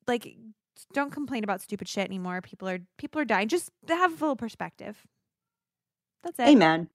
like 0.07 0.35
don't 0.95 1.11
complain 1.11 1.43
about 1.43 1.61
stupid 1.61 1.87
shit 1.87 2.05
anymore. 2.05 2.41
People 2.41 2.67
are 2.67 2.79
people 2.97 3.21
are 3.21 3.25
dying. 3.25 3.47
Just 3.47 3.69
have 3.87 4.11
a 4.11 4.15
little 4.15 4.35
perspective. 4.35 5.05
That's 6.23 6.39
it. 6.39 6.47
Amen. 6.47 6.89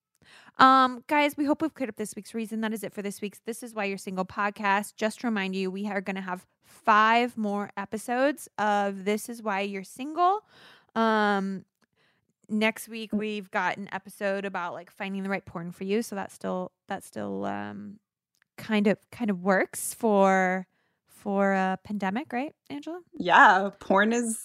Um, 0.59 1.05
guys, 1.07 1.37
we 1.37 1.45
hope 1.45 1.63
we've 1.63 1.73
cleared 1.73 1.89
up 1.89 1.97
this 1.97 2.15
week's 2.17 2.35
reason. 2.35 2.61
That 2.61 2.73
is 2.73 2.83
it 2.83 2.93
for 2.93 3.03
this 3.03 3.21
week's 3.21 3.41
This 3.47 3.63
Is 3.63 3.75
Why 3.75 3.85
You're 3.85 3.99
Single 3.99 4.25
podcast. 4.25 4.97
Just 4.97 5.21
to 5.21 5.29
remind 5.29 5.55
you, 5.55 5.71
we 5.71 5.87
are 5.87 6.01
going 6.01 6.17
to 6.17 6.23
have 6.23 6.47
five 6.65 7.37
more 7.37 7.71
episodes 7.77 8.49
of 8.59 9.05
This 9.05 9.29
Is 9.29 9.43
Why 9.43 9.61
You're 9.61 9.85
Single. 9.85 10.45
Um, 10.95 11.65
next 12.49 12.89
week 12.89 13.13
we've 13.13 13.51
got 13.51 13.77
an 13.77 13.89
episode 13.93 14.45
about 14.45 14.75
like 14.75 14.91
finding 14.91 15.23
the 15.23 15.31
right 15.31 15.45
porn 15.45 15.71
for 15.73 15.85
you. 15.85 16.03
So 16.03 16.17
that 16.17 16.33
still 16.33 16.73
that 16.89 17.05
still 17.05 17.45
um 17.45 17.99
kind 18.59 18.87
of 18.87 18.99
kind 19.11 19.31
of 19.31 19.43
works 19.43 19.95
for 19.95 20.67
for 21.21 21.53
a 21.53 21.79
pandemic, 21.85 22.33
right, 22.33 22.55
Angela? 22.71 23.01
Yeah. 23.19 23.71
Porn 23.79 24.13
is, 24.13 24.39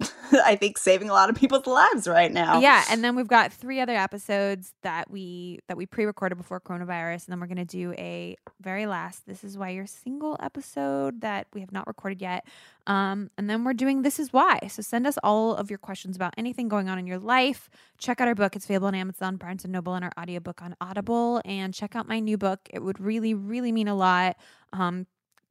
I 0.44 0.56
think, 0.56 0.78
saving 0.78 1.10
a 1.10 1.12
lot 1.12 1.30
of 1.30 1.36
people's 1.36 1.66
lives 1.66 2.06
right 2.06 2.32
now. 2.32 2.60
Yeah, 2.60 2.84
and 2.90 3.02
then 3.02 3.16
we've 3.16 3.28
got 3.28 3.52
three 3.52 3.80
other 3.80 3.94
episodes 3.94 4.72
that 4.82 5.10
we 5.10 5.58
that 5.68 5.76
we 5.76 5.86
pre-recorded 5.86 6.36
before 6.36 6.60
coronavirus, 6.60 7.26
and 7.26 7.32
then 7.32 7.40
we're 7.40 7.46
gonna 7.46 7.64
do 7.64 7.92
a 7.98 8.36
very 8.60 8.86
last 8.86 9.26
"This 9.26 9.44
Is 9.44 9.58
Why 9.58 9.70
You're 9.70 9.86
Single" 9.86 10.36
episode 10.40 11.20
that 11.20 11.46
we 11.52 11.60
have 11.60 11.72
not 11.72 11.86
recorded 11.86 12.20
yet. 12.20 12.46
Um, 12.86 13.30
and 13.36 13.48
then 13.50 13.64
we're 13.64 13.74
doing 13.74 14.02
"This 14.02 14.18
Is 14.18 14.32
Why." 14.32 14.58
So 14.68 14.82
send 14.82 15.06
us 15.06 15.18
all 15.22 15.54
of 15.54 15.70
your 15.70 15.78
questions 15.78 16.16
about 16.16 16.34
anything 16.38 16.68
going 16.68 16.88
on 16.88 16.98
in 16.98 17.06
your 17.06 17.18
life. 17.18 17.68
Check 17.98 18.20
out 18.20 18.28
our 18.28 18.34
book; 18.34 18.56
it's 18.56 18.64
available 18.64 18.88
on 18.88 18.94
Amazon, 18.94 19.36
Barnes 19.36 19.64
and 19.64 19.72
Noble, 19.72 19.94
and 19.94 20.04
our 20.04 20.12
audiobook 20.18 20.62
on 20.62 20.74
Audible. 20.80 21.42
And 21.44 21.74
check 21.74 21.94
out 21.94 22.08
my 22.08 22.20
new 22.20 22.38
book; 22.38 22.60
it 22.70 22.82
would 22.82 23.00
really, 23.00 23.34
really 23.34 23.72
mean 23.72 23.88
a 23.88 23.94
lot. 23.94 24.36
Um, 24.72 25.06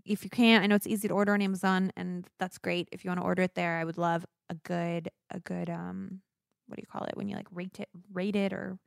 if 0.06 0.24
you 0.24 0.30
can't, 0.30 0.64
I 0.64 0.68
know 0.68 0.76
it's 0.76 0.88
easy 0.88 1.08
to 1.08 1.14
order 1.14 1.34
on 1.34 1.42
Amazon, 1.42 1.92
and 1.96 2.28
that's 2.40 2.58
great. 2.58 2.90
If 2.92 3.04
you 3.06 3.10
want 3.10 3.20
to 3.20 3.26
order 3.26 3.44
it 3.44 3.56
there, 3.56 3.78
I 3.78 3.84
would 3.86 3.98
love 3.98 4.26
a 4.50 4.56
good 4.56 5.10
a 5.30 5.40
good 5.40 5.70
um 5.70 6.22
what 6.68 6.76
do 6.78 6.82
you 6.82 6.88
call 6.88 7.06
it 7.08 7.16
when 7.16 7.30
you 7.30 7.36
like 7.38 7.48
rate 7.52 7.80
it 7.80 7.88
rate 8.14 8.36
it 8.36 8.52
or 8.54 8.78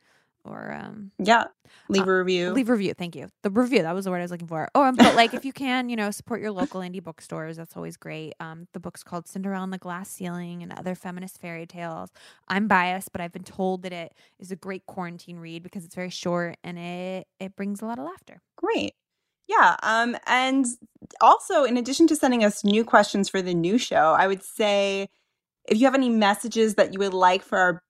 or 0.44 0.72
um 0.72 1.10
Yeah. 1.18 1.46
Leave 1.88 2.06
Uh, 2.06 2.06
a 2.06 2.18
review. 2.18 2.44
leave 2.46 2.68
a 2.68 2.72
review 2.72 2.92
thank 2.92 3.16
you 3.16 3.28
the 3.42 3.50
review 3.50 3.82
that 3.82 3.92
was 3.94 4.04
the 4.04 4.10
word 4.10 4.18
i 4.18 4.22
was 4.22 4.30
looking 4.30 4.46
for 4.48 4.68
oh 4.74 4.82
um, 4.82 4.98
but 4.98 5.14
like 5.14 5.32
if 5.32 5.44
you 5.44 5.52
can 5.52 5.88
you 5.88 5.96
know 5.96 6.10
support 6.10 6.40
your 6.42 6.50
local 6.52 6.80
indie 6.80 7.02
bookstores 7.02 7.56
that's 7.56 7.76
always 7.76 7.96
great 7.96 8.34
um 8.40 8.66
the 8.74 8.80
book's 8.80 9.02
called 9.02 9.26
cinderella 9.28 9.64
and 9.64 9.72
the 9.72 9.78
glass 9.78 10.10
ceiling 10.10 10.62
and 10.62 10.72
other 10.72 10.94
feminist 10.94 11.38
fairy 11.40 11.66
tales 11.66 12.10
i'm 12.48 12.68
biased 12.68 13.12
but 13.12 13.20
i've 13.20 13.32
been 13.32 13.44
told 13.44 13.82
that 13.82 13.92
it 13.92 14.12
is 14.38 14.50
a 14.50 14.56
great 14.56 14.84
quarantine 14.86 15.38
read 15.38 15.62
because 15.62 15.84
it's 15.84 15.94
very 15.94 16.10
short 16.10 16.56
and 16.64 16.78
it 16.78 17.26
it 17.40 17.56
brings 17.56 17.80
a 17.80 17.86
lot 17.86 17.98
of 17.98 18.04
laughter 18.04 18.42
Great. 18.56 18.94
Yeah. 19.46 19.76
Um, 19.82 20.16
and 20.26 20.66
also, 21.20 21.64
in 21.64 21.76
addition 21.76 22.06
to 22.08 22.16
sending 22.16 22.44
us 22.44 22.64
new 22.64 22.84
questions 22.84 23.28
for 23.28 23.42
the 23.42 23.54
new 23.54 23.78
show, 23.78 24.14
I 24.18 24.26
would 24.26 24.42
say 24.42 25.08
if 25.68 25.78
you 25.78 25.84
have 25.86 25.94
any 25.94 26.08
messages 26.08 26.74
that 26.74 26.92
you 26.92 26.98
would 26.98 27.14
like 27.14 27.42
for 27.42 27.58
our 27.58 27.82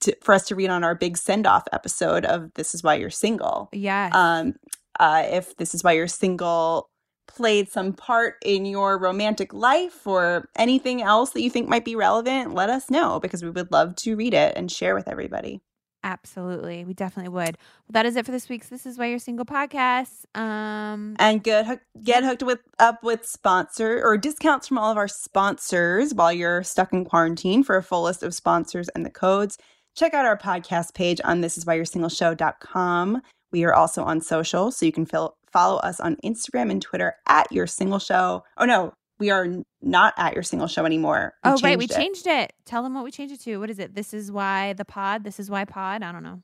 to, 0.00 0.16
for 0.22 0.34
us 0.34 0.46
to 0.46 0.54
read 0.54 0.70
on 0.70 0.82
our 0.82 0.94
big 0.94 1.16
send 1.18 1.46
off 1.46 1.64
episode 1.72 2.24
of 2.24 2.52
"This 2.54 2.74
Is 2.74 2.82
Why 2.82 2.94
You're 2.94 3.10
Single," 3.10 3.68
yeah 3.72 4.10
um, 4.12 4.54
uh, 4.98 5.24
if 5.26 5.56
"This 5.56 5.74
Is 5.74 5.84
Why 5.84 5.92
You're 5.92 6.08
Single" 6.08 6.88
played 7.26 7.70
some 7.70 7.92
part 7.92 8.36
in 8.44 8.64
your 8.64 8.98
romantic 8.98 9.52
life 9.52 10.06
or 10.06 10.48
anything 10.56 11.00
else 11.02 11.30
that 11.30 11.42
you 11.42 11.50
think 11.50 11.68
might 11.68 11.84
be 11.84 11.94
relevant, 11.94 12.54
let 12.54 12.68
us 12.70 12.90
know 12.90 13.20
because 13.20 13.42
we 13.42 13.50
would 13.50 13.70
love 13.70 13.94
to 13.94 14.16
read 14.16 14.34
it 14.34 14.56
and 14.56 14.70
share 14.70 14.94
with 14.94 15.06
everybody. 15.06 15.60
Absolutely 16.02 16.84
we 16.84 16.94
definitely 16.94 17.28
would 17.28 17.56
well, 17.56 17.92
that 17.92 18.06
is 18.06 18.16
it 18.16 18.24
for 18.24 18.32
this 18.32 18.48
week's 18.48 18.68
this 18.68 18.86
is 18.86 18.98
why 18.98 19.06
you're 19.06 19.18
single 19.18 19.44
podcast 19.44 20.24
um 20.38 21.16
and 21.18 21.42
get 21.42 21.66
hook, 21.66 21.80
get 22.02 22.24
hooked 22.24 22.42
with 22.42 22.60
up 22.78 23.02
with 23.02 23.26
sponsor 23.26 24.00
or 24.02 24.16
discounts 24.16 24.68
from 24.68 24.78
all 24.78 24.90
of 24.90 24.96
our 24.96 25.08
sponsors 25.08 26.14
while 26.14 26.32
you're 26.32 26.62
stuck 26.62 26.92
in 26.92 27.04
quarantine. 27.04 27.62
For 27.62 27.76
a 27.76 27.82
full 27.82 28.02
list 28.02 28.22
of 28.22 28.34
sponsors 28.34 28.88
and 28.90 29.04
the 29.04 29.10
codes, 29.10 29.58
check 29.94 30.14
out 30.14 30.24
our 30.24 30.36
podcast 30.38 30.94
page 30.94 31.20
on 31.24 31.42
thisiswhyyoursingleshow.com. 31.42 33.22
We 33.52 33.64
are 33.64 33.74
also 33.74 34.02
on 34.04 34.20
social, 34.20 34.70
so 34.70 34.86
you 34.86 34.92
can 34.92 35.06
fil- 35.06 35.36
follow 35.52 35.78
us 35.78 36.00
on 36.00 36.16
Instagram 36.24 36.70
and 36.70 36.80
Twitter 36.80 37.14
at 37.28 37.50
Your 37.50 37.66
Single 37.66 37.98
Show. 37.98 38.44
Oh 38.56 38.64
no, 38.64 38.94
we 39.20 39.30
are 39.30 39.46
not 39.82 40.14
at 40.16 40.34
Your 40.34 40.42
Single 40.42 40.66
Show 40.66 40.84
anymore. 40.84 41.34
Oh 41.44 41.58
right, 41.62 41.78
we 41.78 41.84
it. 41.84 41.90
changed 41.90 42.26
it. 42.26 42.52
Tell 42.64 42.82
them 42.82 42.94
what 42.94 43.04
we 43.04 43.10
changed 43.12 43.34
it 43.34 43.40
to. 43.42 43.58
What 43.58 43.70
is 43.70 43.78
it? 43.78 43.94
This 43.94 44.12
is 44.12 44.32
why 44.32 44.72
the 44.72 44.84
pod. 44.84 45.22
This 45.22 45.38
is 45.38 45.48
why 45.50 45.64
pod. 45.64 46.02
I 46.02 46.10
don't 46.10 46.22
know. 46.24 46.42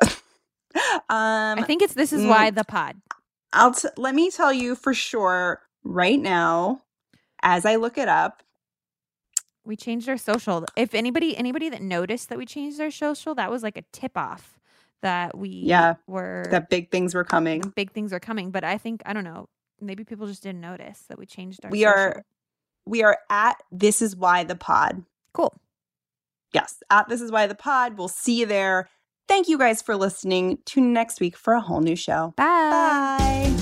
Um, 1.10 1.58
I 1.58 1.64
think 1.66 1.82
it's 1.82 1.92
this 1.92 2.14
is 2.14 2.22
mm. 2.22 2.28
why 2.30 2.50
the 2.50 2.64
pod. 2.64 2.96
I'll 3.52 3.74
t- 3.74 3.88
let 3.98 4.14
me 4.14 4.30
tell 4.30 4.50
you 4.52 4.74
for 4.74 4.94
sure 4.94 5.60
right 5.84 6.18
now, 6.18 6.80
as 7.42 7.66
I 7.66 7.76
look 7.76 7.98
it 7.98 8.08
up. 8.08 8.42
We 9.66 9.76
changed 9.76 10.08
our 10.08 10.16
social. 10.16 10.64
If 10.74 10.94
anybody 10.94 11.36
anybody 11.36 11.68
that 11.68 11.82
noticed 11.82 12.30
that 12.30 12.38
we 12.38 12.46
changed 12.46 12.80
our 12.80 12.90
social, 12.90 13.34
that 13.34 13.50
was 13.50 13.62
like 13.62 13.76
a 13.76 13.82
tip 13.92 14.16
off 14.16 14.58
that 15.02 15.36
we 15.36 15.50
Yeah, 15.50 15.94
were 16.06 16.46
That 16.50 16.70
big 16.70 16.90
things 16.90 17.14
were 17.14 17.24
coming. 17.24 17.60
big 17.76 17.92
things 17.92 18.12
are 18.14 18.20
coming. 18.20 18.50
But 18.50 18.64
I 18.64 18.78
think 18.78 19.02
I 19.04 19.12
don't 19.12 19.24
know. 19.24 19.48
Maybe 19.82 20.04
people 20.04 20.26
just 20.26 20.42
didn't 20.42 20.60
notice 20.60 21.04
that 21.08 21.18
we 21.18 21.26
changed 21.26 21.64
our. 21.64 21.70
We 21.70 21.80
social. 21.82 21.98
are 21.98 22.24
we 22.86 23.02
are 23.02 23.18
at 23.30 23.56
this 23.70 24.00
is 24.02 24.16
why 24.16 24.44
the 24.44 24.56
pod. 24.56 25.04
cool. 25.34 25.54
Yes, 26.52 26.82
at 26.90 27.08
this 27.08 27.20
is 27.20 27.30
why 27.32 27.46
the 27.46 27.54
pod. 27.54 27.96
We'll 27.96 28.08
see 28.08 28.40
you 28.40 28.46
there. 28.46 28.88
Thank 29.28 29.48
you 29.48 29.56
guys 29.56 29.80
for 29.80 29.96
listening. 29.96 30.58
Tune 30.66 30.84
in 30.84 30.92
next 30.92 31.20
week 31.20 31.36
for 31.36 31.54
a 31.54 31.60
whole 31.60 31.80
new 31.80 31.96
show. 31.96 32.34
Bye. 32.36 32.44
Bye. 32.44 33.54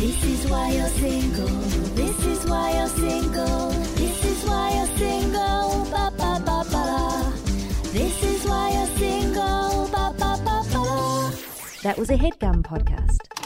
This 0.00 0.24
is 0.24 0.50
why 0.50 0.72
you're 0.72 0.88
single. 0.88 1.46
This 1.94 2.26
is 2.26 2.44
why 2.46 2.72
you're 2.76 2.88
single. 2.88 3.70
This 3.70 4.24
is 4.24 4.44
why 4.48 4.74
you're 4.74 4.96
single. 4.98 5.84
Ba 5.90 6.10
ba 6.16 6.42
ba 6.44 6.64
ba. 6.70 7.32
This 7.92 8.22
is 8.24 8.44
why 8.46 8.72
you're 8.72 8.96
single. 8.98 9.88
Ba 9.92 10.14
ba 10.18 10.36
ba 10.44 10.64
ba. 10.72 11.32
That 11.82 11.96
was 11.96 12.10
a 12.10 12.16
headgum 12.16 12.62
podcast. 12.62 13.39